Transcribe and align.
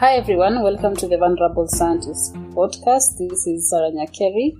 Hi 0.00 0.14
everyone, 0.14 0.62
welcome 0.62 0.94
to 0.94 1.08
the 1.08 1.18
Vulnerable 1.18 1.66
Scientist 1.66 2.32
podcast. 2.54 3.18
This 3.18 3.48
is 3.48 3.68
Sarah 3.68 3.90
Nyakeri, 3.90 4.54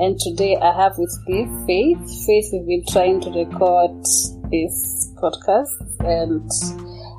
and 0.00 0.18
today 0.18 0.56
I 0.56 0.72
have 0.82 0.98
with 0.98 1.16
me 1.28 1.46
Faith. 1.64 2.26
Faith, 2.26 2.48
we've 2.52 2.66
been 2.66 2.84
trying 2.90 3.20
to 3.20 3.30
record 3.30 4.02
this 4.50 5.12
podcast, 5.14 5.78
and 6.00 6.50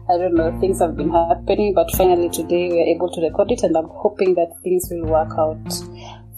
I 0.09 0.17
don't 0.17 0.35
know, 0.35 0.51
things 0.59 0.81
have 0.81 0.97
been 0.97 1.11
happening, 1.11 1.73
but 1.73 1.89
finally 1.95 2.27
today 2.29 2.67
we 2.73 2.81
are 2.81 2.87
able 2.93 3.09
to 3.09 3.21
record 3.21 3.53
it, 3.53 3.63
and 3.63 3.77
I'm 3.77 3.87
hoping 3.87 4.35
that 4.35 4.51
things 4.65 4.89
will 4.91 5.05
work 5.05 5.31
out 5.39 5.65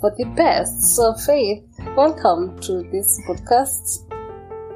for 0.02 0.14
the 0.16 0.26
best. 0.36 0.96
So, 0.96 1.16
Faith, 1.16 1.64
welcome 1.98 2.60
to 2.60 2.84
this 2.92 3.20
podcast. 3.28 4.06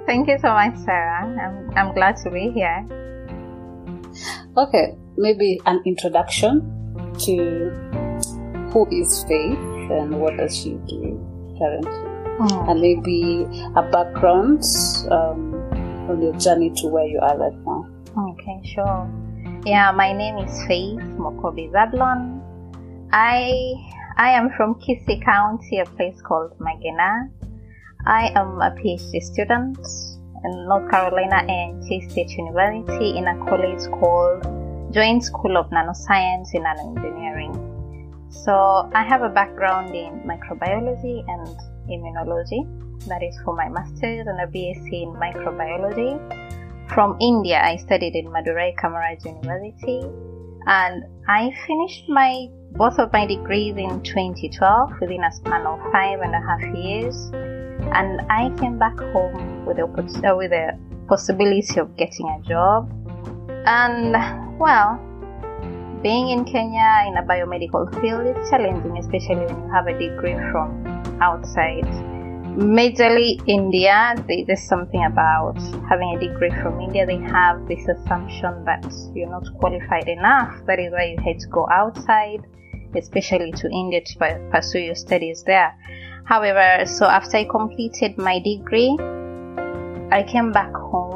Thank 0.08 0.28
you 0.28 0.39
so 0.39 0.48
much, 0.48 0.76
Sarah. 0.78 1.21
I'm, 1.24 1.78
I'm 1.78 1.94
glad 1.94 2.18
to 2.24 2.32
be 2.32 2.50
here. 2.50 2.84
Okay, 4.58 4.97
maybe 5.18 5.60
an 5.66 5.82
introduction 5.86 6.62
to 7.25 7.71
who 8.71 8.88
is 8.92 9.24
Faith 9.24 9.58
and 9.92 10.20
what 10.20 10.38
does 10.38 10.56
she 10.56 10.71
do 10.88 11.18
currently, 11.58 11.92
Hmm. 12.38 12.70
and 12.70 12.82
maybe 12.82 13.48
a 13.75 13.82
background 13.92 14.61
um, 15.10 15.56
on 16.10 16.22
your 16.22 16.34
journey 16.38 16.70
to 16.78 16.88
where 16.88 17.06
you 17.08 17.20
are 17.20 17.38
right 17.38 17.58
now. 17.66 17.86
Okay, 18.32 18.61
sure. 18.64 19.10
Yeah, 19.66 19.92
my 19.92 20.14
name 20.14 20.38
is 20.38 20.52
Faith 20.68 21.02
Mokobi 21.18 21.72
Zablon. 21.72 22.39
I 23.11 23.74
I 24.18 24.30
am 24.32 24.50
from 24.58 24.75
Kisii 24.75 25.24
County, 25.25 25.80
a 25.80 25.86
place 25.86 26.22
called 26.22 26.54
Magena. 26.60 27.30
I 28.06 28.32
am 28.36 28.61
a 28.61 28.72
PhD 28.78 29.20
student 29.22 29.78
in 30.46 30.68
North 30.68 30.89
Carolina 30.92 31.42
A&T 31.50 32.09
State 32.09 32.30
University 32.38 33.17
in 33.17 33.28
a 33.28 33.36
college 33.45 33.81
called 34.00 34.45
Joint 34.91 35.23
School 35.23 35.58
of 35.58 35.69
Nanoscience 35.69 36.53
in 36.53 36.63
Nanoengineering. 36.63 37.77
So 38.30 38.89
I 38.94 39.03
have 39.03 39.21
a 39.21 39.29
background 39.29 39.94
in 39.94 40.21
microbiology 40.21 41.25
and 41.27 41.47
immunology. 41.89 42.63
That 43.07 43.21
is 43.21 43.38
for 43.44 43.53
my 43.53 43.67
master's 43.67 44.27
and 44.27 44.39
a 44.39 44.47
BSc 44.47 44.91
in 44.91 45.13
microbiology. 45.13 46.16
From 46.89 47.17
India, 47.19 47.61
I 47.61 47.75
studied 47.75 48.16
in 48.16 48.27
Madurai 48.27 48.75
Kamaraj 48.77 49.25
University, 49.25 50.07
and 50.67 51.03
I 51.27 51.51
finished 51.67 52.07
my 52.07 52.47
both 52.72 52.97
of 52.97 53.11
my 53.11 53.25
degrees 53.25 53.75
in 53.75 54.01
2012 54.03 54.91
within 55.01 55.23
a 55.23 55.31
span 55.31 55.66
of 55.66 55.79
five 55.91 56.22
and 56.22 56.33
a 56.33 56.39
half 56.39 56.75
years. 56.75 57.29
And 57.91 58.22
I 58.29 58.53
came 58.57 58.79
back 58.79 58.97
home 58.97 59.66
with 59.66 59.77
the 59.77 59.85
with 59.85 60.51
the 60.51 60.79
possibility 61.07 61.79
of 61.79 61.95
getting 61.97 62.27
a 62.29 62.41
job. 62.47 62.91
And 63.67 64.15
well, 64.59 64.97
being 66.01 66.29
in 66.29 66.45
Kenya 66.45 67.03
in 67.07 67.17
a 67.17 67.23
biomedical 67.23 67.91
field 67.99 68.25
is 68.25 68.49
challenging, 68.49 68.97
especially 68.97 69.45
when 69.45 69.59
you 69.61 69.69
have 69.73 69.87
a 69.87 69.93
degree 69.93 70.39
from 70.51 70.71
outside 71.21 71.85
majorly 72.57 73.39
India, 73.45 74.15
they, 74.27 74.43
there's 74.43 74.63
something 74.63 75.05
about 75.05 75.57
having 75.88 76.15
a 76.15 76.19
degree 76.19 76.49
from 76.61 76.81
India. 76.81 77.05
They 77.05 77.19
have 77.19 77.67
this 77.67 77.88
assumption 77.88 78.65
that 78.65 78.83
you're 79.13 79.29
not 79.29 79.45
qualified 79.59 80.07
enough. 80.07 80.65
That 80.65 80.79
is 80.79 80.91
why 80.91 81.15
you 81.15 81.17
had 81.23 81.39
to 81.39 81.47
go 81.47 81.67
outside, 81.71 82.47
especially 82.95 83.51
to 83.51 83.69
India 83.69 84.01
to 84.03 84.49
pursue 84.51 84.79
your 84.79 84.95
studies 84.95 85.43
there. 85.45 85.71
However, 86.25 86.85
so 86.85 87.05
after 87.05 87.38
I 87.38 87.43
completed 87.43 88.17
my 88.17 88.39
degree, 88.39 88.97
I 90.11 90.23
came 90.27 90.51
back 90.51 90.73
home 90.73 91.06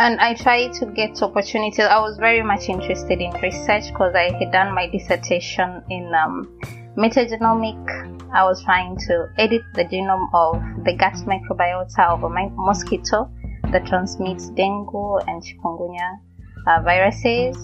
and 0.00 0.18
I 0.18 0.32
tried 0.32 0.72
to 0.80 0.86
get 0.86 1.22
opportunities. 1.22 1.84
I 1.84 2.00
was 2.00 2.16
very 2.16 2.42
much 2.42 2.70
interested 2.70 3.20
in 3.20 3.32
research 3.42 3.88
because 3.92 4.14
I 4.14 4.32
had 4.32 4.50
done 4.50 4.74
my 4.74 4.88
dissertation 4.88 5.82
in 5.90 6.10
um, 6.14 6.58
metagenomic 6.96 7.76
I 8.32 8.44
was 8.44 8.62
trying 8.62 8.96
to 9.08 9.28
edit 9.38 9.62
the 9.74 9.84
genome 9.84 10.28
of 10.32 10.84
the 10.84 10.94
gut 10.96 11.14
microbiota 11.26 12.10
of 12.10 12.22
a 12.22 12.30
mosquito 12.30 13.30
that 13.72 13.86
transmits 13.86 14.48
dengue 14.50 15.22
and 15.26 15.42
chikungunya 15.42 16.16
uh, 16.66 16.80
viruses. 16.82 17.56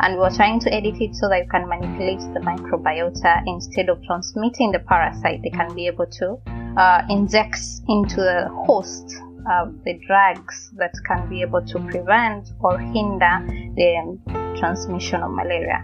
And 0.00 0.14
we 0.14 0.20
were 0.20 0.30
trying 0.30 0.60
to 0.60 0.72
edit 0.72 0.94
it 1.00 1.14
so 1.14 1.28
that 1.28 1.44
you 1.44 1.48
can 1.50 1.68
manipulate 1.68 2.20
the 2.32 2.40
microbiota 2.40 3.42
instead 3.46 3.90
of 3.90 4.02
transmitting 4.04 4.72
the 4.72 4.78
parasite. 4.78 5.42
They 5.42 5.50
can 5.50 5.74
be 5.74 5.88
able 5.88 6.06
to 6.06 6.38
uh, 6.78 7.02
inject 7.10 7.58
into 7.88 8.16
the 8.16 8.48
host 8.64 9.14
uh, 9.50 9.66
the 9.84 9.98
drugs 10.06 10.70
that 10.76 10.92
can 11.06 11.28
be 11.28 11.42
able 11.42 11.62
to 11.66 11.78
prevent 11.90 12.48
or 12.60 12.78
hinder 12.78 13.44
the 13.76 14.18
transmission 14.58 15.22
of 15.22 15.32
malaria. 15.32 15.82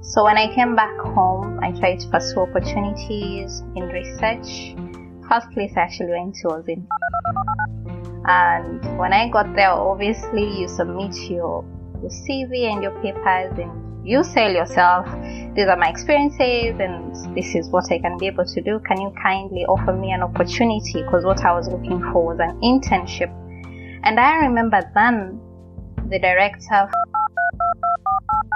So 0.00 0.24
when 0.24 0.38
I 0.38 0.54
came 0.54 0.74
back 0.76 0.96
home, 0.98 1.58
I 1.62 1.72
tried 1.72 2.00
to 2.00 2.08
pursue 2.08 2.40
opportunities 2.40 3.62
in 3.76 3.88
research. 3.88 4.74
First 5.28 5.50
place 5.52 5.72
I 5.76 5.80
actually 5.80 6.12
went 6.12 6.36
to 6.36 6.48
was 6.48 6.64
in. 6.68 6.86
And 8.24 8.98
when 8.98 9.12
I 9.12 9.28
got 9.28 9.54
there, 9.54 9.70
obviously 9.70 10.60
you 10.60 10.68
submit 10.68 11.14
your, 11.30 11.64
your 12.00 12.10
CV 12.10 12.72
and 12.72 12.82
your 12.82 12.92
papers 13.02 13.58
and 13.58 13.87
you 14.08 14.24
sell 14.24 14.50
yourself. 14.50 15.06
These 15.54 15.66
are 15.68 15.76
my 15.76 15.88
experiences 15.88 16.80
and 16.80 17.14
this 17.36 17.54
is 17.54 17.68
what 17.68 17.92
I 17.92 17.98
can 17.98 18.16
be 18.16 18.26
able 18.26 18.46
to 18.46 18.60
do. 18.62 18.80
Can 18.88 19.02
you 19.02 19.12
kindly 19.22 19.66
offer 19.66 19.92
me 19.92 20.12
an 20.12 20.22
opportunity? 20.22 21.02
Because 21.02 21.26
what 21.26 21.44
I 21.44 21.52
was 21.52 21.68
looking 21.68 22.00
for 22.10 22.24
was 22.24 22.38
an 22.40 22.58
internship. 22.62 23.30
And 24.04 24.18
I 24.18 24.46
remember 24.46 24.80
then 24.94 25.38
the 26.08 26.18
director 26.18 26.88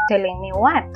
telling 0.09 0.41
me 0.41 0.53
what? 0.55 0.89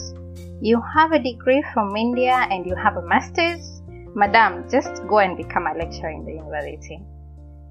You 0.62 0.80
have 0.94 1.12
a 1.12 1.22
degree 1.22 1.62
from 1.74 1.94
India 1.94 2.48
and 2.50 2.64
you 2.64 2.74
have 2.76 2.96
a 2.96 3.02
master's? 3.02 3.82
Madam, 4.14 4.64
just 4.70 5.06
go 5.06 5.18
and 5.18 5.36
become 5.36 5.66
a 5.66 5.74
lecturer 5.74 6.08
in 6.08 6.24
the 6.24 6.32
university. 6.32 7.02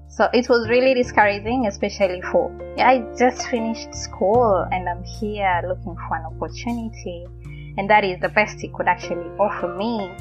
So 0.08 0.28
it 0.32 0.48
was 0.48 0.68
really 0.68 0.94
discouraging, 0.94 1.66
especially 1.66 2.22
for 2.22 2.50
I 2.78 3.04
just 3.18 3.48
finished 3.48 3.94
school 3.94 4.66
and 4.72 4.88
I'm 4.88 5.02
here 5.04 5.62
looking 5.68 5.94
for 6.08 6.16
an 6.16 6.24
opportunity, 6.24 7.26
and 7.76 7.90
that 7.90 8.04
is 8.04 8.18
the 8.20 8.28
best 8.30 8.60
he 8.60 8.68
could 8.68 8.86
actually 8.86 9.28
offer 9.38 9.68
me. 9.68 10.14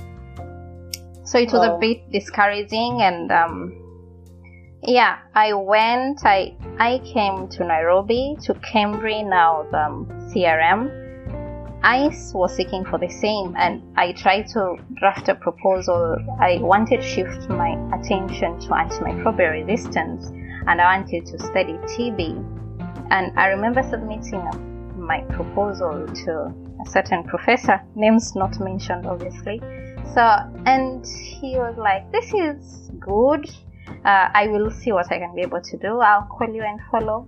So 1.23 1.39
it 1.39 1.51
was 1.51 1.65
Wow. 1.67 1.77
a 1.77 1.79
bit 1.79 2.11
discouraging, 2.11 3.01
and 3.01 3.31
um, 3.31 3.73
yeah, 4.83 5.19
I 5.33 5.53
went. 5.53 6.25
I 6.25 6.55
I 6.77 6.99
came 6.99 7.47
to 7.49 7.63
Nairobi 7.63 8.35
to 8.43 8.53
KEMRI 8.55 9.27
now 9.27 9.65
the 9.71 9.85
um, 9.85 10.07
CRM. 10.33 11.04
I 11.85 12.09
was 12.33 12.55
seeking 12.55 12.83
for 12.83 12.97
the 12.97 13.09
same, 13.09 13.55
and 13.55 13.83
I 13.95 14.13
tried 14.13 14.47
to 14.53 14.75
draft 14.95 15.29
a 15.29 15.35
proposal. 15.35 16.17
I 16.39 16.57
wanted 16.57 17.01
to 17.01 17.07
shift 17.07 17.47
my 17.47 17.77
attention 17.93 18.59
to 18.61 18.69
antimicrobial 18.69 19.63
resistance, 19.63 20.31
and 20.65 20.81
I 20.81 20.97
wanted 20.97 21.27
to 21.27 21.37
study 21.37 21.73
TB. 21.93 22.43
And 23.11 23.37
I 23.37 23.49
remember 23.49 23.83
submitting 23.83 24.49
my 24.97 25.21
proposal 25.29 26.07
to 26.07 26.51
a 26.83 26.89
certain 26.89 27.23
professor, 27.23 27.79
names 27.93 28.35
not 28.35 28.59
mentioned, 28.59 29.05
obviously. 29.05 29.61
So, 30.15 30.23
and 30.65 31.05
he 31.05 31.55
was 31.59 31.77
like, 31.77 32.11
"This 32.11 32.33
is 32.33 32.89
good. 32.99 33.47
Uh, 34.03 34.29
I 34.33 34.47
will 34.47 34.71
see 34.71 34.91
what 34.91 35.11
I 35.11 35.19
can 35.19 35.35
be 35.35 35.41
able 35.41 35.61
to 35.61 35.77
do. 35.77 35.99
I'll 35.99 36.25
call 36.35 36.49
you 36.49 36.63
and 36.63 36.79
follow." 36.89 37.27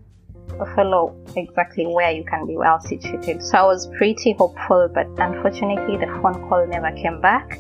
Follow 0.76 1.16
exactly 1.36 1.86
where 1.86 2.12
you 2.12 2.24
can 2.24 2.46
be 2.46 2.56
well 2.58 2.80
situated. 2.80 3.44
So 3.44 3.58
I 3.58 3.64
was 3.64 3.88
pretty 3.98 4.34
hopeful, 4.34 4.90
but 4.94 5.08
unfortunately 5.18 5.98
the 5.98 6.08
phone 6.22 6.48
call 6.50 6.66
never 6.68 6.92
came 6.92 7.22
back. 7.22 7.60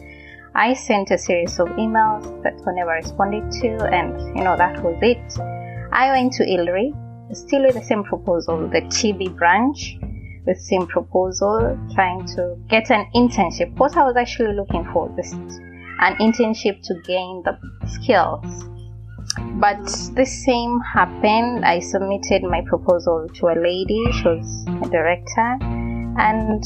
I 0.56 0.74
sent 0.74 1.12
a 1.12 1.18
series 1.18 1.59
of 1.59 1.68
emails 1.70 2.44
that 2.44 2.56
were 2.66 2.74
never 2.74 2.92
responded 2.92 3.52
to, 3.62 3.86
and 3.94 4.20
you 4.36 4.44
know 4.44 4.58
that 4.58 4.81
was 4.84 4.98
it. 5.02 5.40
I 5.92 6.09
went 6.12 6.34
to 6.34 6.44
ILRI, 6.44 6.94
still 7.36 7.64
with 7.64 7.75
the 7.75 7.84
same 7.84 8.03
proposal, 8.03 8.68
the 8.68 8.81
TB 8.81 9.38
branch, 9.38 9.98
with 10.45 10.60
same 10.60 10.88
proposal, 10.88 11.78
trying 11.94 12.25
to 12.36 12.57
get 12.69 12.89
an 12.89 13.06
internship. 13.13 13.72
What 13.78 13.95
I 13.98 14.04
was 14.04 14.16
actually 14.16 14.56
looking 14.56 14.86
for, 14.92 15.13
just 15.16 15.36
an 15.36 16.16
internship 16.16 16.81
to 16.84 16.95
gain 17.06 17.44
the 17.44 17.57
skills 17.88 18.66
but 19.60 19.84
the 20.16 20.25
same 20.25 20.80
happened. 20.81 21.66
I 21.66 21.80
submitted 21.80 22.44
my 22.44 22.62
proposal 22.68 23.28
to 23.36 23.48
a 23.48 23.56
lady, 23.56 24.04
she 24.12 24.28
was 24.28 24.66
a 24.68 24.89
director, 24.89 25.57
and 26.18 26.63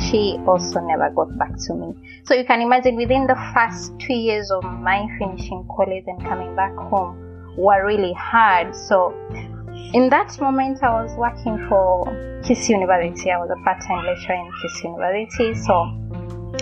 she 0.00 0.38
also 0.46 0.80
never 0.80 1.10
got 1.10 1.36
back 1.38 1.52
to 1.66 1.74
me. 1.74 1.94
So 2.24 2.34
you 2.34 2.44
can 2.44 2.60
imagine 2.60 2.96
within 2.96 3.26
the 3.26 3.36
first 3.54 3.98
two 3.98 4.14
years 4.14 4.50
of 4.50 4.64
my 4.64 5.06
finishing 5.18 5.66
college 5.76 6.04
and 6.06 6.20
coming 6.22 6.54
back 6.56 6.74
home 6.74 7.16
were 7.56 7.86
really 7.86 8.12
hard. 8.14 8.74
So 8.74 9.14
in 9.92 10.08
that 10.10 10.38
moment, 10.40 10.82
I 10.82 11.02
was 11.02 11.14
working 11.16 11.66
for 11.68 12.04
Kisii 12.42 12.70
University. 12.70 13.30
I 13.30 13.38
was 13.38 13.50
a 13.50 13.62
part-time 13.64 14.04
lecturer 14.04 14.36
in 14.36 14.50
Kisii 14.62 14.84
University. 14.84 15.54
So 15.54 15.74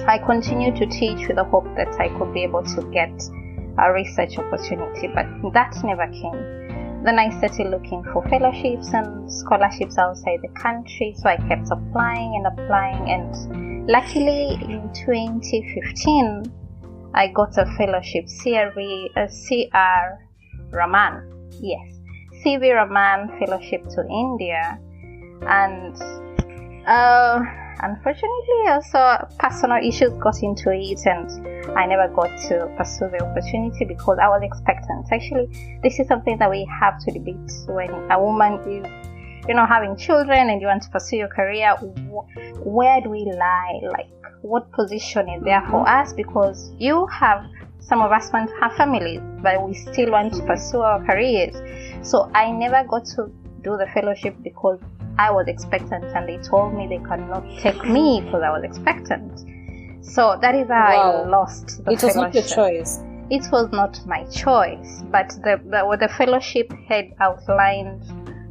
I 0.06 0.18
continued 0.18 0.76
to 0.76 0.86
teach 0.86 1.26
with 1.26 1.36
the 1.36 1.44
hope 1.44 1.64
that 1.76 1.98
I 2.00 2.08
could 2.18 2.32
be 2.34 2.42
able 2.42 2.62
to 2.62 2.82
get 2.92 3.10
a 3.78 3.92
research 3.92 4.38
opportunity, 4.38 5.08
but 5.08 5.26
that 5.52 5.74
never 5.84 6.06
came. 6.08 7.02
then 7.04 7.18
I 7.18 7.30
started 7.38 7.70
looking 7.70 8.04
for 8.12 8.22
fellowships 8.28 8.94
and 8.94 9.30
scholarships 9.30 9.98
outside 9.98 10.38
the 10.42 10.48
country. 10.60 11.14
So 11.16 11.28
I 11.28 11.36
kept 11.48 11.68
applying 11.70 12.36
and 12.36 12.46
applying, 12.46 13.10
and 13.10 13.88
luckily 13.88 14.54
in 14.62 14.92
2015, 14.94 16.52
I 17.14 17.26
got 17.28 17.58
a 17.58 17.66
fellowship, 17.76 18.26
CRV, 18.26 19.08
a 19.16 19.26
CR 19.26 20.76
Raman. 20.76 21.50
Yes, 21.60 22.00
CV 22.44 22.74
Raman 22.74 23.38
fellowship 23.38 23.82
to 23.88 24.06
India, 24.08 24.78
and 25.42 25.96
uh, 26.86 27.40
unfortunately, 27.82 28.68
also 28.68 29.26
personal 29.38 29.78
issues 29.82 30.12
got 30.22 30.42
into 30.42 30.70
it, 30.70 31.00
and 31.06 31.28
I 31.76 31.86
never 31.86 32.08
got 32.14 32.30
to 32.48 32.72
pursue 32.76 33.10
the 33.10 33.22
opportunity 33.22 33.84
because 33.84 34.18
I 34.20 34.28
was 34.28 34.42
expectant. 34.42 35.06
Actually, 35.12 35.78
this 35.82 35.98
is 35.98 36.08
something 36.08 36.38
that 36.38 36.50
we 36.50 36.68
have 36.80 36.98
to 37.04 37.12
debate 37.12 37.50
when 37.66 37.90
a 38.10 38.22
woman 38.22 38.60
is, 38.68 38.86
you 39.48 39.54
know, 39.54 39.66
having 39.66 39.96
children 39.96 40.50
and 40.50 40.60
you 40.60 40.68
want 40.68 40.82
to 40.84 40.90
pursue 40.90 41.16
your 41.16 41.28
career. 41.28 41.74
Where 42.64 43.00
do 43.00 43.10
we 43.10 43.24
lie? 43.24 43.80
Like, 43.90 44.10
what 44.42 44.70
position 44.72 45.28
is 45.28 45.42
there 45.42 45.62
for 45.70 45.84
mm-hmm. 45.84 46.08
us? 46.08 46.12
Because 46.12 46.72
you 46.78 47.06
have 47.06 47.44
some 47.80 48.00
of 48.00 48.12
us 48.12 48.32
want 48.32 48.48
to 48.48 48.56
have 48.60 48.74
families, 48.74 49.20
but 49.42 49.60
we 49.66 49.74
still 49.74 50.12
want 50.12 50.34
to 50.34 50.42
pursue 50.42 50.80
our 50.80 51.04
careers. 51.04 51.56
So 52.08 52.30
I 52.34 52.50
never 52.52 52.84
got 52.88 53.04
to 53.16 53.30
do 53.62 53.76
the 53.76 53.86
fellowship 53.92 54.36
because 54.42 54.80
I 55.18 55.30
was 55.30 55.46
expectant 55.48 56.04
and 56.04 56.28
they 56.28 56.38
told 56.38 56.74
me 56.74 56.86
they 56.86 57.04
cannot 57.04 57.44
take 57.58 57.84
me 57.84 58.22
because 58.24 58.42
I 58.42 58.50
was 58.50 58.64
expectant. 58.64 60.04
So 60.04 60.38
that 60.40 60.54
is 60.54 60.68
how 60.68 60.74
wow. 60.74 61.22
I 61.24 61.28
lost 61.28 61.84
the 61.84 61.92
It 61.92 62.02
was 62.02 62.16
not 62.16 62.34
your 62.34 62.42
choice. 62.42 63.00
It 63.30 63.50
was 63.52 63.70
not 63.72 64.04
my 64.06 64.24
choice, 64.24 65.02
but 65.10 65.28
the, 65.42 65.60
the, 65.64 65.96
the 66.00 66.08
fellowship 66.08 66.72
had 66.88 67.14
outlined 67.20 68.02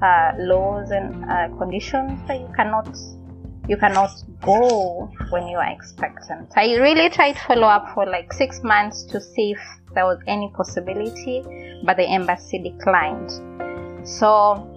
uh, 0.01 0.31
laws 0.37 0.91
and 0.91 1.25
uh, 1.25 1.49
conditions 1.57 2.19
that 2.27 2.39
you 2.39 2.51
cannot 2.55 2.97
you 3.67 3.77
cannot 3.77 4.11
go 4.41 5.11
when 5.29 5.47
you 5.47 5.57
are 5.57 5.71
expectant. 5.71 6.51
I 6.55 6.75
really 6.75 7.09
tried 7.09 7.33
to 7.33 7.39
follow 7.41 7.67
up 7.67 7.93
for 7.93 8.05
like 8.05 8.33
six 8.33 8.63
months 8.63 9.03
to 9.03 9.21
see 9.21 9.51
if 9.51 9.59
there 9.93 10.05
was 10.05 10.19
any 10.27 10.51
possibility, 10.55 11.43
but 11.85 11.97
the 11.97 12.05
embassy 12.05 12.57
declined. 12.59 13.29
So 14.07 14.67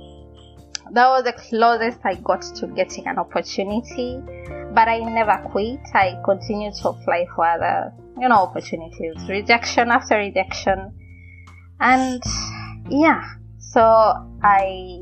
that 0.95 1.09
was 1.09 1.25
the 1.25 1.33
closest 1.33 1.99
I 2.05 2.15
got 2.15 2.43
to 2.43 2.69
getting 2.69 3.07
an 3.09 3.19
opportunity, 3.19 4.23
but 4.73 4.87
I 4.87 5.01
never 5.01 5.43
quit. 5.51 5.81
I 5.93 6.21
continued 6.25 6.75
to 6.83 6.91
apply 6.91 7.27
for 7.35 7.45
other, 7.45 7.93
you 8.21 8.29
know, 8.29 8.37
opportunities, 8.37 9.17
rejection 9.29 9.91
after 9.91 10.17
rejection, 10.17 10.93
and 11.81 12.23
yeah. 12.89 13.25
So 13.59 13.83
I 13.83 15.01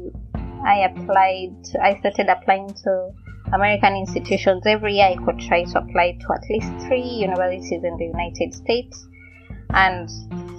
I 0.64 0.88
applied. 0.90 1.56
I 1.82 1.98
started 2.00 2.28
applying 2.28 2.72
to 2.84 3.10
American 3.52 3.94
institutions 3.94 4.62
every 4.66 4.94
year. 4.94 5.08
I 5.08 5.16
could 5.16 5.40
try 5.40 5.64
to 5.64 5.78
apply 5.78 6.16
to 6.20 6.26
at 6.32 6.48
least 6.48 6.86
three 6.86 7.02
universities 7.02 7.82
in 7.84 7.96
the 7.98 8.06
United 8.06 8.54
States, 8.54 9.06
and 9.74 10.08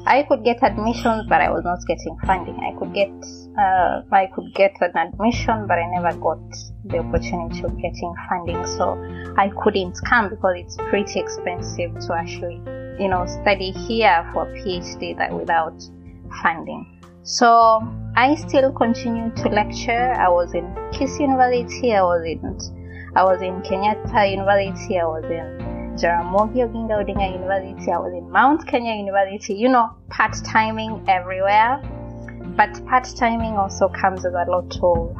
I 0.05 0.27
could 0.29 0.43
get 0.43 0.61
admissions, 0.61 1.25
but 1.27 1.41
I 1.41 1.49
was 1.49 1.63
not 1.63 1.79
getting 1.87 2.15
funding. 2.23 2.59
I 2.59 2.77
could 2.77 2.93
get 2.93 3.09
uh, 3.57 4.01
I 4.11 4.27
could 4.33 4.53
get 4.53 4.75
an 4.81 4.97
admission, 4.97 5.67
but 5.67 5.77
I 5.77 5.85
never 5.91 6.17
got 6.17 6.39
the 6.85 6.99
opportunity 6.99 7.63
of 7.63 7.75
getting 7.77 8.13
funding. 8.27 8.65
So 8.65 8.97
I 9.37 9.51
couldn't 9.61 9.99
come 10.05 10.29
because 10.29 10.55
it's 10.57 10.77
pretty 10.89 11.19
expensive 11.19 11.97
to 11.99 12.13
actually, 12.13 12.61
you 12.99 13.09
know, 13.09 13.25
study 13.25 13.71
here 13.71 14.27
for 14.33 14.49
a 14.49 14.53
PhD 14.57 15.17
that 15.17 15.31
without 15.31 15.81
funding. 16.41 16.99
So 17.23 17.81
I 18.15 18.35
still 18.35 18.71
continued 18.71 19.37
to 19.37 19.49
lecture. 19.49 20.13
I 20.13 20.29
was 20.29 20.53
in 20.53 20.65
Kisii 20.91 21.21
University. 21.21 21.93
I 21.93 22.01
was 22.03 22.25
in 22.25 22.39
I 23.15 23.23
was 23.23 23.41
in 23.41 23.61
Kenyatta 23.61 24.31
University. 24.31 24.99
I 24.99 25.05
was 25.05 25.23
in 25.25 25.95
Jaramogi 25.95 26.65
Oginga 26.65 27.05
Odinga 27.05 27.31
University. 27.31 27.91
I 27.91 27.99
was 27.99 28.13
in 28.13 28.29
Mount 28.29 28.67
Kenya 28.67 28.95
University. 28.95 29.53
You 29.53 29.69
know, 29.69 29.91
part 30.09 30.35
timing 30.43 31.05
everywhere. 31.07 31.81
But 32.55 32.85
part 32.85 33.07
timing 33.15 33.57
also 33.57 33.87
comes 33.89 34.23
with 34.23 34.35
a 34.35 34.45
lot 34.47 34.77
of 34.81 35.15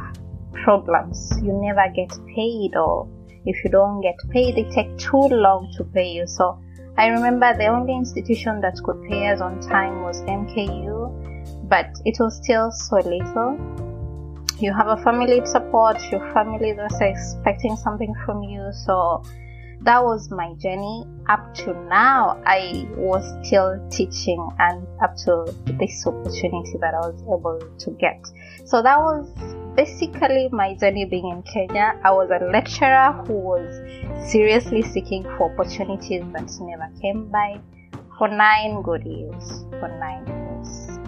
problems. 0.64 1.31
You 1.42 1.54
never 1.54 1.92
get 1.94 2.12
paid, 2.36 2.75
or 2.75 3.08
if 3.46 3.64
you 3.64 3.72
don't 3.72 4.02
get 4.02 4.16
paid, 4.30 4.56
they 4.56 4.64
take 4.64 4.98
too 4.98 5.28
long 5.31 5.72
to 5.78 5.84
pay 5.84 6.10
you. 6.12 6.28
So 6.28 6.60
I 6.98 7.08
remember 7.08 7.58
the 7.58 7.68
only 7.68 7.96
institution 7.96 8.62
that 8.62 8.75
could 8.84 9.04
pay 9.10 9.28
us 9.28 9.42
on 9.42 9.60
time 9.62 10.04
was 10.04 10.22
MKU, 10.22 11.68
but 11.68 11.88
it 12.06 12.18
was 12.20 12.38
still 12.38 12.72
so 12.72 12.98
little. 12.98 13.58
You 14.60 14.72
have 14.74 14.88
a 14.88 14.98
family 14.98 15.44
support, 15.46 16.00
your 16.12 16.31
family 16.34 16.69
is 16.69 16.80
also 16.80 17.06
expecting 17.06 17.76
something 17.76 18.14
from 18.26 18.44
you, 18.44 18.72
so 18.72 19.24
that 19.83 20.03
was 20.03 20.31
my 20.31 20.53
journey. 20.56 21.06
Up 21.30 21.53
to 21.56 21.74
now 21.88 22.41
i 22.45 22.85
was 22.97 23.24
still 23.45 23.80
teaching 23.89 24.45
and 24.59 24.85
up 25.01 25.15
to 25.24 25.45
this 25.80 26.06
opportunity 26.06 26.77
that 26.81 26.94
i 26.94 27.00
was 27.00 27.21
able 27.24 27.59
to 27.80 27.91
get. 27.91 28.19
So 28.65 28.81
that 28.81 29.00
was 29.00 29.25
basically 29.75 30.50
my 30.51 30.75
journey 30.75 31.06
being 31.06 31.30
in 31.30 31.44
kenya. 31.44 32.00
I 32.03 32.12
was 32.12 32.30
a 32.30 32.45
lecturer 32.51 33.13
who 33.25 33.33
was 33.33 34.31
seriously 34.31 34.81
seeking 34.81 35.24
for 35.24 35.51
opportunities 35.51 36.24
that 36.33 36.51
never 36.59 36.91
came 37.01 37.30
by. 37.30 37.59
For 38.18 38.27
nine 38.27 38.81
good 38.83 39.03
years. 39.06 39.65
For 39.80 39.88
nine 40.00 40.27
years. 40.27 41.00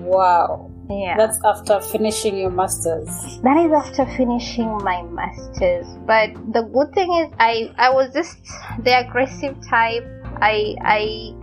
Wow 0.00 0.73
yeah. 0.88 1.16
That's 1.16 1.38
after 1.44 1.80
finishing 1.80 2.36
your 2.36 2.50
masters. 2.50 3.08
That 3.42 3.56
is 3.64 3.72
after 3.72 4.06
finishing 4.16 4.68
my 4.78 5.02
masters. 5.02 5.86
But 6.06 6.34
the 6.52 6.62
good 6.62 6.92
thing 6.94 7.12
is 7.14 7.32
I 7.38 7.72
I 7.78 7.90
was 7.90 8.12
just 8.12 8.38
the 8.82 8.98
aggressive 8.98 9.56
type. 9.68 10.04
I 10.40 10.76
I 10.82 11.34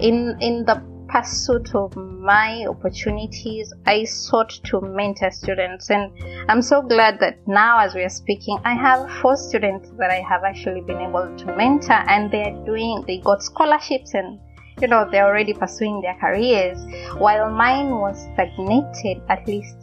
in 0.00 0.36
in 0.40 0.64
the 0.64 0.82
pursuit 1.10 1.74
of 1.74 1.96
my 1.96 2.64
opportunities, 2.66 3.72
I 3.86 4.04
sought 4.04 4.50
to 4.64 4.80
mentor 4.80 5.30
students 5.30 5.90
and 5.90 6.12
I'm 6.48 6.62
so 6.62 6.82
glad 6.82 7.18
that 7.20 7.38
now 7.48 7.80
as 7.80 7.94
we 7.94 8.02
are 8.02 8.08
speaking, 8.08 8.58
I 8.64 8.74
have 8.74 9.10
four 9.20 9.36
students 9.36 9.90
that 9.98 10.10
I 10.10 10.22
have 10.28 10.44
actually 10.44 10.82
been 10.82 11.00
able 11.00 11.36
to 11.36 11.56
mentor 11.56 12.04
and 12.08 12.30
they're 12.30 12.54
doing 12.64 13.04
they 13.06 13.18
got 13.18 13.42
scholarships 13.42 14.14
and 14.14 14.38
you 14.80 14.88
know 14.88 15.08
they're 15.10 15.26
already 15.26 15.52
pursuing 15.52 16.00
their 16.00 16.16
careers. 16.20 16.78
While 17.18 17.50
mine 17.50 17.90
was 17.90 18.20
stagnated 18.32 19.22
at 19.28 19.46
least 19.46 19.76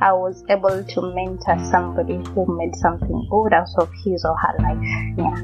i 0.00 0.12
was 0.12 0.44
able 0.48 0.84
to 0.84 1.02
mentor 1.14 1.58
somebody 1.70 2.16
who 2.30 2.46
made 2.56 2.74
something 2.76 3.26
good 3.30 3.52
out 3.52 3.68
of 3.78 3.90
his 4.04 4.24
or 4.24 4.36
her 4.36 4.54
life. 4.62 4.78
Yeah. 5.18 5.42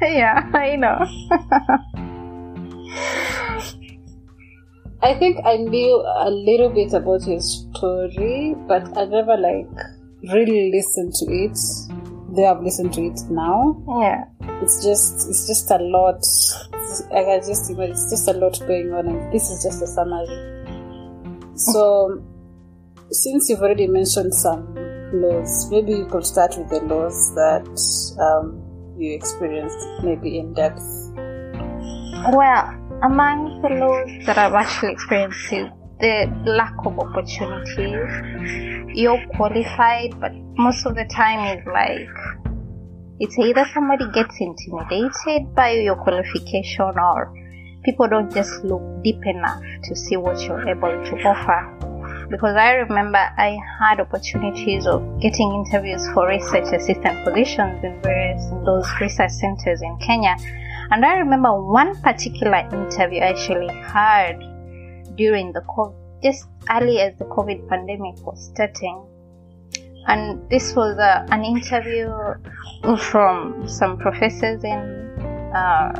Yeah 0.00 0.48
i 0.54 0.76
know. 0.76 0.96
I 5.02 5.14
think 5.14 5.38
i 5.44 5.56
knew 5.56 6.02
a 6.18 6.30
little 6.30 6.70
bit 6.70 6.92
about 6.92 7.22
his 7.24 7.66
story 7.74 8.54
but 8.68 8.96
i 8.96 9.04
never 9.06 9.36
like 9.36 9.66
really 10.32 10.70
listened 10.70 11.14
to 11.14 11.26
it 11.32 11.58
they 12.28 12.42
have 12.42 12.62
listened 12.62 12.92
to 12.94 13.02
it 13.02 13.20
now. 13.30 13.82
Yeah. 14.00 14.24
It's 14.62 14.84
just 14.84 15.28
it's 15.28 15.46
just 15.46 15.70
a 15.70 15.78
lot. 15.78 16.22
I 17.14 17.22
can 17.24 17.40
just 17.46 17.70
imagine 17.70 17.92
it's 17.92 18.10
just 18.10 18.28
a 18.28 18.32
lot 18.32 18.58
going 18.66 18.92
on, 18.92 19.08
and 19.08 19.32
this 19.32 19.50
is 19.50 19.62
just 19.62 19.82
a 19.82 19.86
summary. 19.86 20.26
So, 21.54 22.22
since 23.10 23.48
you've 23.48 23.60
already 23.60 23.86
mentioned 23.86 24.34
some 24.34 24.74
laws, 25.12 25.70
maybe 25.70 25.92
you 25.92 26.06
could 26.06 26.24
start 26.24 26.56
with 26.56 26.68
the 26.70 26.80
laws 26.80 27.34
that 27.34 27.66
um, 28.20 28.62
you 28.98 29.14
experienced, 29.14 29.86
maybe 30.02 30.38
in 30.38 30.54
depth. 30.54 30.82
Well, 32.32 32.74
among 33.02 33.62
the 33.62 33.68
laws 33.68 34.26
that 34.26 34.38
I've 34.38 34.54
actually 34.54 34.92
experienced 34.92 35.52
is 35.52 35.68
the 36.00 36.30
lack 36.46 36.74
of 36.86 36.98
opportunities 36.98 38.96
you're 38.96 39.22
qualified, 39.36 40.18
but 40.20 40.32
most 40.56 40.86
of 40.86 40.94
the 40.94 41.04
time 41.04 41.58
it's 41.58 41.66
like 41.66 42.08
it's 43.20 43.38
either 43.38 43.64
somebody 43.74 44.04
gets 44.12 44.36
intimidated 44.40 45.54
by 45.54 45.72
your 45.72 45.96
qualification 45.96 46.80
or 46.80 47.34
people 47.84 48.08
don't 48.08 48.32
just 48.32 48.64
look 48.64 48.82
deep 49.02 49.20
enough 49.26 49.60
to 49.84 49.96
see 49.96 50.16
what 50.16 50.40
you're 50.42 50.68
able 50.68 50.88
to 50.88 51.16
offer. 51.26 52.26
Because 52.30 52.56
I 52.56 52.72
remember 52.74 53.18
I 53.18 53.58
had 53.80 54.00
opportunities 54.00 54.86
of 54.86 55.02
getting 55.20 55.64
interviews 55.64 56.06
for 56.12 56.28
research 56.28 56.72
assistant 56.72 57.24
positions 57.24 57.82
in 57.82 58.00
various 58.02 58.42
in 58.50 58.64
those 58.64 58.86
research 59.00 59.32
centers 59.32 59.82
in 59.82 59.96
Kenya. 59.98 60.36
And 60.90 61.04
I 61.04 61.14
remember 61.14 61.60
one 61.60 62.00
particular 62.02 62.68
interview 62.72 63.20
I 63.20 63.30
actually 63.30 63.74
had 63.74 64.38
during 65.18 65.52
the 65.52 65.60
COVID, 65.60 65.94
just 66.22 66.48
early 66.70 67.00
as 67.00 67.18
the 67.18 67.26
COVID 67.26 67.68
pandemic 67.68 68.24
was 68.26 68.50
starting. 68.54 69.04
And 70.06 70.48
this 70.48 70.74
was 70.74 70.96
uh, 70.98 71.26
an 71.30 71.44
interview 71.44 72.08
from 72.96 73.68
some 73.68 73.98
professors 73.98 74.64
in 74.64 74.80
uh, 75.54 75.92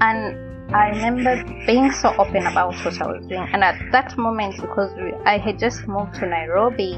and 0.00 0.74
I 0.74 0.88
remember 0.90 1.44
being 1.66 1.90
so 1.92 2.14
open 2.18 2.46
about 2.46 2.74
what 2.84 3.00
I 3.00 3.06
was 3.06 3.26
doing. 3.26 3.48
And 3.52 3.62
at 3.62 3.80
that 3.92 4.16
moment, 4.18 4.56
because 4.60 4.92
we, 4.96 5.12
I 5.24 5.38
had 5.38 5.58
just 5.58 5.86
moved 5.86 6.14
to 6.14 6.26
Nairobi, 6.26 6.94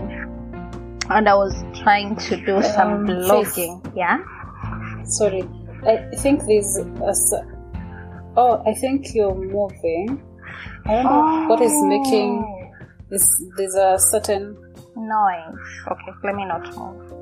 and 1.10 1.28
I 1.28 1.34
was 1.34 1.54
trying 1.82 2.16
to 2.16 2.36
do 2.36 2.62
some 2.62 2.92
um, 2.92 3.06
blogging. 3.06 3.82
Faith. 3.84 3.92
Yeah. 3.94 4.18
Sorry, 5.04 5.48
I 5.86 6.16
think 6.16 6.44
there's 6.46 6.76
a. 6.78 7.42
Oh, 8.36 8.62
I 8.66 8.74
think 8.74 9.14
you're 9.14 9.34
moving. 9.34 10.22
I 10.86 10.94
don't 10.94 11.04
know 11.04 11.46
what 11.48 11.60
is 11.60 11.72
making 11.82 12.72
this. 13.10 13.26
There's 13.56 13.74
a 13.74 13.98
certain. 13.98 14.56
noise. 14.96 15.54
Okay, 15.86 16.12
let 16.24 16.34
me 16.34 16.44
not 16.44 16.64
move. 16.76 17.12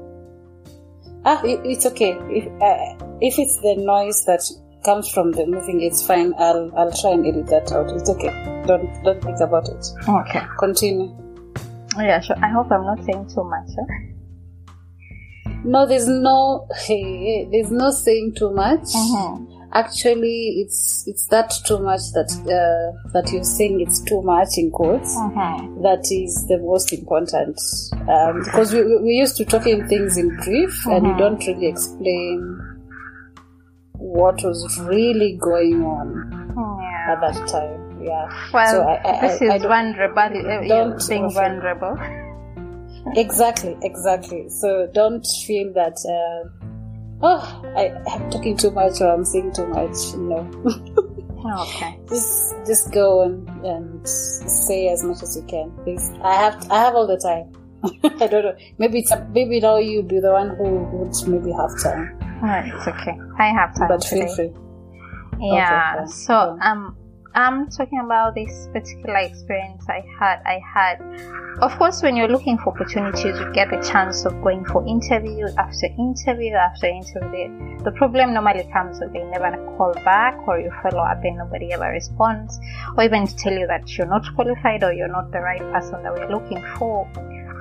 Ah, 1.24 1.42
it, 1.44 1.60
it's 1.64 1.84
okay. 1.86 2.16
If 2.30 2.46
uh, 2.62 3.06
if 3.20 3.38
it's 3.38 3.60
the 3.60 3.76
noise 3.76 4.24
that 4.26 4.40
comes 4.84 5.10
from 5.10 5.32
the 5.32 5.46
moving, 5.46 5.82
it's 5.82 6.06
fine. 6.06 6.32
I'll 6.38 6.70
I'll 6.76 6.92
try 6.92 7.10
and 7.12 7.26
edit 7.26 7.46
that 7.48 7.72
out. 7.72 7.90
It's 7.90 8.08
okay. 8.10 8.32
Don't 8.66 8.88
don't 9.04 9.22
think 9.22 9.40
about 9.40 9.68
it. 9.68 9.84
Okay. 10.08 10.42
Continue. 10.58 11.12
Yeah, 11.98 12.20
sure. 12.20 12.36
I 12.42 12.48
hope 12.48 12.70
I'm 12.70 12.84
not 12.84 13.04
saying 13.04 13.28
too 13.28 13.44
much. 13.44 13.68
Eh? 13.78 14.15
No, 15.64 15.86
there's 15.86 16.06
no 16.06 16.68
there's 16.88 17.70
no 17.70 17.90
saying 17.90 18.34
too 18.36 18.50
much. 18.52 18.80
Mm-hmm. 18.94 19.52
Actually, 19.72 20.62
it's 20.64 21.04
it's 21.06 21.26
that 21.26 21.52
too 21.66 21.78
much 21.80 22.00
that 22.14 22.30
uh, 22.46 23.10
that 23.12 23.30
you're 23.32 23.42
saying 23.44 23.80
it's 23.80 24.00
too 24.02 24.22
much 24.22 24.48
in 24.56 24.70
quotes. 24.70 25.14
Mm-hmm. 25.16 25.82
That 25.82 26.04
is 26.10 26.46
the 26.46 26.58
most 26.58 26.92
important 26.92 27.58
um, 28.08 28.42
because 28.44 28.72
we, 28.72 28.82
we 29.02 29.10
used 29.14 29.36
to 29.38 29.44
talking 29.44 29.86
things 29.88 30.16
in 30.16 30.28
brief 30.36 30.86
and 30.86 31.02
we 31.02 31.12
Mhm. 31.14 31.18
don't 31.18 31.46
really 31.46 31.66
explain 31.66 32.58
what 33.98 34.36
was 34.44 34.78
really 34.84 35.36
going 35.40 35.82
on 35.82 36.30
Yeah. 36.80 37.12
at 37.12 37.20
that 37.20 37.48
time. 37.48 38.02
Yeah. 38.02 38.28
Well, 38.54 38.70
So 38.72 38.82
I- 38.82 39.00
I- 39.04 39.20
this 39.28 39.42
I- 39.42 39.56
is 39.56 39.62
vulnerable. 39.62 40.18
uh, 40.22 40.60
you 40.62 40.68
don't 40.68 41.08
being 41.08 41.30
vulnerable. 41.30 41.96
Exactly, 43.14 43.76
exactly. 43.82 44.48
So 44.48 44.88
don't 44.92 45.24
feel 45.46 45.72
that, 45.74 45.96
uh, 46.04 46.66
oh, 47.22 47.62
I, 47.76 47.92
I'm 48.10 48.30
talking 48.30 48.56
too 48.56 48.70
much 48.70 49.00
or 49.00 49.12
I'm 49.12 49.24
saying 49.24 49.52
too 49.54 49.66
much. 49.66 50.14
No. 50.16 51.02
Okay. 51.46 51.98
just 52.08 52.54
just 52.66 52.90
go 52.92 53.22
and, 53.22 53.48
and 53.64 54.08
say 54.08 54.88
as 54.88 55.04
much 55.04 55.22
as 55.22 55.36
you 55.36 55.42
can. 55.42 55.70
Please. 55.84 56.10
I 56.22 56.34
have 56.34 56.70
I 56.70 56.80
have 56.80 56.94
all 56.94 57.06
the 57.06 57.18
time. 57.18 57.52
I 58.20 58.26
don't 58.26 58.44
know. 58.44 58.56
Maybe 58.78 59.00
it's 59.00 59.12
maybe 59.32 59.60
now 59.60 59.76
you 59.76 60.02
be 60.02 60.18
the 60.18 60.32
one 60.32 60.56
who 60.56 60.64
would 60.64 61.14
maybe 61.28 61.52
have 61.52 61.70
time. 61.80 62.18
Alright, 62.42 62.72
it's 62.74 62.88
okay. 62.88 63.16
I 63.38 63.48
have 63.50 63.76
time 63.76 63.88
but 63.88 64.00
today. 64.00 64.26
feel 64.26 64.34
free. 64.34 64.52
Yeah. 65.38 65.98
fine, 65.98 66.08
so 66.08 66.58
um, 66.62 66.96
I'm 67.36 67.68
talking 67.68 68.00
about 68.02 68.34
this 68.34 68.66
particular 68.72 69.18
experience 69.18 69.84
I 69.90 70.02
had. 70.18 70.40
I 70.46 70.58
had, 70.64 71.02
of 71.60 71.76
course, 71.76 72.02
when 72.02 72.16
you're 72.16 72.28
looking 72.28 72.56
for 72.56 72.72
opportunities, 72.72 73.38
you 73.38 73.52
get 73.52 73.68
the 73.68 73.86
chance 73.86 74.24
of 74.24 74.40
going 74.40 74.64
for 74.64 74.86
interview 74.88 75.44
after 75.58 75.84
interview 75.98 76.54
after 76.54 76.86
interview. 76.86 77.76
The 77.84 77.92
problem 77.92 78.32
normally 78.32 78.66
comes 78.72 79.00
when 79.00 79.12
they 79.12 79.22
never 79.24 79.52
call 79.76 79.92
back, 80.02 80.48
or 80.48 80.58
you 80.58 80.72
follow 80.82 81.02
up 81.02 81.22
and 81.24 81.36
nobody 81.36 81.74
ever 81.74 81.90
responds, 81.90 82.58
or 82.96 83.04
even 83.04 83.26
tell 83.26 83.52
you 83.52 83.66
that 83.66 83.98
you're 83.98 84.08
not 84.08 84.34
qualified 84.34 84.82
or 84.82 84.94
you're 84.94 85.12
not 85.12 85.30
the 85.30 85.40
right 85.40 85.60
person 85.60 86.02
that 86.04 86.14
we're 86.14 86.32
looking 86.32 86.64
for. 86.78 87.06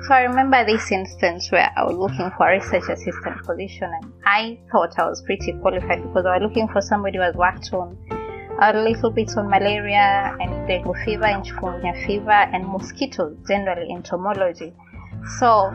So 0.08 0.14
I 0.14 0.22
remember 0.22 0.64
this 0.64 0.90
instance 0.90 1.52
where 1.52 1.70
I 1.76 1.84
was 1.84 1.96
looking 1.96 2.30
for 2.38 2.48
a 2.48 2.52
research 2.52 2.88
assistant 2.88 3.42
position 3.44 3.90
and 3.92 4.10
I 4.24 4.58
thought 4.72 4.98
I 4.98 5.06
was 5.06 5.20
pretty 5.20 5.52
qualified 5.52 6.02
because 6.02 6.24
I 6.24 6.38
was 6.38 6.48
looking 6.48 6.66
for 6.68 6.80
somebody 6.80 7.18
who 7.18 7.24
has 7.24 7.34
worked 7.34 7.74
on 7.74 7.98
a 8.60 8.72
little 8.72 9.10
bit 9.10 9.36
on 9.36 9.48
malaria 9.50 10.36
and 10.40 10.66
dengue 10.66 10.96
fever 11.04 11.26
and 11.26 11.44
chikungunya 11.44 12.06
fever 12.06 12.30
and 12.30 12.66
mosquitoes 12.66 13.36
generally 13.46 13.90
entomology. 13.90 14.72
So 15.38 15.72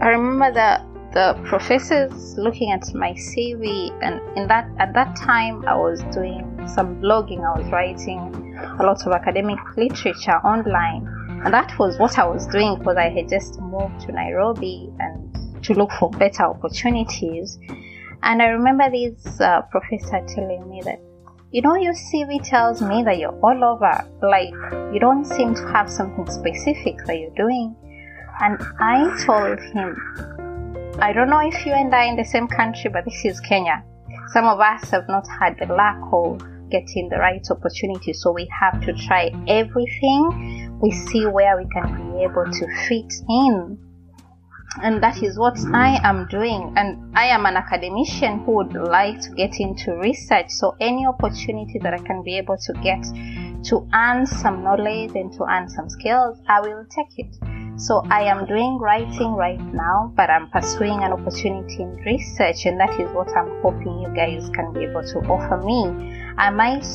I 0.00 0.08
remember 0.08 0.52
the 0.52 0.94
the 1.14 1.40
professors 1.44 2.36
looking 2.36 2.72
at 2.72 2.92
my 2.92 3.12
CV 3.12 3.90
and 4.02 4.20
in 4.36 4.48
that 4.48 4.68
at 4.80 4.92
that 4.94 5.14
time 5.14 5.64
I 5.66 5.76
was 5.76 6.02
doing 6.12 6.42
some 6.66 7.00
blogging, 7.00 7.44
I 7.44 7.56
was 7.56 7.70
writing 7.70 8.58
a 8.80 8.82
lot 8.82 9.06
of 9.06 9.12
academic 9.12 9.58
literature 9.76 10.38
online 10.44 11.06
and 11.44 11.54
that 11.54 11.78
was 11.78 11.98
what 11.98 12.18
I 12.18 12.26
was 12.26 12.46
doing 12.48 12.78
because 12.78 12.96
I 12.96 13.10
had 13.10 13.28
just 13.28 13.60
moved 13.60 14.00
to 14.06 14.12
Nairobi 14.12 14.90
and 14.98 15.62
to 15.64 15.74
look 15.74 15.92
for 15.92 16.10
better 16.10 16.44
opportunities. 16.44 17.58
And 18.22 18.40
I 18.40 18.46
remember 18.46 18.90
this 18.90 19.40
uh, 19.40 19.62
professor 19.70 20.24
telling 20.26 20.68
me 20.68 20.80
that, 20.84 21.00
you 21.54 21.62
know, 21.62 21.76
your 21.76 21.94
CV 21.94 22.42
tells 22.42 22.82
me 22.82 23.04
that 23.04 23.18
you're 23.18 23.38
all 23.38 23.62
over. 23.62 24.04
Like, 24.20 24.52
you 24.92 24.98
don't 24.98 25.24
seem 25.24 25.54
to 25.54 25.62
have 25.68 25.88
something 25.88 26.28
specific 26.28 26.96
that 27.06 27.16
you're 27.20 27.36
doing. 27.36 27.76
And 28.40 28.60
I 28.80 29.24
told 29.24 29.60
him, 29.60 30.98
I 30.98 31.12
don't 31.12 31.30
know 31.30 31.38
if 31.38 31.64
you 31.64 31.70
and 31.70 31.94
I 31.94 32.06
in 32.06 32.16
the 32.16 32.24
same 32.24 32.48
country, 32.48 32.90
but 32.92 33.04
this 33.04 33.24
is 33.24 33.38
Kenya. 33.38 33.84
Some 34.32 34.46
of 34.46 34.58
us 34.58 34.90
have 34.90 35.06
not 35.06 35.28
had 35.38 35.56
the 35.60 35.72
luck 35.72 36.02
of 36.12 36.42
getting 36.72 37.08
the 37.08 37.18
right 37.18 37.46
opportunity, 37.48 38.12
so 38.14 38.32
we 38.32 38.50
have 38.60 38.84
to 38.86 38.92
try 38.92 39.30
everything. 39.46 40.76
We 40.82 40.90
see 40.90 41.24
where 41.24 41.56
we 41.56 41.68
can 41.72 42.10
be 42.10 42.24
able 42.24 42.46
to 42.50 42.66
fit 42.88 43.14
in. 43.28 43.78
And 44.82 45.02
that 45.02 45.22
is 45.22 45.38
what 45.38 45.58
I 45.72 46.00
am 46.02 46.26
doing. 46.28 46.72
And 46.76 47.16
I 47.16 47.26
am 47.26 47.46
an 47.46 47.56
academician 47.56 48.44
who 48.44 48.56
would 48.56 48.74
like 48.74 49.20
to 49.20 49.30
get 49.30 49.60
into 49.60 49.96
research. 49.96 50.50
So 50.50 50.76
any 50.80 51.06
opportunity 51.06 51.78
that 51.78 51.94
I 51.94 51.98
can 51.98 52.22
be 52.22 52.36
able 52.36 52.56
to 52.56 52.72
get 52.82 53.02
to 53.64 53.88
earn 53.94 54.26
some 54.26 54.62
knowledge 54.62 55.12
and 55.14 55.32
to 55.34 55.44
earn 55.44 55.68
some 55.68 55.88
skills, 55.88 56.38
I 56.48 56.60
will 56.60 56.84
take 56.90 57.18
it. 57.18 57.36
So 57.76 58.04
I 58.08 58.22
am 58.22 58.46
doing 58.46 58.78
writing 58.78 59.32
right 59.32 59.60
now, 59.72 60.12
but 60.16 60.30
I'm 60.30 60.48
pursuing 60.50 61.02
an 61.02 61.12
opportunity 61.12 61.82
in 61.82 61.96
research, 62.06 62.66
and 62.66 62.78
that 62.78 63.00
is 63.00 63.10
what 63.10 63.36
I'm 63.36 63.60
hoping 63.62 64.00
you 64.00 64.14
guys 64.14 64.48
can 64.50 64.72
be 64.72 64.84
able 64.84 65.02
to 65.02 65.18
offer 65.26 65.56
me. 65.56 66.22
I 66.38 66.50
might 66.50 66.86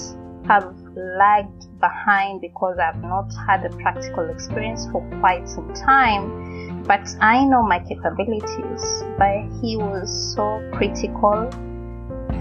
have 0.48 0.74
lagged 0.96 1.79
behind 1.79 2.41
because 2.41 2.77
I've 2.79 3.01
not 3.01 3.31
had 3.48 3.65
a 3.65 3.69
practical 3.77 4.29
experience 4.29 4.88
for 4.91 5.01
quite 5.19 5.48
some 5.48 5.74
time, 5.74 6.84
but 6.84 7.08
I 7.22 7.46
know 7.46 7.63
my 7.63 7.79
capabilities. 7.79 9.03
But 9.17 9.43
he 9.62 9.77
was 9.77 10.34
so 10.36 10.62
critical 10.74 11.50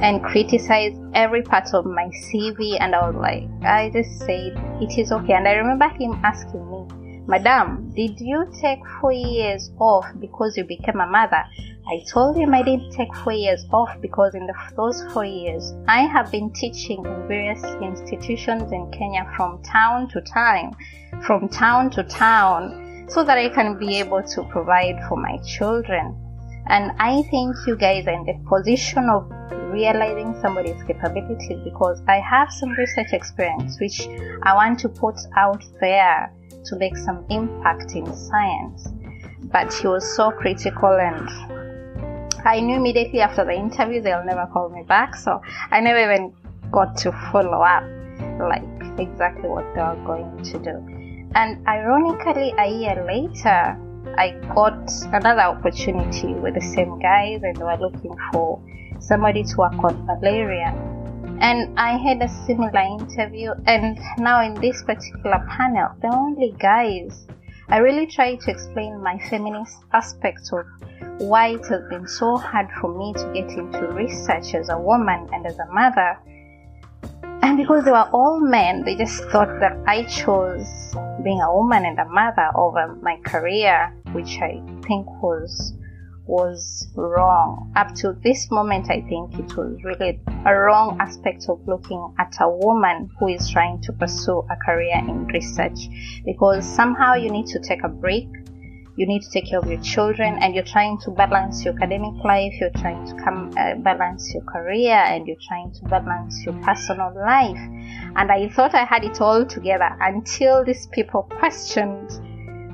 and 0.00 0.22
criticized 0.22 1.00
every 1.14 1.42
part 1.42 1.74
of 1.74 1.84
my 1.86 2.08
CV, 2.08 2.76
and 2.80 2.94
I 2.94 3.10
was 3.10 3.16
like, 3.16 3.48
I 3.64 3.90
just 3.90 4.18
said, 4.20 4.52
it 4.80 4.98
is 4.98 5.10
okay. 5.12 5.34
And 5.34 5.48
I 5.48 5.52
remember 5.52 5.88
him 5.88 6.20
asking 6.24 6.70
me, 6.70 6.86
Madam, 7.26 7.92
did 7.94 8.18
you 8.20 8.50
take 8.58 8.78
four 9.00 9.12
years 9.12 9.70
off 9.78 10.06
because 10.18 10.56
you 10.56 10.64
became 10.64 11.00
a 11.00 11.06
mother? 11.06 11.44
I 11.90 12.04
told 12.06 12.36
him 12.36 12.52
I 12.52 12.62
didn't 12.62 12.90
take 12.90 13.14
four 13.16 13.32
years 13.32 13.64
off 13.72 13.96
because 14.02 14.34
in 14.34 14.46
the, 14.46 14.52
those 14.76 15.02
four 15.14 15.24
years, 15.24 15.72
I 15.86 16.02
have 16.02 16.30
been 16.30 16.52
teaching 16.52 16.98
in 16.98 17.26
various 17.26 17.64
institutions 17.80 18.72
in 18.72 18.90
Kenya 18.90 19.26
from 19.34 19.62
town 19.62 20.10
to 20.10 20.20
town, 20.20 20.76
from 21.26 21.48
town 21.48 21.88
to 21.92 22.02
town, 22.02 23.06
so 23.08 23.24
that 23.24 23.38
I 23.38 23.48
can 23.48 23.78
be 23.78 23.98
able 24.00 24.22
to 24.22 24.42
provide 24.50 25.02
for 25.08 25.16
my 25.16 25.38
children. 25.38 26.14
And 26.66 26.92
I 26.98 27.22
think 27.30 27.56
you 27.66 27.74
guys 27.74 28.06
are 28.06 28.12
in 28.12 28.26
the 28.26 28.34
position 28.46 29.08
of 29.08 29.32
realizing 29.72 30.38
somebody's 30.42 30.82
capabilities 30.82 31.58
because 31.64 32.02
I 32.06 32.16
have 32.16 32.52
some 32.52 32.72
research 32.72 33.14
experience 33.14 33.80
which 33.80 34.06
I 34.42 34.54
want 34.54 34.78
to 34.80 34.90
put 34.90 35.16
out 35.38 35.64
there 35.80 36.30
to 36.66 36.76
make 36.76 36.98
some 36.98 37.24
impact 37.30 37.92
in 37.92 38.04
science. 38.14 38.88
But 39.50 39.72
he 39.72 39.86
was 39.86 40.14
so 40.14 40.30
critical 40.30 40.90
and 40.90 41.26
I 42.44 42.60
knew 42.60 42.76
immediately 42.76 43.20
after 43.20 43.44
the 43.44 43.52
interview 43.52 44.00
they'll 44.00 44.24
never 44.24 44.46
call 44.52 44.68
me 44.68 44.82
back, 44.82 45.16
so 45.16 45.40
I 45.70 45.80
never 45.80 46.00
even 46.00 46.32
got 46.70 46.96
to 46.98 47.12
follow 47.32 47.62
up 47.62 47.84
like 48.40 48.62
exactly 48.98 49.48
what 49.48 49.64
they 49.74 49.80
were 49.80 50.00
going 50.04 50.42
to 50.42 50.58
do. 50.58 51.30
And 51.34 51.66
ironically, 51.66 52.54
a 52.58 52.68
year 52.70 53.04
later, 53.06 53.76
I 54.16 54.30
got 54.54 54.90
another 55.12 55.42
opportunity 55.42 56.34
with 56.34 56.54
the 56.54 56.60
same 56.60 56.98
guys, 56.98 57.42
and 57.42 57.56
they 57.56 57.64
were 57.64 57.76
looking 57.76 58.14
for 58.32 58.60
somebody 59.00 59.42
to 59.44 59.56
work 59.56 59.74
on 59.84 60.06
malaria. 60.06 60.74
And 61.40 61.78
I 61.78 61.96
had 61.96 62.22
a 62.22 62.28
similar 62.46 62.80
interview, 62.80 63.52
and 63.66 63.98
now 64.18 64.42
in 64.42 64.54
this 64.54 64.82
particular 64.82 65.44
panel, 65.48 65.90
the 66.00 66.08
only 66.08 66.54
guys. 66.58 67.26
I 67.70 67.78
really 67.78 68.06
try 68.06 68.34
to 68.34 68.50
explain 68.50 69.02
my 69.02 69.18
feminist 69.28 69.76
aspect 69.92 70.50
of 70.52 70.64
why 71.18 71.48
it 71.48 71.66
has 71.66 71.82
been 71.90 72.08
so 72.08 72.38
hard 72.38 72.68
for 72.80 72.96
me 72.96 73.12
to 73.12 73.30
get 73.34 73.50
into 73.58 73.88
research 73.88 74.54
as 74.54 74.70
a 74.70 74.78
woman 74.78 75.28
and 75.34 75.46
as 75.46 75.58
a 75.58 75.66
mother. 75.66 76.18
And 77.42 77.58
because 77.58 77.84
they 77.84 77.90
were 77.90 78.08
all 78.12 78.40
men, 78.40 78.84
they 78.84 78.96
just 78.96 79.22
thought 79.24 79.60
that 79.60 79.76
I 79.86 80.04
chose 80.04 80.94
being 81.22 81.42
a 81.42 81.54
woman 81.54 81.84
and 81.84 81.98
a 81.98 82.06
mother 82.06 82.50
over 82.54 82.96
my 83.02 83.16
career, 83.26 83.94
which 84.12 84.38
I 84.38 84.62
think 84.86 85.06
was 85.22 85.74
was 86.28 86.86
wrong. 86.94 87.72
Up 87.74 87.94
to 87.96 88.12
this 88.22 88.50
moment, 88.50 88.90
I 88.90 89.00
think 89.08 89.38
it 89.38 89.56
was 89.56 89.82
really 89.82 90.20
a 90.44 90.54
wrong 90.54 90.98
aspect 91.00 91.46
of 91.48 91.66
looking 91.66 92.14
at 92.18 92.36
a 92.40 92.48
woman 92.48 93.10
who 93.18 93.28
is 93.28 93.50
trying 93.50 93.80
to 93.82 93.92
pursue 93.94 94.46
a 94.50 94.56
career 94.64 94.98
in 94.98 95.26
research 95.26 95.88
because 96.24 96.64
somehow 96.66 97.14
you 97.14 97.30
need 97.30 97.46
to 97.46 97.58
take 97.60 97.82
a 97.82 97.88
break. 97.88 98.28
You 98.96 99.06
need 99.06 99.22
to 99.22 99.30
take 99.30 99.48
care 99.48 99.60
of 99.60 99.70
your 99.70 99.80
children 99.80 100.38
and 100.42 100.54
you're 100.54 100.64
trying 100.64 100.98
to 101.04 101.12
balance 101.12 101.64
your 101.64 101.74
academic 101.74 102.22
life, 102.24 102.52
you're 102.60 102.76
trying 102.76 103.06
to 103.06 103.14
come 103.24 103.50
uh, 103.56 103.76
balance 103.76 104.34
your 104.34 104.42
career 104.42 104.96
and 104.96 105.26
you're 105.26 105.36
trying 105.46 105.72
to 105.72 105.84
balance 105.88 106.44
your 106.44 106.54
personal 106.62 107.14
life. 107.14 107.56
And 108.16 108.30
I 108.30 108.48
thought 108.48 108.74
I 108.74 108.84
had 108.84 109.04
it 109.04 109.20
all 109.20 109.46
together 109.46 109.96
until 110.00 110.64
these 110.64 110.88
people 110.88 111.22
questioned 111.38 112.10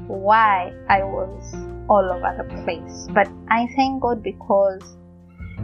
why 0.08 0.72
I 0.88 1.04
was 1.04 1.73
all 1.88 2.10
over 2.12 2.34
the 2.38 2.62
place. 2.62 3.08
But 3.12 3.28
I 3.48 3.66
thank 3.76 4.02
God 4.02 4.22
because 4.22 4.96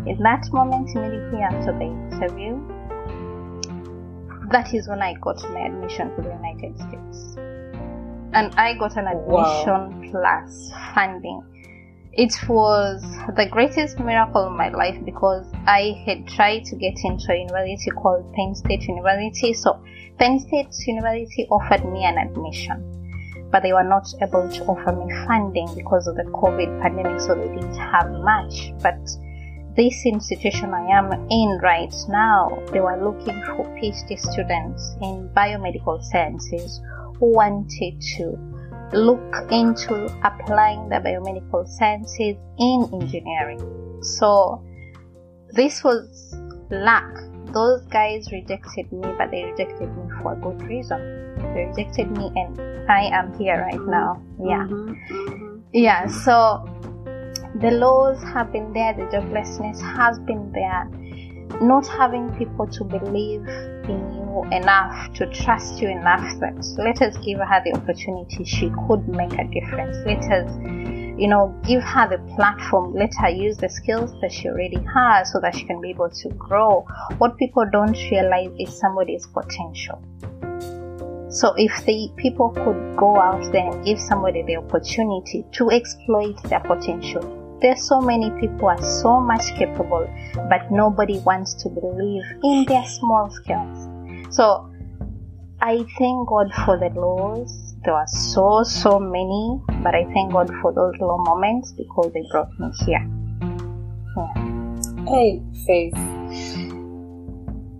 in 0.06 0.18
that 0.22 0.46
moment, 0.52 0.90
immediately 0.94 1.40
after 1.40 1.72
the 1.72 1.84
interview, 1.84 2.60
that 4.50 4.74
is 4.74 4.88
when 4.88 5.00
I 5.02 5.14
got 5.14 5.42
my 5.50 5.66
admission 5.66 6.14
to 6.16 6.22
the 6.22 6.30
United 6.30 6.76
States. 6.78 7.36
And 8.32 8.54
I 8.54 8.74
got 8.78 8.96
an 8.96 9.06
admission 9.06 9.32
wow. 9.32 10.10
plus 10.10 10.70
funding. 10.94 11.42
It 12.12 12.34
was 12.48 13.02
the 13.36 13.46
greatest 13.46 14.00
miracle 14.00 14.46
in 14.46 14.56
my 14.56 14.68
life 14.70 14.98
because 15.04 15.46
I 15.66 16.02
had 16.06 16.26
tried 16.26 16.64
to 16.66 16.76
get 16.76 16.94
into 17.04 17.32
a 17.32 17.38
university 17.38 17.90
called 17.92 18.32
Penn 18.34 18.54
State 18.54 18.82
University. 18.82 19.54
So 19.54 19.80
Penn 20.18 20.40
State 20.40 20.74
University 20.86 21.46
offered 21.50 21.84
me 21.84 22.04
an 22.04 22.18
admission 22.18 22.89
but 23.50 23.62
they 23.62 23.72
were 23.72 23.84
not 23.84 24.06
able 24.22 24.48
to 24.48 24.64
offer 24.64 24.92
me 24.92 25.12
funding 25.26 25.68
because 25.74 26.06
of 26.06 26.16
the 26.16 26.24
COVID 26.24 26.80
pandemic, 26.82 27.20
so 27.20 27.34
they 27.34 27.48
didn't 27.48 27.76
have 27.76 28.10
much. 28.22 28.72
But 28.82 28.98
this 29.76 30.04
institution 30.04 30.74
I 30.74 30.86
am 30.86 31.12
in 31.30 31.58
right 31.62 31.94
now, 32.08 32.62
they 32.72 32.80
were 32.80 33.02
looking 33.02 33.40
for 33.42 33.64
PhD 33.76 34.18
students 34.18 34.96
in 35.00 35.30
biomedical 35.34 36.02
sciences 36.02 36.80
who 37.18 37.32
wanted 37.32 38.00
to 38.16 38.38
look 38.92 39.34
into 39.50 40.06
applying 40.24 40.88
the 40.88 40.96
biomedical 40.96 41.66
sciences 41.68 42.36
in 42.58 42.88
engineering. 42.92 44.02
So 44.02 44.64
this 45.52 45.84
was 45.84 46.34
luck. 46.70 47.29
Those 47.52 47.84
guys 47.86 48.30
rejected 48.32 48.92
me, 48.92 49.08
but 49.18 49.30
they 49.30 49.44
rejected 49.44 49.88
me 49.96 50.10
for 50.22 50.34
a 50.34 50.36
good 50.36 50.62
reason. 50.62 51.34
They 51.54 51.66
rejected 51.66 52.10
me 52.16 52.30
and 52.36 52.90
I 52.90 53.04
am 53.04 53.36
here 53.38 53.60
right 53.60 53.80
now. 53.86 54.22
Yeah. 54.42 54.66
Mm-hmm. 54.66 54.92
mm-hmm. 55.12 55.58
Yeah. 55.72 56.06
So 56.06 56.64
the 57.60 57.70
laws 57.72 58.22
have 58.22 58.52
been 58.52 58.72
there, 58.72 58.94
the 58.94 59.02
joblessness 59.04 59.80
has 59.80 60.18
been 60.20 60.52
there. 60.52 60.88
Not 61.60 61.86
having 61.86 62.30
people 62.36 62.66
to 62.68 62.84
believe 62.84 63.46
in 63.88 64.12
you 64.14 64.44
enough, 64.52 65.12
to 65.14 65.26
trust 65.30 65.80
you 65.80 65.88
enough 65.88 66.38
that 66.40 66.54
let 66.78 67.02
us 67.02 67.16
give 67.18 67.38
her 67.38 67.62
the 67.64 67.72
opportunity. 67.74 68.44
She 68.44 68.70
could 68.86 69.08
make 69.08 69.32
a 69.32 69.44
difference. 69.48 69.96
Let 70.06 70.24
us, 70.30 70.50
you 71.20 71.28
know, 71.28 71.54
give 71.64 71.82
her 71.82 72.08
the 72.08 72.18
platform. 72.34 72.94
Let 72.94 73.10
her 73.20 73.28
use 73.28 73.58
the 73.58 73.68
skills 73.68 74.10
that 74.22 74.32
she 74.32 74.48
already 74.48 74.82
has 74.94 75.30
so 75.30 75.38
that 75.40 75.54
she 75.54 75.64
can 75.66 75.78
be 75.82 75.90
able 75.90 76.08
to 76.08 76.28
grow. 76.30 76.86
What 77.18 77.36
people 77.36 77.66
don't 77.70 77.92
realize 78.10 78.50
is 78.58 78.78
somebody's 78.80 79.26
potential. 79.26 80.02
So 81.28 81.52
if 81.58 81.84
the 81.84 82.08
people 82.16 82.48
could 82.50 82.96
go 82.96 83.18
out 83.20 83.52
there 83.52 83.70
and 83.70 83.84
give 83.84 84.00
somebody 84.00 84.42
the 84.42 84.56
opportunity 84.56 85.44
to 85.52 85.70
exploit 85.70 86.42
their 86.44 86.60
potential, 86.60 87.58
there's 87.60 87.86
so 87.86 88.00
many 88.00 88.30
people 88.40 88.68
are 88.68 88.82
so 88.82 89.20
much 89.20 89.54
capable, 89.58 90.08
but 90.48 90.72
nobody 90.72 91.18
wants 91.18 91.52
to 91.62 91.68
believe 91.68 92.24
in 92.42 92.64
their 92.66 92.86
small 92.86 93.30
skills. 93.30 94.34
So 94.34 94.72
I 95.60 95.84
thank 95.98 96.28
God 96.28 96.50
for 96.64 96.78
the 96.78 96.88
laws. 96.98 97.69
There 97.82 97.94
are 97.94 98.06
so 98.06 98.62
so 98.62 98.98
many, 98.98 99.60
but 99.82 99.94
I 99.94 100.04
thank 100.12 100.32
God 100.32 100.50
for 100.60 100.72
those 100.72 100.94
law 101.00 101.16
moments 101.16 101.72
because 101.72 102.12
they 102.12 102.22
brought 102.30 102.50
me 102.60 102.70
here. 102.84 103.08
Yeah. 104.16 104.34
Hey, 105.08 105.42
Faith. 105.66 105.94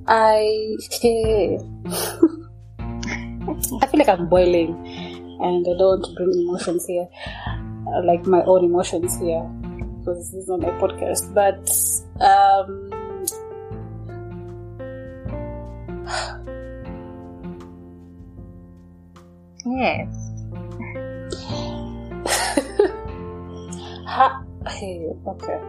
I 0.08 0.76
I 3.82 3.86
feel 3.86 3.98
like 3.98 4.08
I'm 4.08 4.28
boiling 4.28 4.72
and 5.42 5.66
I 5.68 5.78
don't 5.78 6.16
bring 6.16 6.32
emotions 6.32 6.86
here, 6.86 7.06
like 8.04 8.24
my 8.26 8.42
own 8.44 8.64
emotions 8.64 9.18
here, 9.18 9.42
because 9.98 10.30
this 10.30 10.42
is 10.42 10.48
not 10.48 10.60
my 10.60 10.70
podcast. 10.80 11.34
But, 11.34 11.70
um, 12.24 12.90
yes. 19.66 20.08
ha- 24.06 24.44
okay, 24.66 25.06
okay. 25.26 25.60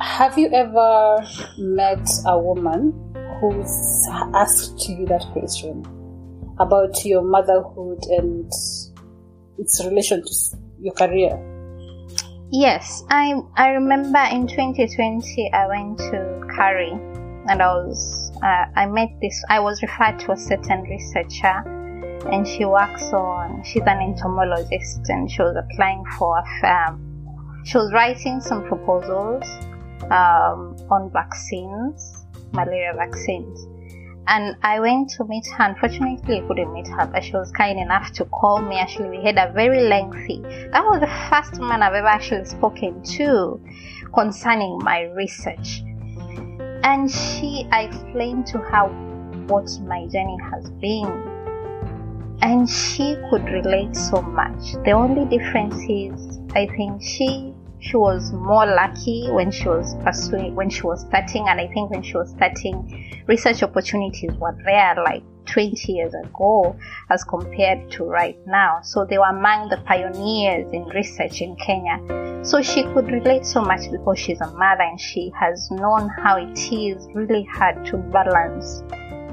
Have 0.00 0.38
you 0.38 0.48
ever 0.52 1.26
met 1.58 2.08
a 2.26 2.38
woman 2.38 2.92
who's 3.40 4.06
asked 4.34 4.88
you 4.88 5.06
that 5.06 5.24
question 5.32 5.84
about 6.58 7.04
your 7.04 7.22
motherhood 7.22 7.98
and 8.10 8.50
its 9.58 9.84
relation 9.84 10.22
to 10.22 10.34
your 10.80 10.94
career? 10.94 11.34
Yes, 12.50 13.02
I 13.10 13.34
I 13.56 13.70
remember 13.70 14.22
in 14.30 14.46
2020 14.46 15.50
I 15.52 15.66
went 15.66 15.98
to 15.98 16.46
CARI 16.54 16.92
and 17.48 17.60
I 17.60 17.74
was 17.74 18.23
uh, 18.44 18.66
I 18.76 18.86
met 18.86 19.08
this 19.22 19.42
I 19.48 19.58
was 19.60 19.80
referred 19.82 20.18
to 20.20 20.32
a 20.32 20.36
certain 20.36 20.82
researcher 20.82 21.62
and 22.30 22.46
she 22.46 22.64
works 22.64 23.12
on 23.12 23.62
she's 23.64 23.82
an 23.86 24.00
entomologist 24.00 25.00
and 25.08 25.30
she 25.30 25.42
was 25.42 25.56
applying 25.56 26.04
for 26.18 26.38
a 26.38 26.44
firm. 26.60 27.10
She 27.64 27.78
was 27.78 27.92
writing 27.94 28.40
some 28.40 28.66
proposals 28.66 29.44
um, 30.10 30.76
on 30.90 31.10
vaccines, 31.12 32.26
malaria 32.52 32.92
vaccines. 32.94 33.66
And 34.26 34.56
I 34.62 34.80
went 34.80 35.10
to 35.16 35.24
meet 35.24 35.46
her. 35.56 35.64
Unfortunately, 35.64 36.38
I 36.42 36.46
couldn't 36.46 36.72
meet 36.72 36.88
her, 36.88 37.06
but 37.06 37.24
she 37.24 37.32
was 37.32 37.50
kind 37.52 37.78
enough 37.78 38.12
to 38.12 38.24
call 38.26 38.60
me. 38.60 38.76
Actually, 38.76 39.18
we 39.18 39.24
had 39.24 39.36
a 39.36 39.52
very 39.52 39.82
lengthy. 39.82 40.40
That 40.72 40.84
was 40.84 41.00
the 41.00 41.12
first 41.30 41.60
man 41.60 41.82
I've 41.82 41.92
ever 41.92 42.06
actually 42.06 42.44
spoken 42.46 43.02
to 43.02 43.60
concerning 44.14 44.78
my 44.82 45.02
research. 45.14 45.82
And 46.84 47.10
she, 47.10 47.66
I 47.72 47.84
explained 47.84 48.46
to 48.48 48.58
her 48.58 48.86
what 49.48 49.68
my 49.86 50.06
journey 50.06 50.38
has 50.52 50.70
been. 50.70 52.38
And 52.42 52.68
she 52.68 53.16
could 53.30 53.44
relate 53.44 53.96
so 53.96 54.20
much. 54.20 54.74
The 54.84 54.92
only 54.92 55.24
difference 55.36 55.76
is, 55.88 56.38
I 56.54 56.66
think 56.76 57.02
she 57.02 57.54
she 57.80 57.96
was 57.96 58.32
more 58.32 58.64
lucky 58.66 59.28
when 59.30 59.50
she 59.50 59.68
was 59.68 59.94
pursuing 59.96 60.54
when 60.54 60.70
she 60.70 60.82
was 60.82 61.02
starting 61.02 61.46
and 61.48 61.60
i 61.60 61.66
think 61.66 61.90
when 61.90 62.02
she 62.02 62.16
was 62.16 62.30
starting 62.30 63.22
research 63.26 63.62
opportunities 63.62 64.32
were 64.38 64.56
there 64.64 64.94
like 65.04 65.22
20 65.46 65.92
years 65.92 66.14
ago 66.14 66.76
as 67.10 67.24
compared 67.24 67.90
to 67.92 68.04
right 68.04 68.38
now. 68.46 68.80
So 68.82 69.04
they 69.04 69.18
were 69.18 69.24
among 69.24 69.68
the 69.68 69.78
pioneers 69.78 70.72
in 70.72 70.84
research 70.86 71.40
in 71.40 71.56
kenya. 71.56 72.44
So 72.44 72.60
she 72.62 72.82
could 72.82 73.06
relate 73.06 73.46
so 73.46 73.62
much 73.62 73.90
because 73.90 74.18
she's 74.18 74.40
a 74.40 74.50
mother 74.52 74.82
and 74.82 75.00
she 75.00 75.32
has 75.38 75.70
known 75.70 76.10
how 76.22 76.36
it 76.36 76.58
is 76.72 77.06
really 77.14 77.44
hard 77.52 77.86
to 77.86 77.96
balance 77.96 78.82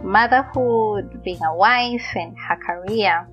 motherhood 0.04 1.24
being 1.24 1.44
a 1.44 1.56
wife 1.56 2.16
and 2.16 2.36
her 2.38 2.58
career. 2.58 3.28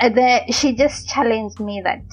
And 0.00 0.16
then 0.16 0.52
she 0.52 0.74
just 0.74 1.08
challenged 1.08 1.58
me 1.58 1.80
that 1.82 2.04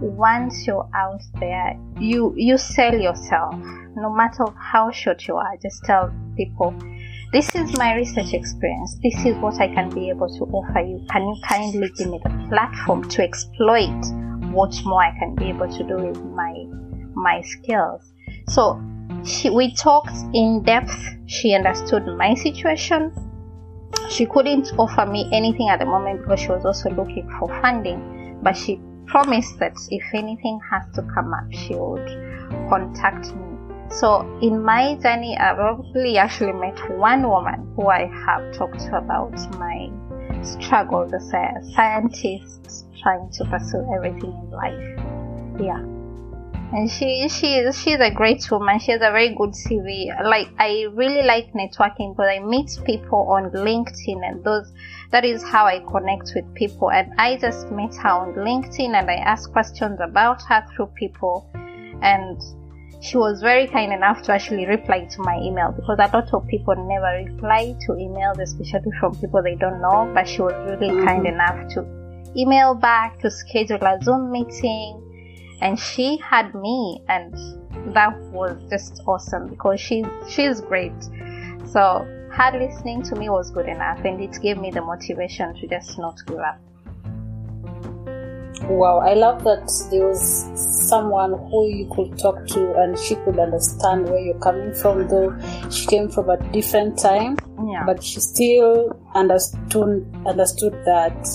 once 0.00 0.66
you're 0.66 0.88
out 0.94 1.22
there, 1.40 1.78
you 1.98 2.34
you 2.36 2.58
sell 2.58 2.94
yourself. 2.94 3.54
No 3.94 4.14
matter 4.14 4.44
how 4.56 4.90
short 4.90 5.26
you 5.26 5.36
are, 5.36 5.56
just 5.60 5.84
tell 5.84 6.12
people, 6.36 6.74
this 7.32 7.54
is 7.54 7.76
my 7.78 7.94
research 7.94 8.34
experience. 8.34 8.98
This 9.02 9.24
is 9.24 9.34
what 9.36 9.58
I 9.58 9.68
can 9.68 9.88
be 9.88 10.10
able 10.10 10.28
to 10.28 10.44
offer 10.52 10.80
you. 10.80 11.04
Can 11.10 11.22
you 11.22 11.36
kindly 11.48 11.90
give 11.96 12.10
me 12.10 12.20
the 12.22 12.46
platform 12.50 13.08
to 13.08 13.22
exploit 13.22 14.04
what 14.52 14.74
more 14.84 15.02
I 15.02 15.18
can 15.18 15.34
be 15.34 15.46
able 15.46 15.68
to 15.68 15.82
do 15.82 15.96
with 15.96 16.22
my 16.22 16.52
my 17.14 17.40
skills? 17.40 18.12
So 18.48 18.82
she, 19.24 19.48
we 19.48 19.74
talked 19.74 20.14
in 20.34 20.62
depth. 20.62 20.94
She 21.26 21.54
understood 21.54 22.06
my 22.06 22.34
situation. 22.34 23.12
She 24.10 24.26
couldn't 24.26 24.70
offer 24.78 25.06
me 25.06 25.26
anything 25.32 25.70
at 25.70 25.78
the 25.78 25.86
moment 25.86 26.20
because 26.20 26.40
she 26.40 26.48
was 26.48 26.66
also 26.66 26.90
looking 26.90 27.26
for 27.38 27.48
funding, 27.62 28.40
but 28.42 28.54
she 28.54 28.78
promised 29.06 29.58
that 29.58 29.74
if 29.90 30.02
anything 30.12 30.60
has 30.70 30.84
to 30.96 31.02
come 31.14 31.32
up, 31.32 31.50
she 31.50 31.74
would 31.74 32.06
contact 32.68 33.34
me. 33.34 33.51
So 33.92 34.22
in 34.40 34.64
my 34.64 34.94
journey, 34.94 35.36
I've 35.36 35.56
probably 35.56 36.16
actually 36.16 36.52
met 36.52 36.78
one 36.98 37.28
woman 37.28 37.74
who 37.76 37.88
I 37.88 38.10
have 38.26 38.54
talked 38.54 38.80
to 38.80 38.96
about 38.96 39.32
my 39.58 39.90
struggles 40.42 41.12
as 41.12 41.30
a 41.34 41.72
scientist 41.74 42.86
trying 43.02 43.30
to 43.32 43.44
pursue 43.44 43.86
everything 43.94 44.32
in 44.32 44.50
life. 44.50 45.60
Yeah. 45.60 45.78
And 46.74 46.90
she 46.90 47.28
she 47.28 47.56
is 47.56 47.78
she's 47.78 48.00
a 48.00 48.10
great 48.10 48.50
woman. 48.50 48.78
She 48.78 48.92
has 48.92 49.02
a 49.02 49.12
very 49.12 49.34
good 49.34 49.50
CV. 49.50 50.06
Like 50.24 50.48
I 50.58 50.86
really 50.94 51.22
like 51.22 51.52
networking 51.52 52.16
because 52.16 52.30
I 52.30 52.38
meet 52.38 52.78
people 52.86 53.28
on 53.28 53.50
LinkedIn 53.50 54.26
and 54.26 54.42
those 54.42 54.72
that 55.10 55.26
is 55.26 55.42
how 55.42 55.66
I 55.66 55.80
connect 55.80 56.32
with 56.34 56.46
people. 56.54 56.90
And 56.90 57.12
I 57.18 57.36
just 57.36 57.70
met 57.70 57.94
her 57.96 58.08
on 58.08 58.32
LinkedIn 58.36 58.94
and 58.94 59.10
I 59.10 59.16
ask 59.16 59.52
questions 59.52 60.00
about 60.00 60.40
her 60.44 60.64
through 60.74 60.86
people 60.96 61.46
and 62.00 62.40
she 63.02 63.16
was 63.16 63.40
very 63.40 63.66
kind 63.66 63.92
enough 63.92 64.22
to 64.22 64.32
actually 64.32 64.64
reply 64.64 65.04
to 65.04 65.22
my 65.22 65.36
email 65.38 65.72
because 65.72 65.98
a 65.98 66.16
lot 66.16 66.32
of 66.32 66.46
people 66.46 66.74
never 66.76 67.24
reply 67.26 67.74
to 67.80 67.92
emails, 67.92 68.40
especially 68.40 68.92
from 69.00 69.12
people 69.16 69.42
they 69.42 69.56
don't 69.56 69.80
know. 69.80 70.08
But 70.14 70.28
she 70.28 70.40
was 70.40 70.54
really 70.70 70.94
mm-hmm. 70.94 71.04
kind 71.04 71.26
enough 71.26 71.68
to 71.74 71.84
email 72.36 72.76
back 72.76 73.18
to 73.18 73.30
schedule 73.30 73.82
a 73.82 73.98
Zoom 74.04 74.30
meeting, 74.30 75.58
and 75.60 75.78
she 75.78 76.16
had 76.18 76.54
me, 76.54 77.02
and 77.08 77.34
that 77.92 78.16
was 78.30 78.56
just 78.70 79.02
awesome 79.04 79.48
because 79.48 79.80
she's 79.80 80.06
she's 80.28 80.60
great. 80.60 80.94
So 81.64 82.06
her 82.30 82.52
listening 82.56 83.02
to 83.02 83.16
me 83.16 83.28
was 83.28 83.50
good 83.50 83.66
enough, 83.66 83.98
and 84.04 84.20
it 84.20 84.40
gave 84.40 84.58
me 84.58 84.70
the 84.70 84.80
motivation 84.80 85.56
to 85.56 85.66
just 85.66 85.98
not 85.98 86.14
give 86.28 86.38
up. 86.38 86.60
Wow, 88.68 88.98
I 88.98 89.14
love 89.14 89.44
that 89.44 89.68
there 89.90 90.06
was 90.06 90.88
someone 90.88 91.32
who 91.32 91.68
you 91.68 91.90
could 91.94 92.18
talk 92.18 92.46
to 92.48 92.74
and 92.76 92.98
she 92.98 93.16
could 93.16 93.38
understand 93.38 94.08
where 94.08 94.20
you're 94.20 94.38
coming 94.38 94.72
from, 94.74 95.08
though 95.08 95.36
she 95.70 95.86
came 95.86 96.08
from 96.08 96.30
a 96.30 96.36
different 96.52 96.98
time. 96.98 97.36
Yeah. 97.66 97.84
But 97.84 98.02
she 98.02 98.20
still 98.20 98.98
understood 99.14 100.06
understood 100.26 100.74
that. 100.84 101.28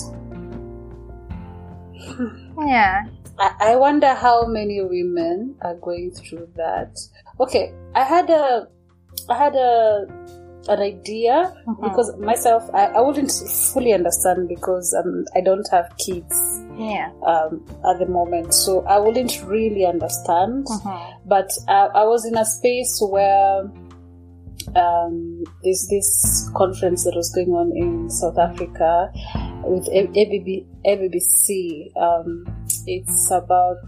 Yeah. 2.66 3.04
I, 3.38 3.54
I 3.60 3.76
wonder 3.76 4.14
how 4.14 4.46
many 4.46 4.82
women 4.82 5.54
are 5.62 5.76
going 5.76 6.10
through 6.12 6.48
that. 6.56 6.98
Okay, 7.38 7.72
I 7.94 8.02
had 8.02 8.28
a 8.30 8.68
I 9.28 9.36
had 9.36 9.54
a 9.54 10.06
an 10.68 10.80
idea 10.80 11.52
mm-hmm. 11.66 11.82
because 11.82 12.16
myself 12.18 12.68
I, 12.74 12.86
I 12.86 13.00
wouldn't 13.00 13.32
fully 13.72 13.92
understand 13.92 14.48
because 14.48 14.94
um, 14.94 15.24
I 15.34 15.40
don't 15.40 15.66
have 15.70 15.92
kids 15.98 16.62
yeah 16.76 17.10
um, 17.26 17.64
at 17.90 17.98
the 17.98 18.06
moment 18.08 18.54
so 18.54 18.82
I 18.86 18.98
wouldn't 18.98 19.42
really 19.44 19.84
understand 19.86 20.66
mm-hmm. 20.66 21.28
but 21.28 21.50
I, 21.68 21.86
I 21.94 22.04
was 22.04 22.24
in 22.24 22.36
a 22.36 22.44
space 22.44 22.98
where 23.02 23.64
um, 24.76 25.44
there's 25.62 25.86
this 25.88 26.50
conference 26.54 27.04
that 27.04 27.14
was 27.14 27.32
going 27.34 27.50
on 27.50 27.72
in 27.74 28.10
South 28.10 28.38
Africa 28.38 29.10
with 29.64 29.88
ABB, 29.88 30.66
ABBC. 30.84 31.96
Um, 31.96 32.44
it's 32.86 33.30
about 33.30 33.78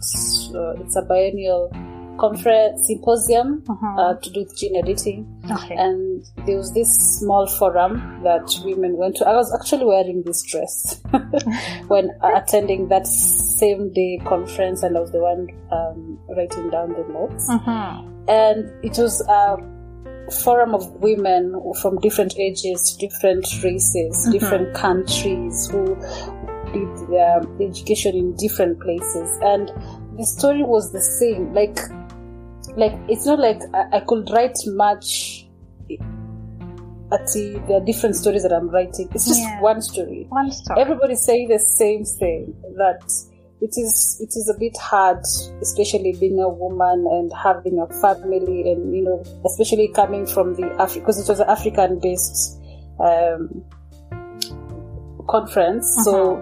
uh, 0.54 0.80
it's 0.82 0.96
a 0.96 1.02
biennial 1.02 1.70
conference 2.18 2.86
symposium 2.86 3.64
uh-huh. 3.68 4.00
uh, 4.00 4.14
to 4.20 4.30
do 4.30 4.40
with 4.40 4.56
gene 4.56 4.76
editing. 4.76 5.26
Okay. 5.50 5.74
And 5.74 6.24
there 6.46 6.56
was 6.56 6.72
this 6.74 6.88
small 7.18 7.46
forum 7.46 8.20
that 8.24 8.54
women 8.64 8.96
went 8.96 9.16
to. 9.16 9.26
I 9.26 9.34
was 9.34 9.52
actually 9.58 9.86
wearing 9.86 10.22
this 10.24 10.42
dress 10.42 11.00
when 11.88 12.10
attending 12.22 12.88
that 12.88 13.06
same 13.06 13.92
day 13.92 14.20
conference, 14.24 14.82
and 14.82 14.96
I 14.96 15.00
was 15.00 15.12
the 15.12 15.20
one 15.20 15.48
um, 15.72 16.18
writing 16.36 16.70
down 16.70 16.90
the 16.90 17.06
notes. 17.12 17.48
Uh-huh. 17.48 18.02
And 18.28 18.70
it 18.84 18.98
was 18.98 19.20
a 19.28 19.56
forum 20.44 20.74
of 20.74 20.88
women 21.00 21.54
from 21.80 21.98
different 21.98 22.38
ages, 22.38 22.96
different 23.00 23.46
races, 23.64 24.26
Mhm. 24.26 24.32
different 24.32 24.74
countries 24.74 25.68
who 25.70 25.96
did 26.72 27.08
their 27.08 27.40
education 27.60 28.14
in 28.14 28.36
different 28.36 28.78
places. 28.80 29.38
And 29.42 29.72
the 30.16 30.24
story 30.24 30.62
was 30.62 30.92
the 30.92 31.00
same. 31.00 31.52
Like, 31.52 31.78
like 32.76 32.92
it's 33.08 33.26
not 33.26 33.38
like 33.38 33.60
I, 33.74 33.98
I 33.98 34.00
could 34.00 34.30
write 34.30 34.56
much. 34.66 35.46
At 37.12 37.26
the, 37.34 37.60
there 37.66 37.78
are 37.78 37.84
different 37.84 38.14
stories 38.14 38.44
that 38.44 38.52
I'm 38.52 38.68
writing. 38.70 39.08
It's 39.12 39.26
just 39.26 39.40
Yeah. 39.40 39.60
one 39.60 39.82
story. 39.82 40.26
One 40.28 40.52
story. 40.52 40.80
Everybody 40.80 41.16
say 41.16 41.44
the 41.44 41.58
same 41.58 42.04
thing 42.04 42.54
that 42.76 43.02
it 43.60 43.74
is 43.76 44.18
it 44.20 44.28
is 44.36 44.48
a 44.54 44.58
bit 44.58 44.76
hard, 44.76 45.18
especially 45.60 46.12
being 46.20 46.38
a 46.38 46.48
woman 46.48 47.06
and 47.10 47.32
having 47.32 47.80
a 47.80 47.86
family, 48.00 48.70
and 48.70 48.94
you 48.94 49.02
know, 49.02 49.22
especially 49.44 49.88
coming 49.88 50.24
from 50.24 50.54
the 50.54 50.66
Africa 50.78 51.00
because 51.00 51.18
it 51.18 51.28
was 51.28 51.40
an 51.40 51.48
African 51.48 51.98
based 51.98 52.60
um, 53.00 53.64
conference, 55.28 55.92
so 56.04 56.36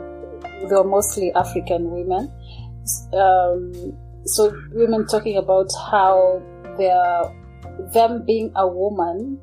they 0.68 0.74
were 0.74 0.84
mostly 0.84 1.32
African 1.34 1.90
women. 1.90 2.30
Um, 3.12 3.96
so 4.24 4.54
women 4.72 5.06
talking 5.06 5.36
about 5.36 5.68
how 5.90 6.42
their 6.76 7.22
them 7.92 8.24
being 8.24 8.52
a 8.56 8.66
woman 8.66 9.40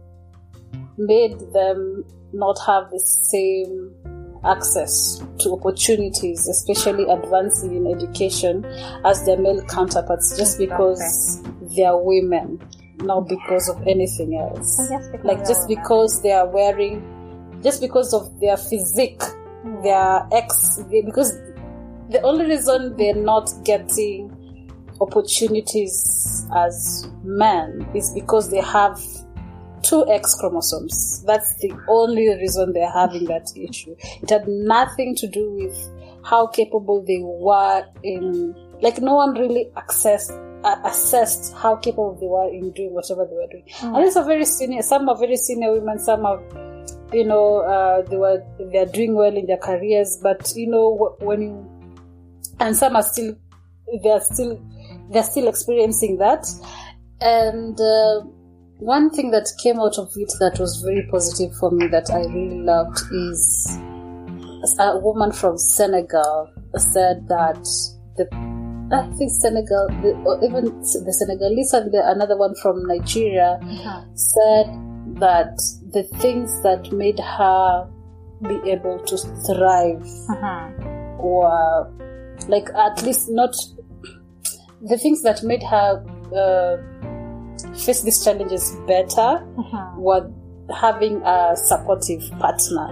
made 0.97 1.37
them 1.53 2.03
not 2.33 2.57
have 2.65 2.89
the 2.91 2.99
same 2.99 3.93
access 4.43 5.21
to 5.39 5.53
opportunities, 5.53 6.47
especially 6.47 7.05
advancing 7.05 7.75
in 7.75 7.87
education, 7.87 8.63
as 9.03 9.25
their 9.25 9.37
male 9.37 9.61
counterparts, 9.65 10.37
just 10.37 10.57
because 10.57 11.41
they 11.75 11.83
are 11.83 12.01
women, 12.01 12.61
not 12.97 13.27
because 13.27 13.69
of 13.69 13.81
anything 13.87 14.37
else. 14.37 14.91
Like 15.23 15.39
just 15.47 15.67
because 15.67 16.21
they 16.21 16.31
are 16.31 16.47
wearing, 16.47 17.59
just 17.63 17.81
because 17.81 18.13
of 18.13 18.39
their 18.39 18.57
physique, 18.57 19.21
their 19.81 20.27
ex, 20.31 20.79
they, 20.91 21.01
because 21.01 21.33
the 22.09 22.21
only 22.21 22.45
reason 22.45 22.95
they're 22.97 23.15
not 23.15 23.49
getting 23.63 24.34
opportunities 25.01 26.45
as 26.55 27.07
men 27.23 27.87
is 27.93 28.11
because 28.13 28.49
they 28.49 28.61
have 28.61 28.99
two 29.83 30.05
X 30.09 30.35
chromosomes. 30.39 31.23
That's 31.25 31.55
the 31.59 31.73
only 31.87 32.27
reason 32.29 32.73
they're 32.73 32.91
having 32.91 33.25
that 33.25 33.51
issue. 33.55 33.95
It 34.21 34.29
had 34.29 34.47
nothing 34.47 35.15
to 35.17 35.27
do 35.27 35.51
with 35.51 35.77
how 36.23 36.47
capable 36.47 37.03
they 37.03 37.19
were 37.21 37.85
in, 38.01 38.55
like, 38.81 38.99
no 38.99 39.13
one 39.13 39.33
really 39.33 39.69
accessed, 39.77 40.31
uh, 40.63 40.77
assessed 40.83 41.53
how 41.53 41.75
capable 41.75 42.15
they 42.19 42.25
were 42.25 42.49
in 42.49 42.71
doing 42.71 42.93
whatever 42.93 43.25
they 43.25 43.35
were 43.35 43.47
doing. 43.51 43.63
And 43.81 44.03
these 44.03 44.15
are 44.15 44.25
very 44.25 44.45
senior, 44.45 44.81
some 44.81 45.07
are 45.07 45.17
very 45.17 45.37
senior 45.37 45.73
women, 45.73 45.99
some 45.99 46.25
are, 46.25 46.41
you 47.13 47.25
know, 47.25 47.57
uh, 47.59 48.01
they 48.09 48.17
were, 48.17 48.43
they're 48.71 48.87
doing 48.87 49.13
well 49.13 49.37
in 49.37 49.45
their 49.45 49.57
careers, 49.57 50.17
but, 50.23 50.51
you 50.55 50.67
know, 50.67 51.15
when 51.19 51.41
you, 51.43 51.71
and 52.59 52.75
some 52.75 52.95
are 52.95 53.03
still, 53.03 53.35
they're 54.01 54.21
still, 54.21 54.59
they're 55.11 55.23
still 55.23 55.47
experiencing 55.47 56.17
that. 56.17 56.45
And, 57.21 57.79
uh, 57.79 58.21
one 58.79 59.09
thing 59.09 59.31
that 59.31 59.47
came 59.63 59.79
out 59.79 59.97
of 59.97 60.11
it 60.17 60.31
that 60.41 60.59
was 60.59 60.81
very 60.81 61.07
positive 61.09 61.55
for 61.57 61.71
me 61.71 61.87
that 61.87 62.09
I 62.11 62.25
really 62.25 62.59
loved 62.59 62.99
is 63.13 63.77
a 64.79 64.97
woman 64.99 65.31
from 65.31 65.57
Senegal 65.57 66.49
said 66.75 67.25
that 67.29 67.63
the 68.17 68.27
I 68.91 69.07
think 69.17 69.31
Senegal, 69.31 69.87
the, 70.03 70.11
or 70.25 70.43
even 70.43 70.65
the 70.81 71.13
Senegalese 71.13 71.73
and 71.73 71.91
the, 71.91 72.03
another 72.05 72.37
one 72.37 72.53
from 72.61 72.85
Nigeria 72.85 73.57
Uh-huh. 73.63 74.01
said 74.13 74.67
that 75.19 75.55
the 75.93 76.03
things 76.19 76.61
that 76.61 76.91
made 76.91 77.19
her 77.19 77.87
be 78.43 78.59
able 78.69 78.99
to 78.99 79.17
thrive 79.17 80.05
Uh-huh. 80.29 80.69
or 81.17 81.91
like 82.49 82.69
at 82.75 83.01
least 83.03 83.29
not 83.29 83.55
the 84.87 84.97
things 84.97 85.21
that 85.23 85.41
made 85.43 85.63
her 85.63 86.03
uh, 86.35 86.77
face 87.83 88.01
these 88.03 88.23
challenges 88.23 88.75
better 88.87 89.43
Uh-huh. 89.57 89.91
were 89.97 90.29
having 90.75 91.21
a 91.23 91.55
supportive 91.55 92.21
partner 92.39 92.87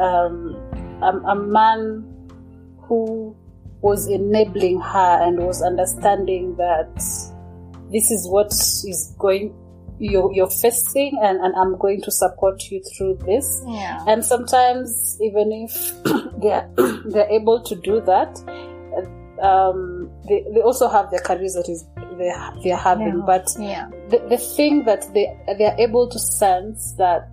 um, 0.00 0.56
a, 1.02 1.10
a 1.30 1.34
man 1.34 2.04
who 2.82 3.34
was 3.82 4.06
enabling 4.08 4.80
her 4.80 5.22
and 5.22 5.38
was 5.38 5.62
understanding 5.62 6.56
that 6.56 6.94
this 7.92 8.10
is 8.10 8.26
what 8.28 8.48
is 8.52 9.14
going 9.18 9.54
you're, 9.98 10.30
you're 10.34 10.50
facing 10.50 11.18
and, 11.22 11.38
and 11.40 11.54
i'm 11.56 11.76
going 11.78 12.00
to 12.02 12.10
support 12.10 12.70
you 12.70 12.82
through 12.96 13.16
this 13.26 13.62
Yeah. 13.66 14.04
and 14.08 14.24
sometimes 14.24 15.18
even 15.22 15.52
if 15.52 15.72
they're 16.42 16.68
they're 17.06 17.30
able 17.30 17.62
to 17.62 17.74
do 17.76 18.00
that 18.02 18.36
um, 19.42 20.10
they, 20.28 20.44
they 20.54 20.60
also 20.60 20.88
have 20.88 21.10
their 21.10 21.20
careers 21.20 21.54
that 21.54 21.68
is 21.68 21.84
they 22.18 22.32
they're 22.64 22.76
having 22.76 23.18
Yeah. 23.18 23.22
but 23.26 23.46
Yeah. 23.58 23.88
the, 24.08 24.18
the 24.28 24.38
thing 24.38 24.84
that 24.84 25.02
they 25.14 25.26
they're 25.58 25.76
able 25.78 26.08
to 26.08 26.18
sense 26.18 26.92
that 26.98 27.28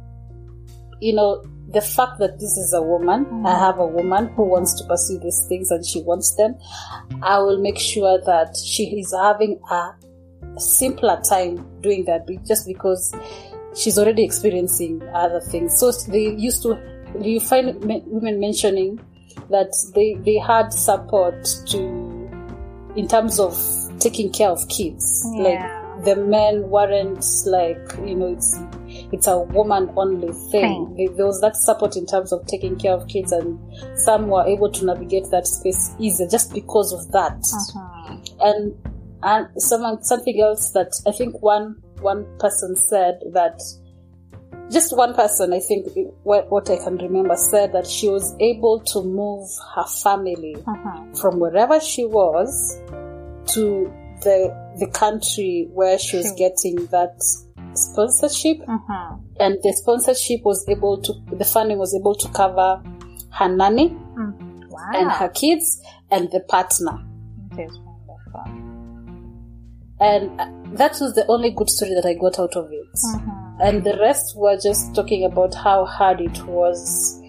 you 1.00 1.14
know 1.14 1.44
the 1.72 1.82
fact 1.82 2.20
that 2.20 2.34
this 2.40 2.58
is 2.58 2.74
a 2.74 2.82
woman 2.82 3.26
Mhm. 3.26 3.48
i 3.48 3.58
have 3.58 3.80
a 3.80 3.86
woman 3.88 4.28
who 4.36 4.44
wants 4.44 4.74
to 4.80 4.84
pursue 4.88 5.18
these 5.20 5.46
things 5.48 5.72
and 5.72 5.86
she 5.86 6.02
wants 6.02 6.36
them 6.36 6.56
i 7.22 7.40
will 7.40 7.60
make 7.60 7.80
sure 7.80 8.20
that 8.26 8.56
she 8.56 9.00
is 9.00 9.14
having 9.14 9.60
a 9.72 9.92
simpler 10.60 11.20
time 11.28 11.66
doing 11.82 12.06
that 12.06 12.28
just 12.46 12.68
because 12.68 13.14
she's 13.76 13.98
already 13.98 14.24
experiencing 14.24 15.02
other 15.14 15.40
things 15.40 15.80
so 15.80 15.92
they 16.12 16.30
used 16.36 16.62
to 16.62 16.78
you 17.22 17.40
find 17.40 17.84
women 17.86 18.40
mentioning 18.40 19.00
that 19.50 19.72
they 19.96 20.14
they 20.26 20.38
had 20.38 20.72
support 20.72 21.44
to 21.66 21.80
in 22.96 23.08
terms 23.08 23.40
of 23.40 23.58
taking 24.00 24.32
care 24.32 24.50
of 24.50 24.60
kids 24.70 25.26
Yeah. 25.36 25.44
like 25.44 26.06
the 26.06 26.16
men 26.16 26.70
weren't 26.70 27.24
like 27.46 27.80
you 28.06 28.16
know 28.16 28.34
it's 28.34 28.56
it's 29.12 29.28
a 29.28 29.40
woman 29.40 29.90
only 29.96 30.32
thing 30.52 30.96
Thing. 30.98 31.16
There- 31.16 31.26
was 31.26 31.40
that 31.42 31.56
support 31.56 31.96
in 31.96 32.06
terms 32.06 32.32
of 32.34 32.46
taking 32.48 32.76
care 32.78 32.94
of 32.94 33.08
kids 33.08 33.32
and 33.32 33.58
some 33.98 34.28
were 34.28 34.44
able 34.46 34.70
to 34.72 34.86
navigate 34.86 35.30
that 35.32 35.48
space 35.48 35.92
easier 36.00 36.28
just 36.28 36.54
because 36.54 36.92
of 36.94 37.12
that 37.12 37.40
Mhm. 37.40 38.20
and 38.42 38.78
and 39.24 39.48
someone 39.62 40.04
something 40.04 40.42
else 40.42 40.72
that 40.72 40.92
I 41.08 41.12
think 41.12 41.42
one 41.42 41.76
one 42.02 42.26
person 42.40 42.76
said 42.76 43.20
that 43.32 43.62
just 44.72 44.96
one 44.98 45.14
person 45.14 45.54
I 45.54 45.60
think 45.60 45.88
what, 46.24 46.50
what 46.52 46.70
I 46.70 46.78
can 46.78 46.98
remember 46.98 47.36
said 47.38 47.72
that 47.74 47.86
she 47.88 48.10
was 48.10 48.36
able 48.40 48.80
to 48.80 49.04
move 49.04 49.48
her 49.76 49.86
family 50.04 50.56
Mhm. 50.60 51.18
from 51.20 51.40
wherever 51.40 51.80
she 51.80 52.06
was 52.06 52.80
to 53.48 53.92
the 54.22 54.54
the 54.80 54.88
country 54.88 55.68
where 55.74 55.98
she 56.00 56.18
was 56.18 56.32
getting 56.34 56.76
that 56.88 57.16
sponsorship 57.74 58.58
Mhm. 58.68 59.20
and 59.40 59.58
the 59.64 59.74
sponsorship 59.74 60.44
was 60.44 60.64
able 60.70 60.98
to 61.02 61.14
the 61.38 61.46
funding 61.46 61.78
was 61.78 61.94
able 61.96 62.16
to 62.16 62.28
cover 62.30 62.82
her 63.32 63.50
nanny 63.50 63.90
Mm. 63.90 64.70
Wow. 64.70 64.92
and 64.94 65.12
her 65.12 65.30
kids 65.30 65.82
and 66.12 66.30
the 66.32 66.40
partner 66.42 67.00
That 67.52 67.66
is 67.66 67.80
wonderful. 67.80 68.42
and 70.00 70.40
uh, 70.42 70.48
that 70.78 70.98
was 71.02 71.14
the 71.16 71.26
only 71.28 71.52
good 71.52 71.70
story 71.70 71.94
that 71.94 72.06
I 72.06 72.14
got 72.16 72.40
out 72.40 72.56
of 72.56 72.72
it. 72.72 72.88
Mhm. 73.16 73.40
And 73.62 73.84
the 73.84 73.98
rest 74.00 74.36
were 74.36 74.58
just 74.58 74.94
talking 74.96 75.24
about 75.24 75.54
how 75.56 75.86
hard 75.86 76.20
it 76.22 76.46
was 76.48 77.20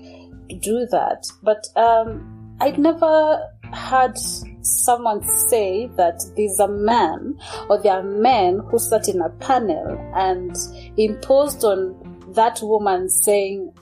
to 0.48 0.56
do 0.56 0.86
that. 0.90 1.24
But 1.42 1.66
um, 1.76 2.56
I'd 2.60 2.78
never 2.78 3.38
heard 3.74 4.16
someone 4.62 5.22
say 5.22 5.90
that 5.96 6.20
there's 6.36 6.58
a 6.58 6.68
man 6.68 7.38
or 7.68 7.82
there 7.82 7.92
are 7.94 8.02
men 8.02 8.60
who 8.70 8.78
sat 8.78 9.08
in 9.08 9.20
a 9.20 9.28
panel 9.30 9.98
and 10.14 10.56
imposed 10.96 11.64
on 11.64 11.94
that 12.34 12.60
woman 12.62 13.08
saying 13.08 13.72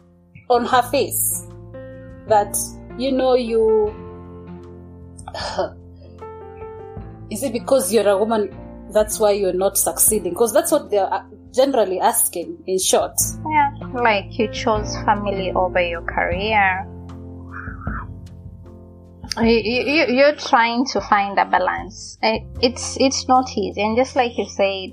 on 0.51 0.65
her 0.67 0.83
face 0.83 1.47
that, 2.29 2.57
you 2.99 3.13
know, 3.13 3.35
you. 3.35 3.95
Is 7.31 7.43
it 7.43 7.53
because 7.55 7.93
you're 7.93 8.09
a 8.09 8.19
woman 8.19 8.55
that's 8.93 9.19
why 9.19 9.31
you're 9.33 9.55
not 9.55 9.79
succeeding? 9.79 10.35
Because 10.35 10.53
that's 10.53 10.71
what 10.71 10.91
they're 10.91 11.13
uh, 11.13 11.25
generally 11.55 11.99
asking, 11.99 12.63
in 12.67 12.79
short. 12.79 13.15
Yeah, 13.51 13.71
like 13.95 14.39
you 14.39 14.53
chose 14.53 14.95
family 15.07 15.51
over 15.53 15.81
your 15.81 16.03
career. 16.03 16.87
You, 19.41 19.45
you, 19.47 20.07
you're 20.09 20.35
trying 20.37 20.85
to 20.87 21.01
find 21.01 21.39
a 21.39 21.45
balance. 21.45 22.19
It's 22.23 22.97
it's 23.01 23.29
not 23.29 23.49
easy, 23.57 23.81
and 23.83 23.97
just 23.97 24.15
like 24.15 24.37
you 24.37 24.47
said, 24.47 24.91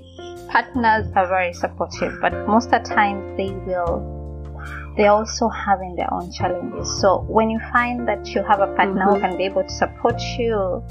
partners 0.48 1.12
are 1.14 1.26
very 1.28 1.52
supportive, 1.52 2.18
but 2.20 2.32
most 2.46 2.72
of 2.72 2.82
the 2.82 2.88
time 2.94 3.36
they 3.36 3.50
will. 3.50 4.16
They're 4.96 5.12
also 5.12 5.48
having 5.48 5.94
their 5.96 6.12
own 6.12 6.32
challenges. 6.32 7.00
So 7.00 7.24
when 7.28 7.50
you 7.50 7.60
find 7.72 8.08
that 8.08 8.26
you 8.28 8.42
have 8.42 8.60
a 8.60 8.74
partner 8.74 9.04
who 9.04 9.16
Mhm. 9.16 9.20
can 9.20 9.36
be 9.36 9.44
able 9.44 9.62
to 9.62 9.70
support 9.70 10.20
you, 10.38 10.82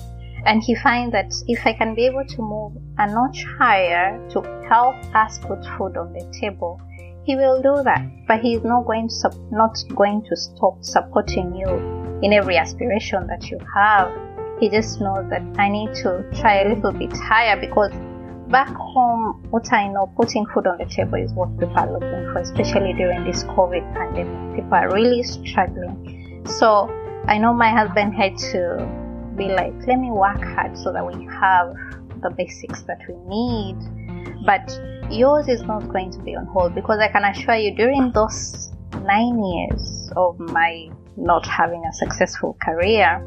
and 0.45 0.63
he 0.63 0.75
finds 0.75 1.11
that 1.13 1.31
if 1.47 1.65
I 1.65 1.73
can 1.73 1.95
be 1.95 2.05
able 2.05 2.25
to 2.25 2.41
move 2.41 2.73
a 2.97 3.07
notch 3.07 3.45
higher 3.57 4.19
to 4.29 4.41
help 4.69 4.95
us 5.15 5.39
put 5.39 5.65
food 5.77 5.97
on 5.97 6.13
the 6.13 6.25
table, 6.39 6.79
he 7.25 7.35
will 7.35 7.61
do 7.61 7.83
that. 7.83 8.05
But 8.27 8.41
he's 8.41 8.63
not 8.63 8.85
going 8.85 9.09
to 9.09 9.31
not 9.51 9.77
going 9.95 10.23
to 10.29 10.35
stop 10.35 10.83
supporting 10.83 11.55
you 11.55 11.69
in 12.21 12.33
every 12.33 12.57
aspiration 12.57 13.27
that 13.27 13.49
you 13.49 13.59
have. 13.75 14.11
He 14.59 14.69
just 14.69 14.99
knows 14.99 15.29
that 15.29 15.41
I 15.57 15.69
need 15.69 15.93
to 15.95 16.25
try 16.33 16.61
a 16.61 16.73
little 16.73 16.91
bit 16.91 17.15
higher 17.15 17.59
because 17.59 17.91
back 18.49 18.73
home, 18.75 19.45
what 19.51 19.71
I 19.71 19.87
know, 19.87 20.11
putting 20.17 20.45
food 20.47 20.67
on 20.67 20.77
the 20.77 20.85
table 20.85 21.15
is 21.15 21.31
what 21.33 21.57
people 21.59 21.77
are 21.77 21.91
looking 21.91 22.33
for, 22.33 22.39
especially 22.39 22.93
during 22.93 23.23
this 23.23 23.43
COVID 23.43 23.93
pandemic. 23.93 24.55
People 24.55 24.73
are 24.73 24.91
really 24.91 25.23
struggling. 25.23 26.43
So 26.45 26.89
I 27.27 27.37
know 27.37 27.53
my 27.53 27.69
husband 27.69 28.15
had 28.15 28.37
to 28.51 29.33
be 29.37 29.45
like, 29.45 29.73
let 29.87 29.99
me 29.99 30.11
work 30.11 30.41
hard 30.41 30.77
so 30.77 30.91
that 30.91 31.05
we 31.05 31.25
have 31.25 31.73
the 32.21 32.29
basics 32.31 32.81
that 32.83 32.99
we 33.07 33.15
need. 33.27 33.77
But 34.45 34.67
yours 35.11 35.47
is 35.47 35.61
not 35.63 35.87
going 35.89 36.11
to 36.11 36.19
be 36.19 36.35
on 36.35 36.45
hold 36.47 36.75
because 36.75 36.99
I 36.99 37.07
can 37.07 37.23
assure 37.23 37.55
you 37.55 37.75
during 37.75 38.11
those 38.11 38.71
nine 39.03 39.43
years 39.43 40.11
of 40.15 40.39
my 40.39 40.89
not 41.17 41.45
having 41.45 41.83
a 41.85 41.93
successful 41.93 42.57
career, 42.61 43.21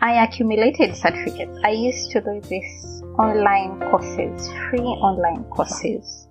I 0.00 0.24
accumulated 0.24 0.96
certificates. 0.96 1.58
I 1.62 1.70
used 1.70 2.10
to 2.12 2.20
do 2.20 2.40
these 2.48 3.02
online 3.18 3.78
courses, 3.90 4.48
free 4.68 4.80
online 4.80 5.44
courses 5.44 6.26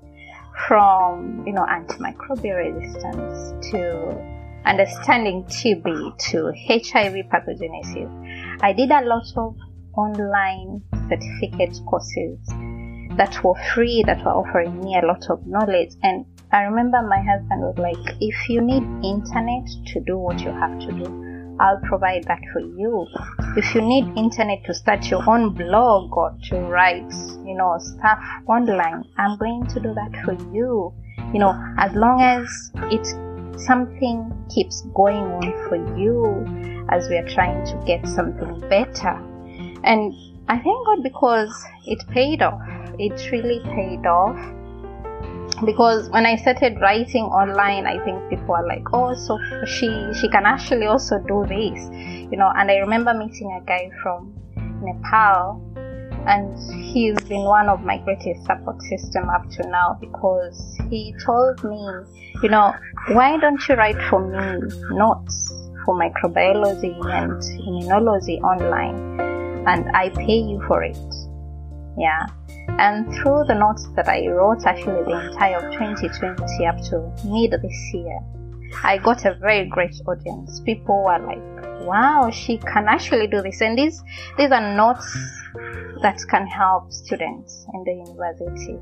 from, 0.67 1.43
you 1.45 1.53
know, 1.53 1.65
antimicrobial 1.69 2.73
resistance 2.73 3.71
to 3.71 4.39
understanding 4.65 5.43
TB 5.45 6.17
to 6.29 6.51
HIV 6.67 7.13
pathogenesis. 7.31 8.57
I 8.61 8.73
did 8.73 8.89
a 8.91 9.01
lot 9.05 9.25
of 9.37 9.55
online 9.95 10.81
certificate 11.07 11.79
courses 11.87 12.39
that 13.19 13.43
were 13.43 13.53
free, 13.75 14.01
that 14.07 14.23
were 14.23 14.31
offering 14.31 14.79
me 14.79 14.97
a 14.97 15.05
lot 15.05 15.29
of 15.29 15.45
knowledge. 15.45 15.91
And 16.01 16.25
I 16.53 16.61
remember 16.63 17.01
my 17.01 17.21
husband 17.21 17.61
was 17.61 17.77
like, 17.77 18.15
if 18.21 18.49
you 18.49 18.61
need 18.61 18.83
internet 19.03 19.67
to 19.87 19.99
do 20.07 20.17
what 20.17 20.39
you 20.39 20.51
have 20.51 20.79
to 20.79 20.91
do, 20.93 21.57
I'll 21.59 21.81
provide 21.81 22.23
that 22.23 22.39
for 22.53 22.61
you. 22.61 23.05
If 23.57 23.75
you 23.75 23.81
need 23.81 24.17
internet 24.17 24.63
to 24.65 24.73
start 24.73 25.05
your 25.11 25.29
own 25.29 25.53
blog 25.53 26.15
or 26.15 26.33
to 26.45 26.59
write, 26.61 27.11
you 27.45 27.55
know, 27.55 27.75
stuff 27.79 28.19
online, 28.47 29.03
I'm 29.17 29.37
going 29.37 29.67
to 29.67 29.79
do 29.81 29.93
that 29.93 30.15
for 30.23 30.33
you. 30.55 30.93
You 31.33 31.39
know, 31.39 31.53
as 31.77 31.93
long 31.93 32.21
as 32.21 32.71
it's 32.89 33.13
something 33.65 34.31
keeps 34.49 34.83
going 34.95 35.25
on 35.25 35.51
for 35.67 35.75
you 35.99 36.85
as 36.89 37.09
we 37.09 37.17
are 37.17 37.27
trying 37.27 37.65
to 37.65 37.83
get 37.85 38.07
something 38.07 38.61
better. 38.69 39.21
And 39.83 40.13
I 40.47 40.57
thank 40.57 40.85
God 40.85 41.03
because 41.03 41.65
it 41.85 42.07
paid 42.07 42.41
off. 42.41 42.78
It 42.99 43.31
really 43.31 43.61
paid 43.63 44.05
off. 44.05 44.37
Because 45.65 46.09
when 46.09 46.25
I 46.25 46.35
started 46.35 46.79
writing 46.79 47.25
online, 47.25 47.85
I 47.87 47.97
think 48.05 48.29
people 48.29 48.55
are 48.55 48.67
like, 48.67 48.83
"Oh, 48.93 49.13
so 49.13 49.39
she 49.65 49.89
she 50.13 50.29
can 50.29 50.45
actually 50.45 50.85
also 50.85 51.17
do 51.19 51.45
this," 51.47 51.89
you 52.31 52.37
know. 52.37 52.51
And 52.55 52.69
I 52.71 52.77
remember 52.77 53.13
meeting 53.13 53.51
a 53.59 53.65
guy 53.65 53.89
from 54.01 54.33
Nepal, 54.81 55.61
and 56.27 56.55
he's 56.93 57.19
been 57.27 57.43
one 57.43 57.67
of 57.67 57.81
my 57.81 57.97
greatest 57.97 58.45
support 58.45 58.81
system 58.83 59.29
up 59.29 59.49
to 59.51 59.67
now 59.69 59.97
because 59.99 60.77
he 60.89 61.13
told 61.25 61.63
me, 61.63 61.81
you 62.43 62.49
know, 62.49 62.73
why 63.11 63.37
don't 63.37 63.67
you 63.67 63.75
write 63.75 64.01
for 64.09 64.19
me 64.19 64.61
notes 64.91 65.53
for 65.85 65.95
microbiology 65.95 66.95
and 67.19 67.41
immunology 67.67 68.39
online, 68.41 69.19
and 69.67 69.89
I 69.95 70.09
pay 70.09 70.39
you 70.39 70.61
for 70.67 70.83
it. 70.83 70.97
Yeah. 71.97 72.27
And 72.79 73.13
through 73.13 73.43
the 73.43 73.55
notes 73.55 73.89
that 73.97 74.07
I 74.07 74.25
wrote, 74.27 74.65
actually 74.65 75.03
the 75.03 75.29
entire 75.29 75.57
of 75.57 75.73
2020 75.73 76.65
up 76.65 76.77
to 76.89 77.11
mid 77.25 77.51
this 77.51 77.93
year, 77.93 78.19
I 78.85 78.97
got 78.97 79.25
a 79.25 79.33
very 79.33 79.67
great 79.67 79.95
audience. 80.07 80.61
People 80.61 81.03
were 81.03 81.19
like, 81.19 81.85
"Wow, 81.85 82.29
she 82.31 82.57
can 82.57 82.87
actually 82.87 83.27
do 83.27 83.41
this," 83.41 83.59
and 83.59 83.77
these 83.77 84.01
these 84.37 84.51
are 84.51 84.75
notes 84.77 85.11
that 86.03 86.21
can 86.29 86.47
help 86.47 86.89
students 86.93 87.67
in 87.73 87.83
the 87.83 87.95
university, 88.07 88.79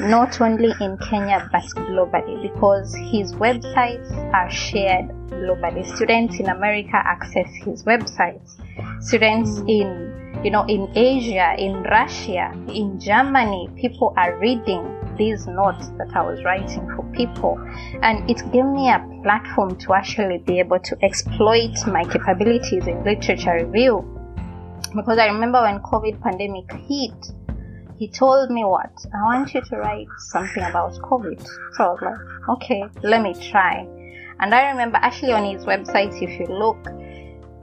not 0.00 0.40
only 0.40 0.74
in 0.80 0.98
Kenya 0.98 1.48
but 1.52 1.62
globally, 1.86 2.42
because 2.42 2.92
his 3.12 3.36
websites 3.36 4.10
are 4.34 4.50
shared 4.50 5.10
globally. 5.30 5.86
Students 5.94 6.40
in 6.40 6.48
America 6.48 6.96
access 6.96 7.54
his 7.64 7.84
websites. 7.84 8.58
Students 9.00 9.62
in 9.68 10.17
you 10.44 10.50
know, 10.50 10.64
in 10.66 10.88
Asia, 10.94 11.54
in 11.58 11.82
Russia, 11.82 12.52
in 12.68 13.00
Germany, 13.00 13.68
people 13.76 14.14
are 14.16 14.38
reading 14.38 14.94
these 15.16 15.46
notes 15.48 15.88
that 15.98 16.14
I 16.14 16.22
was 16.22 16.44
writing 16.44 16.88
for 16.94 17.02
people. 17.12 17.58
And 18.02 18.28
it 18.30 18.38
gave 18.52 18.64
me 18.64 18.88
a 18.88 19.04
platform 19.22 19.76
to 19.78 19.94
actually 19.94 20.38
be 20.38 20.60
able 20.60 20.78
to 20.78 21.04
exploit 21.04 21.74
my 21.88 22.04
capabilities 22.04 22.86
in 22.86 23.02
literature 23.04 23.64
review. 23.64 24.04
Because 24.94 25.18
I 25.18 25.26
remember 25.26 25.60
when 25.60 25.80
COVID 25.80 26.22
pandemic 26.22 26.72
hit, 26.72 27.32
he 27.98 28.08
told 28.08 28.50
me 28.50 28.64
what? 28.64 28.92
I 29.12 29.24
want 29.24 29.52
you 29.54 29.60
to 29.60 29.76
write 29.76 30.06
something 30.18 30.62
about 30.62 30.92
COVID. 30.92 31.44
So 31.74 31.84
I 31.84 31.88
was 31.88 32.00
like, 32.00 32.56
okay, 32.56 32.84
let 33.02 33.22
me 33.22 33.34
try. 33.50 33.86
And 34.40 34.54
I 34.54 34.70
remember 34.70 34.98
actually 34.98 35.32
on 35.32 35.44
his 35.44 35.64
website, 35.64 36.22
if 36.22 36.38
you 36.38 36.46
look, 36.46 36.78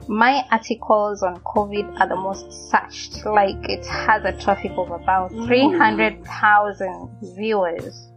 my 0.08 0.44
articles 0.50 1.22
on 1.22 1.36
COVID 1.40 2.00
are 2.00 2.08
the 2.08 2.16
most 2.16 2.70
searched. 2.70 3.26
Like 3.26 3.68
it 3.68 3.84
has 3.86 4.24
a 4.24 4.32
traffic 4.32 4.72
of 4.76 4.90
about 4.90 5.30
300,000 5.30 7.36
viewers. 7.36 8.08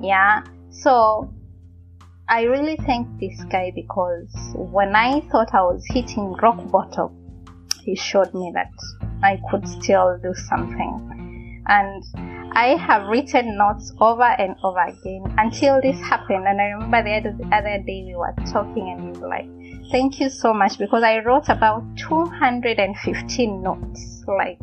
Yeah. 0.00 0.42
So 0.70 1.32
I 2.28 2.42
really 2.42 2.76
thank 2.84 3.20
this 3.20 3.42
guy 3.44 3.72
because 3.74 4.28
when 4.54 4.94
I 4.94 5.20
thought 5.30 5.54
I 5.54 5.62
was 5.62 5.84
hitting 5.88 6.32
rock 6.42 6.70
bottom, 6.70 7.10
he 7.82 7.94
showed 7.94 8.34
me 8.34 8.52
that 8.54 8.72
I 9.22 9.40
could 9.50 9.66
still 9.68 10.18
do 10.22 10.34
something. 10.34 11.62
And 11.68 12.04
I 12.52 12.76
have 12.76 13.08
written 13.08 13.56
notes 13.56 13.92
over 14.00 14.22
and 14.22 14.56
over 14.64 14.80
again 14.80 15.34
until 15.38 15.80
this 15.80 16.00
happened. 16.00 16.46
And 16.46 16.60
I 16.60 16.66
remember 16.66 17.02
the 17.02 17.16
other, 17.16 17.32
the 17.38 17.46
other 17.54 17.82
day 17.86 18.04
we 18.06 18.14
were 18.16 18.34
talking 18.50 18.90
and 18.90 19.00
he 19.02 19.08
was 19.08 19.20
like, 19.20 19.48
thank 19.90 20.20
you 20.20 20.28
so 20.28 20.52
much 20.52 20.78
because 20.78 21.02
I 21.02 21.18
wrote 21.18 21.48
about 21.48 21.82
215 21.96 23.62
notes, 23.62 24.24
like 24.26 24.60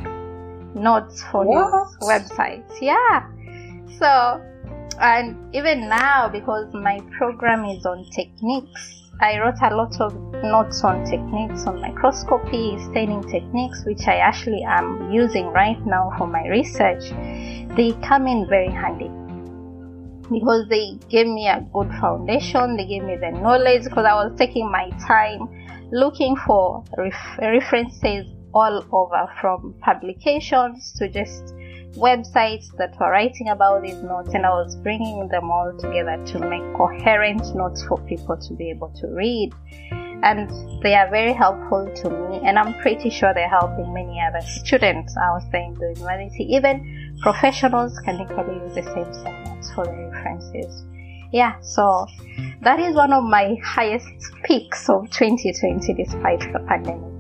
notes 0.76 1.24
for 1.32 1.46
What? 1.46 1.88
his 1.88 1.98
website. 2.08 2.64
Yeah. 2.82 3.28
So, 4.00 4.42
and 5.00 5.56
even 5.56 5.88
now 5.90 6.30
because 6.30 6.74
my 6.74 7.00
program 7.18 7.66
is 7.66 7.86
on 7.86 8.06
techniques, 8.12 9.12
I 9.22 9.40
wrote 9.40 9.62
a 9.62 9.76
lot 9.76 10.00
of 10.02 10.14
notes 10.44 10.84
on 10.84 11.06
techniques 11.06 11.66
on 11.66 11.80
microscopy, 11.80 12.78
staining 12.92 13.24
techniques, 13.30 13.84
which 13.86 14.08
I 14.08 14.18
actually 14.18 14.64
am 14.64 15.12
using 15.12 15.48
right 15.48 15.80
now 15.86 16.12
for 16.18 16.28
my 16.28 16.48
research. 16.48 17.12
They 17.76 17.94
come 18.04 18.28
in 18.28 18.48
very 18.50 18.70
handy 18.70 19.10
because 20.32 20.68
they 20.70 20.98
gave 21.10 21.28
me 21.28 21.48
a 21.48 21.66
good 21.74 21.90
foundation, 22.00 22.78
they 22.78 22.86
gave 22.86 23.04
me 23.04 23.18
the 23.18 23.32
knowledge 23.32 23.84
because 23.84 24.06
I 24.06 24.16
was 24.16 24.34
taking 24.38 24.72
my 24.72 24.90
time 25.08 25.50
looking 25.92 26.36
for 26.46 26.84
ref- 26.98 27.38
references 27.40 28.26
all 28.54 28.86
over 28.92 29.28
from 29.42 29.76
publications 29.82 30.94
to 30.94 31.10
just 31.10 31.54
websites 31.96 32.76
that 32.78 32.96
were 33.00 33.12
writing 33.12 33.50
about 33.50 33.84
these 33.84 34.02
notes 34.02 34.34
and 34.34 34.46
I 34.46 34.50
was 34.50 34.76
bringing 34.78 35.28
them 35.28 35.52
all 35.52 35.76
together 35.78 36.24
to 36.26 36.40
make 36.40 36.64
coherent 36.76 37.56
notes 37.56 37.84
for 37.84 38.00
people 38.02 38.38
to 38.38 38.54
be 38.54 38.70
able 38.72 38.90
to 39.00 39.08
read. 39.08 39.54
And 40.24 40.50
they 40.82 40.96
are 40.96 41.10
very 41.10 41.34
helpful 41.34 41.92
to 41.96 42.10
me 42.10 42.42
and 42.44 42.58
I'm 42.58 42.74
pretty 42.82 43.10
sure 43.10 43.34
they're 43.34 43.50
helping 43.50 43.94
many 43.94 44.22
other 44.22 44.42
students 44.42 45.16
out 45.18 45.42
there 45.52 45.64
in 45.64 45.74
the 45.76 45.94
university. 45.98 46.46
Even 46.56 47.18
professionals 47.22 48.00
can 48.00 48.22
equally 48.22 48.56
use 48.56 48.76
the 48.76 48.84
same 48.84 49.53
their 49.82 50.10
references. 50.12 50.84
Yeah, 51.32 51.60
so 51.62 52.06
that 52.62 52.80
is 52.80 52.96
one 52.96 53.12
of 53.12 53.24
my 53.24 53.56
highest 53.64 54.08
peaks 54.44 54.88
of 54.90 55.10
2020 55.10 55.94
despite 55.94 56.40
the 56.54 56.60
pandemic. 56.68 57.14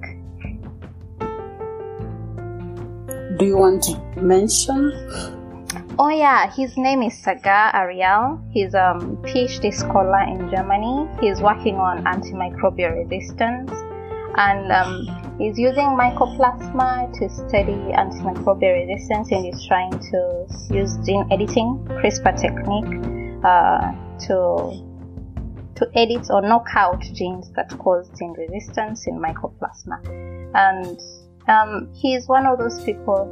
Do 3.39 3.45
you 3.45 3.57
want 3.57 3.81
to 3.83 3.99
mention? 4.21 4.91
Oh 5.97 6.09
yeah, 6.09 6.51
his 6.53 6.77
name 6.77 7.01
is 7.01 7.17
Sagar 7.17 7.71
Aryal. 7.73 8.39
He's 8.51 8.75
a 8.75 8.99
PhD 9.23 9.73
scholar 9.73 10.21
in 10.21 10.49
Germany. 10.51 11.09
He's 11.19 11.41
working 11.41 11.77
on 11.77 12.03
antimicrobial 12.03 13.03
resistance 13.03 13.71
and 14.35 14.71
um, 14.71 15.35
he's 15.37 15.57
using 15.57 15.97
mycoplasma 15.97 17.11
to 17.19 17.29
study 17.29 17.77
antimicrobial 17.93 18.87
resistance 18.87 19.31
and 19.31 19.45
he's 19.45 19.65
trying 19.65 19.91
to 19.91 20.45
use 20.71 20.97
gene 21.05 21.27
editing, 21.31 21.85
CRISPR 21.89 22.39
technique 22.39 23.43
uh, 23.43 23.91
to 24.27 24.89
to 25.75 25.89
edit 25.95 26.27
or 26.29 26.41
knock 26.41 26.67
out 26.75 27.01
genes 27.01 27.51
that 27.55 27.69
cause 27.79 28.09
gene 28.17 28.33
resistance 28.37 29.07
in 29.07 29.19
mycoplasma. 29.19 29.99
And 30.53 30.99
um, 31.47 31.91
he's 31.93 32.27
one 32.27 32.45
of 32.45 32.59
those 32.59 32.83
people 32.83 33.25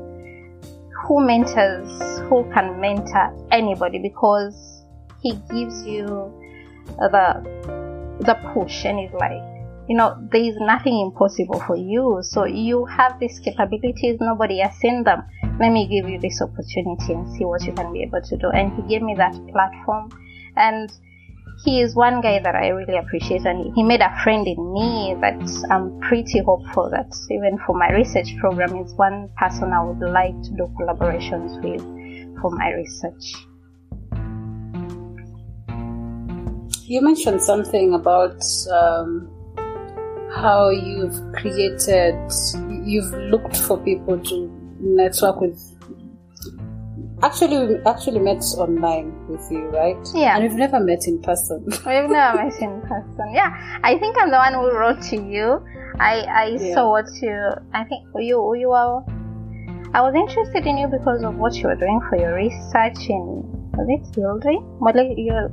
who 1.05 1.25
mentors, 1.25 2.19
who 2.29 2.49
can 2.51 2.79
mentor 2.79 3.35
anybody 3.51 3.99
because 3.99 4.83
he 5.21 5.33
gives 5.51 5.85
you 5.85 6.05
the 6.97 8.17
the 8.21 8.35
push 8.53 8.85
and 8.85 8.99
he's 8.99 9.13
like, 9.13 9.50
you 9.91 9.97
know, 9.97 10.15
there 10.31 10.41
is 10.41 10.55
nothing 10.61 11.01
impossible 11.01 11.59
for 11.67 11.75
you. 11.75 12.19
So 12.21 12.45
you 12.45 12.85
have 12.85 13.19
these 13.19 13.39
capabilities, 13.39 14.19
nobody 14.21 14.59
has 14.59 14.73
seen 14.75 15.03
them. 15.03 15.21
Let 15.59 15.73
me 15.73 15.85
give 15.85 16.09
you 16.09 16.17
this 16.17 16.41
opportunity 16.41 17.11
and 17.11 17.29
see 17.35 17.43
what 17.43 17.65
you 17.65 17.73
can 17.73 17.91
be 17.91 18.01
able 18.03 18.21
to 18.21 18.37
do. 18.37 18.47
And 18.51 18.71
he 18.71 18.83
gave 18.87 19.01
me 19.01 19.15
that 19.15 19.33
platform 19.51 20.09
and 20.55 20.89
he 21.65 21.81
is 21.81 21.93
one 21.93 22.21
guy 22.21 22.39
that 22.39 22.55
I 22.55 22.69
really 22.69 22.97
appreciate, 22.97 23.45
and 23.45 23.75
he 23.75 23.83
made 23.83 23.99
a 23.99 24.17
friend 24.23 24.47
in 24.47 24.73
me 24.73 25.13
that 25.19 25.67
I'm 25.69 25.99
pretty 25.99 26.39
hopeful 26.39 26.89
that 26.89 27.13
even 27.29 27.59
for 27.67 27.77
my 27.77 27.91
research 27.91 28.33
program 28.39 28.77
is 28.77 28.93
one 28.93 29.29
person 29.37 29.73
I 29.73 29.83
would 29.83 29.99
like 29.99 30.41
to 30.41 30.49
do 30.51 30.73
collaborations 30.79 31.61
with 31.61 31.83
for 32.39 32.49
my 32.51 32.71
research. 32.71 33.35
You 36.83 37.01
mentioned 37.01 37.41
something 37.41 37.93
about 37.93 38.41
um, 38.71 39.30
how 40.35 40.69
you've 40.69 41.15
created, 41.33 42.15
you've 42.85 43.11
looked 43.31 43.57
for 43.57 43.77
people 43.83 44.19
to 44.19 44.49
network 44.79 45.41
with. 45.41 45.59
Actually, 47.23 47.67
we 47.67 47.75
actually 47.85 48.19
met 48.19 48.43
online 48.57 49.13
with 49.27 49.45
you, 49.51 49.67
right? 49.69 49.95
Yeah. 50.15 50.35
And 50.37 50.43
we've 50.43 50.57
never 50.57 50.79
met 50.79 51.07
in 51.07 51.21
person. 51.21 51.63
We've 51.85 52.09
never 52.09 52.37
met 52.37 52.59
in 52.59 52.81
person. 52.81 53.31
Yeah, 53.33 53.53
I 53.83 53.97
think 53.99 54.17
I'm 54.17 54.31
the 54.31 54.37
one 54.37 54.53
who 54.55 54.71
wrote 54.75 55.01
to 55.11 55.17
you. 55.21 55.63
I 55.99 56.21
I 56.43 56.45
Yeah. 56.59 56.73
saw 56.73 56.89
what 56.89 57.05
you. 57.21 57.37
I 57.73 57.83
think 57.83 58.07
you 58.15 58.55
you 58.55 58.69
were. 58.69 58.97
Uh, 58.97 59.01
I 59.93 60.01
was 60.01 60.15
interested 60.15 60.65
in 60.65 60.77
you 60.79 60.87
because 60.87 61.21
of 61.21 61.35
what 61.35 61.53
you 61.55 61.67
were 61.67 61.75
doing 61.75 62.01
for 62.09 62.17
your 62.17 62.33
research 62.33 63.07
in 63.09 63.43
was 63.77 63.87
it 63.87 64.01
Hildry? 64.17 64.57
Well, 64.79 64.93
like 64.95 65.13
your. 65.17 65.51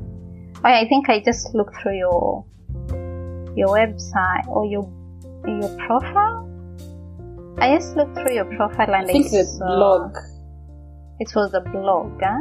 Oh, 0.64 0.68
I 0.82 0.88
think 0.88 1.10
I 1.10 1.20
just 1.20 1.54
looked 1.54 1.76
through 1.82 1.98
your 1.98 2.44
your 3.58 3.68
website 3.68 4.46
or 4.46 4.64
your 4.66 4.88
your 5.46 5.76
profile. 5.86 6.44
I 7.58 7.74
just 7.76 7.96
looked 7.96 8.14
through 8.14 8.34
your 8.34 8.44
profile 8.56 8.94
and 8.94 9.10
I 9.10 9.12
think 9.12 9.26
saw- 9.26 9.66
blog. 9.66 10.16
It 11.18 11.32
was 11.34 11.52
a 11.54 11.60
blog, 11.60 12.20
huh? 12.22 12.38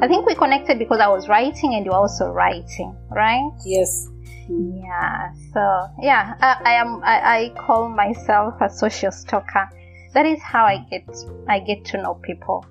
I 0.00 0.06
think 0.06 0.26
we 0.26 0.34
connected 0.36 0.78
because 0.78 1.00
I 1.00 1.08
was 1.08 1.28
writing 1.28 1.74
and 1.74 1.84
you 1.84 1.90
were 1.90 1.96
also 1.98 2.28
writing, 2.28 2.96
right? 3.10 3.50
Yes. 3.64 4.08
Yeah. 4.48 5.32
So 5.52 5.60
yeah, 6.00 6.34
I, 6.40 6.60
I 6.64 6.72
am. 6.74 7.02
I, 7.02 7.16
I 7.36 7.52
call 7.66 7.88
myself 7.88 8.54
a 8.60 8.70
social 8.70 9.10
stalker. 9.10 9.68
That 10.12 10.26
is 10.26 10.40
how 10.42 10.64
I 10.64 10.78
get 10.90 11.08
I 11.48 11.58
get 11.58 11.84
to 11.86 12.02
know 12.02 12.14
people. 12.14 12.64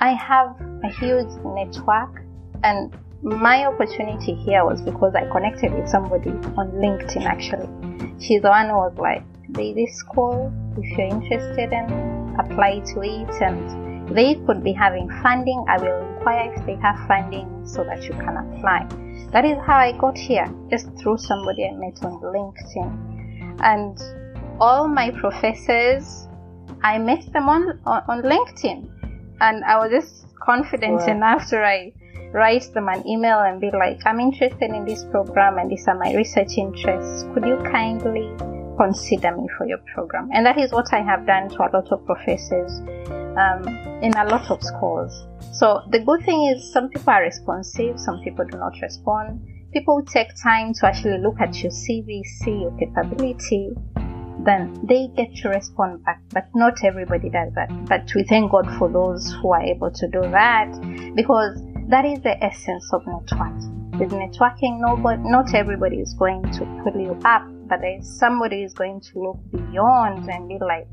I 0.00 0.10
have 0.14 0.56
a 0.82 0.88
huge 0.88 1.30
network, 1.44 2.22
and 2.64 2.92
my 3.24 3.64
opportunity 3.64 4.34
here 4.34 4.64
was 4.64 4.82
because 4.82 5.14
I 5.14 5.24
connected 5.30 5.72
with 5.72 5.88
somebody 5.88 6.30
on 6.56 6.70
LinkedIn. 6.72 7.24
Actually, 7.24 7.68
she's 8.20 8.42
the 8.42 8.50
one 8.50 8.68
who 8.68 8.74
was 8.74 8.94
like, 8.98 9.24
"There's 9.48 9.74
this 9.74 9.96
school. 9.96 10.52
If 10.76 10.98
you're 10.98 11.08
interested 11.08 11.72
in, 11.72 12.36
apply 12.38 12.80
to 12.92 13.00
it." 13.02 13.42
And 13.42 14.14
they 14.14 14.34
could 14.46 14.62
be 14.62 14.72
having 14.72 15.08
funding. 15.22 15.64
I 15.68 15.78
will 15.78 16.16
inquire 16.16 16.52
if 16.54 16.66
they 16.66 16.76
have 16.76 16.98
funding 17.08 17.66
so 17.66 17.82
that 17.84 18.04
you 18.04 18.10
can 18.10 18.36
apply. 18.36 18.86
That 19.32 19.44
is 19.46 19.56
how 19.66 19.78
I 19.78 19.92
got 19.96 20.18
here, 20.18 20.46
just 20.70 20.88
through 20.98 21.16
somebody 21.16 21.66
I 21.66 21.72
met 21.72 22.04
on 22.04 22.20
LinkedIn. 22.20 23.60
And 23.60 23.98
all 24.60 24.86
my 24.86 25.10
professors, 25.10 26.28
I 26.82 26.98
met 26.98 27.32
them 27.32 27.48
on, 27.48 27.80
on, 27.86 28.02
on 28.08 28.22
LinkedIn. 28.22 28.86
And 29.40 29.64
I 29.64 29.78
was 29.78 29.90
just 29.90 30.26
confident 30.40 31.00
Wow. 31.00 31.06
enough 31.06 31.48
to 31.48 31.58
write, 31.58 31.94
write 32.34 32.68
them 32.74 32.88
an 32.88 33.06
email 33.06 33.38
and 33.38 33.60
be 33.60 33.70
like, 33.70 34.00
I'm 34.04 34.18
interested 34.18 34.70
in 34.70 34.84
this 34.84 35.04
program 35.04 35.56
and 35.58 35.70
these 35.70 35.86
are 35.86 35.96
my 35.96 36.12
research 36.14 36.58
interests. 36.58 37.24
Could 37.32 37.46
you 37.46 37.56
kindly 37.70 38.28
consider 38.76 39.36
me 39.36 39.48
for 39.56 39.66
your 39.66 39.78
program? 39.94 40.28
And 40.32 40.44
that 40.44 40.58
is 40.58 40.72
what 40.72 40.92
I 40.92 41.00
have 41.00 41.26
done 41.26 41.48
to 41.50 41.58
a 41.62 41.70
lot 41.72 41.92
of 41.92 42.04
professors 42.04 42.80
um, 43.38 43.68
in 44.02 44.12
a 44.16 44.24
lot 44.24 44.50
of 44.50 44.62
schools. 44.62 45.26
So 45.52 45.82
the 45.90 46.00
good 46.00 46.24
thing 46.24 46.52
is 46.52 46.72
some 46.72 46.88
people 46.88 47.12
are 47.12 47.22
responsive, 47.22 48.00
some 48.00 48.20
people 48.24 48.44
do 48.44 48.58
not 48.58 48.72
respond. 48.82 49.40
People 49.72 50.02
take 50.04 50.28
time 50.42 50.72
to 50.74 50.86
actually 50.86 51.18
look 51.18 51.40
at 51.40 51.62
your 51.62 51.70
CV, 51.70 52.24
see 52.24 52.50
your 52.62 52.76
capability, 52.78 53.70
then 54.44 54.76
they 54.82 55.08
get 55.16 55.34
to 55.36 55.50
respond 55.50 56.04
back. 56.04 56.20
But 56.30 56.48
not 56.54 56.84
everybody 56.84 57.30
does 57.30 57.52
that. 57.54 57.70
But 57.86 58.10
we 58.14 58.24
thank 58.24 58.50
God 58.50 58.68
for 58.76 58.88
those 58.88 59.32
who 59.40 59.52
are 59.52 59.62
able 59.62 59.92
to 59.92 60.08
do 60.08 60.20
that 60.22 61.14
because 61.14 61.60
that 61.88 62.04
is 62.04 62.20
the 62.22 62.42
essence 62.42 62.90
of 62.92 63.02
networking. 63.02 63.98
With 63.98 64.10
networking, 64.10 64.80
nobody, 64.80 65.22
not 65.22 65.54
everybody 65.54 65.98
is 65.98 66.14
going 66.14 66.42
to 66.52 66.82
pull 66.82 67.00
you 67.00 67.18
up, 67.24 67.46
but 67.68 67.80
somebody 68.02 68.62
is 68.62 68.74
going 68.74 69.00
to 69.00 69.22
look 69.22 69.38
beyond 69.50 70.28
and 70.28 70.48
be 70.48 70.58
like, 70.58 70.88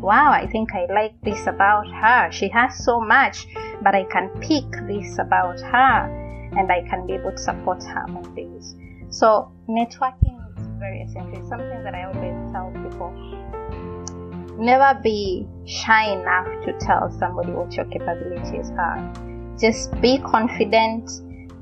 wow, 0.00 0.32
I 0.32 0.46
think 0.46 0.74
I 0.74 0.86
like 0.92 1.20
this 1.22 1.46
about 1.46 1.86
her. 1.88 2.32
She 2.32 2.48
has 2.48 2.84
so 2.84 3.00
much, 3.00 3.46
but 3.82 3.94
I 3.94 4.04
can 4.04 4.30
pick 4.40 4.64
this 4.86 5.18
about 5.18 5.60
her 5.60 6.50
and 6.56 6.72
I 6.72 6.82
can 6.88 7.06
be 7.06 7.12
able 7.12 7.32
to 7.32 7.38
support 7.38 7.84
her 7.84 8.04
on 8.08 8.34
this. 8.34 8.74
So 9.10 9.52
networking 9.68 10.40
is 10.58 10.66
very 10.78 11.02
essential. 11.02 11.38
It's 11.38 11.48
something 11.48 11.84
that 11.84 11.94
I 11.94 12.04
always 12.04 12.52
tell 12.52 12.72
people. 12.82 13.12
Never 14.58 14.98
be 15.02 15.46
shy 15.66 16.12
enough 16.12 16.46
to 16.64 16.72
tell 16.80 17.10
somebody 17.18 17.52
what 17.52 17.72
your 17.74 17.84
capabilities 17.86 18.70
are. 18.78 19.29
Just 19.60 19.92
be 20.00 20.18
confident, 20.18 21.10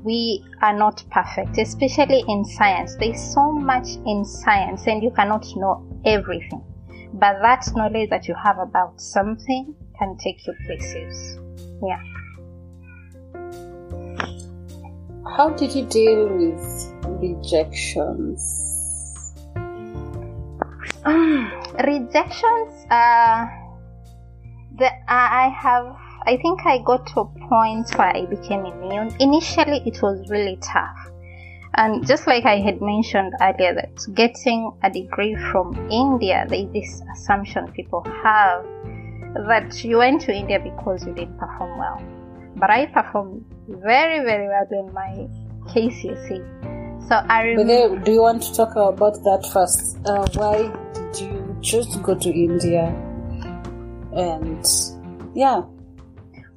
we 0.03 0.45
are 0.61 0.73
not 0.73 1.03
perfect, 1.11 1.57
especially 1.57 2.23
in 2.27 2.45
science. 2.45 2.95
There's 2.97 3.21
so 3.21 3.51
much 3.51 3.87
in 4.05 4.23
science, 4.23 4.87
and 4.87 5.03
you 5.03 5.11
cannot 5.11 5.45
know 5.57 5.85
everything. 6.05 6.63
But 7.13 7.41
that 7.41 7.67
knowledge 7.75 8.09
that 8.09 8.27
you 8.27 8.35
have 8.41 8.57
about 8.59 9.01
something 9.01 9.75
can 9.97 10.15
take 10.17 10.47
you 10.47 10.53
places. 10.65 11.39
Yeah. 11.83 12.01
How 15.35 15.49
did 15.49 15.75
you 15.75 15.85
deal 15.85 16.27
with 16.27 16.93
rejections? 17.21 18.65
Um, 21.03 21.51
rejections, 21.85 22.85
uh, 22.89 23.45
the, 24.77 24.89
I 25.07 25.49
have, 25.61 25.95
I 26.29 26.37
think 26.37 26.63
I 26.63 26.77
got 26.77 27.07
to 27.07 27.21
a 27.21 27.25
point 27.25 27.89
where 27.97 28.15
I 28.15 28.27
became 28.27 28.63
immune. 28.63 29.15
Initially, 29.19 29.81
it 29.83 29.99
was 30.03 30.29
really 30.29 30.59
tough. 30.61 31.09
And 31.73 32.05
just 32.05 32.27
like 32.27 32.45
I 32.45 32.59
had 32.59 32.83
mentioned 32.83 33.33
earlier, 33.41 33.73
that 33.73 34.13
getting 34.13 34.71
a 34.83 34.91
degree 34.91 35.35
from 35.51 35.73
India, 35.89 36.45
there 36.47 36.59
is 36.59 36.71
this 36.71 37.01
assumption 37.11 37.71
people 37.71 38.03
have 38.21 38.63
that 39.47 39.83
you 39.83 39.97
went 39.97 40.21
to 40.21 40.31
India 40.31 40.59
because 40.59 41.03
you 41.03 41.15
didn't 41.15 41.39
perform 41.39 41.79
well. 41.79 41.99
But 42.57 42.69
I 42.69 42.85
performed 42.85 43.43
very, 43.67 44.23
very 44.23 44.47
well 44.47 44.67
in 44.69 44.93
my 44.93 45.27
KCSE. 45.73 47.07
So 47.07 47.15
I 47.27 47.41
remember. 47.41 48.05
Do 48.05 48.11
you 48.11 48.21
want 48.21 48.43
to 48.43 48.53
talk 48.53 48.75
about 48.75 49.15
that 49.23 49.49
first? 49.51 49.97
Uh, 50.05 50.27
why 50.35 50.71
did 50.93 51.21
you 51.21 51.57
choose 51.63 51.87
to 51.87 51.97
go 51.97 52.13
to 52.13 52.29
India? 52.29 52.85
And 54.13 54.63
yeah. 55.33 55.63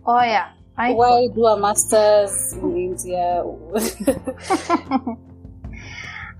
Oh 0.04 0.20
yeah. 0.22 0.50
I 0.76 0.92
why 0.92 1.28
do 1.34 1.46
a 1.46 1.60
master's 1.60 2.54
in 2.54 2.76
India? 2.76 3.44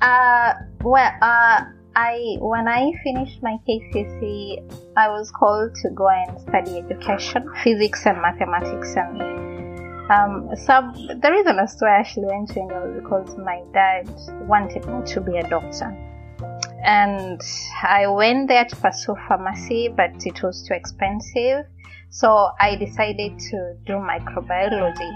uh, 0.01 0.55
well, 0.83 1.13
uh, 1.21 1.65
I 1.95 2.37
when 2.41 2.67
I 2.67 2.93
finished 3.05 3.43
my 3.43 3.59
KCSE, 3.69 4.95
I 4.97 5.09
was 5.11 5.31
called 5.31 5.75
to 5.83 5.91
go 5.91 6.09
and 6.09 6.41
study 6.41 6.79
education, 6.79 7.49
physics 7.63 8.07
and 8.07 8.21
mathematics, 8.23 8.97
and 8.97 9.21
um, 10.11 10.49
some 10.57 10.95
the 10.95 11.31
reason 11.31 11.59
as 11.59 11.77
to 11.77 11.87
I 11.87 12.01
actually 12.01 12.27
went 12.27 12.49
to 12.51 12.61
India 12.61 12.81
was 12.81 13.01
because 13.03 13.37
my 13.37 13.63
dad 13.75 14.09
wanted 14.49 14.87
me 14.87 15.05
to 15.13 15.21
be 15.21 15.37
a 15.37 15.49
doctor, 15.49 15.95
and 16.83 17.41
I 17.83 18.07
went 18.07 18.49
there 18.49 18.65
to 18.65 18.77
pursue 18.77 19.15
pharmacy, 19.29 19.89
but 19.95 20.27
it 20.27 20.43
was 20.43 20.63
too 20.67 20.73
expensive, 20.75 21.67
so 22.13 22.51
I 22.61 22.77
decided 22.77 23.39
to 23.39 23.75
do 23.87 23.95
microbiology, 23.95 25.13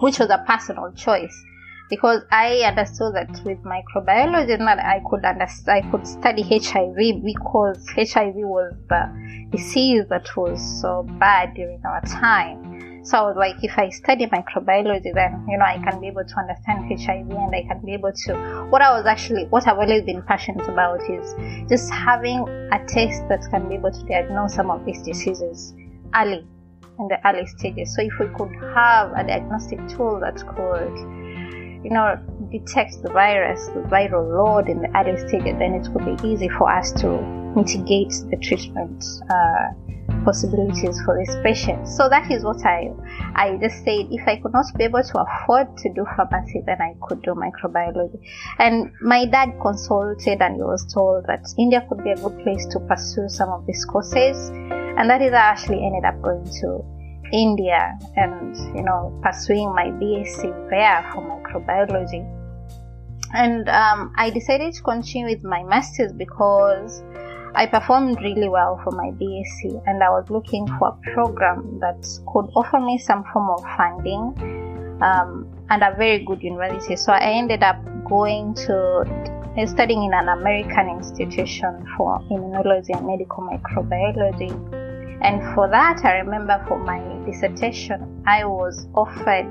which 0.00 0.18
was 0.18 0.28
a 0.28 0.44
personal 0.44 0.90
choice 0.92 1.44
because 1.88 2.22
I 2.32 2.62
understood 2.66 3.14
that 3.14 3.30
with 3.44 3.58
microbiology 3.62 4.58
that 4.58 4.78
I 4.80 5.00
could 5.08 5.24
understand, 5.24 5.84
I 5.84 5.90
could 5.92 6.04
study 6.04 6.42
HIV 6.42 7.24
because 7.24 7.88
HIV 7.96 8.34
was 8.34 8.74
the 8.88 9.48
disease 9.52 10.04
that 10.10 10.36
was 10.36 10.60
so 10.80 11.06
bad 11.20 11.54
during 11.54 11.80
our 11.84 12.00
time. 12.00 13.04
So 13.04 13.18
I 13.18 13.22
was 13.22 13.36
like, 13.36 13.62
if 13.62 13.78
I 13.78 13.90
study 13.90 14.26
microbiology, 14.26 15.14
then 15.14 15.46
you 15.48 15.58
know 15.58 15.64
I 15.64 15.78
can 15.78 16.00
be 16.00 16.08
able 16.08 16.24
to 16.24 16.36
understand 16.36 16.90
HIV 16.90 17.30
and 17.30 17.54
I 17.54 17.62
can 17.68 17.84
be 17.84 17.92
able 17.92 18.12
to. 18.12 18.34
What 18.70 18.82
I 18.82 18.96
was 18.96 19.06
actually, 19.06 19.44
what 19.44 19.68
I've 19.68 19.78
always 19.78 20.02
been 20.02 20.22
passionate 20.22 20.66
about 20.68 21.08
is 21.08 21.34
just 21.68 21.92
having 21.92 22.40
a 22.72 22.84
test 22.88 23.28
that 23.28 23.46
can 23.50 23.68
be 23.68 23.76
able 23.76 23.92
to 23.92 24.02
diagnose 24.06 24.54
some 24.54 24.72
of 24.72 24.84
these 24.84 25.02
diseases 25.02 25.74
early 26.14 26.46
in 26.98 27.08
the 27.08 27.18
early 27.26 27.46
stages. 27.46 27.94
So 27.94 28.02
if 28.02 28.12
we 28.20 28.26
could 28.36 28.54
have 28.74 29.12
a 29.12 29.24
diagnostic 29.26 29.80
tool 29.88 30.20
that 30.20 30.36
could 30.56 31.24
you 31.84 31.90
know, 31.90 32.18
detect 32.50 33.02
the 33.02 33.10
virus, 33.12 33.66
the 33.68 33.80
viral 33.80 34.26
load 34.32 34.68
in 34.68 34.80
the 34.80 34.88
early 34.96 35.18
stages, 35.28 35.54
then 35.58 35.74
it 35.74 35.86
would 35.92 36.04
be 36.04 36.28
easy 36.28 36.48
for 36.48 36.70
us 36.70 36.90
to 36.92 37.20
mitigate 37.54 38.14
the 38.30 38.38
treatment 38.42 39.04
uh, 39.30 39.68
possibilities 40.24 40.98
for 41.04 41.22
this 41.22 41.36
patient. 41.42 41.86
So 41.86 42.08
that 42.08 42.30
is 42.30 42.42
what 42.42 42.64
I, 42.64 42.90
I 43.34 43.58
just 43.60 43.84
said. 43.84 44.08
If 44.10 44.26
I 44.26 44.36
could 44.36 44.54
not 44.54 44.64
be 44.78 44.84
able 44.84 45.02
to 45.02 45.20
afford 45.20 45.76
to 45.76 45.92
do 45.92 46.06
pharmacy, 46.16 46.62
then 46.64 46.80
I 46.80 46.94
could 47.02 47.20
do 47.22 47.34
microbiology. 47.34 48.18
And 48.58 48.90
my 49.02 49.26
dad 49.26 49.52
consulted 49.60 50.40
and 50.40 50.56
he 50.56 50.62
was 50.62 50.90
told 50.92 51.26
that 51.26 51.44
India 51.58 51.86
could 51.86 52.02
be 52.02 52.12
a 52.12 52.16
good 52.16 52.38
place 52.42 52.64
to 52.66 52.80
pursue 52.80 53.28
some 53.28 53.50
of 53.50 53.66
these 53.66 53.84
courses. 53.84 54.50
And 54.96 55.10
that 55.10 55.22
is 55.22 55.32
I 55.32 55.38
actually 55.38 55.84
ended 55.84 56.04
up 56.04 56.20
going 56.22 56.44
to 56.44 56.84
India 57.32 57.98
and 58.16 58.56
you 58.76 58.82
know 58.82 59.18
pursuing 59.22 59.74
my 59.74 59.86
BSc 59.86 60.70
there 60.70 61.10
for 61.12 61.22
microbiology. 61.22 62.22
And 63.34 63.68
um, 63.68 64.12
I 64.16 64.30
decided 64.30 64.74
to 64.74 64.82
continue 64.82 65.26
with 65.26 65.42
my 65.42 65.64
masters 65.64 66.12
because 66.12 67.02
I 67.56 67.66
performed 67.66 68.20
really 68.20 68.48
well 68.48 68.80
for 68.84 68.92
my 68.92 69.10
BSc 69.10 69.82
and 69.86 70.02
I 70.02 70.10
was 70.10 70.30
looking 70.30 70.68
for 70.78 70.88
a 70.88 71.12
program 71.12 71.78
that 71.80 72.06
could 72.32 72.48
offer 72.54 72.78
me 72.78 72.98
some 72.98 73.24
form 73.32 73.50
of 73.50 73.62
funding 73.76 75.00
um, 75.02 75.48
and 75.70 75.82
a 75.82 75.94
very 75.96 76.24
good 76.24 76.42
university. 76.42 76.94
So 76.94 77.12
I 77.12 77.32
ended 77.32 77.64
up 77.64 77.76
going 78.04 78.54
to 78.54 79.04
studying 79.66 80.04
in 80.04 80.14
an 80.14 80.28
American 80.28 80.88
institution 80.90 81.84
for 81.96 82.20
immunology 82.30 82.96
and 82.96 83.06
medical 83.06 83.42
microbiology 83.42 84.83
and 85.24 85.42
for 85.54 85.68
that, 85.70 86.04
I 86.04 86.18
remember 86.18 86.62
for 86.68 86.78
my 86.78 87.00
dissertation, 87.24 88.22
I 88.26 88.44
was 88.44 88.86
offered 88.94 89.48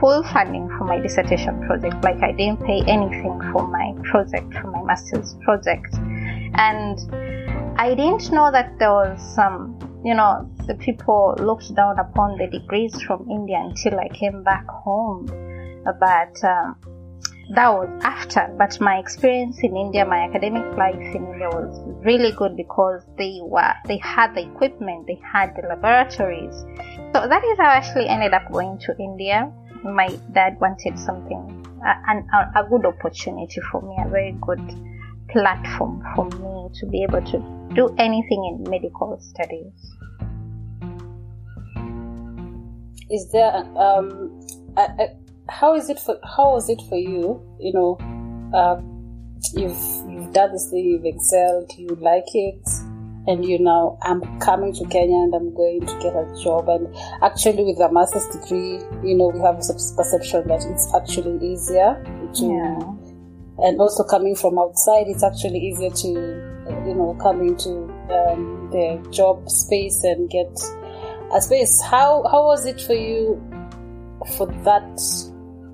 full 0.00 0.24
funding 0.24 0.68
for 0.76 0.84
my 0.84 0.98
dissertation 0.98 1.60
project. 1.66 2.02
Like 2.02 2.20
I 2.22 2.32
didn't 2.32 2.64
pay 2.64 2.82
anything 2.86 3.40
for 3.52 3.66
my 3.68 3.94
project, 4.02 4.52
for 4.54 4.70
my 4.72 4.82
master's 4.82 5.36
project. 5.44 5.94
And 6.54 6.98
I 7.78 7.94
didn't 7.94 8.32
know 8.32 8.50
that 8.50 8.78
there 8.80 8.90
was 8.90 9.20
some, 9.34 9.78
you 10.04 10.14
know, 10.14 10.50
the 10.66 10.74
people 10.74 11.36
looked 11.38 11.72
down 11.76 12.00
upon 12.00 12.36
the 12.36 12.48
degrees 12.48 13.00
from 13.02 13.28
India 13.30 13.60
until 13.60 14.00
I 14.00 14.08
came 14.08 14.42
back 14.42 14.66
home. 14.66 15.26
But 15.84 16.44
um, 16.44 16.76
that 17.50 17.72
was 17.72 17.88
after. 18.02 18.52
But 18.58 18.78
my 18.80 18.98
experience 18.98 19.58
in 19.62 19.76
India, 19.76 20.04
my 20.04 20.28
academic 20.28 20.76
life 20.76 20.96
in 20.96 21.26
India 21.26 21.48
was 21.48 21.80
really 22.04 22.32
good 22.32 22.56
because 22.56 23.02
they 23.16 23.40
were 23.42 23.72
they 23.86 23.98
had 23.98 24.34
the 24.34 24.42
equipment, 24.42 25.06
they 25.06 25.20
had 25.32 25.54
the 25.56 25.66
laboratories. 25.68 26.54
So 27.14 27.26
that 27.26 27.42
is 27.44 27.58
how 27.58 27.68
I 27.68 27.76
actually 27.76 28.08
ended 28.08 28.34
up 28.34 28.50
going 28.52 28.78
to 28.80 28.96
India. 28.98 29.50
My 29.82 30.08
dad 30.32 30.60
wanted 30.60 30.98
something, 30.98 31.66
a, 31.84 32.60
a 32.60 32.68
good 32.68 32.84
opportunity 32.84 33.60
for 33.70 33.80
me, 33.80 33.96
a 34.04 34.08
very 34.08 34.36
good 34.40 34.60
platform 35.30 36.02
for 36.16 36.24
me 36.24 36.68
to 36.80 36.86
be 36.86 37.02
able 37.02 37.22
to 37.22 37.38
do 37.74 37.94
anything 37.98 38.44
in 38.44 38.70
medical 38.70 39.18
studies. 39.20 39.72
Is 43.10 43.30
there 43.32 43.54
um, 43.54 44.40
a, 44.76 44.82
a 44.82 45.08
how 45.48 45.74
is 45.74 45.88
it 45.88 45.98
for 45.98 46.18
how 46.24 46.52
was 46.52 46.68
it 46.68 46.80
for 46.88 46.96
you? 46.96 47.42
You 47.58 47.72
know, 47.72 47.98
uh, 48.54 48.80
you've 49.54 50.10
you've 50.10 50.32
done 50.32 50.52
this 50.52 50.68
thing, 50.70 50.84
you've 50.84 51.04
excelled, 51.04 51.72
you 51.76 51.88
like 52.00 52.28
it, 52.34 52.60
and 53.26 53.44
you 53.44 53.58
now 53.58 53.98
I'm 54.02 54.20
coming 54.40 54.72
to 54.74 54.84
Kenya 54.86 55.16
and 55.16 55.34
I'm 55.34 55.54
going 55.54 55.80
to 55.86 55.98
get 56.00 56.14
a 56.14 56.26
job. 56.42 56.68
And 56.68 56.94
actually, 57.22 57.64
with 57.64 57.80
a 57.80 57.92
master's 57.92 58.26
degree, 58.28 58.80
you 59.02 59.16
know, 59.16 59.28
we 59.28 59.40
have 59.40 59.56
a 59.56 59.94
perception 59.96 60.48
that 60.48 60.64
it's 60.68 60.94
actually 60.94 61.46
easier 61.46 62.02
to. 62.34 62.44
Yeah. 62.44 62.94
And 63.60 63.80
also 63.80 64.04
coming 64.04 64.36
from 64.36 64.56
outside, 64.56 65.08
it's 65.08 65.24
actually 65.24 65.58
easier 65.58 65.90
to, 65.90 66.08
you 66.86 66.94
know, 66.94 67.18
come 67.20 67.40
into 67.40 67.70
um, 68.08 68.70
the 68.70 69.04
job 69.10 69.50
space 69.50 70.04
and 70.04 70.30
get 70.30 70.56
a 71.34 71.40
space. 71.40 71.82
How 71.82 72.22
how 72.30 72.46
was 72.46 72.66
it 72.66 72.80
for 72.80 72.94
you 72.94 73.42
for 74.36 74.46
that 74.64 75.00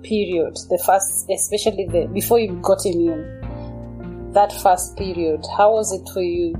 period, 0.04 0.54
the 0.70 0.82
first, 0.84 1.26
especially 1.30 1.86
the 1.86 2.06
before 2.12 2.38
you 2.38 2.52
got 2.62 2.84
immune, 2.86 3.40
that 4.32 4.52
first 4.52 4.96
period, 4.96 5.44
how 5.56 5.72
was 5.72 5.92
it 5.92 6.08
for 6.12 6.22
you 6.22 6.54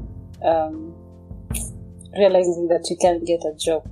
um, 0.45 0.95
realizing 2.17 2.69
that 2.69 2.87
you 2.91 2.97
can't 3.01 3.25
get 3.27 3.41
a 3.45 3.55
job? 3.57 3.85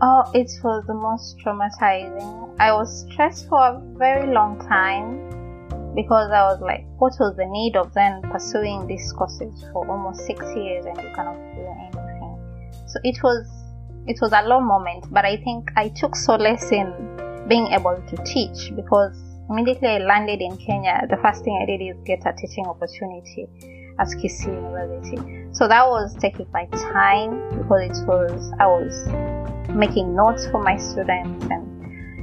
Oh, 0.00 0.30
it 0.32 0.50
was 0.62 0.84
the 0.86 0.94
most 0.94 1.38
traumatizing. 1.44 2.54
I 2.60 2.72
was 2.72 3.04
stressed 3.10 3.48
for 3.48 3.58
a 3.58 3.82
very 3.96 4.32
long 4.32 4.58
time 4.68 5.94
because 5.94 6.30
I 6.30 6.42
was 6.44 6.60
like, 6.60 6.86
what 6.98 7.14
was 7.18 7.34
the 7.36 7.46
need 7.46 7.76
of 7.76 7.92
then 7.94 8.22
pursuing 8.22 8.86
these 8.86 9.12
courses 9.12 9.64
for 9.72 9.88
almost 9.88 10.24
six 10.24 10.40
years 10.54 10.86
and 10.86 10.96
you 10.98 11.10
cannot 11.14 11.36
do 11.54 11.66
anything? 11.66 12.38
So 12.86 13.00
it 13.02 13.22
was 13.22 13.46
it 14.06 14.18
was 14.22 14.32
a 14.32 14.42
low 14.42 14.60
moment, 14.60 15.12
but 15.12 15.24
I 15.24 15.36
think 15.36 15.70
I 15.76 15.88
took 15.88 16.16
solace 16.16 16.72
in 16.72 16.86
being 17.48 17.68
able 17.68 17.96
to 18.08 18.16
teach 18.24 18.74
because 18.76 19.16
immediately 19.48 19.88
I 19.88 19.98
landed 19.98 20.40
in 20.40 20.56
Kenya, 20.58 21.06
the 21.08 21.16
first 21.16 21.44
thing 21.44 21.58
I 21.62 21.66
did 21.66 21.82
is 21.82 21.96
get 22.04 22.20
a 22.26 22.32
teaching 22.32 22.66
opportunity 22.66 23.48
at 23.98 24.08
Kisii 24.08 24.46
University. 24.46 25.46
So 25.52 25.66
that 25.66 25.86
was 25.88 26.14
taking 26.20 26.46
my 26.52 26.66
time 26.66 27.58
because 27.58 28.00
it 28.00 28.06
was 28.06 28.52
I 28.60 28.66
was 28.66 29.08
making 29.74 30.14
notes 30.14 30.46
for 30.50 30.62
my 30.62 30.76
students 30.76 31.46
and 31.50 31.78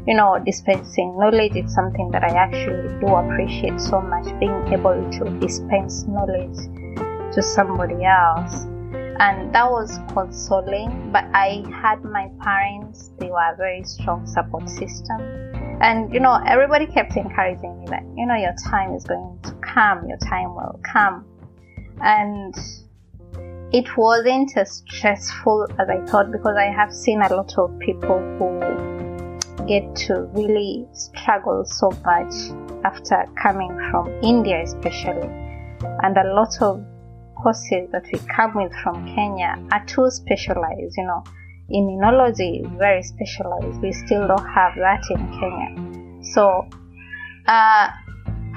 you 0.07 0.13
know, 0.13 0.39
dispensing 0.45 1.17
knowledge 1.17 1.55
is 1.55 1.73
something 1.73 2.11
that 2.11 2.23
I 2.23 2.29
actually 2.29 2.99
do 2.99 3.07
appreciate 3.07 3.81
so 3.81 3.99
much, 4.01 4.27
being 4.39 4.67
able 4.71 5.09
to 5.13 5.39
dispense 5.39 6.03
knowledge 6.03 6.57
to 7.33 7.41
somebody 7.41 8.05
else. 8.05 8.67
And 9.17 9.55
that 9.55 9.71
was 9.71 9.99
consoling, 10.13 11.11
but 11.11 11.23
I 11.33 11.63
had 11.81 12.03
my 12.03 12.29
parents, 12.41 13.11
they 13.17 13.29
were 13.29 13.53
a 13.53 13.55
very 13.55 13.83
strong 13.83 14.27
support 14.27 14.67
system. 14.67 15.21
And, 15.81 16.13
you 16.13 16.19
know, 16.19 16.41
everybody 16.45 16.85
kept 16.85 17.15
encouraging 17.15 17.79
me 17.79 17.85
that, 17.87 18.03
you 18.15 18.25
know, 18.25 18.35
your 18.35 18.53
time 18.69 18.93
is 18.93 19.05
going 19.05 19.39
to 19.43 19.53
come, 19.61 20.07
your 20.07 20.17
time 20.17 20.53
will 20.53 20.79
come. 20.83 21.25
And 22.01 22.53
it 23.73 23.97
wasn't 23.97 24.55
as 24.57 24.83
stressful 24.85 25.67
as 25.79 25.89
I 25.89 26.05
thought 26.05 26.31
because 26.31 26.55
I 26.57 26.65
have 26.65 26.93
seen 26.93 27.21
a 27.21 27.33
lot 27.33 27.57
of 27.57 27.77
people 27.79 28.19
who 28.19 29.65
get 29.65 29.95
to 30.07 30.29
really 30.33 30.85
struggle 30.93 31.63
so 31.65 31.89
much 32.05 32.33
after 32.83 33.25
coming 33.41 33.69
from 33.91 34.07
India, 34.21 34.61
especially. 34.63 35.29
And 36.03 36.17
a 36.17 36.33
lot 36.33 36.61
of 36.61 36.85
courses 37.45 37.87
that 37.91 38.05
we 38.11 38.17
come 38.35 38.55
with 38.55 38.73
from 38.81 39.05
Kenya 39.13 39.55
are 39.71 39.85
too 39.85 40.09
specialized, 40.09 40.95
you 40.97 41.05
know. 41.05 41.23
Immunology 41.69 42.61
is 42.61 42.71
very 42.77 43.03
specialized. 43.03 43.81
We 43.81 43.91
still 43.91 44.27
don't 44.27 44.49
have 44.59 44.73
that 44.77 45.03
in 45.11 45.21
Kenya. 45.37 46.23
So, 46.33 46.67
uh, 47.45 47.89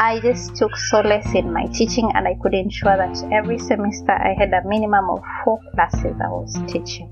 I 0.01 0.21
just 0.23 0.57
took 0.57 0.75
solace 0.77 1.35
in 1.35 1.53
my 1.53 1.67
teaching 1.67 2.11
and 2.15 2.27
I 2.27 2.35
could 2.41 2.55
ensure 2.55 2.97
that 2.97 3.17
every 3.31 3.59
semester 3.59 4.13
I 4.13 4.35
had 4.39 4.53
a 4.55 4.67
minimum 4.67 5.11
of 5.11 5.21
four 5.45 5.59
classes 5.75 6.17
I 6.25 6.29
was 6.29 6.55
teaching 6.67 7.11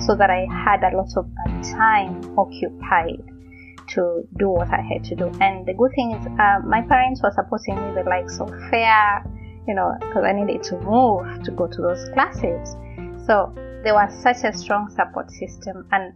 so 0.00 0.14
that 0.14 0.30
I 0.30 0.46
had 0.64 0.82
a 0.82 0.96
lot 0.96 1.12
of 1.16 1.26
time 1.76 2.38
occupied 2.38 3.22
to 3.88 4.22
do 4.38 4.48
what 4.48 4.68
I 4.68 4.80
had 4.80 5.04
to 5.04 5.16
do. 5.16 5.26
And 5.40 5.66
the 5.66 5.74
good 5.74 5.92
thing 5.94 6.12
is, 6.12 6.26
uh, 6.26 6.60
my 6.64 6.82
parents 6.88 7.20
were 7.22 7.32
supporting 7.34 7.74
me 7.74 8.02
the 8.02 8.08
likes 8.08 8.38
of 8.40 8.48
fare, 8.70 9.24
you 9.68 9.74
know, 9.74 9.94
because 10.00 10.24
I 10.24 10.32
needed 10.32 10.62
to 10.64 10.80
move 10.80 11.44
to 11.44 11.50
go 11.52 11.66
to 11.68 11.82
those 11.82 12.08
classes. 12.14 12.76
So 13.26 13.52
there 13.84 13.94
was 13.94 14.10
such 14.22 14.42
a 14.42 14.52
strong 14.56 14.88
support 14.88 15.30
system 15.30 15.86
and 15.92 16.14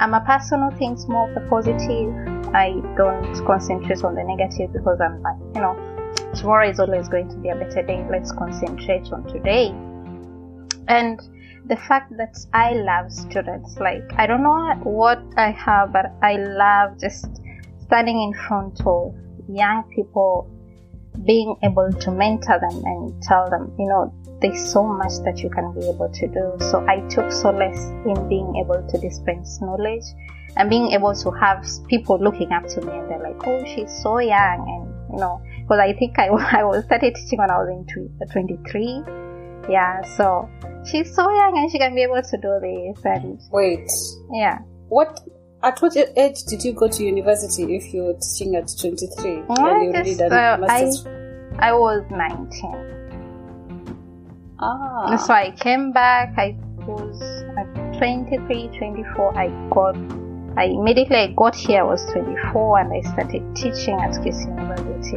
I'm 0.00 0.12
a 0.12 0.20
person 0.20 0.60
who 0.60 0.76
thinks 0.76 1.06
more 1.06 1.28
of 1.28 1.34
the 1.34 1.48
positive. 1.48 2.12
I 2.52 2.72
don't 2.96 3.46
concentrate 3.46 4.02
on 4.02 4.16
the 4.16 4.24
negative 4.24 4.72
because 4.72 5.00
I'm 5.00 5.22
like, 5.22 5.38
you 5.54 5.60
know, 5.60 5.76
tomorrow 6.34 6.68
is 6.68 6.80
always 6.80 7.08
going 7.08 7.28
to 7.28 7.36
be 7.36 7.50
a 7.50 7.54
better 7.54 7.82
day. 7.82 8.04
Let's 8.10 8.32
concentrate 8.32 9.12
on 9.12 9.24
today. 9.32 9.68
And 10.88 11.20
the 11.66 11.76
fact 11.76 12.12
that 12.16 12.36
I 12.52 12.72
love 12.72 13.12
students, 13.12 13.76
like, 13.78 14.02
I 14.16 14.26
don't 14.26 14.42
know 14.42 14.74
what 14.82 15.22
I 15.36 15.52
have, 15.52 15.92
but 15.92 16.06
I 16.22 16.36
love 16.36 17.00
just 17.00 17.26
standing 17.84 18.20
in 18.20 18.34
front 18.48 18.80
of 18.84 19.14
young 19.48 19.84
people, 19.94 20.50
being 21.24 21.56
able 21.62 21.92
to 21.92 22.10
mentor 22.10 22.58
them 22.60 22.82
and 22.84 23.22
tell 23.22 23.48
them, 23.48 23.72
you 23.78 23.86
know, 23.86 24.12
there's 24.40 24.72
so 24.72 24.82
much 24.82 25.12
that 25.24 25.38
you 25.38 25.48
can 25.48 25.72
be 25.72 25.86
able 25.88 26.10
to 26.12 26.26
do. 26.26 26.52
So 26.70 26.84
I 26.88 27.00
took 27.08 27.30
solace 27.30 27.78
in 28.04 28.28
being 28.28 28.56
able 28.56 28.86
to 28.86 28.98
dispense 28.98 29.60
knowledge 29.60 30.04
and 30.56 30.68
being 30.68 30.92
able 30.92 31.14
to 31.14 31.30
have 31.30 31.64
people 31.88 32.18
looking 32.20 32.52
up 32.52 32.66
to 32.66 32.80
me 32.82 32.92
and 32.92 33.10
they're 33.10 33.22
like, 33.22 33.40
oh, 33.46 33.64
she's 33.64 33.90
so 34.02 34.18
young. 34.18 34.66
And, 34.68 35.14
you 35.14 35.20
know, 35.20 35.40
because 35.62 35.78
I 35.80 35.92
think 35.94 36.18
I, 36.18 36.26
I 36.60 36.64
was 36.64 36.84
started 36.84 37.14
teaching 37.14 37.38
when 37.38 37.50
I 37.50 37.58
was 37.58 37.68
in 37.70 38.18
uh, 38.20 38.32
23. 38.32 39.04
Yeah, 39.70 40.02
so 40.16 40.48
she's 40.84 41.14
so 41.14 41.22
young 41.22 41.56
and 41.56 41.70
she 41.70 41.78
can 41.78 41.94
be 41.94 42.02
able 42.02 42.20
to 42.20 42.36
do 42.36 42.58
this. 42.60 43.04
And 43.04 43.40
Wait, 43.50 43.88
yeah. 44.32 44.58
what? 44.88 45.18
At 45.64 45.80
what 45.80 45.96
age 45.96 46.42
did 46.44 46.62
you 46.62 46.74
go 46.74 46.88
to 46.88 47.02
university 47.02 47.74
if 47.74 47.94
you're 47.94 48.12
teaching 48.14 48.54
at 48.54 48.70
23 48.78 49.42
Well, 49.48 49.66
and 49.66 49.96
I 49.96 50.02
you 50.02 50.14
done 50.14 50.30
uh, 50.30 50.58
master's? 50.60 51.06
I 51.58 51.72
was 51.72 52.04
19. 52.10 54.56
ah, 54.58 55.16
So 55.16 55.32
I 55.32 55.52
came 55.58 55.90
back, 55.90 56.34
I 56.36 56.54
was 56.86 57.18
at 57.56 57.96
23, 57.96 58.68
24, 58.76 59.38
I 59.38 59.48
got, 59.70 59.96
I 60.58 60.64
immediately 60.64 61.16
I 61.16 61.28
got 61.34 61.54
here, 61.56 61.80
I 61.80 61.84
was 61.84 62.04
24 62.12 62.80
and 62.80 62.92
I 62.92 63.00
started 63.12 63.56
teaching 63.56 63.98
at 64.00 64.10
Kisii 64.20 64.52
University 64.60 65.16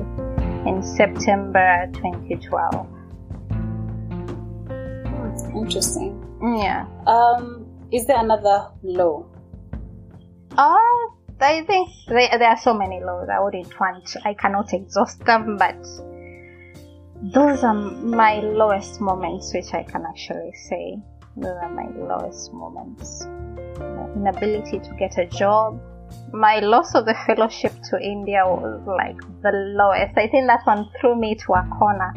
in 0.69 0.81
September 0.81 1.89
2012. 1.91 2.87
interesting. 5.55 6.23
Yeah. 6.41 6.85
Um, 7.05 7.65
is 7.91 8.05
there 8.07 8.19
another 8.19 8.69
law? 8.83 9.25
Uh, 10.57 10.77
I 11.39 11.63
think 11.67 11.89
there, 12.07 12.43
are 12.43 12.57
so 12.57 12.73
many 12.73 12.99
laws. 12.99 13.29
I 13.31 13.39
wouldn't 13.39 13.79
want, 13.79 14.15
I 14.25 14.33
cannot 14.33 14.73
exhaust 14.73 15.23
them, 15.23 15.55
but 15.55 15.77
those 17.21 17.63
are 17.63 17.75
my 17.75 18.39
lowest 18.39 18.99
moments, 18.99 19.53
which 19.53 19.71
I 19.75 19.83
can 19.83 20.03
actually 20.05 20.53
say. 20.53 20.97
Those 21.35 21.57
are 21.61 21.69
my 21.69 21.87
lowest 21.95 22.51
moments. 22.53 23.19
The 23.19 24.11
inability 24.15 24.79
to 24.79 24.95
get 24.97 25.19
a 25.19 25.27
job. 25.27 25.79
My 26.33 26.59
loss 26.59 26.95
of 26.95 27.05
the 27.05 27.15
fellowship 27.27 27.73
to 27.91 28.01
India 28.01 28.41
was 28.43 28.81
like 28.87 29.17
the 29.43 29.51
lowest. 29.51 30.17
I 30.17 30.27
think 30.27 30.47
that 30.47 30.61
one 30.65 30.89
threw 30.99 31.15
me 31.15 31.35
to 31.35 31.53
a 31.53 31.67
corner. 31.77 32.13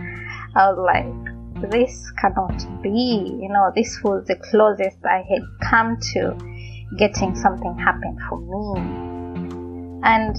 I 0.57 0.71
was 0.71 0.79
like, 0.79 1.71
this 1.71 2.11
cannot 2.13 2.57
be. 2.83 3.37
You 3.39 3.51
know, 3.51 3.71
this 3.75 4.01
was 4.03 4.27
the 4.27 4.37
closest 4.37 5.05
I 5.05 5.25
had 5.29 5.43
come 5.69 5.99
to 6.15 6.50
getting 6.97 7.35
something 7.35 7.77
happen 7.79 8.17
for 8.29 8.41
me. 8.41 8.81
And 10.03 10.37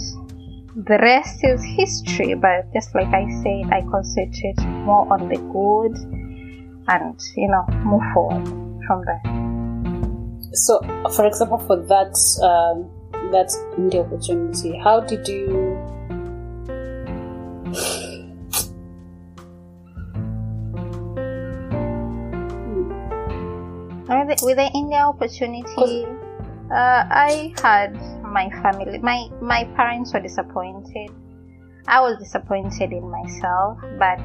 the 0.76 0.97
rest 1.02 1.43
is 1.43 1.64
history, 1.64 2.34
but 2.34 2.72
just 2.74 2.93
like 2.95 3.08
I 3.08 3.28
said, 3.43 3.72
I 3.72 3.82
concentrate 3.89 4.60
more 4.86 5.12
on 5.12 5.28
the 5.28 5.38
good 5.38 5.97
and, 6.88 7.20
you 7.36 7.47
know, 7.47 7.66
move 7.84 8.02
forward 8.14 8.45
from 8.88 9.04
there. 9.06 9.22
So, 10.54 10.82
for 11.16 11.26
example, 11.26 11.60
for 11.60 11.78
that 11.78 12.16
um, 12.43 12.89
that 13.32 13.52
India 13.78 14.02
opportunity, 14.02 14.78
how 14.78 14.99
did 14.99 15.28
you? 15.28 15.78
With 24.10 24.39
the, 24.39 24.45
with 24.45 24.58
the 24.58 24.70
India 24.76 24.99
opportunity, 24.99 26.06
uh, 26.72 27.03
I 27.09 27.53
had 27.61 27.93
my 28.24 28.49
family, 28.61 28.97
my, 28.99 29.28
my 29.41 29.65
parents 29.76 30.13
were 30.13 30.22
disappointed. 30.22 31.11
I 31.88 31.99
was 31.99 32.17
disappointed 32.17 32.91
in 32.93 33.09
myself, 33.09 33.78
but 33.99 34.22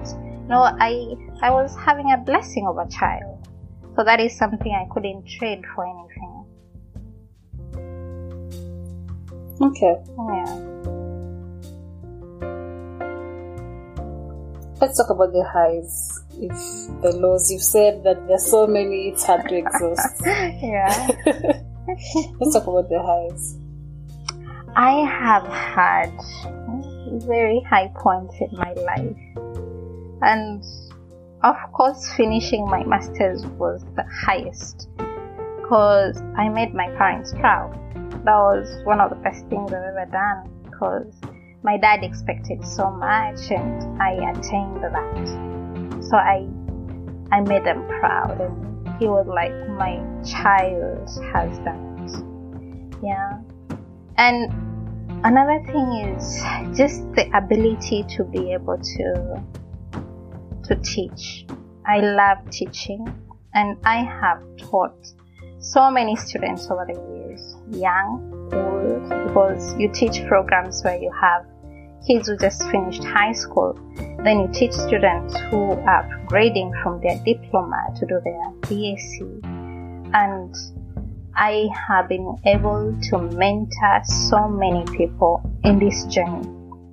no, 0.49 0.63
I, 0.63 1.15
I 1.43 1.51
was 1.51 1.75
having 1.77 2.13
a 2.13 2.19
blessing 2.19 2.67
of 2.69 2.79
a 2.79 2.89
child. 2.89 3.49
So 3.97 4.05
that 4.05 4.21
is 4.21 4.37
something 4.37 4.73
I 4.73 4.87
couldn't 4.93 5.27
trade 5.27 5.63
for 5.75 5.87
anything. 5.87 6.45
Okay, 9.61 9.97
Yeah. 10.07 10.77
let's 14.81 14.99
talk 14.99 15.11
about 15.11 15.33
the 15.33 15.43
highs. 15.51 16.23
If 16.39 16.53
the 17.03 17.17
lows, 17.17 17.51
you've 17.51 17.63
said 17.63 18.05
that 18.05 18.29
there's 18.29 18.51
so 18.51 18.67
many, 18.67 19.09
it's 19.09 19.25
hard 19.25 19.49
to 19.49 19.57
exhaust. 19.57 20.21
Yeah. 20.63 21.63
let's 21.87 22.53
talk 22.53 22.67
about 22.67 22.89
the 22.89 23.01
highs. 23.01 23.59
I 24.75 25.05
have 25.09 25.47
had 25.47 26.13
very 27.25 27.61
high 27.61 27.91
points 27.97 28.35
in 28.41 28.49
my 28.53 28.73
life. 28.73 29.17
And 30.23 30.63
of 31.43 31.57
course, 31.73 32.13
finishing 32.17 32.67
my 32.69 32.85
master's 32.85 33.47
was 33.47 33.85
the 33.95 34.05
highest 34.25 34.89
because 34.97 36.21
I 36.37 36.49
made 36.49 36.75
my 36.75 36.89
parents 36.97 37.33
proud. 37.35 37.73
That 38.25 38.37
was 38.37 38.85
one 38.85 39.01
of 39.01 39.11
the 39.11 39.17
best 39.17 39.47
things 39.47 39.73
I've 39.73 39.85
ever 39.85 40.09
done 40.11 40.51
because 40.65 41.15
my 41.63 41.77
dad 41.77 42.03
expected 42.03 42.65
so 42.65 42.91
much 42.91 43.51
and 43.51 44.03
I 44.03 44.31
attained 44.31 44.83
that. 44.83 46.03
So 46.03 46.17
I 46.17 46.49
I 47.33 47.41
made 47.41 47.65
them 47.65 47.87
proud 47.87 48.41
and 48.41 48.76
he 48.99 49.07
was 49.07 49.27
like 49.27 49.53
my 49.69 50.01
child 50.25 51.09
husband. 51.33 52.97
Yeah. 53.03 53.39
And 54.17 54.51
another 55.25 55.63
thing 55.67 56.15
is 56.15 56.43
just 56.77 57.11
the 57.13 57.31
ability 57.35 58.05
to 58.17 58.25
be 58.25 58.53
able 58.53 58.79
to 58.79 59.43
to 60.65 60.77
teach. 60.83 61.47
I 61.87 62.01
love 62.01 62.39
teaching 62.51 63.07
and 63.55 63.77
I 63.85 63.99
have 63.99 64.43
taught 64.57 65.07
so 65.59 65.91
many 65.91 66.17
students 66.17 66.71
over 66.71 66.87
the 66.87 66.99
years, 67.15 67.57
young, 67.71 68.51
old, 68.53 69.09
because 69.27 69.77
you 69.79 69.91
teach 69.93 70.25
programs 70.27 70.83
where 70.85 70.97
you 71.01 71.11
have 71.21 71.47
kids 72.07 72.29
who 72.29 72.37
just 72.37 72.63
finished 72.71 73.03
high 73.05 73.33
school. 73.33 73.79
Then 74.23 74.41
you 74.41 74.49
teach 74.53 74.73
students 74.73 75.39
who 75.51 75.73
are 75.73 76.05
upgrading 76.05 76.81
from 76.83 77.01
their 77.01 77.19
diploma 77.25 77.95
to 77.97 78.07
do 78.07 78.21
their 78.25 78.51
BSc. 78.63 79.45
And 80.15 80.55
I 81.35 81.69
have 81.89 82.09
been 82.09 82.37
able 82.47 82.97
to 83.11 83.19
mentor 83.19 84.01
so 84.05 84.49
many 84.49 84.85
people 84.97 85.43
in 85.65 85.79
this 85.79 86.05
journey. 86.07 86.49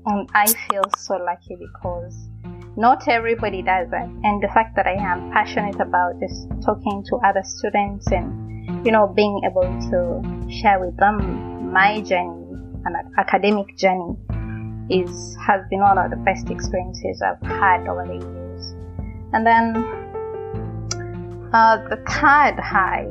And 0.05 0.29
I 0.33 0.47
feel 0.47 0.83
so 0.97 1.15
lucky 1.15 1.55
because 1.55 2.27
not 2.75 3.07
everybody 3.07 3.61
does 3.61 3.89
that. 3.91 4.07
And 4.23 4.43
the 4.43 4.49
fact 4.53 4.75
that 4.75 4.87
I 4.87 4.95
am 4.95 5.31
passionate 5.31 5.79
about 5.79 6.19
just 6.19 6.49
talking 6.65 7.03
to 7.09 7.17
other 7.17 7.43
students 7.43 8.07
and, 8.11 8.85
you 8.85 8.91
know, 8.91 9.07
being 9.07 9.41
able 9.45 9.61
to 9.61 10.51
share 10.51 10.79
with 10.79 10.97
them 10.97 11.71
my 11.71 12.01
journey, 12.01 12.43
an 12.85 12.95
academic 13.17 13.77
journey, 13.77 14.17
is 14.93 15.35
has 15.45 15.61
been 15.69 15.81
one 15.81 15.97
of 15.97 16.11
the 16.11 16.17
best 16.17 16.49
experiences 16.49 17.21
I've 17.21 17.41
had 17.41 17.87
over 17.87 18.05
the 18.05 18.19
years. 18.25 18.75
And 19.33 19.45
then 19.45 19.75
uh, 21.53 21.77
the 21.89 21.97
third 22.07 22.59
high, 22.59 23.07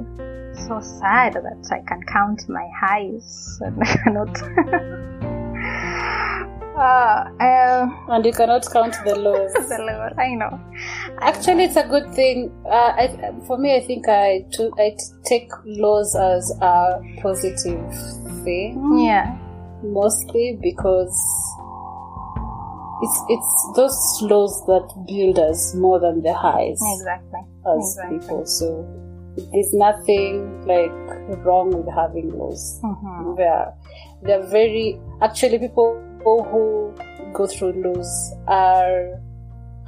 so 0.67 0.81
sad 0.81 1.35
that 1.35 1.69
I 1.71 1.81
can 1.89 2.03
count 2.05 2.49
my 2.49 2.69
highs 2.81 3.59
and 3.61 3.83
I 3.83 3.97
cannot. 4.03 5.09
Uh, 6.73 7.29
um, 7.39 8.07
and 8.09 8.25
you 8.25 8.33
cannot 8.33 8.65
count 8.73 8.97
the 9.05 9.15
lows. 9.15 9.53
the 9.69 9.79
lows, 9.79 10.13
I 10.17 10.35
know. 10.35 10.59
Actually, 11.19 11.65
it's 11.65 11.77
a 11.77 11.87
good 11.87 12.13
thing. 12.15 12.51
Uh, 12.65 12.95
I, 12.97 13.35
for 13.47 13.59
me, 13.59 13.77
I 13.77 13.81
think 13.81 14.09
I, 14.09 14.47
to, 14.53 14.73
I 14.79 14.97
take 15.25 15.51
lows 15.67 16.17
as 16.17 16.51
a 16.63 16.99
positive 17.21 17.93
thing. 18.43 19.05
Yeah. 19.05 19.37
Mostly 19.83 20.59
because 20.63 21.15
it's 23.03 23.25
it's 23.29 23.73
those 23.77 24.19
lows 24.23 24.63
that 24.67 24.87
build 25.09 25.39
us 25.39 25.75
more 25.75 25.99
than 26.01 26.23
the 26.23 26.33
highs. 26.33 26.81
Exactly. 26.95 27.41
As 27.67 27.99
exactly. 27.99 28.19
people, 28.19 28.47
so 28.47 28.87
there's 29.37 29.73
nothing 29.73 30.67
like 30.67 30.93
wrong 31.45 31.71
with 31.71 31.93
having 31.95 32.31
lows. 32.39 32.81
Mm-hmm. 32.83 33.35
They're 33.37 33.73
they're 34.23 34.47
very 34.47 35.01
actually 35.21 35.59
people 35.59 36.01
who 36.25 36.95
go 37.33 37.47
through 37.47 37.73
lows 37.83 38.33
are 38.47 39.21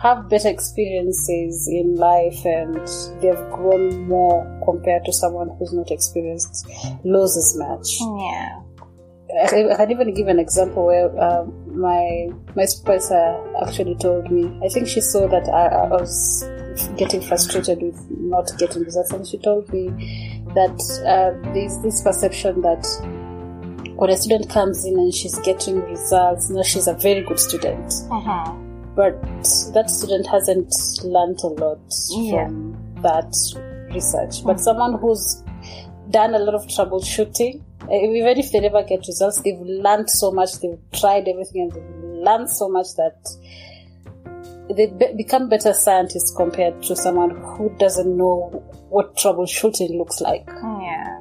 have 0.03 0.29
better 0.29 0.49
experiences 0.49 1.69
in 1.71 1.95
life 1.95 2.45
and 2.45 2.77
they've 3.23 3.49
grown 3.51 4.09
more 4.09 4.45
compared 4.65 5.05
to 5.05 5.13
someone 5.13 5.49
who's 5.59 5.73
not 5.73 5.91
experienced 5.91 6.67
lows 7.05 7.37
as 7.37 7.57
much. 7.57 7.87
Yeah. 8.21 8.61
I, 9.43 9.69
I 9.73 9.77
can 9.77 9.91
even 9.91 10.15
give 10.15 10.29
an 10.29 10.39
example 10.39 10.87
where 10.87 11.09
um, 11.21 11.53
my 11.79 12.29
my 12.55 12.65
supervisor 12.65 13.37
actually 13.67 13.97
told 13.97 14.31
me. 14.31 14.59
I 14.65 14.69
think 14.69 14.87
she 14.89 15.01
saw 15.01 15.27
that 15.29 15.49
I, 15.49 15.67
I 15.67 15.89
was 15.89 16.49
getting 16.97 17.21
frustrated 17.21 17.83
with 17.83 18.01
not 18.11 18.51
getting 18.59 18.83
results, 18.83 19.13
and 19.13 19.27
she 19.27 19.39
told 19.39 19.73
me 19.73 19.89
that 20.55 20.79
uh, 21.07 21.53
there's 21.53 21.79
this 21.83 22.03
perception 22.03 22.61
that 22.63 22.85
when 23.97 24.11
a 24.11 24.17
student 24.17 24.49
comes 24.51 24.85
in 24.85 24.95
and 24.99 25.13
she's 25.15 25.39
getting 25.41 25.81
results, 25.83 26.49
you 26.51 26.57
know, 26.57 26.63
she's 26.63 26.87
a 26.89 26.95
very 26.95 27.23
good 27.23 27.39
student. 27.39 27.93
Uh-huh. 28.11 28.53
But 28.97 29.21
that 29.75 29.87
student 29.89 30.27
hasn't 30.27 30.73
learned 31.05 31.41
a 31.43 31.49
lot 31.49 31.81
Yeah. 32.11 32.47
from 32.47 32.77
that 33.03 33.35
research. 33.93 34.45
But 34.45 34.61
someone 34.61 34.99
who's 34.99 35.43
done 36.11 36.35
a 36.35 36.39
lot 36.39 36.55
of 36.55 36.67
troubleshooting, 36.67 37.63
Eh, 37.91 38.07
even 38.07 38.39
if 38.39 38.51
they 38.53 38.61
never 38.61 38.83
get 38.83 39.07
results, 39.07 39.41
they've 39.43 39.61
learned 39.61 40.11
so 40.11 40.31
much, 40.31 40.61
they've 40.61 40.79
tried 40.93 41.29
everything 41.29 41.63
and 41.63 41.73
they've 41.73 42.25
learned 42.25 42.51
so 42.51 42.69
much 42.69 42.87
that 42.97 43.17
they 44.75 44.87
be- 44.87 45.15
become 45.17 45.49
better 45.49 45.75
scientists 45.75 46.35
compared 46.35 46.83
to 46.83 46.97
someone 46.97 47.31
who 47.31 47.75
doesn't 47.79 48.17
know 48.17 48.63
what 48.89 49.17
troubleshooting 49.17 49.99
looks 49.99 50.21
like. 50.21 50.47
Yeah. 50.47 51.21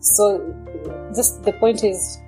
So, 0.00 0.54
just 1.14 1.42
the 1.42 1.52
point 1.52 1.84
is, 1.84 2.18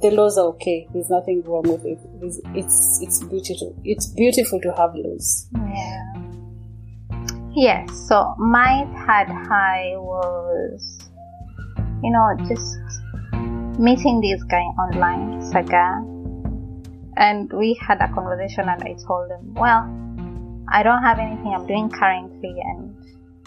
the 0.00 0.10
laws 0.10 0.38
are 0.38 0.46
okay. 0.46 0.88
There's 0.92 1.10
nothing 1.10 1.42
wrong 1.42 1.62
with 1.62 1.84
it. 1.84 1.98
It's 2.22 2.40
it's, 2.54 3.00
it's 3.02 3.24
beautiful. 3.24 3.76
It's 3.84 4.06
beautiful 4.08 4.60
to 4.60 4.72
have 4.72 4.94
laws. 4.94 5.48
Yeah. 5.54 6.18
Yes, 7.54 7.90
so 8.08 8.34
my 8.38 8.84
third 8.94 9.34
high 9.34 9.94
was, 9.96 11.08
you 12.04 12.12
know, 12.12 12.36
just 12.46 12.78
meeting 13.78 14.20
this 14.20 14.42
guy 14.44 14.66
online, 14.82 15.40
Sagar. 15.40 16.02
And 17.16 17.52
we 17.52 17.78
had 17.80 17.98
a 18.00 18.12
conversation 18.12 18.68
and 18.68 18.82
I 18.82 18.96
told 19.06 19.30
him, 19.30 19.54
well, 19.54 19.86
I 20.70 20.82
don't 20.82 21.02
have 21.02 21.18
anything 21.18 21.54
I'm 21.54 21.66
doing 21.66 21.88
currently 21.88 22.54
and 22.58 22.94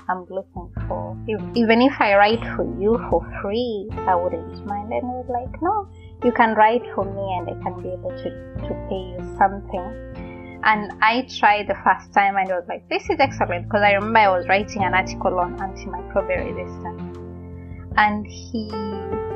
I'm 0.10 0.26
looking 0.30 0.72
for, 0.88 1.18
if, 1.28 1.42
even 1.56 1.82
if 1.82 1.94
I 2.00 2.16
write 2.16 2.44
for 2.56 2.64
you 2.80 2.98
for 3.10 3.22
free, 3.42 3.90
I 4.08 4.16
wouldn't 4.16 4.66
mind. 4.66 4.92
And 4.92 5.04
he 5.04 5.14
was 5.20 5.30
like, 5.30 5.62
no, 5.62 5.88
you 6.24 6.32
can 6.32 6.56
write 6.56 6.84
for 6.96 7.06
me 7.06 7.38
and 7.38 7.50
I 7.50 7.64
can 7.64 7.82
be 7.82 7.90
able 7.90 8.12
to, 8.12 8.30
to 8.68 8.88
pay 8.90 9.04
you 9.12 9.38
something. 9.38 10.60
And 10.64 10.92
I 11.02 11.28
tried 11.40 11.68
the 11.68 11.76
first 11.84 12.14
time 12.14 12.36
and 12.38 12.52
I 12.52 12.56
was 12.56 12.66
like, 12.68 12.88
this 12.90 13.10
is 13.10 13.18
excellent 13.20 13.66
because 13.66 13.82
I 13.84 13.94
remember 13.94 14.20
I 14.20 14.38
was 14.38 14.48
writing 14.48 14.84
an 14.84 14.94
article 14.94 15.40
on 15.40 15.58
antimicrobial 15.58 16.56
resistance. 16.56 17.18
And 17.98 18.26
he 18.26 18.70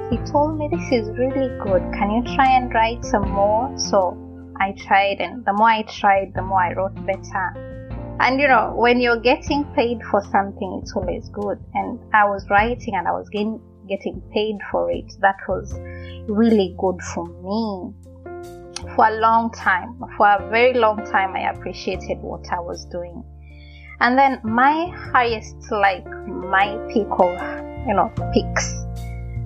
he 0.10 0.18
told 0.32 0.58
me 0.58 0.70
this 0.72 0.92
is 0.92 1.10
really 1.18 1.50
good. 1.64 1.82
Can 1.94 2.12
you 2.12 2.36
try 2.36 2.52
and 2.52 2.72
write 2.74 3.04
some 3.04 3.30
more? 3.30 3.76
So 3.78 4.18
I 4.60 4.74
tried 4.74 5.20
and 5.20 5.44
the 5.46 5.54
more 5.54 5.70
I 5.70 5.82
tried, 5.84 6.34
the 6.36 6.44
more 6.44 6.62
I 6.62 6.74
wrote 6.74 6.96
better. 7.06 8.18
And 8.20 8.40
you 8.40 8.48
know, 8.48 8.74
when 8.76 9.00
you're 9.00 9.20
getting 9.20 9.66
paid 9.76 10.00
for 10.12 10.22
something, 10.32 10.80
it's 10.82 10.94
always 10.96 11.28
good. 11.30 11.60
And 11.74 12.00
I 12.14 12.26
was 12.26 12.46
writing 12.50 12.96
and 12.96 13.08
I 13.08 13.12
was 13.12 13.28
getting 13.30 13.60
getting 13.90 14.22
paid 14.34 14.58
for 14.72 14.92
it. 14.92 15.12
That 15.22 15.38
was 15.48 15.74
really 16.28 16.76
good 16.80 17.02
for 17.14 17.26
me 17.26 17.94
for 18.96 19.08
a 19.08 19.20
long 19.20 19.52
time. 19.52 20.00
For 20.18 20.28
a 20.28 20.50
very 20.50 20.74
long 20.74 21.04
time, 21.06 21.36
I 21.36 21.52
appreciated 21.52 22.20
what 22.20 22.46
I 22.52 22.60
was 22.60 22.86
doing. 22.86 23.24
And 24.00 24.18
then 24.18 24.40
my 24.44 24.88
highest, 25.14 25.56
like 25.72 26.06
my 26.06 26.78
peak 26.94 27.08
of, 27.10 27.42
you 27.88 27.94
know, 27.94 28.12
peaks 28.34 28.85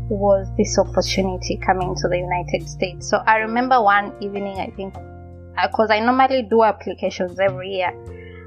was 0.10 0.48
this 0.58 0.78
opportunity 0.78 1.58
coming 1.58 1.96
to 1.96 2.08
the 2.08 2.18
United 2.18 2.68
States. 2.68 3.08
So 3.10 3.18
I 3.26 3.38
remember 3.38 3.82
one 3.82 4.14
evening, 4.22 4.60
I 4.60 4.72
think, 4.76 4.96
uh, 4.96 5.68
because 5.68 5.92
I 5.92 6.00
normally 6.00 6.44
do 6.44 6.64
applications 6.64 7.40
every 7.40 7.76
year, 7.76 7.92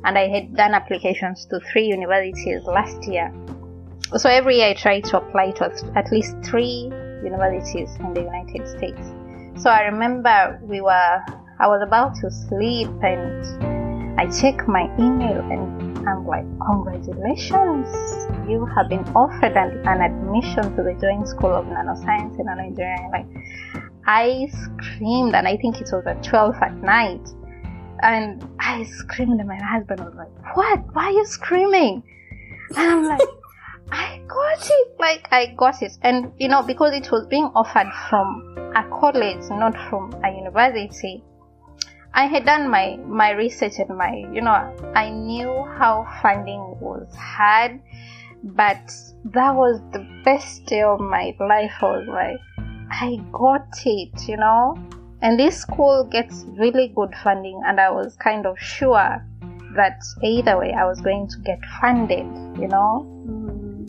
and 0.04 0.18
I 0.18 0.28
had 0.28 0.54
done 0.54 0.74
applications 0.74 1.46
to 1.46 1.60
three 1.72 1.86
universities 1.86 2.62
last 2.64 3.06
year. 3.06 3.32
So 4.16 4.28
every 4.28 4.56
year 4.56 4.68
I 4.68 4.74
try 4.74 5.00
to 5.00 5.16
apply 5.18 5.52
to 5.52 5.72
at 5.96 6.10
least 6.10 6.36
three 6.44 6.90
universities 7.22 7.88
in 8.00 8.12
the 8.12 8.22
United 8.22 8.68
States. 8.68 9.00
So 9.62 9.70
I 9.70 9.82
remember 9.82 10.60
we 10.62 10.80
were, 10.80 11.22
I 11.60 11.68
was 11.68 11.82
about 11.82 12.16
to 12.16 12.30
sleep 12.30 12.90
and 13.02 14.20
I 14.20 14.26
check 14.26 14.66
my 14.66 14.84
email 14.98 15.38
and 15.38 15.91
I'm 16.06 16.26
like, 16.26 16.44
congratulations, 16.66 17.88
you 18.48 18.66
have 18.74 18.88
been 18.88 19.04
offered 19.14 19.56
an, 19.56 19.86
an 19.86 20.00
admission 20.00 20.74
to 20.76 20.82
the 20.82 20.96
Joint 21.00 21.28
School 21.28 21.52
of 21.52 21.66
Nanoscience 21.66 22.38
and 22.38 22.48
Nanoengineering. 22.48 23.10
Like, 23.12 23.82
I 24.06 24.48
screamed 24.50 25.34
and 25.34 25.46
I 25.46 25.56
think 25.56 25.80
it 25.80 25.88
was 25.92 26.04
at 26.06 26.22
12 26.22 26.56
at 26.60 26.74
night. 26.76 27.28
And 28.02 28.44
I 28.58 28.82
screamed 28.82 29.38
and 29.38 29.48
my 29.48 29.62
husband 29.62 30.00
was 30.00 30.14
like, 30.16 30.56
what? 30.56 30.80
Why 30.92 31.04
are 31.04 31.12
you 31.12 31.24
screaming? 31.26 32.02
And 32.76 32.78
I'm 32.78 33.04
like, 33.04 33.20
I 33.92 34.20
got 34.26 34.68
it. 34.68 34.88
Like, 34.98 35.28
I 35.30 35.54
got 35.56 35.82
it. 35.82 35.92
And, 36.02 36.32
you 36.38 36.48
know, 36.48 36.62
because 36.62 36.94
it 36.94 37.12
was 37.12 37.26
being 37.28 37.50
offered 37.54 37.92
from 38.08 38.56
a 38.74 38.82
college, 38.88 39.48
not 39.50 39.74
from 39.88 40.12
a 40.24 40.30
university, 40.30 41.22
I 42.14 42.26
had 42.26 42.44
done 42.44 42.70
my, 42.70 42.96
my 43.06 43.30
research 43.30 43.78
and 43.78 43.96
my, 43.96 44.26
you 44.32 44.42
know, 44.42 44.74
I 44.94 45.08
knew 45.08 45.64
how 45.78 46.06
funding 46.20 46.60
was 46.78 47.08
hard, 47.16 47.80
but 48.44 48.92
that 49.24 49.54
was 49.54 49.80
the 49.92 50.06
best 50.24 50.66
day 50.66 50.82
of 50.82 51.00
my 51.00 51.34
life. 51.40 51.72
I 51.80 51.84
was 51.84 52.06
like, 52.08 52.40
I 52.90 53.16
got 53.32 53.66
it, 53.86 54.28
you 54.28 54.36
know? 54.36 54.76
And 55.22 55.38
this 55.38 55.56
school 55.56 56.04
gets 56.04 56.44
really 56.58 56.92
good 56.94 57.14
funding, 57.22 57.60
and 57.64 57.80
I 57.80 57.90
was 57.90 58.16
kind 58.16 58.44
of 58.44 58.58
sure 58.58 59.24
that 59.74 60.02
either 60.22 60.58
way 60.58 60.74
I 60.74 60.84
was 60.84 61.00
going 61.00 61.28
to 61.28 61.38
get 61.38 61.60
funded, 61.80 62.26
you 62.60 62.68
know? 62.68 63.06
Mm. 63.26 63.88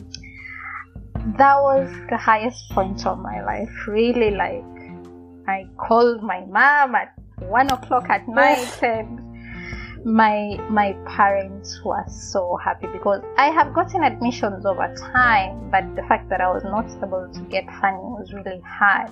That 1.38 1.62
was 1.62 1.90
the 2.10 2.18
highest 2.18 2.70
point 2.70 3.06
of 3.06 3.20
my 3.20 3.44
life. 3.44 3.70
Really, 3.88 4.32
like, 4.32 4.64
I 5.48 5.68
called 5.78 6.24
my 6.24 6.46
mom 6.46 6.96
at 6.96 7.14
one 7.50 7.70
o'clock 7.72 8.10
at 8.10 8.28
night 8.28 8.84
and 8.84 9.20
my 10.06 10.58
my 10.70 10.94
parents 11.06 11.80
were 11.84 12.04
so 12.08 12.58
happy 12.64 12.88
because 12.88 13.22
I 13.38 13.48
have 13.52 13.74
gotten 13.74 14.04
admissions 14.04 14.66
over 14.66 14.94
time, 15.14 15.70
but 15.72 15.96
the 15.96 16.04
fact 16.08 16.30
that 16.30 16.42
I 16.42 16.52
was 16.52 16.64
not 16.64 16.86
able 17.02 17.30
to 17.32 17.42
get 17.50 17.66
funding 17.80 18.12
was 18.20 18.34
really 18.34 18.62
hard. 18.66 19.12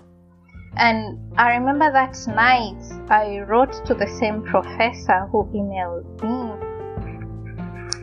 And 0.77 1.17
I 1.38 1.55
remember 1.55 1.91
that 1.91 2.17
night 2.27 2.82
I 3.09 3.39
wrote 3.39 3.86
to 3.86 3.93
the 3.93 4.07
same 4.19 4.43
professor 4.43 5.27
who 5.32 5.45
emailed 5.53 6.07
me, 6.23 6.67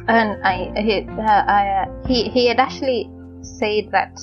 and 0.08 0.42
I 0.44 0.72
he 0.80 1.06
uh, 1.08 1.44
I, 1.46 1.88
he 2.06 2.28
he 2.30 2.48
had 2.48 2.58
actually 2.58 3.10
said 3.42 3.90
that 3.92 4.16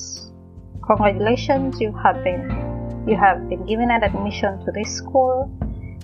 congratulations, 0.86 1.80
you 1.82 1.92
have 2.04 2.24
been 2.24 3.06
you 3.08 3.16
have 3.16 3.48
been 3.50 3.66
given 3.66 3.92
an 3.92 4.04
admission 4.04 4.64
to 4.66 4.72
this 4.72 4.96
school. 4.96 5.52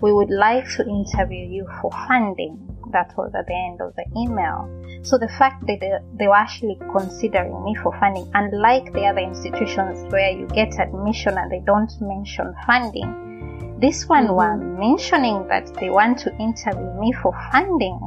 We 0.02 0.12
would 0.12 0.30
like 0.30 0.66
to 0.78 0.88
interview 0.88 1.46
you 1.46 1.68
for 1.82 1.92
funding. 2.08 2.68
That 2.92 3.14
was 3.16 3.32
at 3.36 3.48
the 3.48 3.56
end 3.56 3.80
of 3.82 3.96
the 3.96 4.06
email. 4.18 4.68
So 5.04 5.18
the 5.18 5.30
fact 5.30 5.66
that 5.68 5.80
they, 5.80 5.92
they 6.18 6.28
were 6.28 6.36
actually 6.36 6.78
considering 6.92 7.64
me 7.64 7.76
for 7.76 7.98
funding, 8.00 8.30
unlike 8.34 8.92
the 8.94 9.06
other 9.06 9.20
institutions 9.20 10.12
where 10.12 10.32
you 10.32 10.48
get 10.48 10.80
admission 10.80 11.38
and 11.38 11.52
they 11.52 11.62
don't 11.66 11.92
mention 12.02 12.54
funding, 12.66 13.78
this 13.80 14.08
one 14.08 14.28
mm-hmm. 14.28 14.36
were 14.36 14.58
mentioning 14.58 15.48
that 15.48 15.74
they 15.80 15.90
want 15.90 16.20
to 16.20 16.36
interview 16.38 16.92
me 17.00 17.14
for 17.22 17.34
funding. 17.52 18.00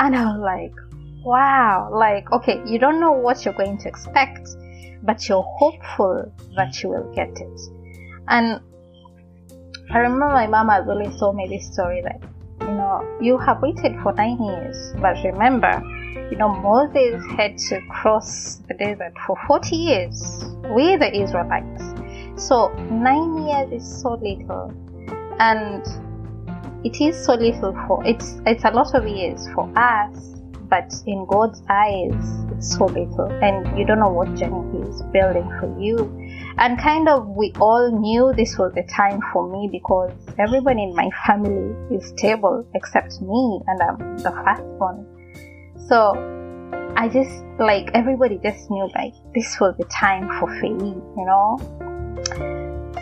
And 0.00 0.16
I 0.16 0.24
was 0.24 0.40
like, 0.40 0.74
wow, 1.24 1.90
like, 1.92 2.30
okay, 2.32 2.60
you 2.66 2.78
don't 2.78 3.00
know 3.00 3.12
what 3.12 3.44
you're 3.44 3.54
going 3.54 3.78
to 3.78 3.88
expect, 3.88 4.48
but 5.02 5.28
you're 5.28 5.46
hopeful 5.58 6.32
that 6.56 6.82
you 6.82 6.88
will 6.88 7.12
get 7.14 7.30
it. 7.30 7.60
And 8.28 8.60
I 9.92 9.98
remember 9.98 10.28
my 10.28 10.46
mom 10.46 10.68
had 10.68 10.86
really 10.86 11.10
told 11.18 11.34
me 11.34 11.48
this 11.48 11.66
story 11.72 12.00
that, 12.02 12.20
you 12.60 12.68
know, 12.68 13.18
you 13.20 13.36
have 13.38 13.60
waited 13.60 14.00
for 14.02 14.12
nine 14.12 14.40
years, 14.40 14.92
but 15.00 15.16
remember, 15.24 15.82
you 16.30 16.36
know, 16.36 16.48
Moses 16.48 17.24
had 17.36 17.58
to 17.58 17.80
cross 17.90 18.62
the 18.68 18.74
desert 18.74 19.14
for 19.26 19.36
40 19.48 19.74
years 19.74 20.44
with 20.70 21.00
the 21.00 21.10
Israelites. 21.12 21.82
So 22.36 22.68
nine 22.88 23.48
years 23.48 23.82
is 23.82 24.00
so 24.00 24.14
little. 24.14 24.72
And 25.40 25.84
it 26.84 27.00
is 27.00 27.24
so 27.24 27.34
little 27.34 27.72
for, 27.88 28.06
it's, 28.06 28.40
it's 28.46 28.62
a 28.64 28.70
lot 28.70 28.94
of 28.94 29.08
years 29.08 29.48
for 29.54 29.76
us 29.76 30.30
but 30.70 30.94
in 31.04 31.26
God's 31.26 31.60
eyes, 31.68 32.14
it's 32.52 32.76
so 32.76 32.84
little, 32.86 33.28
and 33.42 33.76
you 33.76 33.84
don't 33.84 33.98
know 33.98 34.08
what 34.08 34.28
journey 34.36 34.62
He 34.70 34.88
is 34.88 35.02
building 35.12 35.50
for 35.58 35.76
you. 35.78 35.96
And 36.60 36.78
kind 36.78 37.08
of, 37.08 37.26
we 37.26 37.54
all 37.58 37.90
knew 37.90 38.34
this 38.36 38.58
was 38.58 38.74
the 38.74 38.82
time 38.82 39.22
for 39.32 39.50
me 39.50 39.70
because 39.72 40.12
everybody 40.38 40.82
in 40.82 40.94
my 40.94 41.08
family 41.26 41.74
is 41.96 42.06
stable 42.08 42.68
except 42.74 43.18
me, 43.22 43.60
and 43.66 43.80
I'm 43.80 44.18
the 44.18 44.30
first 44.44 44.62
one. 44.76 45.06
So 45.88 46.12
I 46.96 47.08
just 47.08 47.42
like 47.58 47.90
everybody 47.94 48.38
just 48.42 48.70
knew 48.70 48.90
like 48.94 49.14
this 49.34 49.58
was 49.58 49.74
the 49.78 49.86
time 49.86 50.28
for 50.38 50.48
Faye, 50.60 50.68
you 50.68 51.24
know. 51.24 51.56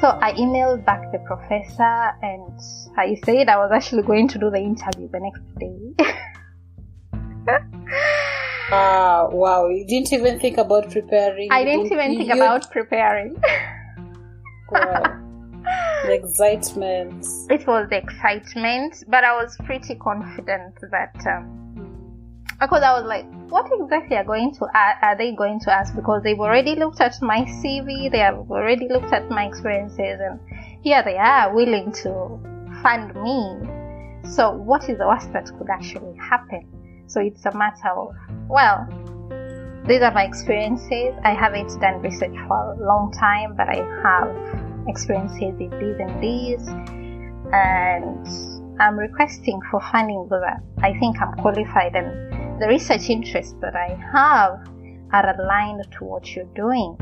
So 0.00 0.16
I 0.22 0.34
emailed 0.34 0.84
back 0.84 1.10
the 1.10 1.18
professor 1.26 2.12
and 2.22 2.60
I 2.96 3.16
said 3.24 3.48
I 3.48 3.56
was 3.56 3.72
actually 3.74 4.04
going 4.04 4.28
to 4.28 4.38
do 4.38 4.50
the 4.50 4.58
interview 4.58 5.08
the 5.10 5.18
next 5.18 5.42
day. 5.58 5.96
Ah, 8.70 9.22
uh, 9.22 9.30
wow. 9.30 9.68
You 9.68 9.86
didn't 9.86 10.12
even 10.12 10.38
think 10.38 10.58
about 10.58 10.90
preparing. 10.90 11.50
I 11.50 11.64
didn't, 11.64 11.84
didn't 11.84 11.98
even 11.98 12.16
think 12.16 12.28
you... 12.28 12.34
about 12.34 12.70
preparing. 12.70 13.36
wow. 14.70 15.24
The 16.04 16.12
excitement. 16.12 17.26
It 17.50 17.66
was 17.66 17.88
the 17.90 17.96
excitement, 17.96 19.04
but 19.08 19.24
I 19.24 19.40
was 19.40 19.56
pretty 19.64 19.94
confident 19.96 20.74
that 20.90 21.16
um, 21.26 21.58
because 22.60 22.82
I 22.82 22.92
was 22.98 23.04
like, 23.06 23.26
what 23.50 23.70
exactly 23.72 24.16
are 24.16 24.24
going 24.24 24.54
to 24.56 24.66
are 24.74 25.16
they 25.16 25.32
going 25.32 25.60
to 25.60 25.72
ask? 25.72 25.94
Because 25.94 26.22
they've 26.22 26.38
already 26.38 26.74
looked 26.74 27.00
at 27.00 27.20
my 27.22 27.40
CV, 27.60 28.10
they 28.10 28.18
have 28.18 28.50
already 28.50 28.88
looked 28.88 29.12
at 29.12 29.30
my 29.30 29.46
experiences, 29.46 30.20
and 30.20 30.40
here 30.82 31.02
they 31.04 31.16
are 31.16 31.54
willing 31.54 31.92
to 32.02 32.38
fund 32.82 33.14
me. 33.22 34.28
So, 34.28 34.52
what 34.52 34.88
is 34.88 34.98
the 34.98 35.06
worst 35.06 35.32
that 35.32 35.50
could 35.56 35.68
actually 35.70 36.16
happen? 36.16 36.77
So 37.08 37.20
it's 37.20 37.44
a 37.46 37.56
matter 37.56 37.88
of, 37.88 38.14
well, 38.48 38.86
these 39.86 40.02
are 40.02 40.12
my 40.12 40.24
experiences. 40.24 41.14
I 41.24 41.32
haven't 41.32 41.80
done 41.80 42.02
research 42.02 42.36
for 42.46 42.72
a 42.72 42.76
long 42.84 43.10
time, 43.12 43.56
but 43.56 43.68
I 43.68 43.80
have 44.02 44.88
experiences 44.88 45.58
in 45.58 45.70
these 45.70 45.96
and 45.98 46.22
these. 46.22 46.68
And 47.50 48.80
I'm 48.80 48.98
requesting 48.98 49.58
for 49.70 49.80
funding 49.90 50.24
because 50.24 50.44
I 50.82 50.92
think 50.98 51.16
I'm 51.20 51.32
qualified 51.38 51.96
and 51.96 52.60
the 52.60 52.68
research 52.68 53.08
interests 53.08 53.54
that 53.62 53.74
I 53.74 53.88
have 54.12 54.68
are 55.12 55.40
aligned 55.40 55.86
to 55.98 56.04
what 56.04 56.36
you're 56.36 56.44
doing. 56.54 56.96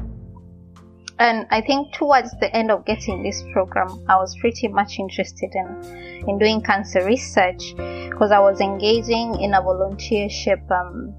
And 1.18 1.46
I 1.50 1.62
think 1.62 1.94
towards 1.94 2.32
the 2.40 2.54
end 2.54 2.70
of 2.70 2.84
getting 2.84 3.22
this 3.22 3.42
program, 3.52 4.04
I 4.08 4.16
was 4.16 4.36
pretty 4.38 4.68
much 4.68 4.98
interested 4.98 5.50
in, 5.54 6.24
in 6.28 6.38
doing 6.38 6.60
cancer 6.60 7.04
research 7.04 7.74
because 8.10 8.30
I 8.32 8.38
was 8.38 8.60
engaging 8.60 9.40
in 9.40 9.54
a 9.54 9.62
volunteership, 9.62 10.70
um, 10.70 11.14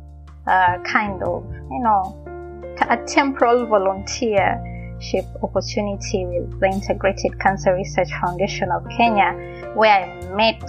uh, 0.46 0.78
kind 0.84 1.24
of, 1.24 1.44
you 1.72 1.80
know, 1.80 2.24
a 2.90 2.98
temporal 3.08 3.66
volunteership 3.66 5.26
opportunity 5.44 6.26
with 6.26 6.60
the 6.60 6.68
Integrated 6.68 7.40
Cancer 7.40 7.74
Research 7.74 8.10
Foundation 8.22 8.70
of 8.72 8.88
Kenya, 8.96 9.74
where 9.74 10.06
I 10.06 10.36
met 10.36 10.64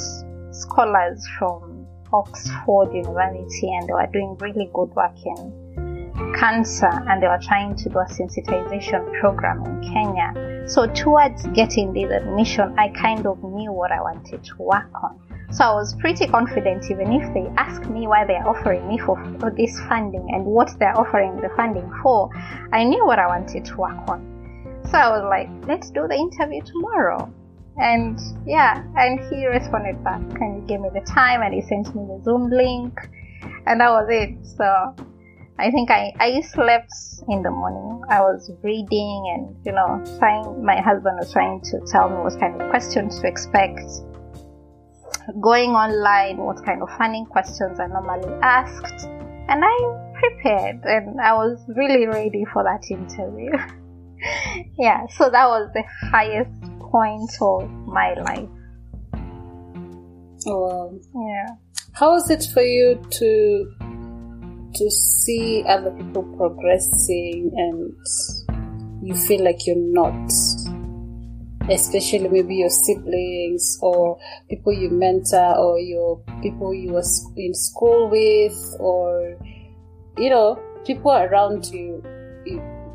scholars 0.53 1.27
from 1.39 1.87
Oxford 2.13 2.95
University 2.95 3.75
and 3.75 3.89
they 3.89 3.93
were 3.93 4.09
doing 4.11 4.37
really 4.41 4.71
good 4.73 4.89
work 4.97 5.17
in 5.25 5.68
cancer 6.35 6.91
and 7.09 7.23
they 7.23 7.27
were 7.27 7.41
trying 7.43 7.77
to 7.77 7.89
do 7.89 7.99
a 7.99 8.05
sensitization 8.07 9.21
program 9.21 9.65
in 9.65 9.93
Kenya. 9.93 10.69
So 10.69 10.87
towards 10.87 11.47
getting 11.49 11.93
this 11.93 12.11
admission, 12.11 12.75
I 12.79 12.89
kind 12.89 13.27
of 13.27 13.43
knew 13.43 13.73
what 13.73 13.93
I 13.93 14.01
wanted 14.01 14.45
to 14.45 14.57
work 14.59 14.91
on. 15.03 15.21
So 15.51 15.65
I 15.65 15.75
was 15.75 15.95
pretty 15.95 16.27
confident 16.27 16.85
even 16.91 17.13
if 17.13 17.33
they 17.33 17.47
ask 17.57 17.89
me 17.89 18.07
why 18.07 18.27
they're 18.27 18.47
offering 18.47 18.87
me 18.87 18.99
for, 18.99 19.17
for 19.41 19.51
this 19.51 19.81
funding 19.89 20.29
and 20.35 20.45
what 20.45 20.79
they're 20.79 20.97
offering 20.99 21.37
the 21.37 21.49
funding 21.57 21.91
for, 22.03 22.29
I 22.73 22.85
knew 22.85 23.07
what 23.07 23.19
I 23.19 23.27
wanted 23.27 23.65
to 23.65 23.77
work 23.77 24.09
on. 24.09 24.83
So 24.91 24.99
I 24.99 25.09
was 25.09 25.25
like, 25.29 25.49
let's 25.67 25.91
do 25.91 26.07
the 26.07 26.15
interview 26.15 26.61
tomorrow. 26.63 27.33
And 27.79 28.19
yeah, 28.45 28.83
and 28.97 29.21
he 29.31 29.47
responded 29.47 30.03
back 30.05 30.21
and 30.41 30.63
he 30.63 30.67
gave 30.67 30.81
me 30.81 30.91
the 30.93 31.01
time 31.01 31.43
and 31.43 31.55
he 31.55 31.63
sent 31.63 31.95
me 31.95 32.05
the 32.07 32.21
Zoom 32.25 32.51
link 32.51 32.99
and 33.67 33.81
that 33.81 33.91
was 33.91 34.09
it. 34.11 34.37
So 34.45 34.95
I 35.61 35.73
think 35.73 35.91
I, 35.91 36.13
I 36.21 36.41
slept 36.41 36.93
in 37.29 37.43
the 37.43 37.51
morning. 37.51 38.01
I 38.09 38.21
was 38.21 38.49
reading 38.63 39.25
and, 39.35 39.67
you 39.67 39.73
know, 39.73 40.05
trying, 40.19 40.65
my 40.65 40.81
husband 40.81 41.17
was 41.19 41.33
trying 41.33 41.61
to 41.63 41.81
tell 41.91 42.09
me 42.09 42.17
what 42.17 42.39
kind 42.39 42.63
of 42.63 42.71
questions 42.71 43.19
to 43.21 43.27
expect. 43.27 43.83
Going 45.41 45.71
online, 45.71 46.37
what 46.37 46.65
kind 46.65 46.81
of 46.81 46.89
funny 46.97 47.27
questions 47.29 47.81
are 47.81 47.89
normally 47.89 48.33
asked. 48.41 49.09
And 49.49 49.65
I 49.65 50.13
prepared 50.15 50.85
and 50.85 51.21
I 51.21 51.35
was 51.35 51.59
really 51.75 52.07
ready 52.07 52.45
for 52.53 52.63
that 52.63 52.85
interview. 52.89 53.51
yeah, 54.79 55.07
so 55.11 55.29
that 55.29 55.49
was 55.49 55.71
the 55.75 55.83
highest 56.13 56.53
point 56.79 57.31
of 57.41 57.69
my 57.87 58.15
life. 58.15 58.49
Wow. 60.47 60.95
Yeah. 61.15 61.47
How 61.95 62.13
was 62.13 62.31
it 62.31 62.47
for 62.55 62.63
you 62.63 63.03
to 63.11 63.78
to 64.79 64.91
see 64.91 65.65
other 65.67 65.91
people 65.91 66.23
progressing 66.37 67.51
and 67.57 67.93
you 69.03 69.15
feel 69.15 69.45
like 69.45 69.67
you're 69.67 69.77
not. 69.77 70.31
Especially 71.71 72.29
maybe 72.29 72.57
your 72.57 72.71
siblings 72.71 73.79
or 73.83 74.19
people 74.49 74.73
you 74.73 74.89
mentor 74.89 75.55
or 75.59 75.79
your 75.79 76.23
people 76.41 76.73
you 76.73 76.93
were 76.93 77.05
in 77.37 77.53
school 77.53 78.09
with 78.09 78.77
or 78.81 79.37
you 80.17 80.31
know 80.31 80.59
people 80.87 81.11
around 81.11 81.67
you. 81.67 82.03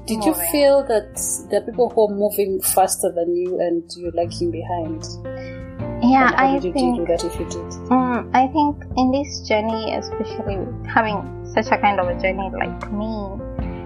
Did 0.05 0.25
you 0.25 0.33
feel 0.51 0.83
that 0.87 1.15
there 1.49 1.61
are 1.61 1.65
people 1.65 1.89
who 1.89 2.07
are 2.07 2.15
moving 2.15 2.59
faster 2.61 3.11
than 3.13 3.35
you 3.35 3.59
and 3.59 3.89
you're 3.95 4.11
lagging 4.11 4.51
behind 4.51 5.01
yeah 6.03 6.27
and 6.27 6.35
how 6.35 6.47
i 6.47 6.53
did 6.53 6.65
you 6.65 6.73
think 6.73 6.97
do 6.97 7.05
that 7.05 7.23
if 7.23 7.39
you 7.39 7.47
did? 7.49 7.91
um, 7.91 8.29
i 8.33 8.47
think 8.47 8.83
in 8.97 9.11
this 9.11 9.47
journey 9.47 9.95
especially 9.95 10.59
having 10.87 11.19
such 11.55 11.67
a 11.67 11.77
kind 11.77 11.99
of 11.99 12.07
a 12.07 12.19
journey 12.21 12.49
like 12.59 12.91
me 12.91 13.33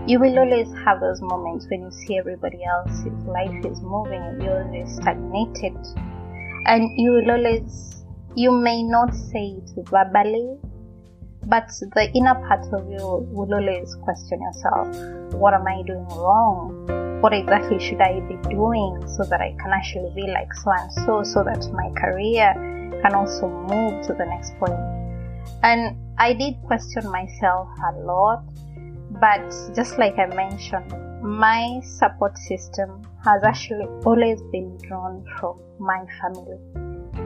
you 0.07 0.21
will 0.21 0.39
always 0.39 0.71
have 0.85 1.01
those 1.01 1.21
moments 1.21 1.67
when 1.69 1.81
you 1.81 1.91
see 1.91 2.17
everybody 2.17 2.63
else's 2.63 3.25
life 3.25 3.65
is 3.65 3.81
moving 3.81 4.21
and 4.21 4.41
yours 4.41 4.73
is 4.73 4.95
stagnated. 4.95 5.75
And 6.65 6.89
you 6.97 7.11
will 7.11 7.31
always 7.31 8.05
you 8.33 8.51
may 8.51 8.83
not 8.83 9.13
say 9.13 9.57
it 9.57 9.69
verbally 9.89 10.57
but 11.45 11.67
the 11.95 12.09
inner 12.15 12.35
part 12.35 12.65
of 12.71 12.89
you 12.89 13.27
will 13.31 13.53
always 13.53 13.95
question 14.03 14.39
yourself. 14.41 15.33
What 15.33 15.53
am 15.53 15.67
i 15.67 15.81
doing 15.85 16.07
wrong 16.07 17.06
what 17.21 17.33
exactly 17.33 17.79
should 17.79 17.99
I 17.99 18.19
be 18.21 18.37
doing 18.49 19.03
so 19.07 19.23
that 19.23 19.41
I 19.41 19.55
can 19.59 19.71
actually 19.73 20.11
be 20.15 20.27
like 20.27 20.53
so 20.53 20.71
and 20.71 20.93
so, 20.93 21.23
so 21.23 21.43
that 21.43 21.67
my 21.73 21.89
career 21.99 22.53
can 23.01 23.15
also 23.15 23.47
move 23.47 24.05
to 24.07 24.13
the 24.13 24.25
next 24.25 24.55
point. 24.59 24.79
And 25.63 25.97
I 26.19 26.33
did 26.33 26.61
question 26.63 27.09
myself 27.11 27.69
a 27.91 27.99
lot, 28.01 28.43
but 29.19 29.49
just 29.75 29.97
like 29.97 30.19
I 30.19 30.27
mentioned, 30.27 30.93
my 31.23 31.79
support 31.83 32.37
system 32.37 33.01
has 33.23 33.43
actually 33.43 33.87
always 34.05 34.39
been 34.51 34.77
drawn 34.77 35.25
from 35.39 35.59
my 35.79 36.05
family. 36.21 36.59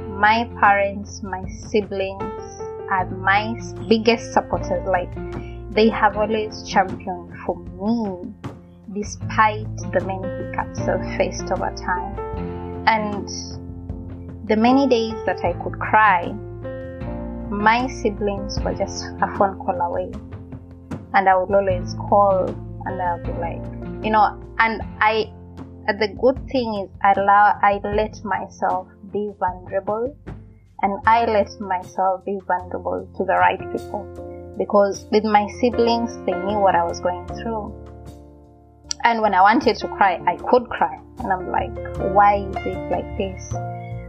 My 0.08 0.50
parents, 0.62 1.22
my 1.22 1.44
siblings 1.50 2.62
are 2.90 3.10
my 3.10 3.60
biggest 3.90 4.32
supporters. 4.32 4.88
Like, 4.88 5.14
they 5.72 5.90
have 5.90 6.16
always 6.16 6.64
championed 6.64 7.34
for 7.46 7.58
me 7.58 8.34
despite 8.94 9.78
the 9.94 10.02
many 10.06 10.28
hiccups 10.46 10.80
I've 10.82 11.18
faced 11.18 11.52
over 11.52 11.74
time. 11.76 12.16
And 12.88 13.28
the 14.48 14.56
many 14.56 14.88
days 14.88 15.16
that 15.26 15.44
I 15.46 15.54
could 15.64 15.80
cry, 15.80 16.34
my 17.50 17.88
siblings 17.88 18.60
were 18.62 18.74
just 18.74 19.06
a 19.22 19.28
phone 19.38 19.58
call 19.60 19.80
away. 19.80 20.12
And 21.14 21.28
I 21.30 21.36
would 21.38 21.54
always 21.54 21.94
call 22.10 22.48
and 22.86 23.02
I'll 23.02 23.24
be 23.24 23.32
like, 23.34 23.64
you 24.04 24.12
know, 24.12 24.42
and 24.60 24.82
I, 25.00 25.32
the 25.88 26.16
good 26.20 26.48
thing 26.50 26.86
is 26.86 26.90
I 27.04 27.14
allow, 27.14 27.60
I 27.62 27.80
let 27.84 28.24
myself 28.24 28.88
be 29.12 29.32
vulnerable 29.40 30.16
and 30.82 31.00
I 31.06 31.26
let 31.26 31.60
myself 31.60 32.26
be 32.26 32.40
vulnerable 32.48 33.08
to 33.18 33.24
the 33.26 33.34
right 33.34 33.60
people 33.72 34.56
because 34.58 35.06
with 35.12 35.24
my 35.24 35.48
siblings, 35.60 36.18
they 36.26 36.34
knew 36.34 36.60
what 36.60 36.76
I 36.76 36.84
was 36.84 37.00
going 37.00 37.28
through. 37.28 37.91
And 39.04 39.22
when 39.22 39.34
I 39.34 39.42
wanted 39.42 39.78
to 39.78 39.88
cry, 39.88 40.22
I 40.28 40.38
could 40.38 40.70
cry. 40.70 41.00
And 41.20 41.34
I'm 41.34 41.50
like, 41.50 41.74
why 42.14 42.38
is 42.38 42.56
it 42.66 42.92
like 42.92 43.18
this? 43.18 43.54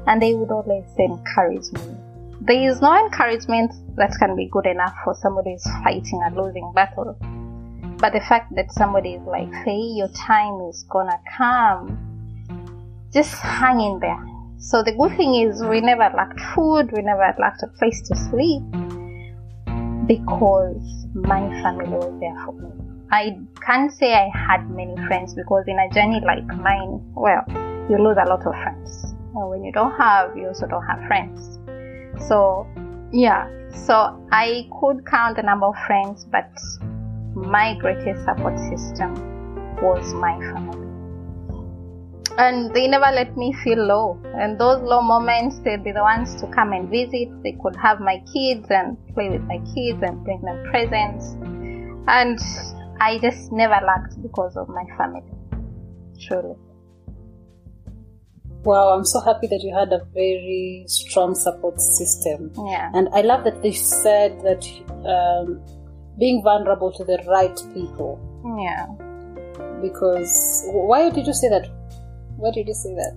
And 0.07 0.21
they 0.21 0.35
would 0.35 0.51
always 0.51 0.85
encourage 0.99 1.73
me. 1.73 1.97
There 2.41 2.69
is 2.69 2.83
no 2.83 2.93
encouragement 2.99 3.73
that 3.97 4.13
can 4.19 4.35
be 4.35 4.49
good 4.51 4.67
enough 4.67 4.95
for 5.05 5.15
somebody 5.15 5.53
who's 5.53 5.65
fighting 5.85 6.23
a 6.27 6.35
losing 6.35 6.73
battle. 6.75 7.17
But 7.99 8.13
the 8.13 8.21
fact 8.21 8.55
that 8.57 8.73
somebody 8.73 9.15
is 9.15 9.23
like, 9.23 9.53
hey, 9.65 9.79
your 9.79 10.09
time 10.09 10.61
is 10.69 10.85
gonna 10.91 11.21
come, 11.37 11.97
just 13.13 13.33
hang 13.35 13.81
in 13.81 14.01
there. 14.01 14.19
So 14.59 14.83
the 14.83 14.93
good 14.93 15.17
thing 15.17 15.37
is 15.37 15.63
we 15.63 15.81
never 15.81 16.11
lacked 16.17 16.41
food, 16.55 16.91
we 16.93 17.03
never 17.03 17.33
lacked 17.39 17.63
a 17.63 17.69
place 17.79 18.03
to 18.09 18.17
sleep 18.17 18.63
because 20.09 21.07
my 21.15 21.49
family 21.63 21.89
was 21.89 22.13
there 22.19 22.35
for 22.45 22.53
me. 22.55 22.82
I 23.13 23.39
can't 23.61 23.93
say 23.93 24.15
I 24.15 24.31
had 24.35 24.71
many 24.71 24.97
friends 25.07 25.35
because 25.35 25.65
in 25.69 25.79
a 25.79 25.87
journey 25.93 26.23
like 26.25 26.47
mine, 26.47 26.99
well, 27.15 27.45
you 27.91 27.99
lose 27.99 28.17
a 28.19 28.27
lot 28.27 28.47
of 28.47 28.55
friends. 28.55 29.15
And 29.35 29.51
when 29.51 29.63
you 29.63 29.71
don't 29.71 29.93
have, 29.99 30.35
you 30.35 30.47
also 30.47 30.67
don't 30.67 30.87
have 30.87 31.07
friends. 31.07 31.59
So, 32.27 32.67
yeah. 33.13 33.51
So 33.85 33.95
I 34.33 34.67
could 34.81 35.05
count 35.05 35.37
the 35.37 35.43
number 35.43 35.67
of 35.67 35.75
friends, 35.87 36.25
but 36.25 36.51
my 37.35 37.77
greatest 37.79 38.25
support 38.25 38.59
system 38.59 39.13
was 39.83 40.15
my 40.15 40.39
family. 40.55 40.89
And 42.39 42.73
they 42.75 42.89
never 42.89 43.13
let 43.15 43.37
me 43.37 43.55
feel 43.63 43.85
low. 43.85 44.19
And 44.37 44.59
those 44.59 44.81
low 44.81 45.03
moments, 45.03 45.59
they'd 45.59 45.85
be 45.85 45.93
the 45.93 46.01
ones 46.01 46.35
to 46.37 46.47
come 46.47 46.73
and 46.73 46.89
visit. 46.89 47.29
They 47.43 47.59
could 47.63 47.77
have 47.77 48.01
my 48.01 48.23
kids 48.33 48.69
and 48.71 48.97
play 49.13 49.29
with 49.29 49.43
my 49.43 49.59
kids 49.75 50.03
and 50.03 50.25
bring 50.25 50.41
them 50.41 50.65
presents. 50.71 51.37
And 52.09 52.41
I 53.03 53.19
just 53.19 53.51
never 53.51 53.79
lacked 53.85 54.23
because 54.23 54.57
of 54.57 54.69
my 54.69 54.85
family. 54.97 55.23
Truly. 56.21 56.55
Wow, 58.63 58.91
I'm 58.91 59.05
so 59.05 59.21
happy 59.21 59.49
that 59.49 59.61
you 59.63 59.75
had 59.75 59.93
a 59.93 60.05
very 60.15 60.85
strong 60.87 61.35
support 61.35 61.81
system. 61.81 62.53
Yeah. 62.65 62.93
And 62.95 63.09
I 63.13 63.23
love 63.23 63.43
that 63.43 63.61
they 63.61 63.73
said 63.73 64.41
that 64.43 64.63
um, 65.15 65.61
being 66.17 66.45
vulnerable 66.45 66.93
to 66.93 67.05
the 67.05 67.19
right 67.27 67.57
people. 67.75 68.21
Yeah. 68.61 68.87
Because 69.83 70.63
why 70.71 71.11
did 71.11 71.27
you 71.27 71.33
say 71.35 71.49
that? 71.49 71.69
Why 72.37 72.53
did 72.53 72.69
you 72.69 72.75
say 72.75 72.95
that? 72.95 73.15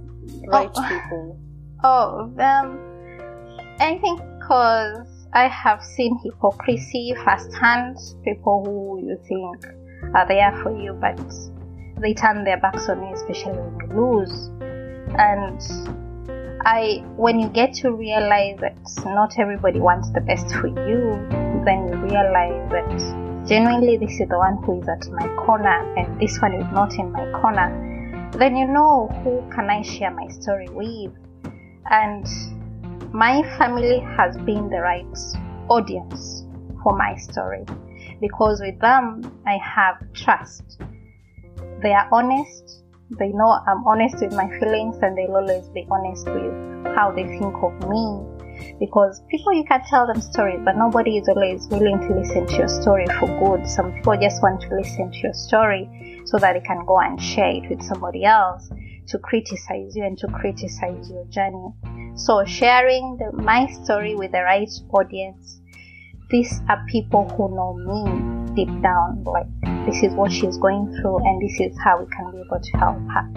Right 0.47 0.71
Oh. 0.75 0.89
people. 0.89 1.39
Oh, 1.83 2.33
um, 2.39 2.79
I 3.79 3.99
think 3.99 4.19
because 4.39 5.14
I 5.35 5.49
have 5.49 5.83
seen 5.83 6.17
hypocrisy 6.23 7.13
firsthand. 7.25 7.97
People 8.23 8.63
who 8.63 9.05
you 9.05 9.19
think 9.27 9.65
are 10.15 10.25
there 10.25 10.57
for 10.63 10.71
you, 10.71 10.93
but 10.93 11.19
they 11.99 12.13
turn 12.13 12.45
their 12.45 12.57
backs 12.57 12.87
on 12.87 13.03
you, 13.03 13.13
especially 13.13 13.51
when 13.51 13.77
you 13.81 14.01
lose. 14.01 14.49
And 15.19 15.59
I, 16.65 17.03
when 17.17 17.41
you 17.41 17.49
get 17.49 17.73
to 17.81 17.91
realize 17.91 18.59
that 18.61 18.77
not 19.07 19.37
everybody 19.37 19.81
wants 19.81 20.09
the 20.11 20.21
best 20.21 20.55
for 20.55 20.67
you, 20.67 21.11
then 21.65 21.89
you 21.89 21.97
realize 21.97 22.71
that 22.71 23.45
genuinely 23.45 23.97
this 23.97 24.17
is 24.17 24.29
the 24.29 24.37
one 24.37 24.63
who 24.63 24.81
is 24.81 24.87
at 24.87 25.05
my 25.11 25.27
corner, 25.35 25.95
and 25.97 26.17
this 26.17 26.39
one 26.41 26.53
is 26.53 26.65
not 26.71 26.93
in 26.93 27.11
my 27.11 27.29
corner. 27.41 28.31
Then 28.39 28.55
you 28.55 28.67
know 28.67 29.09
who 29.21 29.43
can 29.53 29.69
I 29.69 29.81
share 29.81 30.11
my 30.11 30.29
story 30.29 30.69
with 30.69 31.11
and 31.91 32.25
my 33.15 33.41
family 33.57 34.01
has 34.17 34.35
been 34.39 34.69
the 34.69 34.81
right 34.81 35.17
audience 35.69 36.45
for 36.83 36.97
my 36.97 37.15
story 37.15 37.63
because 38.19 38.59
with 38.59 38.77
them 38.81 39.21
I 39.47 39.57
have 39.63 39.95
trust. 40.11 40.81
They 41.81 41.93
are 41.93 42.09
honest, 42.11 42.83
they 43.17 43.29
know 43.29 43.57
I'm 43.67 43.87
honest 43.87 44.17
with 44.19 44.33
my 44.33 44.49
feelings, 44.59 44.97
and 45.01 45.17
they'll 45.17 45.37
always 45.37 45.69
be 45.69 45.87
honest 45.89 46.27
with 46.27 46.93
how 46.93 47.13
they 47.15 47.23
think 47.23 47.55
of 47.63 47.73
me. 47.87 48.75
Because 48.81 49.21
people, 49.29 49.53
you 49.53 49.63
can 49.63 49.81
tell 49.89 50.05
them 50.07 50.19
stories, 50.19 50.59
but 50.65 50.75
nobody 50.75 51.17
is 51.17 51.29
always 51.29 51.69
willing 51.69 51.99
to 52.09 52.19
listen 52.19 52.45
to 52.47 52.53
your 52.53 52.67
story 52.67 53.05
for 53.17 53.27
good. 53.39 53.65
Some 53.65 53.93
people 53.93 54.17
just 54.19 54.41
want 54.43 54.59
to 54.63 54.75
listen 54.75 55.11
to 55.11 55.17
your 55.19 55.33
story 55.33 56.21
so 56.25 56.37
that 56.39 56.53
they 56.53 56.61
can 56.67 56.83
go 56.85 56.99
and 56.99 57.21
share 57.21 57.51
it 57.51 57.69
with 57.69 57.81
somebody 57.81 58.25
else 58.25 58.69
to 59.07 59.19
criticize 59.19 59.95
you 59.95 60.03
and 60.03 60.17
to 60.17 60.27
criticize 60.27 61.09
your 61.09 61.25
journey. 61.25 61.73
So 62.15 62.43
sharing 62.45 63.17
the, 63.17 63.31
my 63.33 63.67
story 63.67 64.15
with 64.15 64.31
the 64.31 64.41
right 64.41 64.69
audience, 64.93 65.59
these 66.29 66.61
are 66.69 66.83
people 66.89 67.29
who 67.29 67.55
know 67.55 67.73
me 67.75 68.55
deep 68.55 68.81
down. 68.81 69.23
Like 69.23 69.47
this 69.85 70.01
is 70.01 70.13
what 70.13 70.31
she's 70.31 70.57
going 70.57 70.95
through, 70.95 71.17
and 71.19 71.41
this 71.41 71.59
is 71.59 71.77
how 71.83 71.99
we 71.99 72.07
can 72.09 72.31
be 72.31 72.37
able 72.39 72.59
to 72.59 72.77
help 72.77 72.97
her. 72.97 73.29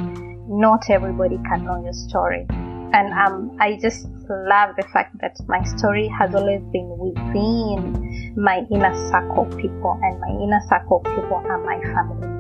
Not 0.49 0.89
everybody 0.89 1.39
can 1.49 1.65
know 1.65 1.83
your 1.83 1.93
story, 1.93 2.47
and 2.49 3.13
um, 3.13 3.57
I 3.61 3.79
just 3.83 4.09
love 4.31 4.77
the 4.77 4.87
fact 4.93 5.19
that 5.21 5.37
my 5.47 5.63
story 5.65 6.09
has 6.09 6.35
always 6.35 6.63
been 6.73 6.89
within 6.99 8.35
my 8.37 8.65
inner 8.71 8.95
circle 9.11 9.45
people, 9.61 9.99
and 10.03 10.21
my 10.21 10.29
inner 10.43 10.61
circle 10.69 11.03
of 11.05 11.15
people 11.15 11.37
are 11.37 11.59
my 11.65 11.79
family. 11.93 12.38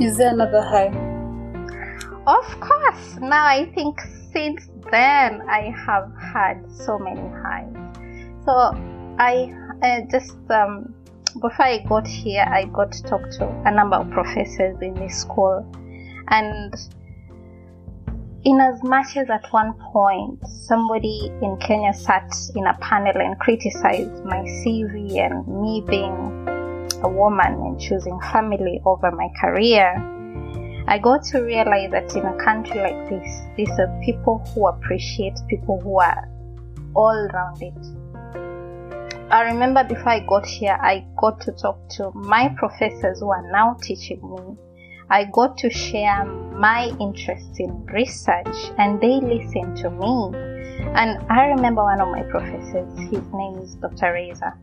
Is 0.00 0.16
there 0.16 0.32
another 0.32 0.62
high? 0.62 0.88
Of 2.26 2.60
course. 2.60 3.16
Now 3.20 3.44
I 3.44 3.70
think 3.74 4.00
since 4.32 4.68
then 4.90 5.42
I 5.48 5.72
have 5.86 6.10
had 6.32 6.64
so 6.70 6.98
many 6.98 7.20
highs. 7.20 7.74
So 8.44 8.52
I 9.18 9.52
uh, 9.82 10.00
just 10.10 10.36
um, 10.50 10.94
before 11.40 11.66
I 11.66 11.84
got 11.88 12.06
here, 12.06 12.42
I 12.42 12.64
got 12.64 12.92
to 12.92 13.02
talk 13.02 13.30
to 13.32 13.62
a 13.66 13.70
number 13.70 13.96
of 13.96 14.10
professors 14.10 14.76
in 14.80 14.94
this 14.94 15.20
school, 15.20 15.66
and 16.28 16.74
in 18.44 18.60
as 18.60 18.82
much 18.82 19.16
as 19.16 19.28
at 19.28 19.46
one 19.52 19.74
point 19.92 20.40
somebody 20.46 21.30
in 21.42 21.56
Kenya 21.58 21.92
sat 21.92 22.32
in 22.54 22.66
a 22.66 22.78
panel 22.80 23.20
and 23.20 23.38
criticized 23.38 24.24
my 24.24 24.38
CV 24.38 25.18
and 25.18 25.46
me 25.46 25.82
being 25.86 26.57
a 27.02 27.08
woman 27.08 27.54
and 27.54 27.80
choosing 27.80 28.18
family 28.32 28.80
over 28.84 29.10
my 29.10 29.28
career, 29.40 29.94
I 30.88 30.98
got 30.98 31.22
to 31.24 31.40
realize 31.40 31.90
that 31.90 32.16
in 32.16 32.24
a 32.24 32.42
country 32.42 32.80
like 32.80 33.10
this, 33.10 33.42
these 33.56 33.78
are 33.78 34.00
people 34.02 34.38
who 34.54 34.66
appreciate 34.68 35.38
people 35.48 35.78
who 35.80 36.00
are 36.00 36.28
all 36.94 37.28
rounded. 37.32 37.74
I 39.30 39.42
remember 39.42 39.84
before 39.84 40.08
I 40.08 40.20
got 40.20 40.46
here, 40.46 40.78
I 40.80 41.04
got 41.20 41.42
to 41.42 41.52
talk 41.52 41.86
to 41.96 42.10
my 42.14 42.48
professors 42.56 43.20
who 43.20 43.28
are 43.28 43.52
now 43.52 43.76
teaching 43.82 44.20
me. 44.22 44.56
I 45.10 45.24
got 45.24 45.58
to 45.58 45.70
share 45.70 46.24
my 46.24 46.90
interest 46.98 47.60
in 47.60 47.84
research 47.86 48.56
and 48.78 48.98
they 48.98 49.20
listened 49.20 49.76
to 49.78 49.90
me. 49.90 50.30
And 50.94 51.18
I 51.30 51.48
remember 51.48 51.82
one 51.82 52.00
of 52.00 52.08
my 52.08 52.22
professors, 52.22 52.98
his 53.10 53.22
name 53.34 53.58
is 53.58 53.74
Dr. 53.74 54.14
Reza. 54.14 54.54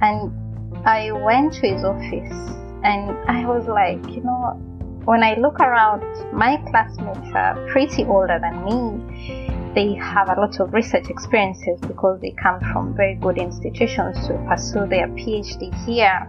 And 0.00 0.53
I 0.84 1.12
went 1.12 1.54
to 1.54 1.68
his 1.68 1.84
office 1.84 2.54
and 2.84 3.16
I 3.28 3.46
was 3.46 3.66
like, 3.66 4.14
you 4.14 4.22
know, 4.22 4.60
when 5.04 5.22
I 5.22 5.34
look 5.34 5.60
around, 5.60 6.02
my 6.32 6.56
classmates 6.70 7.28
are 7.34 7.68
pretty 7.70 8.04
older 8.04 8.38
than 8.40 8.64
me. 8.64 9.72
They 9.74 9.94
have 9.94 10.28
a 10.28 10.40
lot 10.40 10.60
of 10.60 10.72
research 10.72 11.10
experiences 11.10 11.80
because 11.80 12.20
they 12.20 12.34
come 12.42 12.60
from 12.72 12.94
very 12.96 13.16
good 13.16 13.38
institutions 13.38 14.26
to 14.26 14.34
pursue 14.48 14.86
their 14.86 15.08
PhD 15.08 15.74
here. 15.84 16.28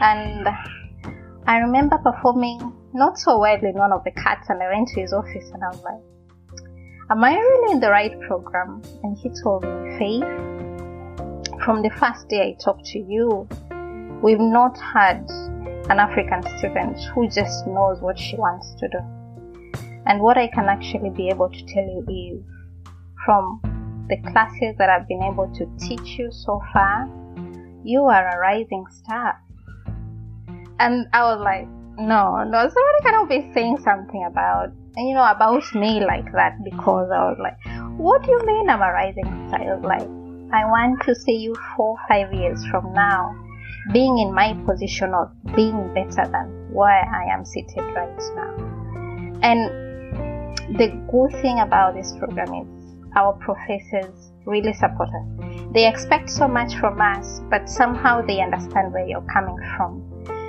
And 0.00 0.48
I 1.46 1.58
remember 1.58 1.98
performing 1.98 2.72
not 2.92 3.18
so 3.18 3.38
well 3.38 3.58
in 3.62 3.74
one 3.74 3.92
of 3.92 4.04
the 4.04 4.10
cuts, 4.10 4.48
and 4.48 4.62
I 4.62 4.68
went 4.74 4.88
to 4.88 5.00
his 5.00 5.12
office 5.12 5.50
and 5.52 5.62
I 5.62 5.68
was 5.68 5.82
like, 5.82 6.02
Am 7.10 7.22
I 7.22 7.34
really 7.34 7.72
in 7.72 7.80
the 7.80 7.90
right 7.90 8.18
program? 8.22 8.80
And 9.02 9.18
he 9.18 9.30
told 9.42 9.64
me, 9.64 9.98
Faith, 9.98 10.22
from 11.64 11.82
the 11.82 11.90
first 11.90 12.28
day 12.28 12.42
I 12.42 12.62
talked 12.62 12.86
to 12.86 12.98
you, 12.98 13.48
we've 14.22 14.40
not 14.40 14.76
had 14.80 15.28
an 15.90 15.98
African 15.98 16.42
student 16.58 16.98
who 17.14 17.28
just 17.28 17.66
knows 17.66 18.00
what 18.00 18.18
she 18.18 18.36
wants 18.36 18.74
to 18.80 18.88
do. 18.88 18.98
And 20.06 20.20
what 20.20 20.36
I 20.36 20.48
can 20.48 20.68
actually 20.68 21.10
be 21.10 21.28
able 21.28 21.48
to 21.48 21.64
tell 21.66 21.84
you 21.84 22.04
is 22.08 22.42
from 23.24 23.60
the 24.08 24.16
classes 24.30 24.74
that 24.78 24.88
I've 24.88 25.06
been 25.06 25.22
able 25.22 25.52
to 25.54 25.66
teach 25.78 26.18
you 26.18 26.30
so 26.32 26.60
far, 26.72 27.08
you 27.84 28.02
are 28.04 28.36
a 28.36 28.38
rising 28.38 28.84
star. 28.90 29.40
And 30.80 31.06
I 31.12 31.22
was 31.22 31.40
like, 31.40 31.68
no, 31.96 32.42
no, 32.42 32.58
somebody 32.58 33.02
cannot 33.02 33.28
be 33.28 33.50
saying 33.54 33.78
something 33.84 34.24
about, 34.28 34.70
you 34.96 35.14
know, 35.14 35.30
about 35.30 35.62
me 35.74 36.04
like 36.04 36.32
that 36.32 36.64
because 36.64 37.08
I 37.12 37.30
was 37.30 37.38
like, 37.40 37.56
what 37.98 38.24
do 38.24 38.32
you 38.32 38.40
mean 38.44 38.68
I'm 38.68 38.82
a 38.82 38.90
rising 38.90 39.48
star? 39.48 39.78
Like, 39.80 40.08
I 40.54 40.66
want 40.66 41.00
to 41.04 41.14
see 41.14 41.32
you 41.32 41.56
four, 41.74 41.96
five 42.08 42.30
years 42.30 42.62
from 42.66 42.92
now 42.92 43.34
being 43.90 44.18
in 44.18 44.34
my 44.34 44.52
position 44.66 45.14
of 45.14 45.32
being 45.56 45.94
better 45.94 46.28
than 46.30 46.68
where 46.70 47.08
I 47.08 47.32
am 47.32 47.46
seated 47.46 47.80
right 47.96 48.22
now. 48.36 49.40
And 49.42 50.76
the 50.76 50.88
good 51.10 51.40
thing 51.40 51.60
about 51.60 51.94
this 51.94 52.12
program 52.18 52.52
is 52.52 52.94
our 53.16 53.32
professors 53.32 54.32
really 54.44 54.74
support 54.74 55.08
us. 55.08 55.72
They 55.72 55.88
expect 55.88 56.28
so 56.28 56.46
much 56.46 56.74
from 56.74 57.00
us, 57.00 57.40
but 57.48 57.66
somehow 57.66 58.20
they 58.20 58.42
understand 58.42 58.92
where 58.92 59.08
you're 59.08 59.26
coming 59.32 59.56
from. 59.78 60.02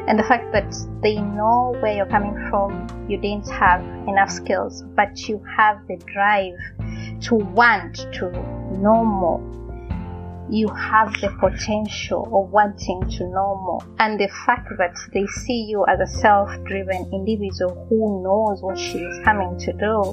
And 0.09 0.19
the 0.19 0.23
fact 0.23 0.51
that 0.51 0.75
they 1.01 1.15
know 1.15 1.77
where 1.79 1.95
you're 1.95 2.07
coming 2.07 2.35
from, 2.49 3.07
you 3.09 3.17
didn't 3.17 3.49
have 3.51 3.79
enough 4.09 4.31
skills, 4.31 4.83
but 4.97 5.29
you 5.29 5.41
have 5.55 5.77
the 5.87 5.95
drive 5.95 6.59
to 7.21 7.35
want 7.35 7.95
to 8.15 8.29
know 8.81 9.05
more 9.05 9.62
you 10.49 10.67
have 10.67 11.13
the 11.21 11.29
potential 11.39 12.25
of 12.25 12.51
wanting 12.51 13.01
to 13.09 13.23
know 13.27 13.55
more. 13.63 13.79
And 13.99 14.19
the 14.19 14.27
fact 14.45 14.69
that 14.77 14.95
they 15.13 15.25
see 15.27 15.63
you 15.63 15.85
as 15.85 15.99
a 15.99 16.07
self-driven 16.07 17.09
individual 17.13 17.87
who 17.89 18.23
knows 18.23 18.61
what 18.61 18.77
she 18.77 18.99
is 18.99 19.23
coming 19.23 19.57
to 19.59 19.73
do 19.73 20.03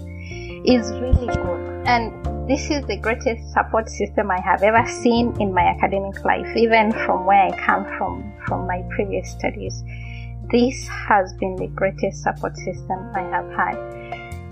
is 0.65 0.93
really 0.93 1.27
good. 1.27 1.87
And 1.87 2.49
this 2.49 2.71
is 2.71 2.85
the 2.87 2.97
greatest 2.97 3.53
support 3.53 3.89
system 3.89 4.31
I 4.31 4.41
have 4.41 4.63
ever 4.63 4.87
seen 5.03 5.35
in 5.41 5.53
my 5.53 5.63
academic 5.63 6.25
life, 6.25 6.57
even 6.57 6.93
from 6.93 7.27
where 7.27 7.43
I 7.43 7.51
come 7.57 7.85
from, 7.97 8.33
from 8.47 8.67
my 8.67 8.83
previous 8.91 9.31
studies. 9.31 9.83
This 10.51 10.89
has 10.89 11.33
been 11.35 11.57
the 11.57 11.69
greatest 11.69 12.23
support 12.23 12.57
system 12.57 13.11
I 13.15 13.23
have 13.23 13.51
had. 13.53 13.77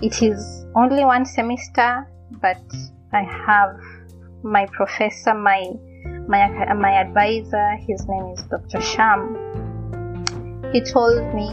It 0.01 0.21
is 0.21 0.65
only 0.75 1.03
one 1.03 1.25
semester, 1.25 2.07
but 2.41 2.61
I 3.11 3.23
have 3.23 3.77
my 4.43 4.65
professor, 4.67 5.33
my 5.33 5.71
my 6.27 6.73
my 6.73 6.91
advisor, 6.91 7.75
his 7.87 8.05
name 8.07 8.33
is 8.33 8.41
Dr. 8.43 8.81
Sham. 8.81 9.35
He 10.71 10.81
told 10.81 11.33
me, 11.33 11.49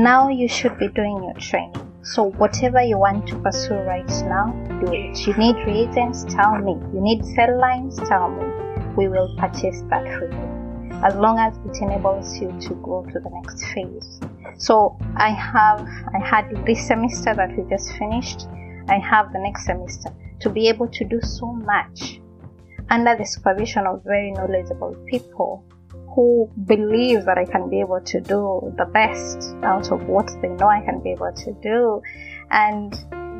now 0.00 0.28
you 0.28 0.48
should 0.48 0.78
be 0.78 0.88
doing 0.88 1.22
your 1.22 1.34
training. 1.34 1.74
So 2.02 2.30
whatever 2.32 2.82
you 2.82 2.98
want 2.98 3.26
to 3.28 3.38
pursue 3.38 3.74
right 3.74 4.08
now, 4.26 4.52
do 4.80 4.92
it. 4.92 5.26
You 5.26 5.34
need 5.34 5.56
reagents, 5.66 6.24
tell 6.24 6.58
me. 6.58 6.72
You 6.92 7.00
need 7.00 7.24
cell 7.24 7.58
lines, 7.58 7.96
tell 8.08 8.30
me. 8.30 8.44
We 8.96 9.08
will 9.08 9.34
purchase 9.38 9.82
that 9.90 10.04
for 10.04 10.30
you. 10.30 11.00
As 11.04 11.14
long 11.16 11.38
as 11.38 11.56
it 11.66 11.82
enables 11.82 12.36
you 12.38 12.48
to 12.60 12.74
go 12.82 13.04
to 13.04 13.20
the 13.20 13.30
next 13.30 13.64
phase. 13.72 14.20
So 14.58 14.96
I 15.16 15.30
have, 15.30 15.86
I 16.14 16.18
had 16.18 16.64
this 16.66 16.86
semester 16.86 17.34
that 17.34 17.56
we 17.56 17.68
just 17.68 17.92
finished. 17.92 18.46
I 18.88 18.98
have 18.98 19.32
the 19.32 19.38
next 19.38 19.66
semester 19.66 20.10
to 20.44 20.50
be 20.50 20.68
able 20.68 20.86
to 20.88 21.04
do 21.04 21.20
so 21.22 21.46
much 21.52 22.20
under 22.90 23.16
the 23.16 23.24
supervision 23.24 23.86
of 23.86 24.04
very 24.04 24.30
knowledgeable 24.32 24.94
people 25.06 25.64
who 26.14 26.48
believe 26.66 27.24
that 27.24 27.38
I 27.38 27.46
can 27.46 27.68
be 27.70 27.80
able 27.80 28.00
to 28.02 28.20
do 28.20 28.72
the 28.76 28.84
best 28.84 29.56
out 29.64 29.90
of 29.90 30.06
what 30.06 30.30
they 30.42 30.48
know 30.48 30.68
I 30.68 30.84
can 30.84 31.02
be 31.02 31.12
able 31.12 31.32
to 31.32 31.52
do. 31.62 32.02
And 32.50 32.92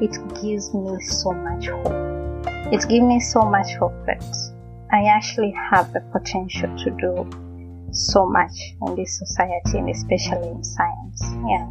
it 0.03 0.17
gives 0.43 0.75
me 0.75 0.99
so 1.03 1.31
much 1.33 1.69
hope. 1.69 2.47
It 2.73 2.89
gives 2.89 3.05
me 3.05 3.21
so 3.21 3.43
much 3.43 3.75
hope 3.75 3.95
that 4.07 4.25
I 4.91 5.05
actually 5.05 5.55
have 5.71 5.93
the 5.93 6.01
potential 6.11 6.75
to 6.79 6.91
do 6.91 7.31
so 7.93 8.27
much 8.27 8.57
in 8.89 8.97
this 8.97 9.19
society 9.19 9.79
and 9.79 9.91
especially 9.91 10.49
in 10.49 10.65
science. 10.65 11.23
Yeah. 11.47 11.69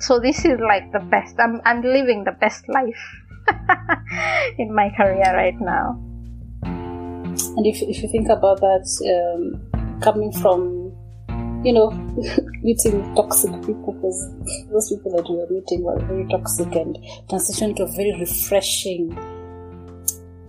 So 0.00 0.18
this 0.18 0.44
is 0.44 0.58
like 0.60 0.92
the 0.92 0.98
best. 0.98 1.36
I'm, 1.38 1.62
I'm 1.64 1.82
living 1.82 2.24
the 2.24 2.32
best 2.32 2.68
life 2.68 3.25
in 4.58 4.74
my 4.74 4.90
career 4.96 5.34
right 5.34 5.58
now. 5.60 6.00
And 6.62 7.66
if, 7.66 7.80
if 7.82 8.02
you 8.02 8.08
think 8.08 8.28
about 8.28 8.60
that, 8.60 8.86
um, 9.12 10.00
coming 10.00 10.32
from, 10.32 10.92
you 11.64 11.72
know, 11.72 11.90
meeting 12.62 13.14
toxic 13.14 13.52
people, 13.64 13.92
because 13.92 14.30
those 14.70 14.90
people 14.90 15.12
that 15.16 15.28
you 15.28 15.36
were 15.36 15.48
meeting 15.50 15.82
were 15.82 15.98
very 16.06 16.26
toxic, 16.28 16.74
and 16.74 16.98
transition 17.28 17.74
to 17.76 17.84
a 17.84 17.92
very 17.92 18.14
refreshing 18.18 19.16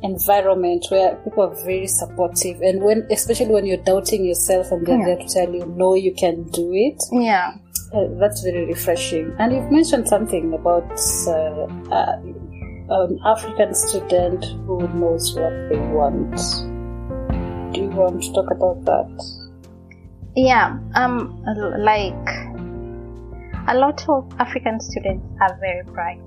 environment 0.03 0.85
where 0.89 1.15
people 1.23 1.43
are 1.43 1.55
very 1.65 1.87
supportive 1.87 2.61
and 2.61 2.83
when 2.83 3.07
especially 3.09 3.47
when 3.47 3.65
you're 3.65 3.83
doubting 3.83 4.23
yourself 4.23 4.71
and 4.71 4.85
they're 4.85 4.97
yeah. 4.99 5.05
there 5.05 5.17
to 5.17 5.27
tell 5.27 5.51
you 5.51 5.65
no 5.75 5.95
you 5.95 6.13
can 6.13 6.43
do 6.51 6.71
it 6.73 7.01
yeah 7.11 7.55
uh, 7.93 8.05
that's 8.19 8.43
very 8.43 8.65
refreshing 8.65 9.35
and 9.39 9.53
you've 9.53 9.71
mentioned 9.71 10.07
something 10.07 10.53
about 10.53 10.87
uh, 11.27 11.65
uh, 11.91 12.15
an 12.89 13.19
African 13.25 13.73
student 13.73 14.45
who 14.65 14.87
knows 14.89 15.35
what 15.35 15.51
they 15.69 15.79
want. 15.91 16.37
Do 17.73 17.81
you 17.81 17.89
want 17.89 18.23
to 18.23 18.33
talk 18.33 18.49
about 18.51 18.85
that? 18.85 19.47
Yeah, 20.35 20.77
um, 20.95 21.43
like 21.79 22.13
a 23.67 23.75
lot 23.75 24.07
of 24.07 24.31
African 24.39 24.79
students 24.79 25.25
are 25.41 25.57
very 25.59 25.83
bright. 25.83 26.21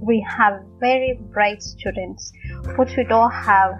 We 0.00 0.24
have 0.28 0.62
very 0.78 1.18
bright 1.32 1.62
students, 1.62 2.32
but 2.76 2.94
we 2.96 3.04
don't 3.04 3.32
have 3.32 3.74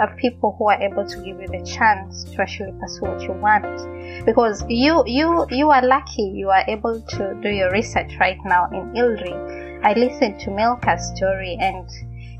uh, 0.00 0.06
people 0.16 0.56
who 0.58 0.68
are 0.68 0.82
able 0.82 1.06
to 1.06 1.16
give 1.18 1.40
you 1.40 1.46
the 1.46 1.64
chance 1.64 2.24
to 2.24 2.42
actually 2.42 2.72
pursue 2.80 3.02
what 3.02 3.22
you 3.22 3.32
want. 3.32 4.24
Because 4.26 4.64
you, 4.68 5.04
you, 5.06 5.46
you 5.50 5.70
are 5.70 5.86
lucky 5.86 6.22
you 6.22 6.48
are 6.50 6.64
able 6.68 7.00
to 7.00 7.38
do 7.42 7.48
your 7.48 7.70
research 7.70 8.14
right 8.18 8.38
now 8.44 8.66
in 8.72 8.92
ILRI 8.94 9.65
I 9.82 9.94
listened 9.96 10.40
to 10.40 10.50
Milka's 10.50 11.12
story 11.16 11.56
and 11.60 11.88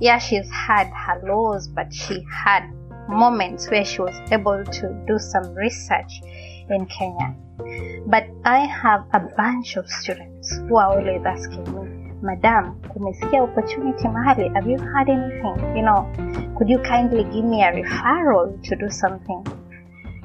yeah, 0.01 0.19
she's 0.19 0.51
had 0.51 0.89
her 0.89 1.21
lows, 1.25 1.69
but 1.69 1.93
she 1.93 2.25
had 2.33 2.69
moments 3.09 3.71
where 3.71 3.85
she 3.85 4.03
was 4.03 4.15
able 4.33 4.65
to 4.65 5.05
do 5.07 5.19
some 5.19 5.55
research 5.55 6.21
in 6.69 6.87
Kenya. 6.87 7.35
But 8.07 8.27
I 8.45 8.67
have 8.67 9.05
a 9.13 9.21
bunch 9.37 9.77
of 9.77 9.89
students 9.89 10.57
who 10.69 10.77
are 10.77 10.99
always 10.99 11.25
asking 11.25 11.65
me, 11.73 12.13
Madam, 12.23 12.81
umesikia 12.97 13.43
opportunity 13.43 14.05
mahali? 14.09 14.53
Have 14.55 14.67
you 14.67 14.79
had 14.79 15.09
anything? 15.09 15.77
You 15.77 15.83
know, 15.83 16.11
could 16.59 16.69
you 16.69 16.79
kindly 16.81 17.25
give 17.25 17.45
me 17.45 17.63
a 17.63 17.73
referral 17.73 18.63
to 18.65 18.77
do 18.77 18.91
something? 18.91 19.47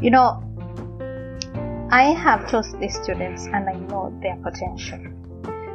You 0.01 0.09
know, 0.09 0.41
I 1.91 2.15
have 2.15 2.49
taught 2.49 2.67
these 2.79 2.95
students 2.95 3.45
and 3.47 3.69
I 3.69 3.73
know 3.73 4.17
their 4.21 4.37
potential. 4.37 5.20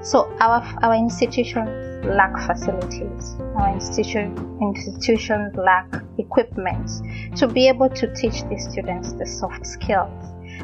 So 0.03 0.32
our 0.40 0.62
our 0.82 0.94
institutions 0.94 2.05
lack 2.07 2.34
facilities. 2.47 3.36
Our 3.57 3.74
institution 3.74 4.59
institutions 4.61 5.55
lack 5.57 5.86
equipment 6.18 6.90
to 7.36 7.47
be 7.49 7.68
able 7.68 7.88
to 7.90 8.14
teach 8.14 8.42
the 8.49 8.59
students 8.59 9.12
the 9.14 9.26
soft 9.26 9.66
skills. 9.66 10.11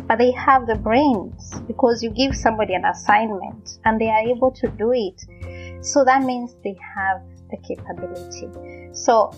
But 0.07 0.19
they 0.19 0.31
have 0.33 0.67
the 0.67 0.77
brains 0.77 1.61
because 1.67 2.03
you 2.03 2.11
give 2.11 2.35
somebody 2.35 2.75
an 2.75 2.85
assignment 2.85 3.79
and 3.85 4.01
they 4.01 4.09
are 4.09 4.23
able 4.23 4.51
to 4.53 4.69
do 4.69 4.93
it. 4.93 5.85
So 5.85 6.05
that 6.05 6.23
means 6.23 6.55
they 6.65 6.77
have 6.97 7.21
the 7.51 7.57
capability. 7.59 8.49
So 8.95 9.33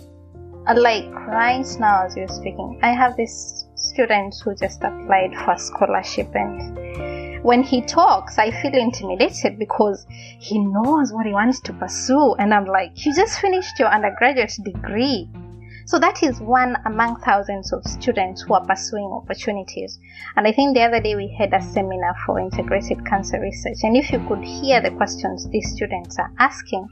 like 0.73 1.11
right 1.27 1.67
now 1.79 2.07
as 2.07 2.17
you're 2.17 2.29
speaking, 2.29 2.79
I 2.83 2.93
have 2.93 3.17
this 3.17 3.67
student 3.75 4.35
who 4.43 4.55
just 4.55 4.83
applied 4.83 5.35
for 5.45 5.59
scholarship 5.59 6.35
and 6.35 7.14
when 7.45 7.63
he 7.63 7.83
talks, 7.83 8.39
I 8.39 8.51
feel 8.51 8.73
intimidated 8.73 9.59
because 9.59 10.07
he 10.41 10.59
knows 10.59 11.13
what 11.13 11.27
he 11.27 11.33
wants 11.33 11.61
to 11.61 11.75
pursue. 11.75 12.35
And 12.39 12.55
I'm 12.55 12.65
like, 12.65 13.05
you 13.05 13.15
just 13.15 13.39
finished 13.39 13.79
your 13.79 13.89
undergraduate 13.89 14.55
degree. 14.65 15.29
So 15.85 15.99
that 15.99 16.23
is 16.23 16.41
one 16.41 16.79
among 16.87 17.17
thousands 17.17 17.71
of 17.75 17.85
students 17.85 18.41
who 18.41 18.55
are 18.55 18.65
pursuing 18.65 19.11
opportunities. 19.13 19.99
And 20.37 20.47
I 20.47 20.53
think 20.53 20.75
the 20.75 20.85
other 20.85 21.01
day 21.01 21.17
we 21.17 21.37
had 21.39 21.53
a 21.53 21.61
seminar 21.61 22.17
for 22.25 22.41
integrated 22.41 23.05
cancer 23.05 23.39
research. 23.39 23.77
And 23.83 23.95
if 23.95 24.11
you 24.11 24.27
could 24.27 24.43
hear 24.43 24.81
the 24.81 24.93
questions 24.93 25.47
these 25.51 25.71
students 25.71 26.19
are 26.19 26.33
asking, 26.39 26.89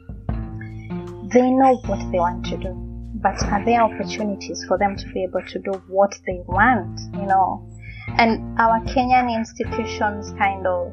they 1.33 1.51
know 1.51 1.77
what 1.87 2.13
they 2.13 2.19
want 2.19 2.45
to 2.45 2.59
do. 2.59 2.75
But 3.23 3.43
are 3.45 3.65
there 3.65 3.81
opportunities 3.81 4.67
for 4.69 4.77
them 4.77 4.97
to 4.97 5.09
be 5.15 5.25
able 5.25 5.47
to 5.47 5.59
do 5.61 5.83
what 5.89 6.21
they 6.27 6.43
want? 6.47 7.01
You 7.15 7.25
know, 7.25 7.72
and 8.19 8.59
our 8.59 8.81
Kenyan 8.81 9.35
institutions 9.35 10.33
kind 10.39 10.67
of 10.67 10.93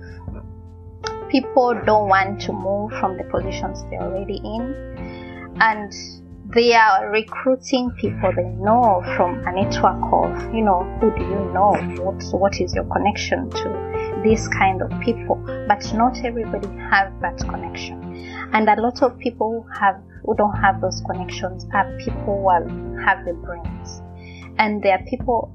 people 1.29 1.79
don't 1.85 2.09
want 2.09 2.41
to 2.41 2.53
move 2.53 2.91
from 2.99 3.17
the 3.17 3.23
positions 3.25 3.83
they're 3.89 4.01
already 4.01 4.37
in 4.37 5.55
and 5.61 5.93
they 6.53 6.73
are 6.73 7.11
recruiting 7.11 7.91
people 7.91 8.31
they 8.35 8.49
know 8.63 9.03
from 9.15 9.39
a 9.45 9.51
network 9.51 10.01
of 10.11 10.53
you 10.53 10.61
know 10.61 10.83
who 10.99 11.11
do 11.15 11.23
you 11.23 11.51
know 11.53 11.73
what 12.01 12.23
what 12.33 12.59
is 12.59 12.73
your 12.73 12.85
connection 12.85 13.49
to 13.51 13.89
these 14.23 14.47
kind 14.47 14.81
of 14.81 14.91
people, 14.99 15.35
but 15.67 15.93
not 15.93 16.17
everybody 16.23 16.67
has 16.89 17.11
that 17.21 17.37
connection. 17.39 18.03
And 18.53 18.67
a 18.67 18.79
lot 18.81 19.01
of 19.01 19.17
people 19.19 19.63
who 19.63 19.79
have 19.79 20.01
who 20.25 20.35
don't 20.35 20.55
have 20.55 20.81
those 20.81 21.01
connections 21.01 21.65
are 21.73 21.97
people 21.97 22.41
who 22.41 22.97
have 22.97 23.25
the 23.25 23.33
brains. 23.33 24.01
And 24.57 24.83
there 24.83 24.97
are 24.97 25.05
people 25.05 25.53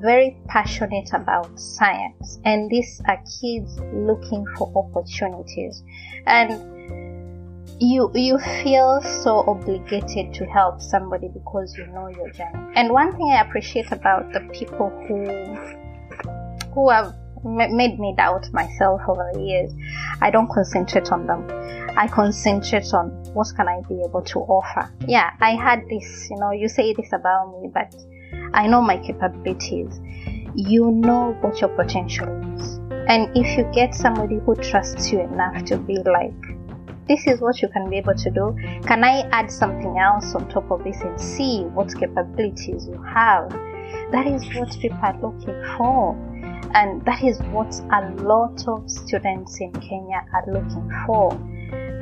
very 0.00 0.36
passionate 0.46 1.10
about 1.12 1.58
science 1.58 2.38
and 2.44 2.70
these 2.70 3.00
are 3.06 3.18
kids 3.40 3.78
looking 3.92 4.44
for 4.56 4.72
opportunities. 4.76 5.82
And 6.26 6.78
you 7.80 8.10
you 8.14 8.38
feel 8.38 9.00
so 9.02 9.44
obligated 9.46 10.34
to 10.34 10.44
help 10.46 10.80
somebody 10.80 11.28
because 11.28 11.76
you 11.76 11.86
know 11.88 12.08
your 12.08 12.30
journey. 12.30 12.72
And 12.74 12.90
one 12.90 13.12
thing 13.12 13.30
i 13.32 13.40
appreciate 13.40 13.92
about 13.92 14.32
the 14.32 14.40
people 14.52 14.90
who 15.06 15.24
who 16.74 16.90
have 16.90 17.14
made 17.44 18.00
me 18.00 18.14
doubt 18.16 18.52
myself 18.52 19.00
over 19.08 19.30
the 19.32 19.40
years 19.40 19.72
i 20.20 20.30
don't 20.30 20.50
concentrate 20.50 21.12
on 21.12 21.26
them. 21.26 21.46
I 21.96 22.08
concentrate 22.08 22.92
on 22.92 23.10
what 23.32 23.48
can 23.56 23.68
i 23.68 23.80
be 23.88 24.02
able 24.04 24.22
to 24.22 24.40
offer. 24.40 24.92
Yeah 25.06 25.30
i 25.40 25.50
had 25.50 25.82
this 25.88 26.28
you 26.30 26.36
know 26.36 26.50
you 26.50 26.68
say 26.68 26.94
this 26.94 27.12
about 27.12 27.52
me 27.60 27.70
but 27.72 27.94
I 28.54 28.66
know 28.66 28.80
my 28.80 28.98
capabilities. 28.98 30.00
You 30.54 30.90
know 30.90 31.36
what 31.40 31.60
your 31.60 31.70
potential 31.70 32.28
is. 32.56 32.78
And 33.08 33.34
if 33.36 33.56
you 33.56 33.64
get 33.72 33.94
somebody 33.94 34.38
who 34.44 34.54
trusts 34.56 35.10
you 35.12 35.20
enough 35.20 35.64
to 35.66 35.78
be 35.78 35.96
like, 35.98 36.34
this 37.08 37.26
is 37.26 37.40
what 37.40 37.62
you 37.62 37.68
can 37.68 37.88
be 37.88 37.96
able 37.96 38.14
to 38.14 38.30
do, 38.30 38.54
can 38.86 39.02
I 39.02 39.22
add 39.32 39.50
something 39.50 39.98
else 39.98 40.34
on 40.34 40.48
top 40.48 40.70
of 40.70 40.84
this 40.84 41.00
and 41.00 41.18
see 41.18 41.62
what 41.62 41.94
capabilities 41.98 42.86
you 42.86 43.02
have? 43.02 43.48
That 44.10 44.26
is 44.26 44.44
what 44.54 44.78
people 44.78 44.98
are 45.02 45.18
looking 45.22 45.62
for. 45.76 46.14
And 46.74 47.02
that 47.06 47.22
is 47.22 47.40
what 47.50 47.74
a 47.92 48.10
lot 48.22 48.62
of 48.68 48.90
students 48.90 49.58
in 49.58 49.72
Kenya 49.72 50.22
are 50.34 50.44
looking 50.46 50.90
for. 51.06 51.32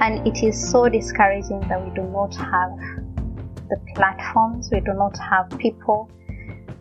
And 0.00 0.26
it 0.26 0.42
is 0.42 0.70
so 0.70 0.88
discouraging 0.88 1.60
that 1.68 1.82
we 1.84 1.94
do 1.94 2.02
not 2.02 2.34
have 2.34 2.76
the 3.68 3.76
platforms, 3.94 4.70
we 4.72 4.80
do 4.80 4.92
not 4.92 5.16
have 5.18 5.48
people 5.58 6.10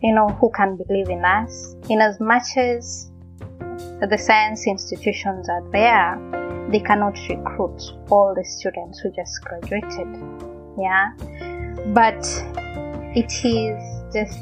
you 0.02 0.14
know, 0.14 0.28
who 0.40 0.50
can 0.50 0.76
believe 0.76 1.08
in 1.08 1.24
us. 1.24 1.76
In 1.88 2.00
as 2.00 2.20
much 2.20 2.56
as 2.56 3.10
the 4.00 4.18
science 4.18 4.66
institutions 4.66 5.48
are 5.48 5.70
there, 5.70 6.68
they 6.70 6.80
cannot 6.80 7.18
recruit 7.28 7.80
all 8.10 8.34
the 8.34 8.44
students 8.44 8.98
who 8.98 9.10
just 9.12 9.42
graduated. 9.44 10.08
Yeah. 10.78 11.12
But 11.94 12.26
it 13.14 13.32
is 13.44 14.12
just 14.12 14.40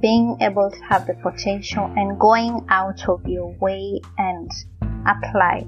being 0.00 0.36
able 0.40 0.70
to 0.70 0.80
have 0.84 1.06
the 1.06 1.14
potential 1.14 1.92
and 1.96 2.18
going 2.18 2.64
out 2.68 3.08
of 3.08 3.26
your 3.26 3.54
way 3.60 4.00
and 4.18 4.50
apply 5.06 5.66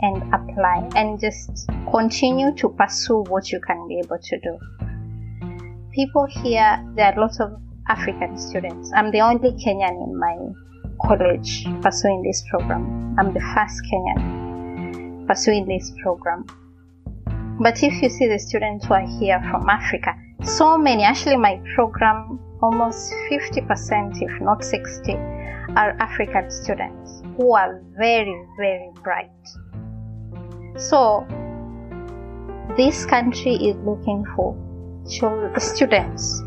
and 0.00 0.22
apply 0.32 0.88
and 0.94 1.20
just 1.20 1.68
continue 1.90 2.54
to 2.54 2.68
pursue 2.70 3.24
what 3.28 3.50
you 3.50 3.60
can 3.60 3.88
be 3.88 3.98
able 3.98 4.18
to 4.18 4.38
do. 4.40 4.58
People 5.92 6.26
here, 6.26 6.82
there 6.94 7.12
are 7.12 7.20
lots 7.20 7.40
of 7.40 7.60
African 7.88 8.36
students. 8.36 8.92
I'm 8.94 9.10
the 9.10 9.20
only 9.20 9.52
Kenyan 9.52 10.04
in 10.04 10.18
my 10.18 10.36
college 11.00 11.66
pursuing 11.82 12.22
this 12.22 12.44
program. 12.50 13.16
I'm 13.18 13.32
the 13.32 13.40
first 13.40 13.82
Kenyan 13.90 15.26
pursuing 15.26 15.66
this 15.66 15.92
program. 16.02 16.46
But 17.60 17.82
if 17.82 18.02
you 18.02 18.08
see 18.08 18.28
the 18.28 18.38
students 18.38 18.86
who 18.86 18.94
are 18.94 19.06
here 19.18 19.40
from 19.50 19.68
Africa, 19.68 20.14
so 20.42 20.78
many, 20.78 21.02
actually 21.02 21.36
my 21.36 21.60
program, 21.74 22.38
almost 22.62 23.12
50%, 23.30 24.22
if 24.22 24.40
not 24.40 24.64
60, 24.64 25.12
are 25.76 25.96
African 25.98 26.50
students 26.50 27.22
who 27.36 27.54
are 27.54 27.82
very, 27.96 28.46
very 28.56 28.90
bright. 29.02 29.30
So, 30.76 31.26
this 32.76 33.04
country 33.06 33.54
is 33.54 33.76
looking 33.84 34.24
for 34.36 34.56
students 35.58 36.42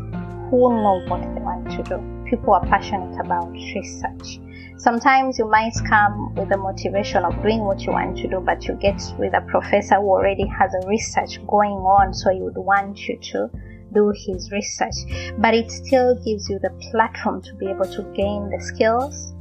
who 0.52 0.68
know 0.82 1.02
what 1.08 1.22
they 1.22 1.40
want 1.40 1.70
to 1.70 1.82
do. 1.84 2.26
People 2.28 2.52
are 2.52 2.66
passionate 2.66 3.18
about 3.18 3.50
research. 3.52 4.38
Sometimes 4.76 5.38
you 5.38 5.48
might 5.48 5.72
come 5.88 6.34
with 6.34 6.50
the 6.50 6.58
motivation 6.58 7.24
of 7.24 7.40
doing 7.42 7.60
what 7.60 7.80
you 7.80 7.92
want 7.92 8.18
to 8.18 8.28
do, 8.28 8.38
but 8.38 8.66
you 8.66 8.74
get 8.74 9.00
with 9.18 9.32
a 9.32 9.40
professor 9.48 9.94
who 9.94 10.08
already 10.08 10.46
has 10.46 10.70
a 10.74 10.86
research 10.86 11.38
going 11.46 11.72
on, 11.72 12.12
so 12.12 12.30
he 12.30 12.42
would 12.42 12.58
want 12.58 13.08
you 13.08 13.16
to 13.32 13.50
do 13.94 14.12
his 14.14 14.52
research. 14.52 14.94
But 15.38 15.54
it 15.54 15.70
still 15.70 16.16
gives 16.16 16.50
you 16.50 16.58
the 16.58 16.70
platform 16.90 17.40
to 17.42 17.54
be 17.54 17.68
able 17.68 17.86
to 17.86 18.02
gain 18.14 18.50
the 18.50 18.60
skills. 18.60 19.32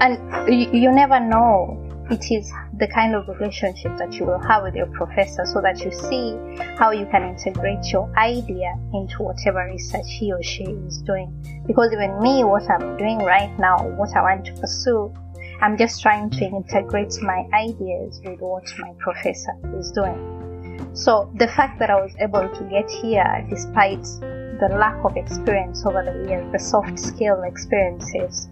And 0.00 0.18
you, 0.52 0.68
you 0.72 0.90
never 0.90 1.20
know 1.20 1.78
it 2.10 2.32
is 2.32 2.52
the 2.80 2.88
kind 2.88 3.14
of 3.14 3.28
relationship 3.28 3.96
that 3.98 4.14
you 4.14 4.24
will 4.24 4.40
have 4.40 4.62
with 4.62 4.74
your 4.74 4.86
professor 4.86 5.44
so 5.44 5.60
that 5.60 5.84
you 5.84 5.92
see 5.92 6.34
how 6.78 6.90
you 6.90 7.06
can 7.10 7.22
integrate 7.22 7.84
your 7.92 8.10
idea 8.16 8.74
into 8.94 9.22
whatever 9.22 9.68
research 9.70 10.06
he 10.08 10.32
or 10.32 10.42
she 10.42 10.64
is 10.64 11.02
doing. 11.02 11.30
Because 11.66 11.92
even 11.92 12.18
me, 12.20 12.42
what 12.42 12.68
I'm 12.70 12.96
doing 12.96 13.18
right 13.18 13.56
now, 13.58 13.86
what 13.96 14.16
I 14.16 14.22
want 14.22 14.46
to 14.46 14.54
pursue, 14.54 15.12
I'm 15.60 15.76
just 15.76 16.00
trying 16.00 16.30
to 16.30 16.44
integrate 16.44 17.12
my 17.20 17.46
ideas 17.52 18.18
with 18.24 18.40
what 18.40 18.64
my 18.78 18.92
professor 18.98 19.52
is 19.78 19.92
doing. 19.92 20.90
So 20.94 21.30
the 21.36 21.48
fact 21.48 21.78
that 21.80 21.90
I 21.90 22.00
was 22.00 22.12
able 22.18 22.48
to 22.48 22.64
get 22.64 22.90
here 22.90 23.46
despite 23.50 24.02
the 24.02 24.68
lack 24.72 25.04
of 25.04 25.16
experience 25.18 25.84
over 25.84 26.02
the 26.02 26.28
years, 26.28 26.50
the 26.50 26.58
soft 26.58 26.98
skill 26.98 27.42
experiences, 27.42 28.48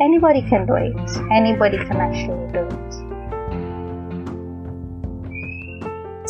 anybody 0.00 0.42
can 0.42 0.66
do 0.66 0.74
it. 0.74 1.10
Anybody 1.32 1.78
can 1.78 1.96
actually 1.96 2.52
do 2.52 2.60
it. 2.60 3.09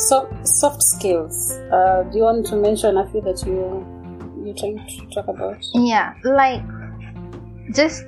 So, 0.07 0.27
soft 0.43 0.81
skills. 0.81 1.51
Uh, 1.71 2.01
do 2.11 2.17
you 2.17 2.23
want 2.23 2.47
to 2.47 2.55
mention 2.55 2.97
a 2.97 3.07
few 3.11 3.21
that 3.21 3.45
you 3.45 3.85
you're 4.43 4.55
trying 4.55 4.79
to 4.87 5.05
talk 5.13 5.27
about? 5.27 5.63
Yeah, 5.75 6.15
like 6.23 6.63
just 7.75 8.05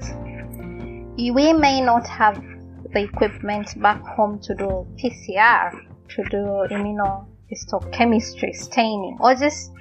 we 1.18 1.54
may 1.54 1.82
not 1.82 2.08
have 2.08 2.44
the 2.94 3.04
equipment 3.04 3.80
back 3.80 4.02
home 4.02 4.39
to 4.39 4.56
do 4.56 4.88
PCR, 4.98 5.72
to 6.10 6.24
do 6.32 6.66
immunohistochemistry 6.74 8.56
staining, 8.56 9.16
or 9.20 9.36
just 9.36 9.72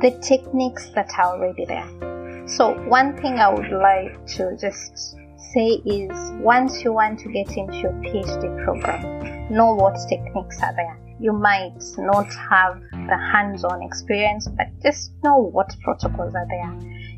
the 0.00 0.18
techniques 0.22 0.88
that 0.94 1.10
are 1.18 1.36
already 1.36 1.66
there. 1.66 2.48
So 2.48 2.72
one 2.88 3.18
thing 3.18 3.34
I 3.34 3.50
would 3.52 3.70
like 3.70 4.26
to 4.38 4.56
just 4.58 5.14
say 5.52 5.82
is 5.84 6.32
once 6.40 6.82
you 6.82 6.94
want 6.94 7.18
to 7.18 7.28
get 7.28 7.54
into 7.54 7.76
your 7.76 7.92
PhD 8.00 8.64
program, 8.64 9.52
know 9.54 9.74
what 9.74 9.98
techniques 10.08 10.62
are 10.62 10.74
there 10.74 10.98
you 11.24 11.32
might 11.32 11.82
not 11.96 12.28
have 12.34 12.78
the 12.92 13.16
hands-on 13.32 13.82
experience, 13.82 14.46
but 14.46 14.66
just 14.82 15.10
know 15.24 15.38
what 15.38 15.74
protocols 15.82 16.34
are 16.34 16.46
there. 16.46 16.70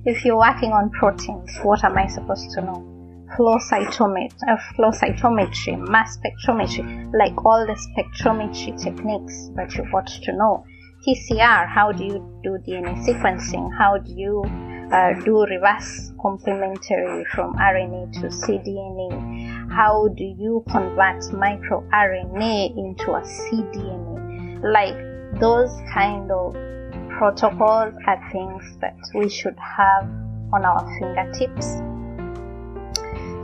If 0.04 0.24
you're 0.24 0.38
working 0.38 0.70
on 0.70 0.90
proteins, 0.90 1.58
what 1.64 1.82
am 1.82 1.98
I 1.98 2.06
supposed 2.06 2.52
to 2.52 2.60
know? 2.60 3.26
Flow 3.36 3.58
cytometry, 3.58 4.30
uh, 4.48 4.58
flow 4.76 4.92
cytometry, 4.92 5.76
mass 5.88 6.18
spectrometry, 6.18 7.12
like 7.18 7.44
all 7.44 7.66
the 7.66 7.74
spectrometry 7.74 8.80
techniques 8.80 9.50
that 9.56 9.74
you 9.74 9.82
ought 9.92 10.06
to 10.06 10.32
know. 10.36 10.64
PCR, 11.04 11.66
how 11.68 11.90
do 11.90 12.04
you 12.04 12.40
do 12.44 12.58
DNA 12.64 12.94
sequencing? 13.04 13.76
How 13.76 13.98
do 13.98 14.12
you 14.12 14.44
uh, 14.92 15.14
do 15.24 15.44
reverse 15.46 16.12
complementary 16.22 17.24
from 17.34 17.54
RNA 17.56 18.12
to 18.20 18.28
cDNA? 18.28 19.55
How 19.70 20.08
do 20.08 20.24
you 20.24 20.64
convert 20.70 21.22
microRNA 21.32 22.76
into 22.76 23.12
a 23.12 23.20
cDNA? 23.20 24.62
Like 24.62 25.40
those 25.40 25.70
kind 25.92 26.30
of 26.30 26.54
protocols 27.18 27.94
are 28.06 28.30
things 28.32 28.78
that 28.80 28.96
we 29.14 29.28
should 29.28 29.56
have 29.58 30.04
on 30.52 30.64
our 30.64 30.98
fingertips 30.98 31.78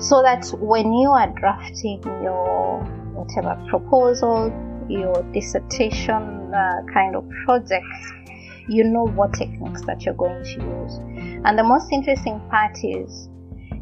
so 0.03 0.21
that 0.23 0.47
when 0.59 0.93
you 0.93 1.11
are 1.11 1.29
drafting 1.39 2.03
your 2.23 2.83
whatever 3.15 3.55
proposal, 3.69 4.53
your 4.89 5.23
dissertation 5.33 6.53
uh, 6.53 6.83
kind 6.93 7.15
of 7.15 7.25
projects, 7.45 8.13
you 8.69 8.85
know 8.85 9.05
what 9.05 9.33
techniques 9.33 9.83
that 9.83 10.05
you're 10.05 10.15
going 10.15 10.43
to 10.45 10.51
use. 10.51 10.99
And 11.45 11.59
the 11.59 11.63
most 11.63 11.93
interesting 11.93 12.41
part 12.51 12.77
is, 12.83 13.29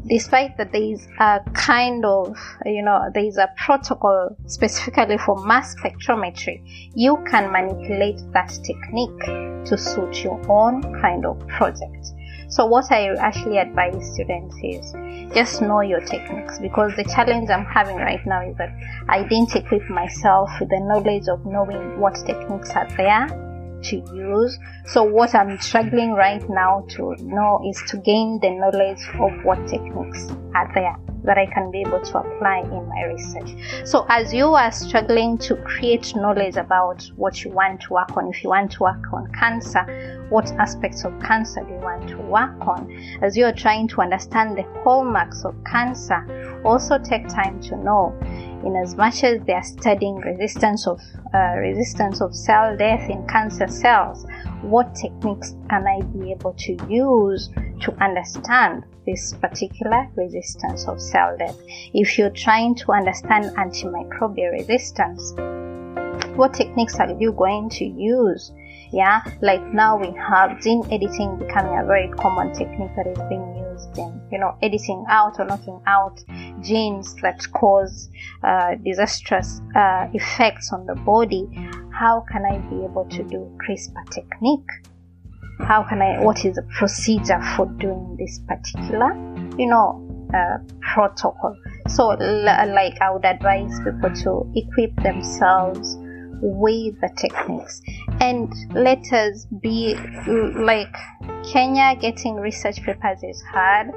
despite 0.07 0.57
that 0.57 0.71
there 0.71 0.83
is 0.83 1.07
a 1.19 1.39
kind 1.53 2.05
of, 2.05 2.37
you 2.65 2.83
know, 2.83 3.09
there 3.13 3.25
is 3.25 3.37
a 3.37 3.49
protocol 3.57 4.35
specifically 4.47 5.17
for 5.17 5.43
mass 5.45 5.75
spectrometry, 5.75 6.61
you 6.95 7.17
can 7.29 7.51
manipulate 7.51 8.21
that 8.33 8.49
technique 8.63 9.65
to 9.65 9.77
suit 9.77 10.23
your 10.23 10.41
own 10.49 10.81
kind 11.01 11.25
of 11.25 11.39
project. 11.47 12.13
So 12.49 12.65
what 12.65 12.91
I 12.91 13.15
actually 13.15 13.59
advise 13.59 14.13
students 14.13 14.55
is 14.61 14.93
just 15.33 15.61
know 15.61 15.79
your 15.79 16.01
techniques 16.01 16.59
because 16.59 16.91
the 16.97 17.05
challenge 17.05 17.49
I'm 17.49 17.63
having 17.63 17.95
right 17.95 18.19
now 18.25 18.41
is 18.41 18.57
that 18.57 18.75
I 19.07 19.23
didn't 19.23 19.55
equip 19.55 19.89
myself 19.89 20.49
with 20.59 20.69
the 20.69 20.79
knowledge 20.81 21.29
of 21.29 21.45
knowing 21.45 21.97
what 21.99 22.15
techniques 22.25 22.71
are 22.71 22.89
there 22.97 23.50
to 23.83 23.95
use. 24.13 24.57
So 24.85 25.03
what 25.03 25.33
I'm 25.35 25.59
struggling 25.59 26.13
right 26.13 26.43
now 26.49 26.85
to 26.91 27.15
know 27.19 27.61
is 27.69 27.81
to 27.89 27.97
gain 27.97 28.39
the 28.41 28.51
knowledge 28.51 29.01
of 29.19 29.45
what 29.45 29.67
techniques 29.67 30.27
are 30.55 30.71
there. 30.73 31.10
That 31.23 31.37
I 31.37 31.45
can 31.45 31.71
be 31.71 31.81
able 31.81 32.01
to 32.01 32.17
apply 32.17 32.59
in 32.59 32.87
my 32.87 33.03
research. 33.03 33.55
So 33.85 34.05
as 34.09 34.33
you 34.33 34.47
are 34.53 34.71
struggling 34.71 35.37
to 35.39 35.55
create 35.57 36.15
knowledge 36.15 36.55
about 36.55 37.03
what 37.15 37.43
you 37.43 37.51
want 37.51 37.81
to 37.81 37.93
work 37.93 38.17
on, 38.17 38.29
if 38.29 38.43
you 38.43 38.49
want 38.49 38.71
to 38.73 38.83
work 38.83 39.13
on 39.13 39.31
cancer, 39.33 40.27
what 40.29 40.51
aspects 40.53 41.03
of 41.03 41.19
cancer 41.21 41.61
do 41.63 41.73
you 41.73 41.79
want 41.79 42.07
to 42.09 42.17
work 42.17 42.67
on? 42.67 42.91
As 43.21 43.37
you 43.37 43.45
are 43.45 43.53
trying 43.53 43.87
to 43.89 44.01
understand 44.01 44.57
the 44.57 44.63
hallmarks 44.83 45.43
of 45.45 45.55
cancer, 45.65 46.61
also 46.63 46.97
take 46.97 47.27
time 47.27 47.61
to 47.61 47.75
know 47.77 48.17
in 48.63 48.75
as 48.75 48.95
much 48.95 49.23
as 49.23 49.41
they 49.45 49.53
are 49.53 49.63
studying 49.63 50.15
resistance 50.17 50.87
of 50.87 50.99
uh, 51.33 51.55
resistance 51.57 52.21
of 52.21 52.35
cell 52.35 52.75
death 52.77 53.09
in 53.09 53.25
cancer 53.27 53.67
cells 53.67 54.25
what 54.61 54.93
techniques 54.95 55.55
can 55.69 55.85
i 55.87 56.01
be 56.17 56.31
able 56.31 56.53
to 56.53 56.77
use 56.89 57.49
to 57.81 57.91
understand 58.03 58.83
this 59.05 59.33
particular 59.33 60.07
resistance 60.15 60.87
of 60.87 61.01
cell 61.01 61.35
death? 61.37 61.57
If 61.93 62.17
you're 62.17 62.29
trying 62.29 62.75
to 62.75 62.91
understand 62.91 63.45
antimicrobial 63.57 64.51
resistance 64.51 65.33
what 66.35 66.53
techniques 66.53 66.95
are 66.99 67.11
you 67.19 67.33
going 67.33 67.69
to 67.69 67.85
use 67.85 68.51
yeah? 68.91 69.21
Like 69.41 69.61
now 69.73 69.97
we 69.97 70.13
have 70.17 70.61
gene 70.61 70.83
editing 70.91 71.37
becoming 71.37 71.77
a 71.79 71.85
very 71.85 72.09
common 72.09 72.53
technique 72.53 72.91
that 72.95 73.07
is 73.07 73.17
being 73.29 73.55
used 73.55 73.97
in 73.97 74.21
you 74.31 74.37
know 74.39 74.57
editing 74.61 75.05
out 75.09 75.39
or 75.39 75.45
knocking 75.45 75.81
out 75.87 76.19
genes 76.61 77.15
that 77.21 77.45
cause 77.53 78.09
uh, 78.43 78.75
disastrous 78.83 79.61
uh, 79.75 80.07
effects 80.13 80.71
on 80.73 80.85
the 80.85 80.95
body. 80.95 81.47
How 81.93 82.25
can 82.31 82.45
i 82.45 82.57
be 82.69 82.83
able 82.83 83.07
to 83.11 83.23
do 83.23 83.57
crispr 83.65 84.03
technique? 84.11 84.67
How 85.59 85.83
can 85.87 86.01
i 86.01 86.21
what 86.23 86.43
is 86.45 86.55
the 86.55 86.67
procedure 86.77 87.41
for 87.55 87.67
doing 87.79 88.17
this 88.19 88.39
particular 88.47 89.13
you 89.57 89.67
know 89.67 90.07
uh, 90.33 90.57
protocol? 90.93 91.55
So 91.87 92.11
l- 92.11 92.73
like 92.73 92.99
i 93.01 93.11
would 93.11 93.25
advise 93.25 93.79
people 93.79 94.13
to 94.23 94.51
equip 94.55 94.95
themselves 95.03 95.97
with 96.41 96.99
the 97.01 97.09
techniques. 97.17 97.81
And 98.19 98.53
let 98.73 99.11
us 99.13 99.45
be 99.61 99.95
like 100.55 100.95
Kenya 101.51 101.95
getting 101.99 102.35
research 102.35 102.81
papers 102.83 103.23
is 103.23 103.41
hard 103.51 103.91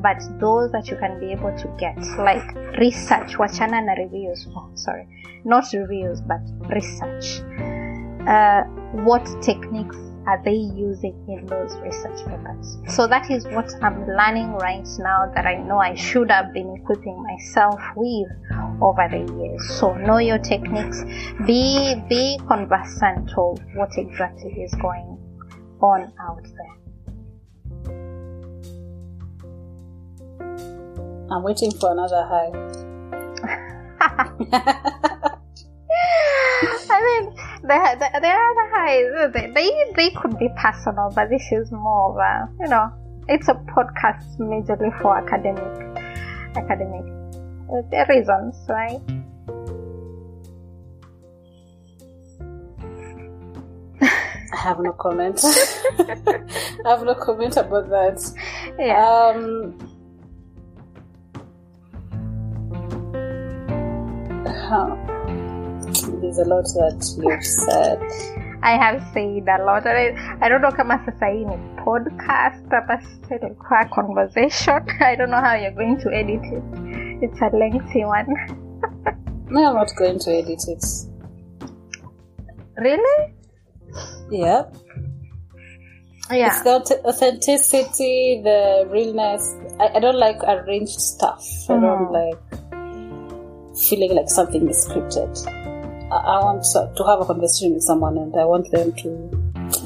but 0.00 0.18
those 0.38 0.70
that 0.72 0.88
you 0.88 0.96
can 0.96 1.18
be 1.18 1.32
able 1.32 1.56
to 1.58 1.68
get 1.78 1.96
like 2.18 2.54
research 2.78 3.34
wachana 3.36 3.84
na 3.84 3.92
reviews 3.92 4.46
oh, 4.56 4.70
sorry 4.74 5.06
not 5.44 5.64
reviews 5.72 6.20
but 6.20 6.40
research. 6.70 7.40
Uh, 8.28 8.62
what 9.04 9.24
techniques 9.42 9.96
are 10.26 10.40
they 10.44 10.54
using 10.54 11.14
in 11.28 11.46
those 11.46 11.76
research 11.78 12.24
papers? 12.26 12.78
So 12.88 13.06
that 13.06 13.30
is 13.30 13.44
what 13.46 13.70
I'm 13.82 14.06
learning 14.06 14.52
right 14.54 14.86
now 14.98 15.30
that 15.34 15.46
I 15.46 15.56
know 15.56 15.78
I 15.78 15.94
should 15.94 16.30
have 16.30 16.52
been 16.52 16.76
equipping 16.76 17.22
myself 17.22 17.80
with 17.96 18.28
over 18.80 19.08
the 19.10 19.32
years. 19.38 19.68
So 19.78 19.94
know 19.94 20.18
your 20.18 20.38
techniques, 20.38 21.04
be 21.46 21.94
be 22.08 22.38
conversant 22.46 23.30
of 23.36 23.58
what 23.74 23.96
exactly 23.96 24.52
is 24.62 24.74
going 24.74 25.18
on 25.80 26.12
out 26.20 26.42
there. 26.42 26.78
I'm 31.30 31.42
waiting 31.42 31.70
for 31.72 31.92
another 31.92 32.24
high. 32.26 32.50
I 36.90 37.20
mean, 37.20 37.34
the, 37.62 37.74
are 37.74 37.98
the 37.98 38.66
highs, 38.74 39.32
they, 39.32 39.50
they, 39.52 39.92
they 39.96 40.10
could 40.10 40.38
be 40.38 40.48
personal, 40.56 41.12
but 41.14 41.28
this 41.28 41.46
is 41.52 41.70
more 41.70 42.10
of 42.10 42.16
a, 42.16 42.48
you 42.60 42.68
know, 42.68 42.90
it's 43.28 43.48
a 43.48 43.54
podcast 43.54 44.38
majorly 44.38 44.90
for 45.00 45.16
academic, 45.16 45.62
academic 46.56 47.04
uh, 47.70 48.04
reasons, 48.08 48.56
right? 48.68 49.00
I 54.52 54.56
have 54.56 54.80
no 54.80 54.92
comment. 54.92 55.40
I 55.44 56.88
have 56.88 57.02
no 57.02 57.14
comment 57.14 57.56
about 57.56 57.90
that. 57.90 58.32
Yeah. 58.78 59.32
Um, 59.34 59.78
huh. 64.46 65.17
There's 66.20 66.38
a 66.38 66.44
lot 66.44 66.64
that 66.64 67.00
you've 67.18 67.44
said. 67.44 68.00
I 68.62 68.76
have 68.76 69.02
said 69.14 69.46
a 69.48 69.62
lot. 69.64 69.86
I, 69.86 70.10
I 70.40 70.48
don't 70.48 70.60
know 70.62 70.72
kama 70.72 70.98
sasa 71.06 71.26
hii 71.26 71.44
ni 71.44 71.56
podcast 71.84 72.68
sasa 72.70 73.34
ilikuwa 73.34 73.84
conversation. 73.84 74.82
I 75.00 75.16
don't 75.16 75.30
know 75.30 75.40
how 75.40 75.54
you're 75.56 75.74
going 75.74 75.96
to 76.02 76.10
edit 76.10 76.42
it. 76.52 76.64
It's 77.22 77.42
a 77.42 77.50
lengthy 77.56 78.04
one. 78.04 78.26
No, 79.50 79.64
I'm 79.64 79.74
not 79.74 79.94
going 79.96 80.18
to 80.18 80.30
edit 80.30 80.60
it. 80.68 80.84
really? 82.76 83.34
Yeah. 84.30 84.64
Yeah. 86.30 86.48
It's 86.48 86.62
the 86.62 87.00
authenticity, 87.04 88.42
the 88.44 88.86
realness. 88.92 89.56
I, 89.80 89.96
I 89.96 90.00
don't 90.00 90.18
like 90.18 90.36
arranged 90.44 91.00
stuff. 91.00 91.44
I 91.70 91.80
don't 91.80 92.08
Mm. 92.08 92.12
like 92.12 92.38
feeling 93.88 94.14
like 94.14 94.28
something 94.28 94.68
is 94.68 94.86
scripted. 94.86 95.32
I, 96.10 96.40
want 96.42 96.64
to 96.72 97.04
have 97.04 97.20
a 97.20 97.24
conversation 97.24 97.74
with 97.74 97.82
someone 97.82 98.16
and 98.16 98.34
I 98.34 98.44
want 98.44 98.70
them 98.70 98.92
to, 98.92 99.08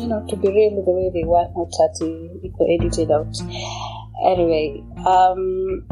you 0.01 0.07
know, 0.07 0.25
to 0.29 0.37
be 0.37 0.49
real 0.49 0.83
the 0.85 0.93
way 0.93 1.11
they 1.13 1.25
want, 1.25 1.51
not 1.57 1.71
that 1.71 1.99
it 2.43 2.53
edited 2.81 3.11
out. 3.11 3.35
Anyway, 4.25 4.83
um, 5.05 5.85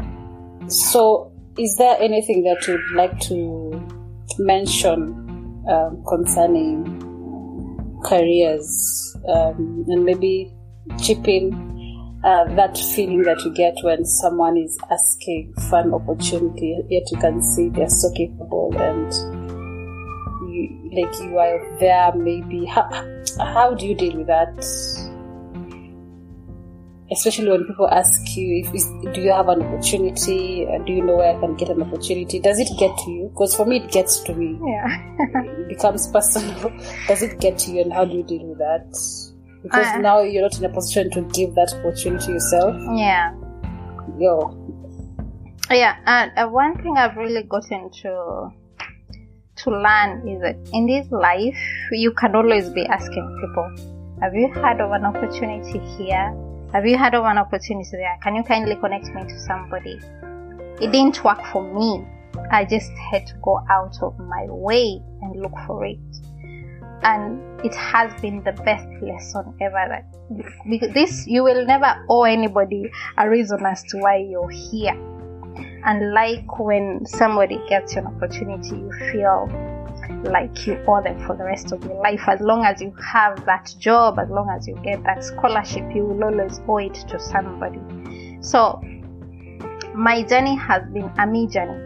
so 0.69 1.31
is 1.57 1.75
there 1.77 1.97
anything 1.99 2.43
that 2.43 2.65
you'd 2.67 2.95
like 2.95 3.19
to 3.19 3.71
mention 4.39 5.65
um, 5.69 6.03
concerning 6.07 7.01
careers 8.03 9.17
um, 9.27 9.85
and 9.87 10.05
maybe 10.05 10.53
chip 11.01 11.27
in 11.27 11.53
uh, 12.23 12.45
that 12.55 12.77
feeling 12.77 13.23
that 13.23 13.39
you 13.43 13.53
get 13.53 13.73
when 13.83 14.05
someone 14.05 14.57
is 14.57 14.77
asking 14.89 15.53
for 15.69 15.79
an 15.79 15.93
opportunity 15.93 16.79
yet 16.89 17.03
you 17.11 17.17
can 17.17 17.41
see 17.41 17.69
they're 17.69 17.89
so 17.89 18.11
capable 18.13 18.73
and 18.77 19.40
like 20.91 21.13
you 21.21 21.37
are 21.37 21.77
there 21.79 22.11
maybe 22.15 22.65
how, 22.65 22.83
how 23.39 23.73
do 23.73 23.85
you 23.85 23.95
deal 23.95 24.17
with 24.17 24.27
that 24.27 24.53
especially 27.11 27.49
when 27.49 27.65
people 27.65 27.87
ask 27.89 28.35
you 28.37 28.63
if 28.65 28.73
is, 28.73 28.85
do 29.13 29.21
you 29.21 29.31
have 29.31 29.49
an 29.49 29.61
opportunity 29.61 30.65
uh, 30.67 30.77
do 30.85 30.93
you 30.93 31.03
know 31.03 31.15
where 31.17 31.35
i 31.35 31.39
can 31.39 31.55
get 31.55 31.69
an 31.69 31.81
opportunity 31.81 32.39
does 32.39 32.59
it 32.59 32.69
get 32.79 32.95
to 32.99 33.11
you 33.11 33.27
because 33.33 33.53
for 33.55 33.65
me 33.65 33.77
it 33.77 33.91
gets 33.91 34.19
to 34.21 34.33
me 34.33 34.57
Yeah. 34.65 34.87
it 35.59 35.67
becomes 35.67 36.07
personal. 36.11 36.71
Does 37.07 37.21
it 37.21 37.39
get 37.39 37.57
to 37.59 37.71
you, 37.71 37.81
and 37.81 37.91
how 37.93 38.05
do 38.05 38.15
you 38.17 38.23
deal 38.23 38.45
with 38.45 38.57
that? 38.59 38.87
Because 39.63 39.87
Uh. 39.95 39.97
now 39.99 40.21
you're 40.21 40.41
not 40.41 40.57
in 40.57 40.65
a 40.65 40.69
position 40.69 41.09
to 41.11 41.21
give 41.33 41.53
that 41.55 41.73
opportunity 41.79 42.31
yourself. 42.33 42.75
yeah. 42.95 43.33
Yo, 44.17 44.55
Yeah, 45.69 45.95
and 46.05 46.31
uh, 46.37 46.47
one 46.49 46.75
thing 46.81 46.97
I've 46.97 47.15
really 47.17 47.43
gotten 47.43 47.89
to 48.01 48.49
to 49.63 49.71
learn 49.71 50.27
is 50.27 50.41
that 50.41 50.57
in 50.73 50.85
this 50.85 51.11
life 51.11 51.57
you 51.91 52.11
can 52.13 52.35
always 52.35 52.69
be 52.69 52.85
asking 52.85 53.25
people, 53.41 53.69
"Have 54.21 54.35
you 54.35 54.49
heard 54.49 54.81
of 54.81 54.91
an 54.91 55.05
opportunity 55.05 55.79
here? 55.97 56.33
Have 56.73 56.85
you 56.85 56.97
heard 56.97 57.15
of 57.15 57.25
an 57.25 57.37
opportunity 57.37 57.89
there? 57.91 58.17
Can 58.23 58.35
you 58.35 58.43
kindly 58.43 58.75
connect 58.75 59.07
me 59.13 59.23
to 59.23 59.39
somebody?" 59.39 59.99
It 60.81 60.91
didn't 60.91 61.23
work 61.23 61.43
for 61.45 61.63
me. 61.63 62.05
I 62.49 62.65
just 62.65 62.91
had 63.11 63.27
to 63.27 63.35
go 63.41 63.59
out 63.69 63.97
of 64.01 64.17
my 64.19 64.45
way 64.47 65.01
and 65.21 65.41
look 65.41 65.53
for 65.67 65.85
it, 65.85 65.99
and 67.03 67.41
it 67.63 67.75
has 67.75 68.13
been 68.21 68.41
the 68.43 68.53
best 68.63 68.87
lesson 69.01 69.53
ever. 69.61 70.03
That 70.29 70.91
this 70.93 71.27
you 71.27 71.43
will 71.43 71.65
never 71.65 71.93
owe 72.09 72.23
anybody 72.23 72.89
a 73.17 73.29
reason 73.29 73.65
as 73.65 73.83
to 73.83 73.97
why 73.97 74.15
you're 74.15 74.49
here 74.49 74.95
and 75.85 76.13
like 76.13 76.59
when 76.59 77.05
somebody 77.05 77.59
gets 77.67 77.95
you 77.95 78.01
an 78.01 78.07
opportunity 78.07 78.75
you 78.75 78.91
feel 79.11 79.49
like 80.23 80.67
you 80.67 80.83
owe 80.87 81.01
them 81.01 81.17
for 81.25 81.35
the 81.35 81.43
rest 81.43 81.71
of 81.71 81.83
your 81.83 82.01
life. 82.01 82.21
As 82.27 82.41
long 82.41 82.65
as 82.65 82.81
you 82.81 82.93
have 83.03 83.45
that 83.45 83.73
job 83.79 84.19
as 84.19 84.29
long 84.29 84.49
as 84.49 84.67
you 84.67 84.75
get 84.83 85.03
that 85.03 85.23
scholarship 85.23 85.83
you 85.95 86.05
will 86.05 86.23
always 86.23 86.59
owe 86.67 86.77
it 86.77 86.93
to 86.93 87.19
somebody. 87.19 87.79
So 88.41 88.81
my 89.93 90.23
journey 90.23 90.55
has 90.55 90.83
been 90.91 91.11
a 91.17 91.27
me 91.27 91.47
journey. 91.47 91.79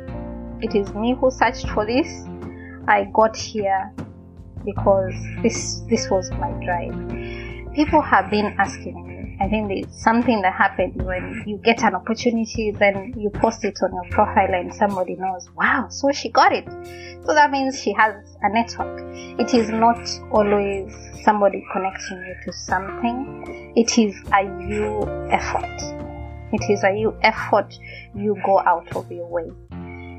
It 0.62 0.76
is 0.76 0.94
me 0.94 1.16
who 1.20 1.32
searched 1.32 1.70
for 1.70 1.86
this. 1.86 2.26
I 2.88 3.10
got 3.14 3.36
here 3.36 3.92
because 4.64 5.14
this 5.42 5.82
this 5.90 6.10
was 6.10 6.30
my 6.32 6.52
drive. 6.64 7.74
People 7.74 8.02
have 8.02 8.30
been 8.30 8.56
asking 8.58 9.08
me 9.08 9.15
I 9.38 9.50
think 9.50 9.70
it's 9.72 10.02
something 10.02 10.42
that 10.44 10.54
happened 10.54 11.02
when 11.02 11.44
you 11.46 11.58
get 11.58 11.84
an 11.84 11.94
opportunity, 11.94 12.72
then 12.72 13.14
you 13.18 13.30
post 13.30 13.66
it 13.66 13.78
on 13.84 13.94
your 13.94 14.10
profile 14.10 14.54
and 14.54 14.74
somebody 14.74 15.16
knows, 15.16 15.50
wow, 15.56 15.88
so 15.90 16.12
she 16.14 16.30
got 16.30 16.54
it. 16.54 16.66
So 17.26 17.34
that 17.34 17.52
means 17.52 17.82
she 17.82 17.92
has 17.94 18.16
a 18.42 18.50
network. 18.50 19.02
It 19.40 19.54
is 19.54 19.70
not 19.70 20.00
always 20.32 20.96
somebody 21.24 21.66
connecting 21.74 22.18
you 22.18 22.36
to 22.46 22.54
something. 22.54 23.74
It 23.76 23.98
is 23.98 24.16
a 24.34 24.44
you 24.68 25.02
effort. 25.32 25.82
It 26.54 26.72
is 26.72 26.84
a 26.86 26.96
you 26.98 27.18
effort 27.22 27.78
you 28.16 28.38
go 28.46 28.60
out 28.60 28.96
of 28.96 29.12
your 29.12 29.28
way. 29.28 29.52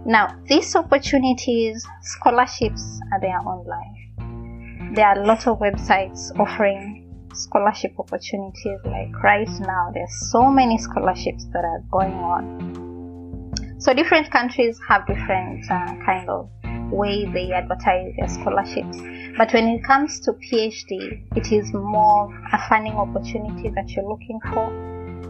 Now, 0.05 0.37
these 0.47 0.77
opportunities, 0.77 1.87
scholarships 2.03 3.01
are 3.13 3.21
there 3.21 3.41
online. 3.41 4.93
There 4.95 5.07
are 5.07 5.19
a 5.19 5.27
lot 5.27 5.47
of 5.47 5.59
websites 5.59 6.39
offering 6.39 7.06
scholarship 7.37 7.93
opportunities. 7.99 8.79
Like 8.85 9.13
right 9.23 9.49
now, 9.61 9.91
there's 9.93 10.31
so 10.31 10.51
many 10.51 10.79
scholarships 10.79 11.45
that 11.53 11.65
are 11.65 11.83
going 11.91 12.15
on. 12.15 13.77
So 13.79 13.93
different 13.93 14.31
countries 14.31 14.81
have 14.89 15.07
different 15.07 15.65
uh, 15.71 15.95
kind 16.05 16.29
of 16.29 16.51
way 16.91 17.27
they 17.27 17.53
advertise 17.53 18.13
their 18.19 18.29
scholarships. 18.29 18.99
But 19.37 19.53
when 19.53 19.69
it 19.69 19.85
comes 19.85 20.21
to 20.21 20.33
PhD, 20.33 21.23
it 21.37 21.53
is 21.53 21.73
more 21.73 22.35
a 22.53 22.69
funding 22.69 22.95
opportunity 22.95 23.69
that 23.71 23.91
you're 23.91 24.09
looking 24.09 24.41
for, 24.53 24.67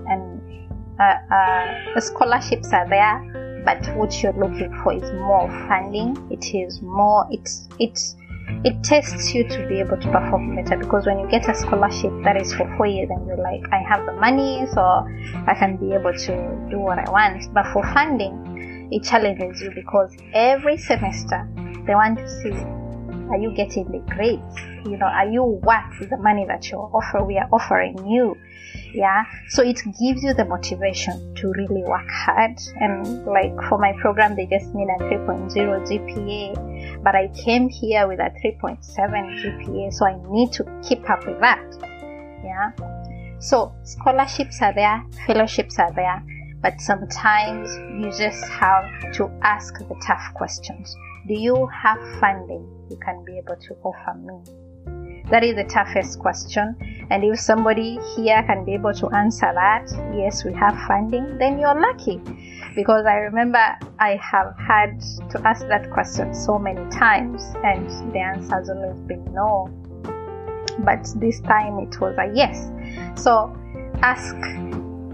and 0.09 0.41
uh, 1.01 1.35
uh, 1.35 1.95
the 1.95 2.01
scholarships 2.01 2.73
are 2.73 2.89
there. 2.89 3.63
But 3.65 3.85
what 3.97 4.23
you're 4.23 4.33
looking 4.33 4.73
for 4.85 4.95
is 4.95 5.11
more 5.13 5.49
funding. 5.69 6.17
It 6.31 6.55
is 6.55 6.81
more. 6.83 7.27
It's 7.31 7.69
it's 7.81 8.15
it 8.65 8.83
tests 8.83 9.35
you 9.35 9.47
to 9.49 9.67
be 9.69 9.81
able 9.81 9.97
to 9.97 10.11
perform 10.11 10.55
better 10.57 10.77
because 10.77 11.07
when 11.07 11.19
you 11.19 11.29
get 11.29 11.49
a 11.49 11.55
scholarship 11.55 12.13
that 12.23 12.41
is 12.41 12.53
for 12.55 12.67
four 12.77 12.87
years 12.87 13.09
and 13.11 13.27
you're 13.27 13.37
like 13.37 13.63
i 13.73 13.79
have 13.79 14.07
the 14.07 14.13
money 14.13 14.65
so 14.73 14.81
i 15.47 15.55
can 15.59 15.77
be 15.77 15.93
able 15.93 16.13
to 16.13 16.35
do 16.71 16.79
what 16.79 16.99
i 16.99 17.11
want. 17.11 17.53
But 17.53 17.67
for 17.73 17.83
funding 17.93 18.89
it 18.93 19.03
challenges 19.03 19.61
you 19.61 19.71
because 19.75 20.17
every 20.33 20.79
semester 20.79 21.49
they 21.87 21.95
want 21.95 22.19
to 22.19 22.29
see 22.29 22.53
are 23.29 23.39
you 23.39 23.53
getting 23.53 23.91
the 23.91 23.99
grades? 24.15 24.57
You 24.89 24.97
know 24.97 25.07
are 25.07 25.29
you 25.29 25.43
worth 25.43 26.09
the 26.09 26.17
money 26.17 26.45
that 26.47 26.71
you're 26.71 26.91
offer 26.95 27.25
we 27.25 27.39
are 27.39 27.49
offering 27.53 28.07
you? 28.07 28.37
Yeah? 28.93 29.25
So 29.49 29.63
it 29.63 29.81
gives 29.85 30.23
you 30.23 30.33
the 30.35 30.45
motivation 30.45 31.35
to 31.35 31.53
really 31.53 31.83
work 31.83 32.09
hard 32.09 32.59
and 32.77 33.27
like 33.27 33.55
for 33.69 33.79
my 33.79 33.93
program 34.01 34.37
they 34.37 34.47
just 34.47 34.73
need 34.75 34.89
a 34.89 35.03
3.0 35.05 35.53
gpa 35.53 36.76
but 37.07 37.15
i 37.15 37.29
came 37.29 37.69
here 37.69 38.09
with 38.09 38.19
a 38.19 38.31
3.7 38.43 38.81
gpa 39.41 39.93
so 39.93 40.05
i 40.05 40.15
need 40.29 40.51
to 40.53 40.65
keep 40.87 41.09
up 41.09 41.25
with 41.25 41.39
that. 41.39 41.63
Yeah. 42.45 42.73
So 43.39 43.73
scholarships 43.85 44.61
are 44.61 44.75
there 44.75 45.05
fellowships 45.25 45.79
are 45.79 45.93
there 45.93 46.21
but 46.61 46.81
sometimes 46.81 47.69
you 48.01 48.11
just 48.11 48.45
have 48.49 49.13
to 49.13 49.31
ask 49.43 49.79
the 49.79 49.97
tough 50.05 50.27
questions. 50.35 50.97
Do 51.29 51.35
you 51.35 51.69
have 51.83 51.99
funding 52.19 52.65
you 52.91 52.97
can 52.97 53.25
be 53.25 53.39
able 53.39 53.57
to 53.69 53.75
offer 53.85 54.15
me 54.19 54.37
that 55.31 55.43
is 55.43 55.57
the 55.57 55.65
toughest 55.65 56.19
question. 56.19 56.77
And 57.11 57.25
if 57.25 57.39
somebody 57.41 57.99
here 58.15 58.43
can 58.45 58.65
be 58.65 58.75
able 58.75 58.95
to 58.95 59.09
answer 59.11 59.51
that, 59.53 59.91
yes, 60.15 60.45
we 60.45 60.53
have 60.55 60.77
funding, 60.87 61.39
then 61.39 61.59
you're 61.59 61.81
lucky. 61.81 62.21
Because 62.75 63.07
I 63.07 63.15
remember 63.15 63.59
I 63.99 64.21
have 64.23 64.55
had 64.59 65.01
to 65.31 65.41
ask 65.47 65.67
that 65.69 65.91
question 65.91 66.35
so 66.35 66.59
many 66.59 66.89
times, 66.91 67.43
and 67.65 67.89
the 68.13 68.19
answer 68.19 68.57
has 68.57 68.71
always 68.71 68.97
been 69.07 69.25
no. 69.33 69.69
But 70.81 71.09
this 71.17 71.41
time 71.41 71.79
it 71.79 72.01
was 72.01 72.17
a 72.19 72.31
yes. 72.35 72.71
So 73.21 73.57
ask 74.03 74.37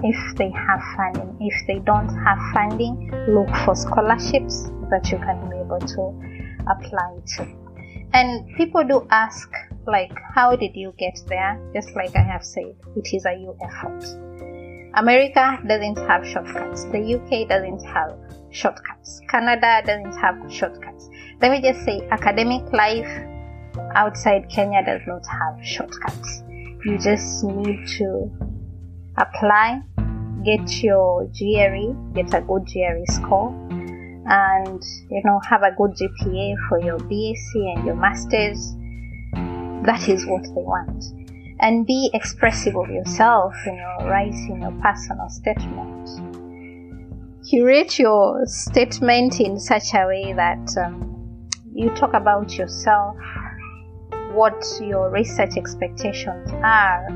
if 0.02 0.36
they 0.36 0.50
have 0.50 0.82
funding. 0.96 1.36
If 1.40 1.66
they 1.66 1.78
don't 1.78 2.08
have 2.08 2.38
funding, 2.52 3.10
look 3.28 3.48
for 3.64 3.76
scholarships 3.76 4.70
that 4.90 5.10
you 5.10 5.18
can 5.18 5.48
be 5.48 5.56
able 5.56 5.78
to 5.78 6.62
apply 6.68 7.20
to. 7.36 7.46
And 8.12 8.54
people 8.56 8.84
do 8.84 9.06
ask 9.10 9.48
like 9.86 10.12
how 10.34 10.56
did 10.56 10.74
you 10.74 10.94
get 10.98 11.18
there? 11.26 11.60
Just 11.74 11.94
like 11.96 12.14
i 12.16 12.22
have 12.22 12.44
said 12.44 12.74
it 12.96 13.08
is 13.12 13.24
a 13.26 13.34
you 13.34 13.56
effort 13.62 14.04
america 14.94 15.58
doesn't 15.66 15.98
have 16.08 16.26
shortcuts. 16.26 16.84
The 16.84 17.14
uk 17.14 17.48
doesn't 17.48 17.84
have 17.86 18.16
shortcuts. 18.50 19.20
Canada 19.28 19.82
doesn't 19.86 20.20
have 20.20 20.52
shortcuts. 20.52 21.08
Let 21.40 21.50
me 21.50 21.60
just 21.60 21.84
say 21.84 22.06
academic 22.10 22.70
life 22.72 23.10
outside 23.94 24.48
kenya 24.48 24.84
does 24.84 25.02
not 25.06 25.24
have 25.26 25.64
shortcuts. 25.64 26.42
You 26.84 26.98
just 26.98 27.44
need 27.44 27.86
to 27.98 28.30
apply 29.16 29.82
get 30.44 30.82
your 30.82 31.24
gre 31.26 31.94
get 32.14 32.34
a 32.34 32.40
good 32.40 32.66
gre 32.66 33.04
score 33.06 33.50
and 34.26 34.82
you 35.10 35.22
know 35.24 35.40
have 35.48 35.62
a 35.62 35.72
good 35.76 35.92
gpa 35.92 36.54
for 36.68 36.80
your 36.80 36.98
bsc 36.98 37.54
and 37.54 37.86
your 37.86 37.94
masters 37.94 38.74
that 39.84 40.08
is 40.08 40.26
what 40.26 40.42
they 40.42 40.62
want. 40.62 41.04
And 41.60 41.86
be 41.86 42.10
expressive 42.12 42.76
of 42.76 42.90
yourself 42.90 43.54
in 43.66 43.76
your 43.76 44.08
writing 44.10 44.62
your 44.62 44.72
personal 44.82 45.28
statement. 45.28 46.08
Curate 47.48 47.98
your 47.98 48.46
statement 48.46 49.40
in 49.40 49.58
such 49.58 49.94
a 49.94 50.06
way 50.06 50.32
that 50.32 50.76
um, 50.76 51.48
you 51.74 51.90
talk 51.90 52.14
about 52.14 52.56
yourself, 52.56 53.16
what 54.32 54.64
your 54.80 55.10
research 55.10 55.56
expectations 55.56 56.50
are, 56.62 57.06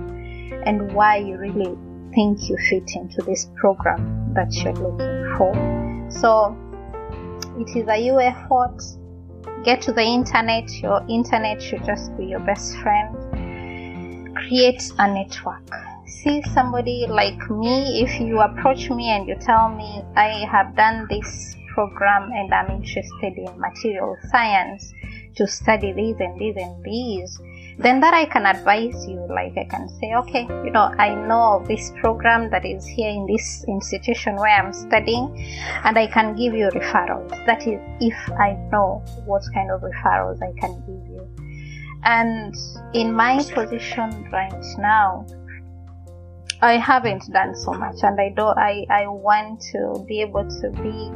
and 0.65 0.93
why 0.93 1.17
you 1.17 1.37
really 1.39 1.77
think 2.15 2.49
you 2.49 2.57
fit 2.69 2.91
into 2.95 3.23
this 3.23 3.49
program 3.57 4.33
that 4.35 4.53
you're 4.55 4.73
looking 4.75 5.35
for. 5.37 6.07
So 6.11 6.57
it 7.59 7.77
is 7.77 7.89
a 7.89 7.97
you 7.99 8.21
effort 8.21 8.83
get 9.65 9.83
to 9.83 9.93
the 9.93 10.03
internet, 10.03 10.71
your 10.81 11.05
internet 11.09 11.61
should 11.63 11.85
just 11.85 12.17
be 12.17 12.27
your 12.27 12.41
best 12.41 12.77
friend. 12.79 13.15
Create 14.37 14.83
a 14.99 15.13
network. 15.13 15.69
See 16.07 16.43
somebody 16.55 17.07
like 17.09 17.51
me, 17.51 18.03
if 18.03 18.21
you 18.21 18.41
approach 18.41 18.91
me 18.91 19.11
and 19.11 19.27
you 19.29 19.37
tell 19.41 19.69
me, 19.69 20.03
I 20.17 20.47
have 20.51 20.77
done 20.77 21.07
this 21.11 21.57
program 21.75 22.31
and 22.33 22.53
I'm 22.55 22.71
interested 22.71 23.37
in 23.37 23.61
material 23.61 24.17
science 24.31 24.93
to 25.37 25.47
study 25.47 25.93
these 25.93 26.17
and 26.21 26.39
these 26.41 26.57
and 26.57 26.83
these, 26.85 27.39
then 27.79 28.01
that 28.01 28.15
I 28.15 28.25
can 28.25 28.47
advise 28.47 29.07
you. 29.07 29.27
Like 29.29 29.57
I 29.57 29.65
can 29.65 29.89
say, 29.89 30.15
okay, 30.15 30.43
you 30.65 30.71
know, 30.71 30.95
I 30.99 31.15
know 31.15 31.65
this 31.69 31.93
program 32.01 32.51
that 32.51 32.65
is 32.65 32.87
here 32.87 33.11
in 33.11 33.27
this 33.27 33.65
institution 33.69 34.37
where 34.37 34.57
I'm 34.59 34.73
studying, 34.73 35.37
and 35.85 35.99
I 35.99 36.07
can 36.07 36.35
give 36.37 36.55
you 36.55 36.69
referrals. 36.69 37.31
That 37.47 37.67
is, 37.67 37.81
if 38.01 38.17
I 38.33 38.55
know 38.73 39.03
what 39.27 39.43
kind 39.53 39.71
of 39.71 39.83
referrals 39.83 40.43
I 40.43 40.59
can 40.59 40.81
give 40.87 41.11
you. 41.11 41.29
And 42.05 42.55
in 42.95 43.13
my 43.13 43.43
position 43.53 44.29
right 44.33 44.65
now, 44.79 45.27
I 46.63 46.79
haven't 46.79 47.31
done 47.33 47.55
so 47.55 47.73
much, 47.73 47.97
and 48.03 48.19
I 48.19 48.31
do. 48.35 48.45
I 48.45 48.87
I 48.89 49.07
want 49.07 49.61
to 49.73 50.05
be 50.09 50.23
able 50.23 50.49
to 50.49 50.71
be 50.71 51.13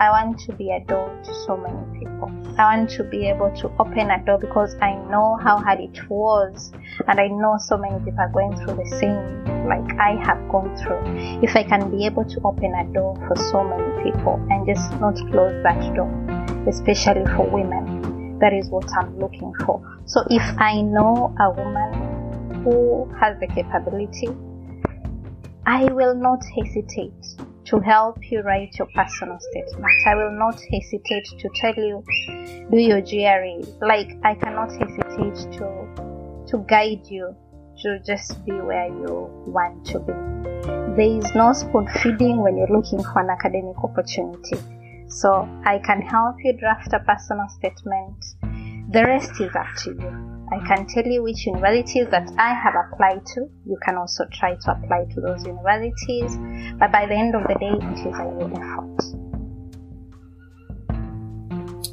I 0.00 0.10
want 0.10 0.38
to 0.40 0.52
be 0.52 0.70
a 0.70 0.78
door 0.78 1.10
to 1.24 1.34
so 1.34 1.56
many 1.56 1.98
people. 1.98 2.30
I 2.56 2.76
want 2.76 2.90
to 2.90 3.02
be 3.02 3.26
able 3.26 3.50
to 3.56 3.68
open 3.80 4.10
a 4.10 4.24
door 4.24 4.38
because 4.38 4.76
I 4.80 4.94
know 5.10 5.36
how 5.42 5.58
hard 5.58 5.80
it 5.80 6.08
was 6.08 6.70
and 7.08 7.18
I 7.18 7.26
know 7.26 7.56
so 7.58 7.76
many 7.76 7.98
people 8.04 8.20
are 8.20 8.30
going 8.30 8.56
through 8.56 8.76
the 8.76 8.86
same 9.00 9.44
like 9.66 9.98
I 9.98 10.14
have 10.24 10.38
gone 10.50 10.76
through. 10.76 11.02
If 11.42 11.56
I 11.56 11.64
can 11.64 11.90
be 11.90 12.06
able 12.06 12.24
to 12.24 12.40
open 12.44 12.74
a 12.74 12.84
door 12.94 13.16
for 13.26 13.34
so 13.50 13.64
many 13.64 14.04
people 14.04 14.34
and 14.50 14.64
just 14.66 14.88
not 15.00 15.16
close 15.32 15.62
that 15.64 15.94
door, 15.94 16.10
especially 16.68 17.26
for 17.34 17.50
women, 17.50 18.38
that 18.38 18.52
is 18.52 18.68
what 18.68 18.88
I'm 18.96 19.18
looking 19.18 19.52
for. 19.66 19.82
So 20.06 20.24
if 20.30 20.42
I 20.58 20.80
know 20.80 21.34
a 21.40 21.50
woman 21.50 22.62
who 22.62 23.10
has 23.20 23.38
the 23.40 23.48
capability, 23.48 24.28
I 25.66 25.84
will 25.86 26.14
not 26.14 26.44
hesitate 26.54 27.12
to 27.68 27.80
help 27.80 28.18
you 28.30 28.40
write 28.40 28.74
your 28.78 28.88
personal 28.94 29.38
statement. 29.38 29.92
I 30.06 30.14
will 30.14 30.32
not 30.32 30.58
hesitate 30.72 31.26
to 31.38 31.48
tell 31.54 31.74
you 31.74 32.02
do 32.70 32.78
your 32.78 33.02
GRE. 33.02 33.86
Like 33.86 34.16
I 34.24 34.34
cannot 34.34 34.70
hesitate 34.72 35.52
to 35.58 36.44
to 36.48 36.64
guide 36.66 37.06
you 37.06 37.34
to 37.82 37.98
just 38.06 38.44
be 38.46 38.52
where 38.52 38.86
you 38.86 39.28
want 39.46 39.84
to 39.86 39.98
be. 40.00 40.12
There 40.96 41.18
is 41.18 41.34
no 41.34 41.52
spoon 41.52 41.86
feeding 42.02 42.38
when 42.38 42.56
you're 42.56 42.74
looking 42.74 43.02
for 43.02 43.20
an 43.20 43.30
academic 43.30 43.76
opportunity. 43.84 44.56
So 45.08 45.48
I 45.64 45.78
can 45.78 46.00
help 46.00 46.36
you 46.42 46.54
draft 46.58 46.92
a 46.92 47.00
personal 47.00 47.48
statement. 47.48 48.24
The 48.92 49.04
rest 49.04 49.40
is 49.40 49.54
up 49.54 49.74
to 49.84 49.90
you. 49.90 50.37
I 50.50 50.58
can 50.66 50.86
tell 50.86 51.04
you 51.04 51.22
which 51.22 51.46
universities 51.46 52.06
that 52.10 52.30
I 52.38 52.54
have 52.54 52.74
applied 52.74 53.26
to. 53.34 53.50
You 53.66 53.78
can 53.84 53.96
also 53.96 54.24
try 54.32 54.54
to 54.54 54.70
apply 54.72 55.04
to 55.14 55.20
those 55.20 55.44
universities, 55.44 56.36
but 56.78 56.90
by 56.90 57.06
the 57.06 57.14
end 57.14 57.34
of 57.34 57.42
the 57.42 57.54
day, 57.60 57.68
it 57.68 57.84
is 57.92 58.06
a 58.06 58.24
your 58.24 58.50
effort. 58.56 59.28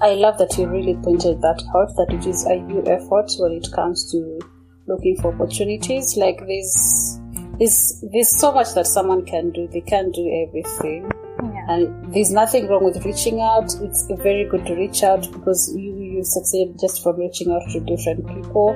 I 0.01 0.13
love 0.13 0.37
that 0.37 0.57
you 0.57 0.67
really 0.67 0.95
pointed 0.95 1.41
that 1.41 1.63
out 1.75 1.95
that 1.95 2.13
it 2.13 2.25
is 2.25 2.45
a 2.45 2.55
you 2.55 2.83
effort 2.85 3.31
when 3.39 3.53
it 3.53 3.67
comes 3.73 4.09
to 4.11 4.39
looking 4.87 5.17
for 5.21 5.33
opportunities. 5.33 6.15
Like 6.15 6.45
this, 6.45 7.19
there's, 7.59 8.03
there's 8.11 8.37
so 8.37 8.51
much 8.51 8.73
that 8.75 8.87
someone 8.87 9.25
can 9.25 9.51
do. 9.51 9.67
They 9.67 9.81
can't 9.81 10.13
do 10.13 10.47
everything. 10.47 11.11
Yeah. 11.43 11.65
And 11.69 12.13
there's 12.13 12.31
nothing 12.31 12.67
wrong 12.67 12.83
with 12.83 13.03
reaching 13.05 13.41
out. 13.41 13.73
It's 13.81 14.07
very 14.21 14.47
good 14.49 14.65
to 14.67 14.75
reach 14.75 15.03
out 15.03 15.29
because 15.31 15.73
you 15.75 15.93
succeed 16.25 16.75
just 16.79 17.03
from 17.03 17.17
reaching 17.17 17.51
out 17.51 17.61
to 17.71 17.79
different 17.81 18.27
people 18.27 18.69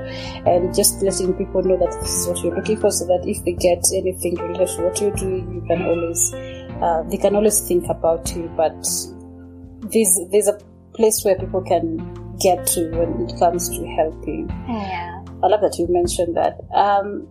and 0.45 0.73
just 0.73 1.01
letting 1.01 1.33
people 1.33 1.61
know 1.63 1.77
that 1.77 1.91
this 2.01 2.11
is 2.11 2.27
what 2.27 2.43
you're 2.43 2.55
looking 2.55 2.77
for 2.77 2.91
so 2.91 3.05
that 3.05 3.27
if 3.27 3.43
they 3.45 3.53
get 3.53 3.83
anything 3.95 4.35
related 4.35 4.67
to 4.75 4.83
what 4.83 5.01
you're 5.01 5.15
doing, 5.15 5.51
you 5.53 5.61
can 5.67 5.85
always, 5.85 6.33
uh, 6.81 7.03
they 7.09 7.17
can 7.17 7.35
always 7.35 7.59
think 7.67 7.85
about 7.89 8.33
you. 8.35 8.51
But 8.55 8.77
there's, 9.91 10.19
there's 10.31 10.47
a 10.47 10.57
place 10.93 11.21
where 11.23 11.35
people 11.35 11.61
can 11.61 11.97
get 12.39 12.65
to 12.67 12.89
when 12.91 13.27
it 13.27 13.37
comes 13.39 13.69
to 13.69 13.85
helping. 13.87 14.49
Yeah. 14.67 15.23
I 15.43 15.47
love 15.47 15.61
that 15.61 15.77
you 15.77 15.87
mentioned 15.89 16.35
that. 16.37 16.59
Um, 16.73 17.27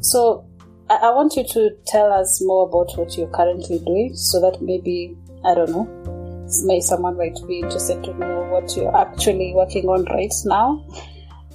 so 0.00 0.46
I, 0.88 0.96
I 0.96 1.10
want 1.10 1.36
you 1.36 1.44
to 1.44 1.70
tell 1.86 2.12
us 2.12 2.42
more 2.44 2.68
about 2.68 2.96
what 2.98 3.16
you're 3.16 3.28
currently 3.28 3.78
doing 3.78 4.12
so 4.14 4.40
that 4.40 4.60
maybe, 4.60 5.16
I 5.44 5.54
don't 5.54 5.70
know, 5.70 6.19
may 6.64 6.80
someone 6.80 7.16
might 7.16 7.38
be 7.46 7.60
interested 7.60 8.02
to 8.04 8.14
know 8.14 8.42
what 8.50 8.76
you're 8.76 8.96
actually 8.96 9.52
working 9.54 9.86
on 9.86 10.04
right 10.04 10.32
now. 10.44 10.84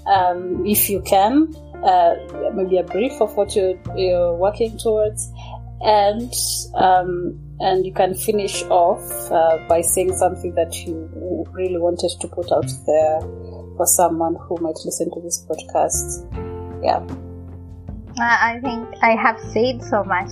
Um, 0.08 0.66
if 0.66 0.90
you 0.90 1.02
can, 1.02 1.54
uh, 1.84 2.16
maybe 2.54 2.78
a 2.78 2.84
brief 2.84 3.14
of 3.22 3.36
what 3.36 3.56
you're, 3.56 3.80
you're 3.96 4.36
working 4.36 4.78
towards, 4.78 5.32
and 5.82 6.32
um, 6.76 7.40
and 7.60 7.86
you 7.86 7.94
can 7.94 8.16
finish 8.16 8.64
off 8.64 9.32
uh, 9.32 9.58
by 9.68 9.82
saying 9.82 10.16
something 10.16 10.54
that 10.56 10.76
you 10.86 11.46
really 11.52 11.78
wanted 11.78 12.12
to 12.20 12.28
put 12.28 12.52
out 12.52 12.70
there 12.86 13.20
for 13.78 13.86
someone 13.86 14.36
who 14.36 14.58
might 14.62 14.78
listen 14.86 15.10
to 15.14 15.22
this 15.22 15.46
podcast. 15.50 16.84
Yeah. 16.84 17.06
I 18.18 18.60
think 18.62 18.88
I 19.02 19.12
have 19.12 19.40
said 19.52 19.84
so 19.84 20.04
much. 20.04 20.30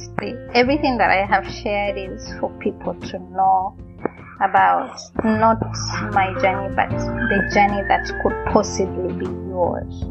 Everything 0.53 0.97
that 0.97 1.09
I 1.09 1.25
have 1.25 1.45
shared 1.45 1.97
is 1.97 2.33
for 2.39 2.49
people 2.59 2.93
to 2.93 3.19
know 3.19 3.75
about 4.43 4.99
not 5.23 5.59
my 6.11 6.33
journey, 6.41 6.73
but 6.75 6.89
the 6.89 7.49
journey 7.53 7.81
that 7.87 8.05
could 8.21 8.53
possibly 8.53 9.13
be 9.13 9.25
yours. 9.25 10.03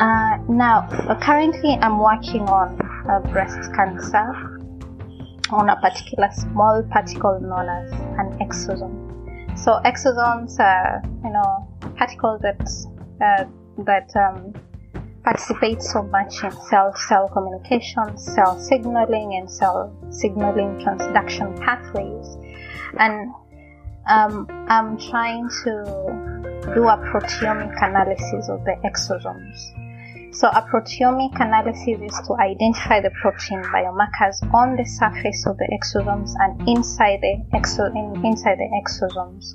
Uh, 0.00 0.38
now, 0.48 0.86
currently, 1.20 1.78
I'm 1.80 1.98
working 1.98 2.42
on 2.42 2.78
uh, 3.10 3.20
breast 3.32 3.72
cancer 3.74 4.58
on 5.50 5.70
a 5.70 5.76
particular 5.80 6.28
small 6.32 6.82
particle 6.90 7.40
known 7.40 7.68
as 7.68 7.92
an 8.18 8.38
exosome. 8.38 9.58
So 9.58 9.80
exosomes 9.84 10.58
are, 10.60 11.02
you 11.24 11.30
know, 11.30 11.68
particles 11.96 12.42
that 12.42 12.60
uh, 13.20 13.44
that 13.84 14.10
um, 14.16 14.54
participate 15.24 15.82
so 15.82 16.02
much 16.02 16.44
in 16.44 16.50
cell-cell 16.50 17.28
communication, 17.28 18.16
cell 18.16 18.58
signaling, 18.60 19.34
and 19.34 19.50
cell 19.50 19.92
signaling 20.10 20.78
transduction 20.78 21.58
pathways. 21.60 22.36
And 22.98 23.32
um, 24.08 24.46
I'm 24.68 24.98
trying 24.98 25.48
to 25.64 25.84
do 26.74 26.88
a 26.88 26.96
proteomic 26.96 27.74
analysis 27.82 28.48
of 28.48 28.64
the 28.64 28.76
exosomes. 28.84 30.34
So 30.34 30.48
a 30.48 30.62
proteomic 30.62 31.40
analysis 31.40 32.00
is 32.00 32.26
to 32.26 32.34
identify 32.34 33.00
the 33.00 33.10
protein 33.20 33.62
biomarkers 33.64 34.42
on 34.54 34.76
the 34.76 34.84
surface 34.84 35.46
of 35.46 35.56
the 35.56 35.68
exosomes 35.72 36.32
and 36.38 36.68
inside 36.68 37.20
the 37.22 37.44
exo- 37.54 37.90
in, 37.90 38.24
inside 38.24 38.58
the 38.58 38.68
exosomes 38.80 39.54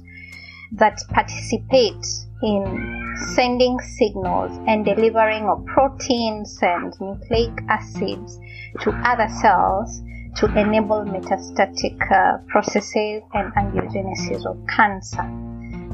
that 0.74 1.00
participate 1.10 2.06
in 2.42 3.16
sending 3.36 3.80
signals 3.80 4.52
and 4.68 4.84
delivering 4.84 5.48
of 5.48 5.64
proteins 5.68 6.58
and 6.62 6.94
nucleic 7.00 7.54
acids 7.70 8.40
to 8.82 8.90
other 9.06 9.28
cells 9.42 10.02
to 10.36 10.46
enable 10.60 11.04
metastatic 11.06 11.98
uh, 12.12 12.38
processes 12.48 13.22
and 13.34 13.54
angiogenesis 13.54 14.46
of 14.46 14.58
cancer. 14.68 15.24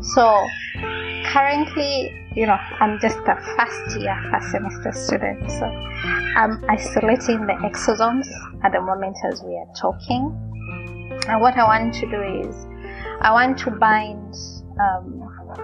So 0.01 0.45
currently, 1.25 2.11
you 2.35 2.45
know, 2.45 2.57
I'm 2.79 2.99
just 2.99 3.17
a 3.17 3.35
first 3.57 3.99
year, 3.99 4.17
first 4.31 4.51
semester 4.51 4.91
student. 4.93 5.51
So 5.51 5.65
I'm 5.65 6.63
isolating 6.69 7.45
the 7.47 7.53
exosomes 7.63 8.27
at 8.63 8.71
the 8.71 8.81
moment 8.81 9.17
as 9.31 9.41
we 9.43 9.55
are 9.55 9.73
talking. 9.75 10.35
And 11.27 11.41
what 11.41 11.57
I 11.57 11.63
want 11.63 11.93
to 11.95 12.09
do 12.09 12.21
is 12.21 12.55
I 13.21 13.31
want 13.31 13.57
to 13.59 13.71
bind 13.71 14.33
um, 14.79 15.19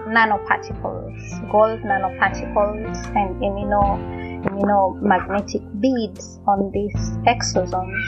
nanoparticles, 0.08 1.50
gold 1.50 1.80
nanoparticles, 1.80 3.16
and 3.16 3.42
immuno 4.46 4.96
immunomagnetic 5.00 5.62
beads 5.80 6.40
on 6.46 6.70
these 6.72 6.96
exosomes 7.26 8.06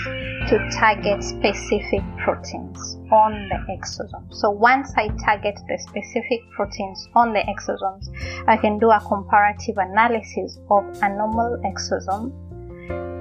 to 0.48 0.56
target 0.70 1.22
specific 1.22 2.02
proteins 2.24 2.96
on 3.12 3.32
the 3.50 3.58
exosome. 3.74 4.26
So 4.32 4.50
once 4.50 4.92
I 4.96 5.08
target 5.24 5.58
the 5.68 5.78
specific 5.78 6.40
proteins 6.56 7.08
on 7.14 7.32
the 7.32 7.40
exosomes, 7.40 8.08
I 8.46 8.56
can 8.56 8.78
do 8.78 8.90
a 8.90 9.00
comparative 9.00 9.76
analysis 9.78 10.58
of 10.70 10.84
a 11.02 11.08
normal 11.08 11.60
exosome 11.64 12.32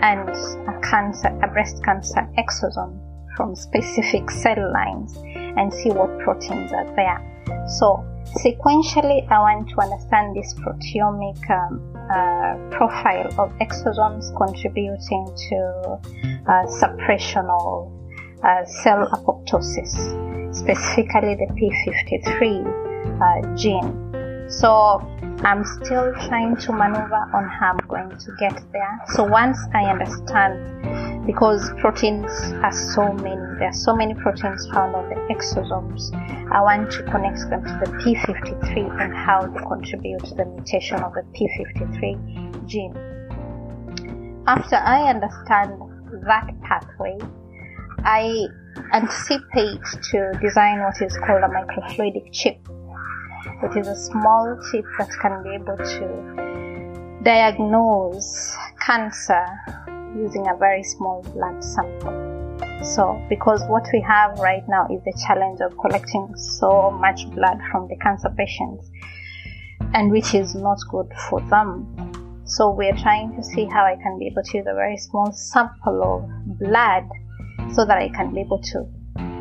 and 0.02 0.30
a 0.30 0.80
cancer, 0.82 1.28
a 1.44 1.48
breast 1.48 1.84
cancer 1.84 2.28
exosome 2.38 3.00
from 3.36 3.56
specific 3.56 4.30
cell 4.32 4.72
lines 4.74 5.18
and 5.58 5.74
see 5.74 5.90
what 5.90 6.18
proteins 6.20 6.72
are 6.72 6.86
there. 6.96 7.20
So 7.68 8.04
sequentially, 8.44 9.30
I 9.30 9.40
want 9.40 9.70
to 9.70 9.82
understand 9.82 10.36
this 10.36 10.54
proteomic 10.56 11.40
um, 11.50 11.87
profile 12.72 13.28
of 13.38 13.52
exosomes 13.60 14.36
contributing 14.38 15.26
to 15.50 16.00
uh, 16.48 16.68
suppression 16.68 17.46
of 17.50 17.92
uh, 18.44 18.66
cell 18.66 19.08
apoptosis, 19.12 19.92
specifically 20.56 21.36
the 21.36 21.48
P53 21.58 22.42
uh, 23.22 23.56
gene. 23.56 24.50
So 24.50 25.02
I'm 25.44 25.64
still 25.66 26.14
trying 26.28 26.56
to 26.58 26.72
maneuver 26.72 27.30
on 27.34 27.50
how 27.50 27.72
I'm 27.74 27.88
going 27.88 28.18
to 28.18 28.32
get 28.40 28.60
there. 28.72 29.00
So 29.14 29.24
once 29.24 29.58
I 29.74 29.84
understand, 29.86 31.17
because 31.28 31.70
proteins 31.80 32.32
are 32.64 32.72
so 32.72 33.14
many, 33.14 33.36
there 33.60 33.68
are 33.68 33.74
so 33.74 33.96
many 33.96 34.16
proteins 34.16 34.68
found 34.74 34.96
on 34.96 35.08
the 35.10 35.16
exosomes, 35.32 36.12
I 36.52 36.62
want 36.62 36.90
to 36.94 37.04
connect 37.04 37.48
them 37.52 37.64
to 37.64 37.80
the 37.86 37.92
P53 38.02 39.02
and 39.02 39.14
how 39.14 39.46
they 39.46 39.60
contribute 39.60 40.24
to 40.26 40.36
the 40.36 40.46
mutation 40.46 41.04
of 41.04 41.14
the 41.14 41.22
P53 41.38 42.66
gene. 42.66 42.96
After 44.48 44.78
I 44.78 45.10
understand 45.10 45.80
that 46.26 46.50
pathway, 46.64 47.18
I 48.00 48.48
anticipate 48.94 49.84
to 50.12 50.32
design 50.42 50.80
what 50.80 51.00
is 51.02 51.16
called 51.18 51.44
a 51.44 51.50
microfluidic 51.50 52.32
chip 52.32 52.58
it 53.64 53.76
is 53.76 53.88
a 53.88 53.96
small 53.96 54.56
chip 54.70 54.86
that 55.00 55.10
can 55.20 55.42
be 55.42 55.50
able 55.56 55.78
to 55.78 57.22
diagnose 57.24 58.56
cancer 58.80 59.46
using 60.16 60.48
a 60.48 60.56
very 60.58 60.84
small 60.84 61.22
blood 61.34 61.64
sample. 61.64 62.38
So, 62.84 63.22
because 63.30 63.64
what 63.68 63.88
we 63.92 64.02
have 64.02 64.40
right 64.40 64.64
now 64.68 64.88
is 64.90 65.02
the 65.04 65.14
challenge 65.28 65.60
of 65.62 65.78
collecting 65.78 66.34
so 66.36 66.92
much 66.92 67.30
blood 67.32 67.60
from 67.72 67.88
the 67.88 67.96
cancer 67.98 68.30
patients, 68.38 68.90
and 69.94 70.12
which 70.12 70.34
is 70.34 70.56
not 70.56 70.78
good 70.90 71.12
for 71.30 71.42
them. 71.50 72.42
So, 72.46 72.72
we're 72.72 72.96
trying 72.96 73.36
to 73.36 73.44
see 73.44 73.66
how 73.66 73.84
I 73.84 73.96
can 74.02 74.18
be 74.20 74.28
able 74.28 74.44
to 74.44 74.58
use 74.58 74.68
a 74.68 74.74
very 74.74 74.98
small 74.98 75.32
sample 75.32 76.04
of 76.04 76.60
blood 76.60 77.10
so 77.74 77.86
that 77.86 77.98
I 77.98 78.10
can 78.10 78.34
be 78.34 78.42
able 78.42 78.62
to 78.62 78.88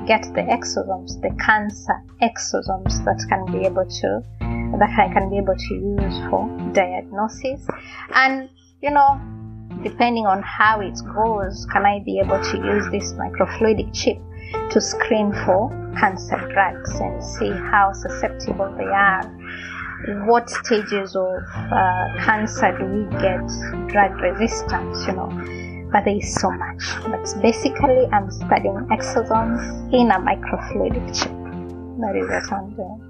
get 0.07 0.23
the 0.35 0.43
exosomes, 0.43 1.21
the 1.21 1.35
cancer 1.45 1.95
exosomes 2.23 3.05
that 3.05 3.25
can 3.29 3.45
be 3.53 3.67
able 3.67 3.87
to 3.87 4.23
that 4.79 4.91
I 4.99 5.13
can 5.13 5.31
be 5.31 5.39
able 5.39 5.57
to 5.57 5.75
use 5.75 6.19
for 6.31 6.49
diagnosis. 6.73 7.67
And 8.15 8.49
you 8.83 8.91
know, 8.91 9.21
depending 9.83 10.27
on 10.27 10.43
how 10.43 10.81
it 10.81 10.99
goes, 11.15 11.67
can 11.73 11.85
I 11.85 12.01
be 12.05 12.19
able 12.19 12.43
to 12.43 12.57
use 12.57 12.89
this 12.91 13.13
microfluidic 13.15 13.93
chip 13.95 14.19
to 14.71 14.81
screen 14.81 15.33
for 15.45 15.71
cancer 15.99 16.37
drugs 16.53 16.95
and 17.01 17.23
see 17.23 17.51
how 17.51 17.93
susceptible 17.93 18.75
they 18.77 18.85
are? 18.85 19.25
What 20.27 20.51
stages 20.51 21.17
of 21.17 21.43
uh, 21.55 22.25
cancer 22.25 22.77
do 22.79 22.85
we 22.85 23.05
get 23.21 23.47
drug 23.89 24.21
resistance? 24.21 25.07
You 25.07 25.15
know 25.15 25.67
but 25.93 26.05
there 26.05 26.17
is 26.17 26.35
so 26.35 26.51
much. 26.51 26.83
But 27.05 27.43
basically, 27.43 28.07
I'm 28.13 28.31
studying 28.31 28.87
exosomes 28.91 29.93
in 29.93 30.11
a 30.11 30.19
microfluidic 30.19 31.15
chip. 31.15 31.33
That 32.01 32.17
is 32.17 32.29
what 32.29 32.53
I'm 32.53 32.75
doing. 32.75 33.03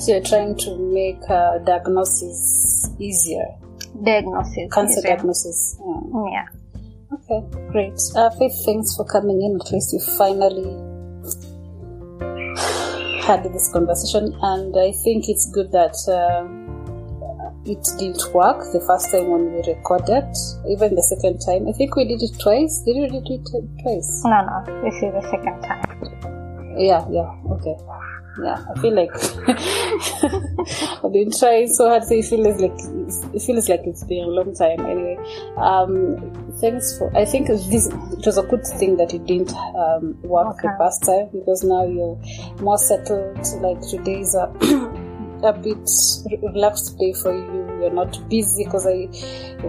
So 0.00 0.12
you're 0.12 0.24
trying 0.24 0.56
to 0.56 0.76
make 0.78 1.20
uh, 1.28 1.58
diagnosis 1.58 2.88
easier. 2.98 3.59
Diagnosis. 4.04 4.72
Cancer 4.72 5.02
diagnosis. 5.02 5.78
Yeah. 5.80 6.30
Yeah. 6.30 6.46
Okay, 7.12 7.40
great. 7.72 7.98
Uh, 8.14 8.30
Faith, 8.30 8.54
thanks 8.64 8.94
for 8.96 9.04
coming 9.04 9.42
in. 9.42 9.58
At 9.60 9.72
least 9.72 9.92
we 9.92 10.00
finally 10.16 10.70
had 13.26 13.42
this 13.44 13.70
conversation, 13.72 14.34
and 14.42 14.76
I 14.76 14.92
think 14.92 15.28
it's 15.28 15.50
good 15.50 15.72
that. 15.72 15.96
Uh, 16.08 16.60
it 17.66 17.84
didn't 17.98 18.32
work 18.32 18.72
the 18.72 18.80
first 18.80 19.10
time 19.12 19.28
when 19.28 19.52
we 19.52 19.60
recorded, 19.68 20.24
even 20.68 20.94
the 20.94 21.02
second 21.02 21.38
time. 21.44 21.68
I 21.68 21.72
think 21.72 21.94
we 21.94 22.08
did 22.08 22.22
it 22.22 22.32
twice. 22.40 22.80
Did 22.86 22.96
we 22.96 23.08
do 23.08 23.20
it 23.20 23.44
twice? 23.82 24.24
No, 24.24 24.40
no, 24.40 24.64
this 24.82 24.94
is 24.94 25.12
the 25.12 25.22
second 25.28 25.60
time. 25.60 25.84
Yeah, 26.78 27.04
yeah, 27.10 27.28
okay. 27.52 27.76
Yeah, 28.42 28.64
I 28.74 28.80
feel 28.80 28.94
like 28.94 29.10
I've 31.04 31.12
been 31.12 31.30
trying 31.36 31.68
so 31.68 31.88
hard. 31.88 32.04
So 32.04 32.14
it 32.14 32.24
feels 32.24 32.60
like 32.60 33.34
it 33.34 33.42
feels 33.42 33.68
like 33.68 33.80
it's 33.84 34.04
been 34.04 34.24
a 34.24 34.28
long 34.28 34.54
time. 34.54 34.80
Anyway, 34.80 35.16
um, 35.56 36.50
thanks 36.60 36.96
for. 36.98 37.14
I 37.16 37.24
think 37.24 37.48
this 37.48 37.86
it 37.88 38.24
was 38.26 38.38
a 38.38 38.42
good 38.42 38.64
thing 38.66 38.96
that 38.98 39.12
it 39.14 39.26
didn't 39.26 39.52
um, 39.76 40.20
work 40.22 40.56
Okay. 40.58 40.68
the 40.68 40.74
past 40.78 41.02
time 41.04 41.28
because 41.32 41.64
now 41.64 41.84
you're 41.86 42.18
more 42.60 42.78
settled. 42.78 43.36
Like 43.60 43.80
today's 43.80 44.34
a 44.34 44.44
a 45.42 45.52
bit 45.52 45.78
relaxed 46.42 46.98
day 46.98 47.12
for 47.12 47.32
you. 47.34 47.66
You're 47.80 47.90
not 47.92 48.16
busy 48.28 48.64
because 48.64 48.86
I 48.86 49.08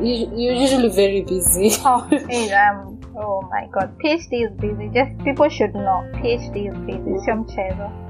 you, 0.01 0.31
you're 0.35 0.53
usually 0.53 0.89
very 0.89 1.21
busy. 1.21 1.71
Oh, 1.85 2.01
um, 2.11 2.99
oh 3.17 3.41
my 3.49 3.67
god, 3.71 3.97
PhD 3.99 4.45
is 4.45 4.51
busy. 4.59 4.89
Just 4.93 5.17
people 5.23 5.49
should 5.49 5.73
know, 5.73 6.03
PhD 6.15 6.69
is 6.69 6.77
busy. 6.85 7.25
Sio 7.25 7.35
mchezo. 7.35 8.00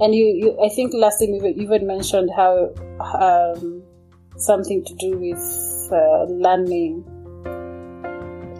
And 0.00 0.14
you, 0.14 0.26
you, 0.26 0.58
I 0.64 0.68
think 0.74 0.92
last 0.92 1.20
time 1.20 1.34
you 1.34 1.46
even 1.56 1.86
mentioned 1.86 2.30
how 2.34 2.74
um, 3.00 3.82
something 4.36 4.84
to 4.84 4.94
do 4.96 5.18
with 5.18 5.92
uh, 5.92 6.24
learning 6.24 7.04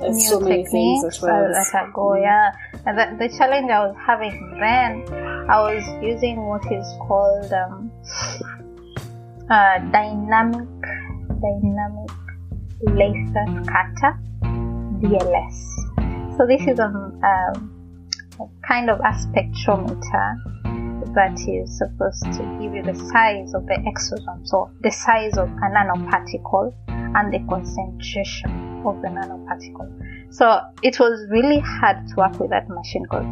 uh, 0.01 0.09
New 0.09 0.20
so 0.20 0.40
many 0.40 0.65
things 0.65 1.02
techniques 1.02 1.16
as 1.16 1.23
well. 1.23 1.55
as 1.55 1.74
I 1.74 1.90
go, 1.93 2.15
yeah. 2.15 2.52
And 2.86 2.98
the, 2.98 3.27
the 3.27 3.36
challenge 3.36 3.70
I 3.70 3.86
was 3.86 3.97
having 4.06 4.59
then, 4.61 5.05
I 5.51 5.61
was 5.61 6.05
using 6.05 6.36
what 6.47 6.65
is 6.70 6.86
called 7.06 7.52
um, 7.52 7.90
uh, 9.51 9.78
dynamic 9.90 10.69
dynamic 11.40 12.11
laser 12.82 13.47
scatter 13.65 14.19
DLS. 15.01 16.36
So 16.36 16.47
this 16.47 16.62
is 16.66 16.78
a, 16.78 16.86
um, 16.86 17.73
a 18.40 18.66
kind 18.66 18.90
of 18.90 19.01
a 19.01 19.12
spectrometer 19.12 20.64
that 21.15 21.39
is 21.49 21.78
supposed 21.78 22.23
to 22.23 22.43
give 22.61 22.74
you 22.74 22.82
the 22.82 22.95
size 22.95 23.55
of 23.55 23.66
the 23.66 23.78
exosome, 23.86 24.47
so 24.47 24.70
the 24.82 24.91
size 24.91 25.36
of 25.39 25.49
a 25.49 25.69
nanoparticle 25.70 26.74
and 26.89 27.32
the 27.32 27.39
concentration 27.49 28.82
of 28.85 29.01
the 29.03 29.09
nanoparticle. 29.09 30.32
So 30.32 30.61
it 30.82 30.99
was 30.99 31.27
really 31.31 31.61
hard 31.61 32.09
to 32.09 32.15
work 32.16 32.39
with 32.41 32.51
that 32.51 32.69
machine 32.69 33.05
because 33.05 33.27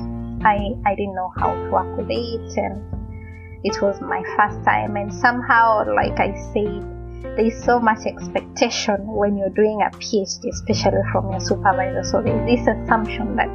I, 0.45 0.71
I 0.87 0.95
didn't 0.95 1.15
know 1.15 1.33
how 1.37 1.55
to 1.55 1.71
work 1.71 1.97
with 1.97 2.11
it 2.11 2.59
and 2.59 2.81
it 3.65 3.81
was 3.83 4.01
my 4.01 4.23
first 4.37 4.65
time 4.65 4.97
and 4.97 5.13
somehow 5.13 5.85
like 5.95 6.19
I 6.19 6.35
said 6.53 6.93
there's 7.37 7.65
so 7.65 7.81
much 7.81 8.05
expectation 8.05 9.07
when 9.07 9.39
you're 9.39 9.51
doing 9.51 9.81
a 9.81 9.91
PhD, 9.97 10.49
especially 10.51 11.01
from 11.13 11.31
your 11.31 11.41
supervisor. 11.41 12.05
So 12.05 12.21
there's 12.21 12.45
this 12.45 12.67
assumption 12.67 13.37
that, 13.37 13.49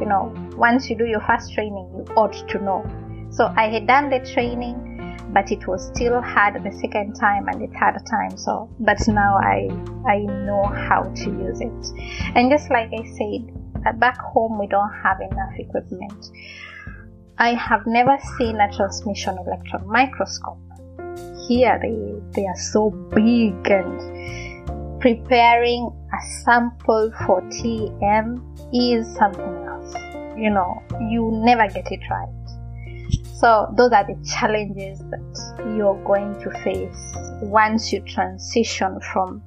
you 0.00 0.06
know, 0.06 0.34
once 0.56 0.90
you 0.90 0.96
do 0.96 1.04
your 1.04 1.20
first 1.20 1.52
training, 1.52 1.88
you 1.94 2.14
ought 2.14 2.32
to 2.48 2.58
know. 2.58 2.84
So 3.32 3.52
I 3.56 3.68
had 3.68 3.86
done 3.86 4.10
the 4.10 4.20
training, 4.32 5.30
but 5.32 5.50
it 5.50 5.66
was 5.66 5.86
still 5.88 6.20
hard 6.20 6.62
the 6.62 6.72
second 6.72 7.14
time 7.14 7.48
and 7.48 7.60
the 7.60 7.68
third 7.78 8.04
time. 8.08 8.36
So, 8.36 8.68
but 8.78 8.98
now 9.08 9.36
I, 9.36 9.68
I 10.06 10.18
know 10.18 10.64
how 10.64 11.02
to 11.02 11.24
use 11.24 11.60
it. 11.60 12.36
And 12.36 12.50
just 12.50 12.70
like 12.70 12.90
I 12.92 13.04
said, 13.16 13.50
uh, 13.86 13.92
back 13.92 14.18
home 14.20 14.58
we 14.58 14.66
don't 14.66 14.92
have 15.02 15.20
enough 15.20 15.54
equipment. 15.58 16.30
I 17.38 17.54
have 17.54 17.86
never 17.86 18.18
seen 18.38 18.60
a 18.60 18.70
transmission 18.72 19.36
electron 19.38 19.88
microscope 19.88 20.58
here 21.48 21.78
they 21.82 21.96
they 22.34 22.46
are 22.46 22.56
so 22.56 22.90
big 23.14 23.54
and 23.70 25.00
preparing 25.00 25.90
a 26.12 26.20
sample 26.44 27.10
for 27.26 27.40
TM 27.42 28.38
is 28.72 29.12
something 29.16 29.56
else. 29.66 29.94
You 30.36 30.50
know, 30.50 30.82
you 31.10 31.30
never 31.44 31.66
get 31.68 31.90
it 31.90 32.00
right. 32.08 32.41
So 33.42 33.66
those 33.76 33.90
are 33.90 34.06
the 34.06 34.14
challenges 34.24 35.00
that 35.00 35.74
you're 35.76 36.00
going 36.04 36.38
to 36.42 36.50
face 36.62 37.12
once 37.42 37.92
you 37.92 38.00
transition 38.02 39.00
from 39.12 39.42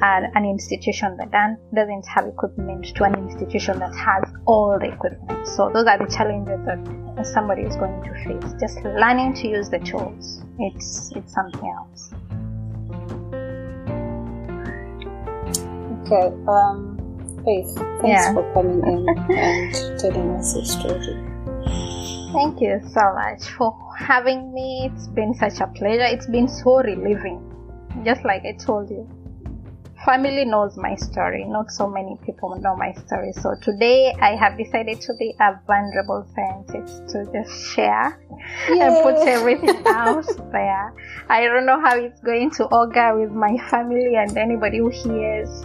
an, 0.00 0.30
an 0.36 0.44
institution 0.44 1.16
that 1.16 1.32
doesn't 1.74 2.06
have 2.06 2.26
equipment 2.28 2.94
to 2.94 3.02
an 3.02 3.16
institution 3.16 3.80
that 3.80 3.92
has 3.96 4.22
all 4.46 4.78
the 4.78 4.92
equipment. 4.92 5.48
So 5.48 5.68
those 5.74 5.86
are 5.88 5.98
the 5.98 6.06
challenges 6.14 6.64
that 6.64 7.26
somebody 7.26 7.62
is 7.62 7.74
going 7.74 8.04
to 8.04 8.12
face. 8.22 8.54
Just 8.60 8.84
learning 8.84 9.34
to 9.34 9.48
use 9.48 9.68
the 9.68 9.80
tools. 9.80 10.44
It's 10.60 11.10
it's 11.16 11.34
something 11.34 11.74
else. 11.76 12.14
Okay, 16.06 16.30
um, 16.46 16.98
Faith, 17.44 17.74
thanks 17.74 18.06
Yeah. 18.06 18.32
for 18.34 18.44
coming 18.54 18.78
in 18.86 19.08
and 19.36 19.98
telling 19.98 20.30
us 20.36 20.54
your 20.54 20.64
story. 20.64 21.32
Thank 22.32 22.62
you 22.62 22.80
so 22.94 23.12
much 23.14 23.44
for 23.58 23.76
having 23.98 24.54
me. 24.54 24.90
It's 24.90 25.06
been 25.08 25.34
such 25.34 25.60
a 25.60 25.66
pleasure. 25.66 26.04
It's 26.04 26.26
been 26.26 26.48
so 26.48 26.82
relieving. 26.82 27.40
Just 28.04 28.24
like 28.24 28.42
I 28.46 28.52
told 28.52 28.88
you. 28.88 29.06
Family 30.06 30.46
knows 30.46 30.78
my 30.78 30.96
story. 30.96 31.44
Not 31.44 31.70
so 31.70 31.86
many 31.86 32.16
people 32.24 32.58
know 32.58 32.74
my 32.74 32.92
story. 32.92 33.32
So 33.32 33.54
today 33.60 34.14
I 34.20 34.34
have 34.34 34.56
decided 34.56 35.00
to 35.02 35.12
be 35.18 35.34
a 35.40 35.60
vulnerable 35.66 36.26
scientist 36.34 37.08
to 37.10 37.26
just 37.34 37.74
share 37.74 38.18
and 38.66 39.02
put 39.02 39.28
everything 39.28 39.82
out 39.86 40.26
there. 40.52 40.94
I 41.28 41.44
don't 41.44 41.66
know 41.66 41.80
how 41.80 41.96
it's 41.96 42.20
going 42.22 42.50
to 42.52 42.64
augur 42.64 43.20
with 43.20 43.32
my 43.32 43.58
family 43.68 44.16
and 44.16 44.36
anybody 44.38 44.78
who 44.78 44.88
hears, 44.88 45.62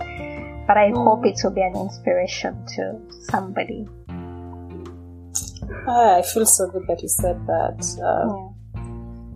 but 0.67 0.77
I 0.77 0.89
hope 0.89 1.23
mm. 1.23 1.31
it 1.31 1.39
will 1.43 1.51
be 1.51 1.61
an 1.61 1.77
inspiration 1.77 2.65
to 2.75 2.99
somebody. 3.31 3.87
Ah, 5.87 6.17
I 6.17 6.21
feel 6.21 6.45
so 6.45 6.67
good 6.69 6.83
that 6.87 7.01
you 7.01 7.09
said 7.09 7.45
that. 7.47 7.79
Um, 8.03 8.29
Yeah. 8.29 8.57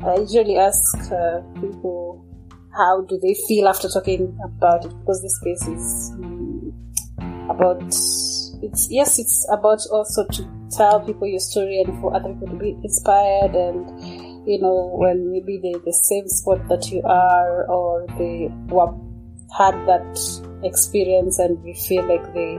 I 0.03 0.15
usually 0.17 0.57
ask 0.57 1.11
uh, 1.11 1.41
people 1.59 2.25
how 2.75 3.01
do 3.01 3.19
they 3.21 3.35
feel 3.47 3.67
after 3.67 3.87
talking 3.87 4.35
about 4.43 4.85
it 4.85 4.97
because 4.99 5.21
this 5.21 5.35
space 5.35 5.67
is 5.67 6.11
mm, 6.17 6.73
about 7.49 7.83
it's 8.63 8.87
yes 8.89 9.19
it's 9.19 9.47
about 9.51 9.79
also 9.91 10.25
to 10.27 10.47
tell 10.71 11.01
people 11.05 11.27
your 11.27 11.39
story 11.39 11.81
and 11.81 11.99
for 11.99 12.15
other 12.15 12.29
people 12.29 12.47
to 12.47 12.55
be 12.55 12.71
inspired 12.83 13.53
and 13.55 14.47
you 14.47 14.59
know 14.59 14.89
when 14.95 15.31
maybe 15.31 15.59
they 15.61 15.73
the 15.85 15.93
same 15.93 16.27
spot 16.27 16.67
that 16.69 16.89
you 16.89 17.01
are 17.03 17.65
or 17.69 18.07
they 18.17 18.49
were, 18.69 18.91
had 19.57 19.75
that 19.85 20.17
experience 20.63 21.37
and 21.39 21.61
we 21.63 21.73
feel 21.73 22.07
like 22.07 22.33
they 22.33 22.55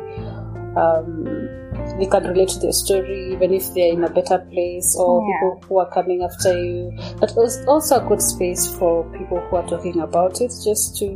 um, 0.76 1.48
they 1.98 2.06
can 2.06 2.24
relate 2.24 2.48
to 2.48 2.58
their 2.60 2.72
story 2.72 3.32
even 3.32 3.52
if 3.52 3.72
they're 3.74 3.92
in 3.92 4.04
a 4.04 4.10
better 4.10 4.38
place 4.50 4.96
or 4.98 5.20
Yeah. 5.20 5.40
people 5.40 5.68
who 5.68 5.78
are 5.78 5.90
coming 5.90 6.22
after 6.22 6.52
you 6.52 6.90
but 7.20 7.32
it's 7.36 7.64
also 7.66 8.04
a 8.04 8.08
good 8.08 8.22
space 8.22 8.66
for 8.76 9.04
people 9.12 9.40
who 9.40 9.56
are 9.56 9.66
talking 9.66 10.00
about 10.00 10.40
it 10.40 10.52
just 10.64 10.96
to 10.98 11.06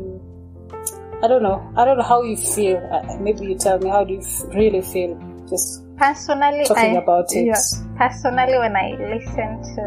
i 1.22 1.26
don't 1.28 1.42
know 1.42 1.62
i 1.76 1.84
don't 1.84 1.96
know 1.96 2.04
how 2.04 2.22
you 2.22 2.36
feel 2.36 2.76
uh, 2.92 3.16
maybe 3.20 3.46
you 3.46 3.56
tell 3.56 3.78
me 3.78 3.88
how 3.88 4.04
do 4.04 4.14
you 4.14 4.22
really 4.54 4.82
feel 4.82 5.18
just 5.48 5.82
personally 5.96 6.64
talking 6.64 6.96
I, 6.96 7.00
about 7.02 7.26
it. 7.32 7.46
yeah, 7.46 7.62
personally 7.96 8.58
when 8.58 8.76
i 8.76 8.90
listened 9.14 9.64
to 9.76 9.82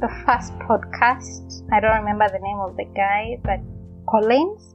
the 0.00 0.08
first 0.26 0.52
podcast 0.58 1.62
i 1.72 1.80
don't 1.80 1.96
remember 1.96 2.26
the 2.28 2.40
name 2.42 2.58
of 2.58 2.76
the 2.76 2.84
guy 2.96 3.38
but 3.44 3.60
collins 4.10 4.74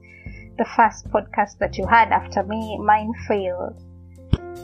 the 0.58 0.64
first 0.76 1.06
podcast 1.10 1.58
that 1.60 1.76
you 1.76 1.86
had 1.86 2.10
after 2.12 2.42
me 2.44 2.78
mine 2.78 3.12
failed 3.28 3.76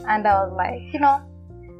and 0.09 0.27
i 0.27 0.43
was 0.43 0.53
like 0.55 0.81
you 0.93 0.99
know 0.99 1.21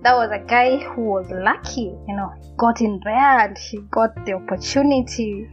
that 0.01 0.15
was 0.15 0.29
a 0.31 0.43
guy 0.47 0.77
who 0.77 1.01
was 1.01 1.27
lucky 1.29 1.93
you 2.07 2.15
know 2.15 2.31
got 2.57 2.79
in 2.81 2.99
there 3.03 3.39
and 3.39 3.57
he 3.57 3.77
got 3.91 4.13
the 4.25 4.33
opportunity 4.33 5.47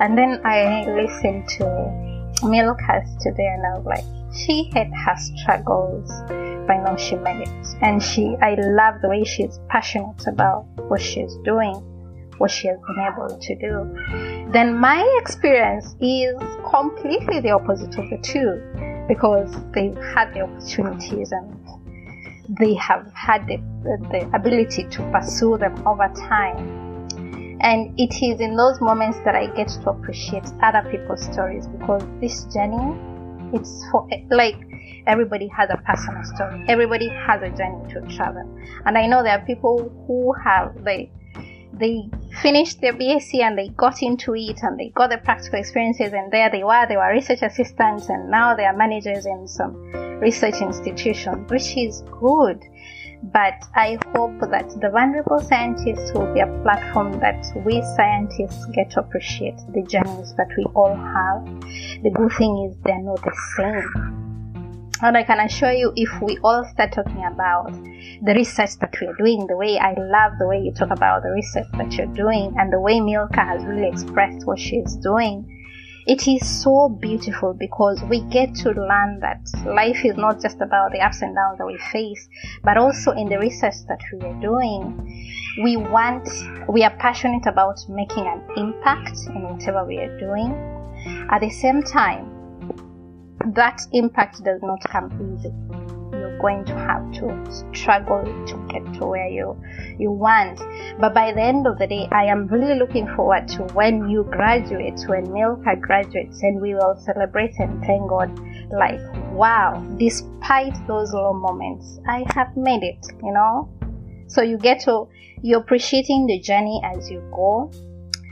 and 0.00 0.16
then 0.16 0.40
i 0.44 0.84
listened 0.86 1.48
to 1.48 1.64
milkcast 2.42 3.18
today 3.20 3.46
and 3.46 3.66
i 3.66 3.78
was 3.78 3.84
like 3.84 4.04
she 4.34 4.70
had 4.74 4.90
her 4.94 5.16
struggles 5.16 6.10
but 6.66 6.76
I 6.76 6.82
know 6.82 6.96
she 6.96 7.16
made 7.16 7.46
it. 7.46 7.66
And 7.82 8.02
she, 8.02 8.36
I 8.40 8.54
love 8.54 9.00
the 9.02 9.08
way 9.08 9.24
she's 9.24 9.60
passionate 9.68 10.26
about 10.26 10.66
what 10.88 11.00
she's 11.00 11.34
doing, 11.44 11.74
what 12.38 12.50
she 12.50 12.68
has 12.68 12.78
been 12.86 13.00
able 13.00 13.38
to 13.38 13.54
do. 13.56 14.50
Then 14.52 14.76
my 14.78 15.02
experience 15.20 15.94
is 16.00 16.34
completely 16.70 17.40
the 17.40 17.50
opposite 17.50 17.96
of 17.98 18.08
the 18.10 18.18
two 18.22 18.60
because 19.08 19.54
they've 19.72 19.96
had 20.14 20.32
the 20.32 20.40
opportunities 20.40 21.32
and 21.32 21.63
they 22.48 22.74
have 22.74 23.10
had 23.14 23.46
the, 23.46 23.56
the, 24.10 24.30
ability 24.34 24.84
to 24.90 25.10
pursue 25.10 25.56
them 25.58 25.74
over 25.86 26.08
time. 26.28 26.82
And 27.60 27.98
it 27.98 28.14
is 28.22 28.40
in 28.40 28.56
those 28.56 28.80
moments 28.80 29.18
that 29.24 29.34
I 29.34 29.46
get 29.54 29.68
to 29.68 29.90
appreciate 29.90 30.44
other 30.62 30.86
people's 30.90 31.24
stories 31.24 31.66
because 31.66 32.02
this 32.20 32.44
journey, 32.52 32.94
it's 33.54 33.84
for 33.90 34.06
like 34.30 34.56
everybody 35.06 35.48
has 35.48 35.70
a 35.70 35.76
personal 35.78 36.22
story. 36.24 36.64
Everybody 36.68 37.08
has 37.08 37.42
a 37.42 37.50
journey 37.50 37.92
to 37.94 38.00
travel. 38.16 38.42
And 38.84 38.98
I 38.98 39.06
know 39.06 39.22
there 39.22 39.38
are 39.38 39.46
people 39.46 39.90
who 40.06 40.34
have 40.44 40.84
they 40.84 41.10
they 41.72 42.08
finished 42.42 42.80
their 42.80 42.92
BSc 42.92 43.40
and 43.40 43.58
they 43.58 43.68
got 43.68 44.02
into 44.02 44.34
it 44.34 44.58
and 44.62 44.78
they 44.78 44.90
got 44.90 45.10
the 45.10 45.18
practical 45.18 45.58
experiences 45.58 46.12
and 46.12 46.32
there 46.32 46.50
they 46.50 46.64
were, 46.64 46.86
they 46.88 46.96
were 46.96 47.10
research 47.10 47.42
assistants 47.42 48.08
and 48.08 48.30
now 48.30 48.54
they 48.54 48.64
are 48.64 48.76
managers 48.76 49.26
in 49.26 49.46
some 49.48 49.74
research 50.20 50.60
institution, 50.60 51.46
which 51.48 51.76
is 51.76 52.02
good. 52.20 52.62
But 53.32 53.64
I 53.74 53.98
hope 54.14 54.38
that 54.50 54.68
the 54.80 54.90
Vulnerable 54.90 55.40
Scientists 55.40 56.12
will 56.12 56.32
be 56.34 56.40
a 56.40 56.60
platform 56.62 57.18
that 57.20 57.46
we 57.64 57.80
scientists 57.96 58.66
get 58.74 58.90
to 58.90 59.00
appreciate 59.00 59.56
the 59.72 59.82
journeys 59.82 60.34
that 60.34 60.48
we 60.58 60.64
all 60.74 60.94
have. 60.94 61.44
The 62.02 62.10
good 62.10 62.32
thing 62.32 62.68
is 62.68 62.76
they're 62.84 63.00
not 63.00 63.22
the 63.22 63.34
same. 63.56 64.33
And 65.04 65.18
I 65.18 65.22
can 65.22 65.38
assure 65.38 65.70
you, 65.70 65.92
if 65.96 66.08
we 66.22 66.38
all 66.42 66.64
start 66.64 66.92
talking 66.92 67.26
about 67.30 67.74
the 68.22 68.32
research 68.34 68.78
that 68.78 68.94
we're 68.98 69.14
doing, 69.16 69.46
the 69.46 69.54
way 69.54 69.76
I 69.76 69.92
love 69.92 70.38
the 70.38 70.46
way 70.46 70.62
you 70.62 70.72
talk 70.72 70.88
about 70.90 71.22
the 71.22 71.28
research 71.28 71.66
that 71.76 71.92
you're 71.92 72.06
doing, 72.14 72.54
and 72.56 72.72
the 72.72 72.80
way 72.80 73.00
Milka 73.00 73.44
has 73.44 73.62
really 73.66 73.86
expressed 73.86 74.46
what 74.46 74.58
she's 74.58 74.96
doing, 74.96 75.44
it 76.06 76.26
is 76.26 76.48
so 76.48 76.88
beautiful 76.88 77.52
because 77.52 78.02
we 78.04 78.22
get 78.30 78.54
to 78.54 78.70
learn 78.70 79.20
that 79.20 79.46
life 79.66 80.06
is 80.06 80.16
not 80.16 80.40
just 80.40 80.62
about 80.62 80.92
the 80.92 81.00
ups 81.00 81.20
and 81.20 81.34
downs 81.34 81.58
that 81.58 81.66
we 81.66 81.76
face, 81.92 82.26
but 82.62 82.78
also 82.78 83.10
in 83.10 83.28
the 83.28 83.38
research 83.38 83.74
that 83.88 84.00
we 84.10 84.26
are 84.26 84.40
doing. 84.40 85.28
We 85.62 85.76
want, 85.76 86.26
we 86.66 86.82
are 86.82 86.96
passionate 86.96 87.44
about 87.44 87.78
making 87.90 88.26
an 88.26 88.42
impact 88.56 89.18
in 89.26 89.42
whatever 89.42 89.84
we 89.84 89.98
are 89.98 90.18
doing. 90.18 90.54
At 91.30 91.42
the 91.42 91.50
same 91.50 91.82
time, 91.82 92.33
that 93.54 93.80
impact 93.92 94.42
does 94.44 94.60
not 94.62 94.80
come 94.88 95.10
easy. 95.34 95.52
You're 96.18 96.38
going 96.38 96.64
to 96.66 96.74
have 96.74 97.12
to 97.12 97.66
struggle 97.74 98.24
to 98.24 98.68
get 98.68 98.84
to 98.98 99.06
where 99.06 99.28
you 99.28 99.60
you 99.98 100.10
want. 100.10 100.60
But 101.00 101.14
by 101.14 101.32
the 101.32 101.42
end 101.42 101.66
of 101.66 101.78
the 101.78 101.86
day, 101.86 102.08
I 102.12 102.24
am 102.24 102.46
really 102.46 102.78
looking 102.78 103.06
forward 103.14 103.48
to 103.48 103.62
when 103.74 104.08
you 104.08 104.24
graduate, 104.24 105.00
when 105.06 105.32
Milka 105.32 105.76
graduates, 105.76 106.42
and 106.42 106.60
we 106.60 106.74
will 106.74 106.96
celebrate 107.04 107.54
and 107.58 107.84
thank 107.84 108.08
God. 108.08 108.30
Like, 108.70 109.00
wow, 109.32 109.84
despite 109.98 110.74
those 110.86 111.12
low 111.12 111.32
moments, 111.32 111.98
I 112.08 112.24
have 112.34 112.56
made 112.56 112.82
it. 112.82 113.04
You 113.22 113.32
know. 113.32 113.68
So 114.26 114.42
you 114.42 114.56
get 114.56 114.80
to 114.80 115.08
you're 115.42 115.60
appreciating 115.60 116.26
the 116.26 116.38
journey 116.40 116.80
as 116.82 117.10
you 117.10 117.20
go 117.30 117.70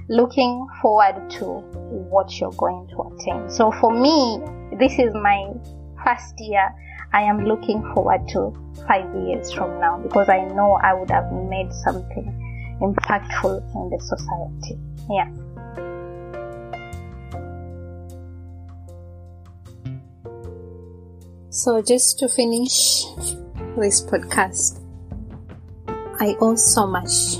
looking 0.08 0.66
forward 0.80 1.30
to 1.30 1.44
what 1.44 2.38
you're 2.40 2.52
going 2.52 2.88
to 2.88 3.02
attain. 3.02 3.48
So 3.50 3.70
for 3.72 3.92
me, 3.92 4.40
this 4.78 4.98
is 4.98 5.12
my 5.14 5.52
first 6.04 6.34
year. 6.38 6.74
I 7.12 7.22
am 7.22 7.44
looking 7.44 7.82
forward 7.92 8.26
to 8.28 8.56
five 8.88 9.04
years 9.26 9.52
from 9.52 9.78
now 9.80 9.98
because 9.98 10.28
I 10.28 10.44
know 10.44 10.78
I 10.82 10.94
would 10.94 11.10
have 11.10 11.30
made 11.30 11.72
something 11.72 12.78
impactful 12.80 13.60
in 13.74 13.90
the 13.90 14.00
society. 14.00 14.78
Yeah. 15.10 15.30
So, 21.50 21.82
just 21.82 22.18
to 22.20 22.28
finish 22.28 23.04
this 23.76 24.02
podcast, 24.02 24.80
I 26.18 26.34
owe 26.40 26.56
so 26.56 26.86
much 26.86 27.36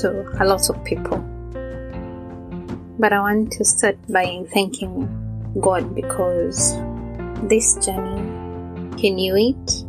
to 0.00 0.28
a 0.38 0.44
lot 0.44 0.68
of 0.68 0.84
people. 0.84 1.18
But 2.98 3.12
I 3.14 3.20
want 3.20 3.52
to 3.52 3.64
start 3.64 3.96
by 4.06 4.44
thanking 4.52 5.23
God 5.60 5.94
because 5.94 6.74
this 7.48 7.74
journey, 7.84 8.22
He 8.98 9.10
knew 9.10 9.36
it. 9.36 9.84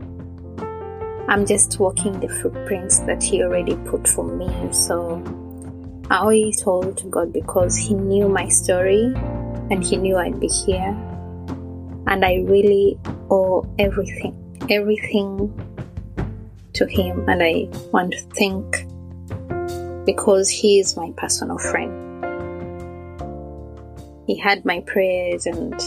I'm 1.28 1.46
just 1.46 1.80
walking 1.80 2.20
the 2.20 2.30
footprints 2.30 3.00
that 3.00 3.24
He 3.24 3.44
already 3.44 3.76
put 3.78 4.08
for 4.08 4.26
me. 4.26 4.48
So 4.72 5.24
I 6.10 6.22
all 6.66 6.94
to 6.94 7.08
God 7.08 7.34
because 7.34 7.76
He 7.76 7.96
knew 7.96 8.30
my 8.30 8.48
story 8.48 9.12
and 9.72 9.84
He 9.84 9.98
knew 9.98 10.18
I'd 10.18 10.40
be 10.40 10.48
here. 10.48 10.96
And 12.08 12.24
I 12.24 12.44
really 12.46 13.00
owe 13.32 13.66
everything, 13.80 14.36
everything 14.70 15.52
to 16.74 16.86
Him. 16.86 17.28
And 17.28 17.42
I 17.42 17.68
want 17.92 18.14
to 18.14 18.22
thank 18.36 18.86
because 20.06 20.48
He 20.50 20.80
is 20.80 20.96
my 20.96 21.12
personal 21.18 21.58
friend. 21.58 22.05
He 24.28 24.40
heard 24.40 24.66
my 24.66 24.82
prayers 24.82 25.46
and 25.46 25.80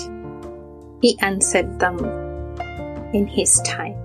He 1.02 1.18
answered 1.20 1.80
them 1.80 1.98
in 3.12 3.26
His 3.26 3.60
time. 3.62 3.96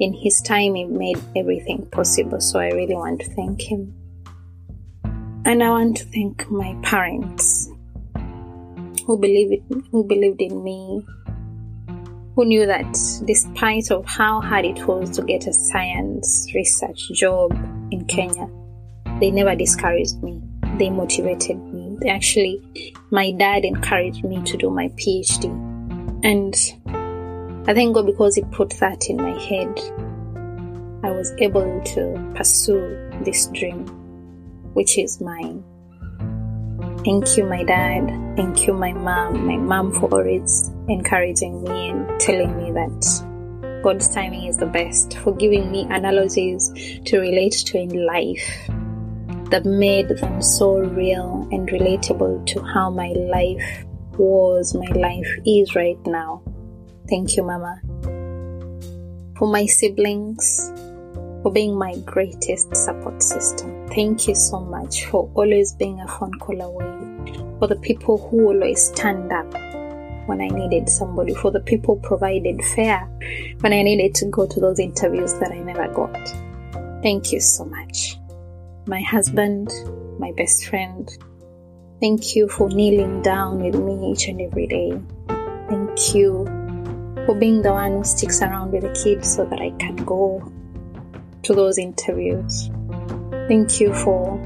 In 0.00 0.12
His 0.12 0.40
time, 0.42 0.74
He 0.74 0.84
made 0.84 1.18
everything 1.34 1.86
possible. 1.86 2.40
So 2.40 2.58
I 2.58 2.70
really 2.70 2.94
want 2.94 3.20
to 3.22 3.30
thank 3.30 3.62
Him. 3.62 3.94
And 5.46 5.62
I 5.62 5.70
want 5.70 5.98
to 5.98 6.04
thank 6.04 6.50
my 6.50 6.76
parents 6.82 7.70
who 9.06 9.18
believed, 9.18 9.62
who 9.90 10.04
believed 10.04 10.40
in 10.40 10.62
me, 10.62 11.06
who 12.34 12.44
knew 12.44 12.66
that 12.66 12.92
despite 13.26 13.90
of 13.90 14.04
how 14.06 14.40
hard 14.40 14.64
it 14.64 14.86
was 14.86 15.10
to 15.16 15.22
get 15.22 15.46
a 15.46 15.52
science 15.52 16.50
research 16.54 17.10
job 17.12 17.52
in 17.90 18.04
Kenya, 18.06 18.48
they 19.20 19.30
never 19.30 19.54
discouraged 19.54 20.22
me. 20.22 20.42
They 20.78 20.90
motivated 20.90 21.58
me 21.58 21.83
actually 22.08 22.62
my 23.10 23.32
dad 23.32 23.64
encouraged 23.64 24.24
me 24.24 24.42
to 24.42 24.56
do 24.56 24.70
my 24.70 24.88
PhD. 24.88 25.44
And 26.24 26.54
I 27.68 27.74
thank 27.74 27.94
God 27.94 28.06
because 28.06 28.34
He 28.34 28.42
put 28.42 28.70
that 28.80 29.06
in 29.08 29.16
my 29.16 29.38
head. 29.38 29.78
I 31.04 31.10
was 31.10 31.32
able 31.38 31.82
to 31.82 32.32
pursue 32.34 33.10
this 33.24 33.46
dream, 33.48 33.86
which 34.74 34.98
is 34.98 35.20
mine. 35.20 35.62
Thank 37.04 37.36
you, 37.36 37.44
my 37.44 37.62
dad. 37.62 38.08
Thank 38.36 38.66
you, 38.66 38.72
my 38.72 38.92
mom. 38.92 39.46
My 39.46 39.58
mom 39.58 39.92
for 39.92 40.10
always 40.10 40.70
encouraging 40.88 41.62
me 41.62 41.90
and 41.90 42.20
telling 42.20 42.56
me 42.56 42.72
that 42.72 43.82
God's 43.82 44.08
timing 44.08 44.46
is 44.46 44.56
the 44.56 44.66
best, 44.66 45.18
for 45.18 45.36
giving 45.36 45.70
me 45.70 45.82
analogies 45.90 46.72
to 47.04 47.18
relate 47.18 47.52
to 47.66 47.76
in 47.76 48.06
life 48.06 48.70
that 49.54 49.64
made 49.64 50.08
them 50.08 50.42
so 50.42 50.78
real 50.78 51.46
and 51.52 51.68
relatable 51.68 52.44
to 52.44 52.60
how 52.60 52.90
my 52.90 53.10
life 53.10 53.84
was, 54.18 54.74
my 54.74 54.92
life 54.96 55.28
is 55.46 55.76
right 55.76 56.04
now. 56.04 56.42
Thank 57.08 57.36
you, 57.36 57.44
Mama. 57.44 57.80
For 59.38 59.46
my 59.46 59.64
siblings, 59.66 60.72
for 61.44 61.52
being 61.52 61.78
my 61.78 61.94
greatest 61.98 62.74
support 62.74 63.22
system. 63.22 63.86
Thank 63.90 64.26
you 64.26 64.34
so 64.34 64.58
much 64.58 65.04
for 65.04 65.30
always 65.36 65.72
being 65.74 66.00
a 66.00 66.08
phone 66.08 66.36
call 66.40 66.60
away. 66.60 67.56
For 67.60 67.68
the 67.68 67.78
people 67.80 68.18
who 68.18 68.48
always 68.48 68.86
stand 68.86 69.32
up 69.32 69.52
when 70.26 70.40
I 70.40 70.48
needed 70.48 70.88
somebody. 70.88 71.32
For 71.32 71.52
the 71.52 71.60
people 71.60 71.94
provided 71.98 72.60
fare 72.74 73.06
when 73.60 73.72
I 73.72 73.82
needed 73.82 74.16
to 74.16 74.26
go 74.26 74.48
to 74.48 74.58
those 74.58 74.80
interviews 74.80 75.32
that 75.34 75.52
I 75.52 75.60
never 75.60 75.86
got. 75.94 77.02
Thank 77.04 77.30
you 77.30 77.38
so 77.38 77.64
much 77.66 78.18
my 78.86 79.00
husband, 79.00 79.72
my 80.18 80.32
best 80.32 80.66
friend. 80.66 81.10
Thank 82.00 82.36
you 82.36 82.48
for 82.48 82.68
kneeling 82.68 83.22
down 83.22 83.62
with 83.62 83.76
me 83.76 84.12
each 84.12 84.28
and 84.28 84.40
every 84.40 84.66
day. 84.66 85.00
Thank 85.68 86.14
you 86.14 86.44
for 87.24 87.34
being 87.34 87.62
the 87.62 87.72
one 87.72 87.92
who 87.92 88.04
sticks 88.04 88.42
around 88.42 88.72
with 88.72 88.82
the 88.82 88.92
kids 88.92 89.34
so 89.34 89.46
that 89.46 89.60
I 89.60 89.70
can 89.78 89.96
go 89.96 90.42
to 91.44 91.54
those 91.54 91.78
interviews. 91.78 92.70
Thank 93.48 93.80
you 93.80 93.94
for 93.94 94.36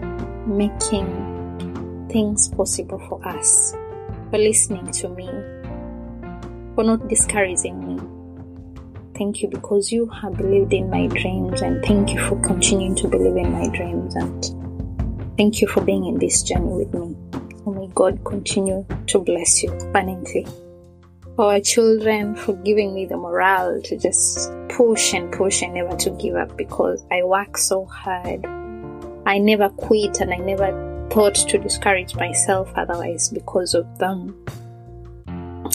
making 0.47 2.09
things 2.11 2.49
possible 2.49 3.01
for 3.09 3.27
us, 3.27 3.73
for 4.31 4.39
listening 4.39 4.91
to 4.93 5.09
me, 5.09 5.29
for 6.75 6.85
not 6.85 7.09
discouraging 7.09 7.79
me. 7.87 8.08
Thank 9.19 9.43
you 9.43 9.49
because 9.49 9.91
you 9.91 10.07
have 10.07 10.37
believed 10.37 10.73
in 10.73 10.89
my 10.91 11.09
dreams, 11.09 11.61
and 11.61 11.85
thank 11.85 12.13
you 12.13 12.21
for 12.21 12.41
continuing 12.41 12.95
to 12.95 13.09
believe 13.09 13.37
in 13.37 13.51
my 13.51 13.67
dreams. 13.67 14.15
And 14.15 15.37
thank 15.37 15.61
you 15.61 15.67
for 15.67 15.81
being 15.81 16.07
in 16.07 16.21
this 16.21 16.45
journey 16.45 16.85
with 16.85 16.95
me. 16.95 17.17
And 17.67 17.75
may 17.75 17.89
God 17.97 18.25
continue 18.25 18.87
to 19.09 19.19
bless 19.19 19.61
you 19.61 19.73
abundantly. 19.73 20.47
For 21.35 21.53
our 21.53 21.59
children, 21.59 22.37
for 22.37 22.53
giving 22.59 22.95
me 22.95 23.07
the 23.07 23.17
morale 23.17 23.83
to 23.83 23.99
just 23.99 24.53
push 24.69 25.13
and 25.13 25.33
push 25.33 25.63
and 25.63 25.75
never 25.75 25.97
to 25.97 26.11
give 26.11 26.37
up 26.37 26.57
because 26.57 27.05
I 27.11 27.25
work 27.25 27.59
so 27.59 27.87
hard. 27.87 28.47
I 29.27 29.39
never 29.39 29.69
quit 29.69 30.21
and 30.21 30.33
I 30.33 30.37
never 30.37 31.09
thought 31.11 31.35
to 31.35 31.59
discourage 31.59 32.15
myself 32.15 32.71
otherwise 32.77 33.31
because 33.31 33.75
of 33.75 33.99
them. 33.99 34.37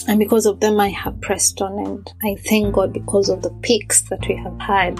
And 0.08 0.18
because 0.18 0.46
of 0.46 0.60
them, 0.60 0.80
I 0.80 0.88
have 0.88 1.20
pressed 1.20 1.60
on, 1.62 1.78
and 1.78 2.12
I 2.22 2.36
thank 2.48 2.74
God 2.74 2.92
because 2.92 3.28
of 3.28 3.42
the 3.42 3.50
peaks 3.62 4.02
that 4.10 4.26
we 4.28 4.36
have 4.36 4.58
had. 4.60 4.96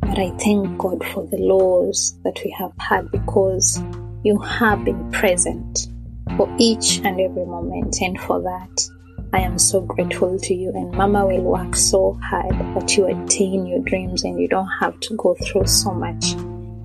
But 0.00 0.18
I 0.18 0.30
thank 0.38 0.78
God 0.78 1.04
for 1.08 1.26
the 1.26 1.38
lows 1.38 2.18
that 2.24 2.40
we 2.44 2.50
have 2.58 2.72
had 2.78 3.10
because 3.10 3.82
you 4.24 4.38
have 4.38 4.84
been 4.84 5.10
present 5.10 5.88
for 6.36 6.52
each 6.58 6.98
and 7.04 7.20
every 7.20 7.44
moment. 7.44 8.00
And 8.00 8.20
for 8.20 8.40
that, 8.42 8.88
I 9.32 9.40
am 9.40 9.58
so 9.58 9.80
grateful 9.80 10.38
to 10.38 10.54
you. 10.54 10.70
And 10.74 10.92
Mama 10.92 11.26
will 11.26 11.42
work 11.42 11.76
so 11.76 12.18
hard 12.22 12.52
that 12.76 12.96
you 12.96 13.06
attain 13.06 13.66
your 13.66 13.80
dreams 13.80 14.24
and 14.24 14.40
you 14.40 14.48
don't 14.48 14.70
have 14.80 14.98
to 15.00 15.16
go 15.16 15.34
through 15.34 15.66
so 15.66 15.92
much 15.92 16.34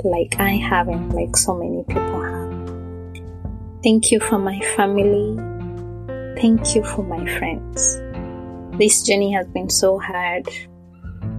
like 0.03 0.39
I 0.39 0.51
have 0.51 0.87
and 0.87 1.11
like 1.13 1.35
so 1.35 1.55
many 1.55 1.83
people 1.83 2.21
have. 2.21 2.37
Thank 3.83 4.11
you 4.11 4.19
for 4.19 4.39
my 4.39 4.59
family. 4.75 5.56
Thank 6.41 6.75
you 6.75 6.83
for 6.83 7.01
my 7.01 7.25
friends. 7.39 7.97
This 8.77 9.01
journey 9.01 9.33
has 9.33 9.47
been 9.47 9.71
so 9.71 9.97
hard. 9.97 10.47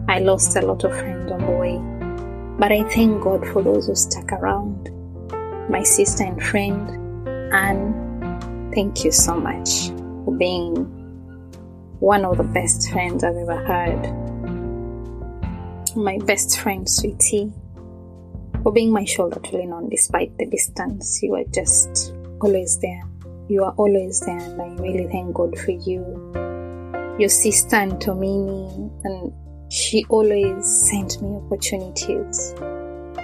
I 0.08 0.18
lost 0.18 0.56
a 0.56 0.60
lot 0.60 0.82
of 0.82 0.90
friends 0.90 1.30
on 1.30 1.38
the 1.38 1.52
way, 1.52 1.78
But 2.58 2.72
I 2.72 2.82
thank 2.82 3.22
God 3.22 3.46
for 3.46 3.62
those 3.62 3.86
who 3.86 3.94
stuck 3.94 4.32
around. 4.32 4.90
My 5.70 5.84
sister 5.84 6.24
and 6.24 6.42
friend, 6.42 7.28
Anne, 7.54 8.72
thank 8.74 9.04
you 9.04 9.12
so 9.12 9.36
much 9.36 9.90
for 10.24 10.36
being 10.36 10.74
one 12.00 12.24
of 12.24 12.36
the 12.36 12.42
best 12.42 12.90
friends 12.90 13.22
I've 13.22 13.36
ever 13.36 13.64
had. 13.64 14.02
My 15.96 16.18
best 16.24 16.58
friend, 16.58 16.90
Sweetie, 16.90 17.52
for 18.64 18.72
being 18.72 18.90
my 18.90 19.04
shoulder 19.04 19.38
to 19.38 19.56
lean 19.56 19.72
on 19.72 19.90
despite 19.90 20.36
the 20.38 20.46
distance. 20.46 21.22
You 21.22 21.30
were 21.30 21.44
just 21.44 22.12
always 22.40 22.80
there. 22.80 23.07
You 23.48 23.64
are 23.64 23.72
always 23.78 24.20
there, 24.20 24.36
and 24.36 24.60
I 24.60 24.82
really 24.82 25.06
thank 25.06 25.34
God 25.34 25.58
for 25.58 25.70
you. 25.70 26.02
Your 27.18 27.30
sister 27.30 27.76
Antomini, 27.76 28.90
and 29.04 29.32
she 29.72 30.04
always 30.10 30.66
sent 30.90 31.22
me 31.22 31.30
opportunities. 31.30 32.54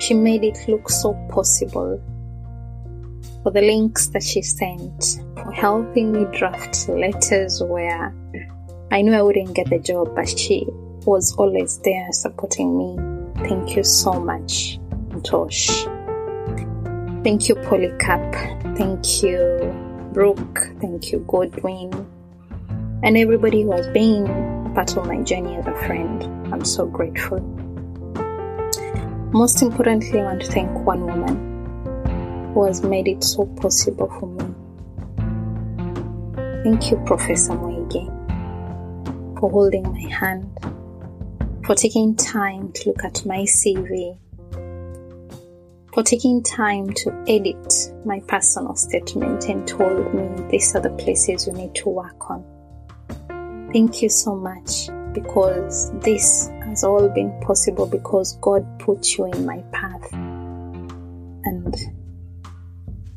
She 0.00 0.14
made 0.14 0.42
it 0.42 0.58
look 0.66 0.88
so 0.88 1.12
possible. 1.30 2.02
For 3.42 3.50
the 3.52 3.60
links 3.60 4.08
that 4.08 4.22
she 4.22 4.40
sent, 4.40 5.20
for 5.36 5.52
helping 5.52 6.12
me 6.12 6.24
draft 6.32 6.88
letters 6.88 7.62
where 7.62 8.14
I 8.90 9.02
knew 9.02 9.12
I 9.12 9.20
wouldn't 9.20 9.54
get 9.54 9.68
the 9.68 9.78
job, 9.78 10.16
but 10.16 10.26
she 10.26 10.66
was 11.04 11.36
always 11.36 11.78
there 11.80 12.08
supporting 12.12 12.78
me. 12.78 12.96
Thank 13.46 13.76
you 13.76 13.84
so 13.84 14.14
much, 14.18 14.78
Tosh. 15.22 15.84
Thank 17.22 17.50
you, 17.50 17.56
Polycarp. 17.56 18.34
Thank 18.76 19.22
you, 19.22 19.83
Brooke. 20.14 20.70
Thank 20.80 21.10
you, 21.10 21.18
Godwin. 21.26 21.90
And 23.02 23.18
everybody 23.18 23.62
who 23.62 23.72
has 23.72 23.88
been 23.88 24.72
part 24.72 24.96
of 24.96 25.06
my 25.06 25.20
journey 25.22 25.56
as 25.56 25.66
a 25.66 25.74
friend. 25.86 26.22
I'm 26.54 26.64
so 26.64 26.86
grateful. 26.86 27.40
Most 29.32 29.60
importantly, 29.60 30.20
I 30.20 30.24
want 30.24 30.42
to 30.42 30.52
thank 30.52 30.70
one 30.86 31.04
woman 31.04 32.52
who 32.54 32.64
has 32.64 32.82
made 32.84 33.08
it 33.08 33.24
so 33.24 33.46
possible 33.60 34.08
for 34.20 34.28
me. 34.28 34.54
Thank 36.62 36.92
you, 36.92 37.02
Professor 37.04 37.54
Moige, 37.54 38.06
for 39.40 39.50
holding 39.50 39.82
my 39.82 40.08
hand, 40.14 40.48
for 41.66 41.74
taking 41.74 42.14
time 42.14 42.70
to 42.72 42.90
look 42.90 43.04
at 43.04 43.26
my 43.26 43.40
CV, 43.40 44.16
for 45.94 46.02
taking 46.02 46.42
time 46.42 46.92
to 46.92 47.24
edit 47.28 47.72
my 48.04 48.18
personal 48.26 48.74
statement 48.74 49.44
and 49.44 49.66
told 49.66 50.12
me 50.12 50.28
these 50.50 50.74
are 50.74 50.80
the 50.80 50.90
places 50.90 51.46
you 51.46 51.52
need 51.52 51.72
to 51.72 51.88
work 51.88 52.28
on. 52.28 52.44
Thank 53.72 54.02
you 54.02 54.08
so 54.08 54.34
much 54.34 54.88
because 55.12 55.92
this 56.00 56.50
has 56.64 56.82
all 56.82 57.08
been 57.08 57.32
possible 57.42 57.86
because 57.86 58.36
God 58.40 58.66
put 58.80 59.16
you 59.16 59.26
in 59.26 59.46
my 59.46 59.62
path. 59.70 60.12
And 60.12 61.76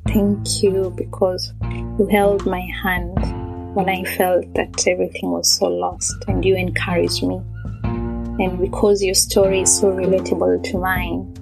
thank 0.08 0.62
you 0.62 0.94
because 0.95 1.52
you 1.64 2.08
held 2.12 2.45
my 2.45 2.62
hand 2.84 3.76
when 3.76 3.90
I 3.90 4.04
felt 4.04 4.54
that 4.54 4.88
everything 4.88 5.32
was 5.32 5.52
so 5.52 5.66
lost 5.66 6.14
and 6.28 6.45
you 6.45 6.56
encouraged 6.56 7.24
me. 7.24 7.41
And 7.84 8.60
because 8.60 9.02
your 9.02 9.16
story 9.16 9.62
is 9.62 9.76
so 9.76 9.91
relatable 9.91 10.64
to 10.66 10.78
mine, 10.78 11.34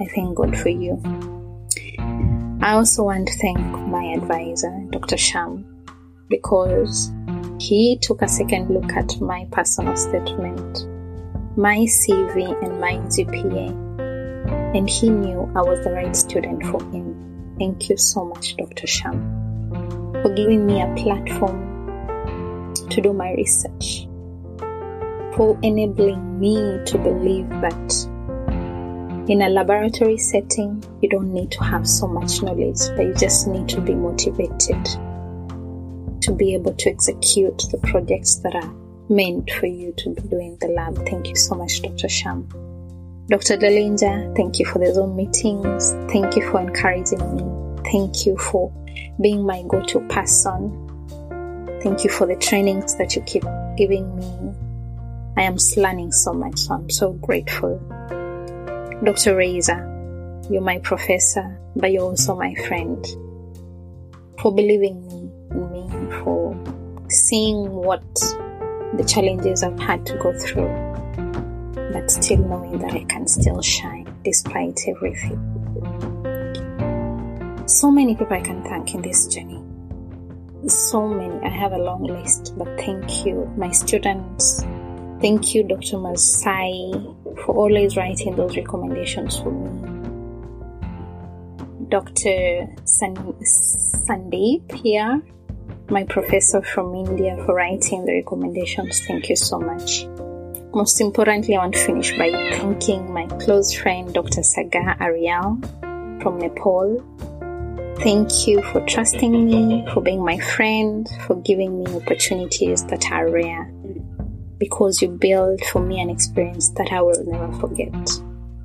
I 0.00 0.06
thank 0.14 0.36
God 0.36 0.56
for 0.56 0.68
you. 0.68 1.00
I 2.60 2.72
also 2.74 3.04
want 3.04 3.26
to 3.28 3.38
thank 3.38 3.58
my 3.58 4.12
advisor, 4.16 4.72
Dr. 4.90 5.16
Sham, 5.16 5.64
because 6.28 7.10
he 7.58 7.98
took 8.00 8.22
a 8.22 8.28
second 8.28 8.70
look 8.70 8.92
at 8.92 9.20
my 9.20 9.46
personal 9.50 9.96
statement, 9.96 10.86
my 11.56 11.78
CV, 11.78 12.62
and 12.62 12.80
my 12.80 12.98
GPA, 13.08 14.76
and 14.76 14.88
he 14.88 15.10
knew 15.10 15.50
I 15.56 15.62
was 15.62 15.82
the 15.82 15.90
right 15.90 16.14
student 16.14 16.64
for 16.66 16.80
him. 16.92 17.56
Thank 17.58 17.88
you 17.88 17.96
so 17.96 18.24
much, 18.24 18.56
Dr. 18.56 18.86
Sham, 18.86 19.20
for 20.22 20.32
giving 20.34 20.64
me 20.64 20.80
a 20.80 20.94
platform 20.94 22.74
to 22.90 23.00
do 23.00 23.12
my 23.12 23.32
research, 23.32 24.06
for 25.36 25.58
enabling 25.62 26.38
me 26.38 26.78
to 26.86 26.98
believe 26.98 27.48
that 27.62 28.07
in 29.28 29.42
a 29.42 29.48
laboratory 29.50 30.16
setting, 30.16 30.82
you 31.02 31.08
don't 31.08 31.32
need 31.32 31.50
to 31.52 31.62
have 31.62 31.86
so 31.86 32.06
much 32.06 32.42
knowledge, 32.42 32.80
but 32.96 33.02
you 33.02 33.14
just 33.14 33.46
need 33.46 33.68
to 33.68 33.80
be 33.80 33.94
motivated 33.94 34.82
to 36.22 36.32
be 36.34 36.54
able 36.54 36.72
to 36.74 36.90
execute 36.90 37.58
the 37.70 37.78
projects 37.84 38.36
that 38.36 38.54
are 38.54 38.72
meant 39.10 39.50
for 39.50 39.66
you 39.66 39.92
to 39.98 40.10
be 40.10 40.22
doing 40.22 40.56
the 40.60 40.68
lab. 40.68 40.96
Thank 41.06 41.28
you 41.28 41.36
so 41.36 41.54
much, 41.54 41.82
Dr. 41.82 42.08
Sham. 42.08 42.48
Dr. 43.28 43.58
Dalinja, 43.58 44.34
thank 44.34 44.58
you 44.58 44.64
for 44.64 44.78
the 44.78 44.92
Zoom 44.94 45.14
meetings. 45.14 45.92
Thank 46.10 46.34
you 46.34 46.50
for 46.50 46.60
encouraging 46.60 47.20
me. 47.36 47.82
Thank 47.92 48.24
you 48.24 48.38
for 48.38 48.72
being 49.20 49.44
my 49.44 49.62
go 49.68 49.84
to 49.84 50.00
person. 50.08 50.86
Thank 51.82 52.02
you 52.02 52.10
for 52.10 52.26
the 52.26 52.36
trainings 52.36 52.96
that 52.96 53.14
you 53.14 53.22
keep 53.22 53.44
giving 53.76 54.16
me. 54.16 54.54
I 55.36 55.42
am 55.42 55.56
learning 55.76 56.12
so 56.12 56.32
much, 56.32 56.58
so 56.60 56.74
I'm 56.74 56.90
so 56.90 57.12
grateful. 57.12 57.78
Dr. 59.04 59.36
Reza, 59.36 59.76
you're 60.50 60.60
my 60.60 60.78
professor, 60.80 61.56
but 61.76 61.92
you're 61.92 62.02
also 62.02 62.34
my 62.34 62.52
friend. 62.66 63.06
For 64.40 64.52
believing 64.52 65.06
me 65.06 65.30
in 65.52 65.70
me, 65.70 65.88
for 66.20 66.56
seeing 67.08 67.70
what 67.70 68.02
the 68.96 69.04
challenges 69.06 69.62
I've 69.62 69.78
had 69.78 70.04
to 70.06 70.18
go 70.18 70.36
through, 70.36 70.68
but 71.92 72.10
still 72.10 72.38
knowing 72.38 72.80
that 72.80 72.92
I 72.92 73.04
can 73.04 73.28
still 73.28 73.62
shine 73.62 74.12
despite 74.24 74.80
everything. 74.88 75.38
So 77.66 77.92
many 77.92 78.16
people 78.16 78.36
I 78.36 78.40
can 78.40 78.64
thank 78.64 78.94
in 78.94 79.02
this 79.02 79.28
journey. 79.28 79.62
So 80.66 81.06
many. 81.06 81.38
I 81.46 81.50
have 81.50 81.70
a 81.72 81.78
long 81.78 82.02
list, 82.02 82.52
but 82.58 82.66
thank 82.80 83.24
you, 83.24 83.48
my 83.56 83.70
students. 83.70 84.64
Thank 85.20 85.54
you, 85.54 85.62
Dr. 85.62 85.98
Masai, 85.98 86.92
for 87.44 87.54
always 87.54 87.96
writing 87.96 88.36
those 88.36 88.56
recommendations 88.56 89.38
for 89.38 89.50
me. 89.50 89.98
Dr. 91.88 92.68
San- 92.84 93.34
Sandeep 93.42 94.72
here, 94.72 95.22
my 95.88 96.04
professor 96.04 96.60
from 96.62 96.94
India, 96.94 97.36
for 97.46 97.54
writing 97.54 98.04
the 98.04 98.12
recommendations. 98.12 99.00
Thank 99.06 99.28
you 99.30 99.36
so 99.36 99.58
much. 99.58 100.06
Most 100.74 101.00
importantly, 101.00 101.56
I 101.56 101.58
want 101.58 101.74
to 101.74 101.84
finish 101.84 102.16
by 102.18 102.30
thanking 102.30 103.12
my 103.12 103.26
close 103.38 103.72
friend, 103.72 104.12
Dr. 104.12 104.42
Sagar 104.42 104.96
Aryal 104.98 105.62
from 106.22 106.38
Nepal. 106.38 107.02
Thank 108.00 108.46
you 108.46 108.62
for 108.62 108.80
trusting 108.82 109.46
me, 109.46 109.86
for 109.92 110.02
being 110.02 110.24
my 110.24 110.38
friend, 110.38 111.08
for 111.26 111.40
giving 111.40 111.82
me 111.82 111.96
opportunities 111.96 112.84
that 112.86 113.10
are 113.10 113.28
rare 113.30 113.72
because 114.58 115.00
you 115.00 115.08
built 115.08 115.64
for 115.66 115.80
me 115.80 116.00
an 116.00 116.10
experience 116.10 116.70
that 116.70 116.92
I 116.92 117.00
will 117.00 117.24
never 117.24 117.52
forget. 117.60 117.94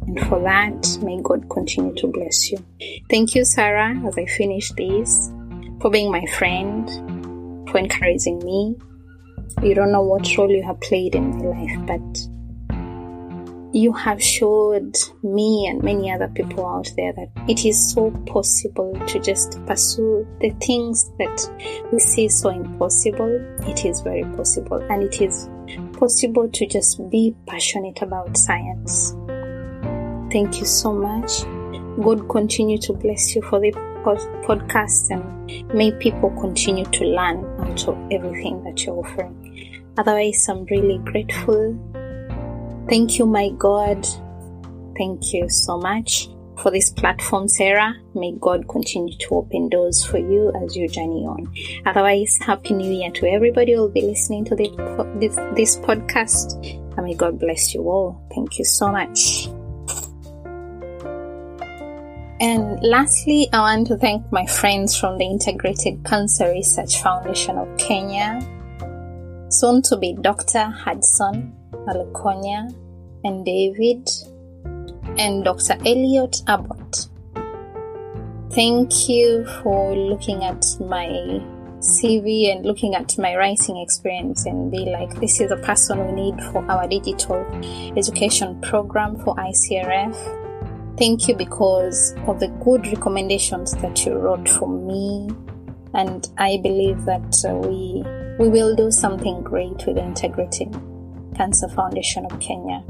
And 0.07 0.19
for 0.27 0.41
that, 0.41 0.97
may 1.01 1.21
God 1.21 1.49
continue 1.49 1.95
to 1.95 2.07
bless 2.07 2.51
you. 2.51 2.57
Thank 3.09 3.35
you, 3.35 3.45
Sarah, 3.45 3.95
as 4.05 4.17
I 4.17 4.25
finish 4.25 4.71
this, 4.71 5.31
for 5.79 5.89
being 5.89 6.11
my 6.11 6.25
friend, 6.37 6.89
for 7.69 7.77
encouraging 7.77 8.39
me. 8.39 8.75
You 9.61 9.75
don't 9.75 9.91
know 9.91 10.01
what 10.01 10.37
role 10.37 10.51
you 10.51 10.63
have 10.63 10.81
played 10.81 11.15
in 11.15 11.29
my 11.29 11.45
life, 11.45 11.87
but 11.87 12.27
you 13.73 13.91
have 13.91 14.21
showed 14.21 14.95
me 15.23 15.67
and 15.67 15.81
many 15.81 16.11
other 16.11 16.27
people 16.27 16.65
out 16.65 16.91
there 16.95 17.11
that 17.13 17.29
it 17.49 17.65
is 17.65 17.91
so 17.91 18.11
possible 18.27 18.93
to 19.07 19.19
just 19.19 19.59
pursue 19.65 20.27
the 20.41 20.51
things 20.61 21.09
that 21.17 21.89
we 21.91 21.97
see 21.99 22.27
so 22.27 22.49
impossible. 22.49 23.39
It 23.61 23.85
is 23.85 24.01
very 24.01 24.23
possible, 24.35 24.77
and 24.91 25.01
it 25.01 25.21
is 25.21 25.49
possible 25.93 26.49
to 26.49 26.65
just 26.65 27.09
be 27.09 27.35
passionate 27.47 28.01
about 28.01 28.37
science. 28.37 29.15
Thank 30.31 30.59
you 30.59 30.65
so 30.65 30.93
much. 30.93 31.43
God 32.03 32.27
continue 32.29 32.77
to 32.79 32.93
bless 32.93 33.35
you 33.35 33.41
for 33.43 33.59
the 33.59 33.71
podcast 34.45 35.11
and 35.11 35.73
may 35.73 35.91
people 35.91 36.31
continue 36.41 36.85
to 36.85 37.05
learn 37.05 37.45
out 37.61 37.87
of 37.87 37.97
everything 38.11 38.63
that 38.63 38.85
you're 38.85 38.97
offering. 38.97 39.93
Otherwise, 39.97 40.47
I'm 40.49 40.65
really 40.65 40.97
grateful. 40.99 41.77
Thank 42.89 43.19
you, 43.19 43.25
my 43.25 43.49
God. 43.57 44.05
Thank 44.97 45.33
you 45.33 45.49
so 45.49 45.77
much 45.77 46.27
for 46.59 46.71
this 46.71 46.89
platform, 46.89 47.47
Sarah. 47.47 47.95
May 48.13 48.33
God 48.39 48.67
continue 48.67 49.15
to 49.17 49.35
open 49.35 49.69
doors 49.69 50.03
for 50.03 50.17
you 50.17 50.51
as 50.63 50.75
you 50.75 50.87
journey 50.87 51.25
on. 51.25 51.53
Otherwise, 51.85 52.37
Happy 52.41 52.73
New 52.73 52.91
Year 52.91 53.11
to 53.11 53.27
everybody 53.27 53.73
who 53.73 53.81
will 53.81 53.89
be 53.89 54.01
listening 54.01 54.45
to 54.45 54.55
this, 54.55 55.35
this, 55.55 55.77
podcast. 55.77 56.63
And 56.95 57.05
may 57.05 57.15
God 57.15 57.39
bless 57.39 57.73
you 57.73 57.81
all. 57.81 58.21
Thank 58.33 58.59
you 58.59 58.65
so 58.65 58.91
much. 58.91 59.47
And 62.39 62.81
lastly, 62.83 63.47
I 63.53 63.59
want 63.59 63.87
to 63.87 63.97
thank 63.97 64.29
my 64.31 64.45
friends 64.45 64.97
from 64.99 65.17
the 65.17 65.25
Integrated 65.25 66.03
Cancer 66.03 66.51
Research 66.51 67.01
Foundation 67.01 67.57
of 67.57 67.77
Kenya, 67.77 68.41
soon 69.49 69.81
to 69.83 69.97
be 69.97 70.13
Dr. 70.19 70.65
Hudson 70.65 71.55
Alukonya 71.87 72.73
and 73.23 73.45
David 73.45 74.09
and 75.17 75.43
Dr. 75.43 75.73
Elliot 75.85 76.41
Abbott. 76.47 77.07
Thank 78.51 79.09
you 79.09 79.45
for 79.63 79.95
looking 79.95 80.43
at 80.43 80.63
my 80.79 81.41
CV 81.79 82.51
and 82.51 82.65
looking 82.65 82.95
at 82.95 83.17
my 83.17 83.35
writing 83.35 83.77
experience 83.77 84.45
and 84.45 84.71
be 84.71 84.85
like, 84.85 85.19
this 85.19 85.41
is 85.41 85.51
a 85.51 85.57
person 85.57 86.05
we 86.05 86.11
need 86.13 86.43
for 86.45 86.63
our 86.71 86.87
digital 86.87 87.45
education 87.97 88.59
program 88.61 89.17
for 89.23 89.35
ICRF. 89.35 90.97
Thank 90.97 91.27
you 91.27 91.35
because 91.35 92.13
of 92.27 92.39
the 92.39 92.47
good 92.63 92.85
recommendations 92.87 93.71
that 93.81 94.05
you 94.05 94.13
wrote 94.13 94.47
for 94.47 94.69
me. 94.69 95.29
And 95.93 96.27
I 96.37 96.59
believe 96.63 97.05
that 97.05 97.43
uh, 97.47 97.55
we, 97.55 98.03
we 98.39 98.49
will 98.49 98.75
do 98.75 98.89
something 98.91 99.41
great 99.41 99.85
with 99.85 99.97
Integrated 99.97 100.73
Cancer 101.35 101.67
Foundation 101.67 102.25
of 102.25 102.39
Kenya. 102.39 102.83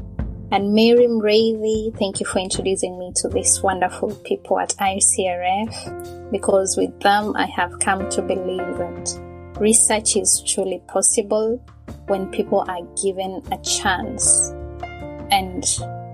And 0.50 0.72
Mary 0.72 1.06
Mureithi, 1.06 1.96
thank 1.98 2.20
you 2.20 2.26
for 2.26 2.38
introducing 2.38 2.98
me 2.98 3.12
to 3.16 3.28
these 3.28 3.60
wonderful 3.62 4.14
people 4.24 4.58
at 4.60 4.70
ICRF 4.80 6.30
because 6.30 6.76
with 6.76 6.98
them 7.00 7.34
I 7.34 7.46
have 7.46 7.78
come 7.80 8.08
to 8.10 8.22
believe 8.22 8.78
that 8.78 9.54
research 9.58 10.16
is 10.16 10.42
truly 10.46 10.82
possible 10.86 11.64
when 12.06 12.30
people 12.30 12.64
are 12.68 12.82
given 13.02 13.42
a 13.50 13.58
chance. 13.62 14.50
And 15.30 15.64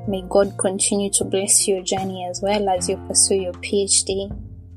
may 0.08 0.22
God 0.28 0.56
continue 0.58 1.10
to 1.12 1.24
bless 1.24 1.66
your 1.66 1.82
journey 1.82 2.26
as 2.30 2.40
well 2.42 2.68
as 2.68 2.88
you 2.88 2.96
pursue 3.08 3.36
your 3.36 3.52
PhD. 3.54 4.30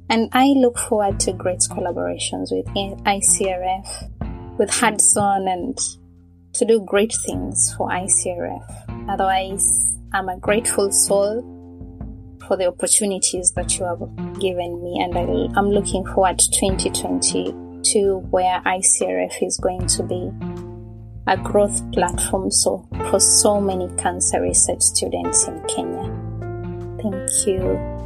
And 0.09 0.29
I 0.33 0.47
look 0.47 0.77
forward 0.77 1.19
to 1.21 1.33
great 1.33 1.61
collaborations 1.69 2.51
with 2.51 2.65
ICRF, 3.05 4.57
with 4.57 4.69
Hudson, 4.69 5.47
and 5.47 5.79
to 6.53 6.65
do 6.65 6.81
great 6.85 7.13
things 7.25 7.73
for 7.75 7.89
ICRF. 7.89 9.09
Otherwise, 9.09 9.97
I'm 10.13 10.29
a 10.29 10.37
grateful 10.37 10.91
soul 10.91 11.49
for 12.47 12.57
the 12.57 12.67
opportunities 12.67 13.51
that 13.55 13.77
you 13.77 13.85
have 13.85 13.99
given 14.39 14.83
me, 14.83 14.99
and 15.01 15.17
I, 15.17 15.59
am 15.59 15.69
looking 15.69 16.05
forward 16.05 16.39
to 16.39 16.51
2022 16.51 18.17
where 18.29 18.61
ICRF 18.61 19.41
is 19.41 19.57
going 19.57 19.87
to 19.87 20.03
be 20.03 20.31
a 21.27 21.37
growth 21.37 21.91
platform 21.93 22.51
so 22.51 22.85
for 23.09 23.19
so 23.19 23.61
many 23.61 23.87
cancer 23.95 24.41
research 24.41 24.81
students 24.81 25.47
in 25.47 25.63
Kenya. 25.67 26.03
Thank 27.01 27.47
you. 27.47 28.02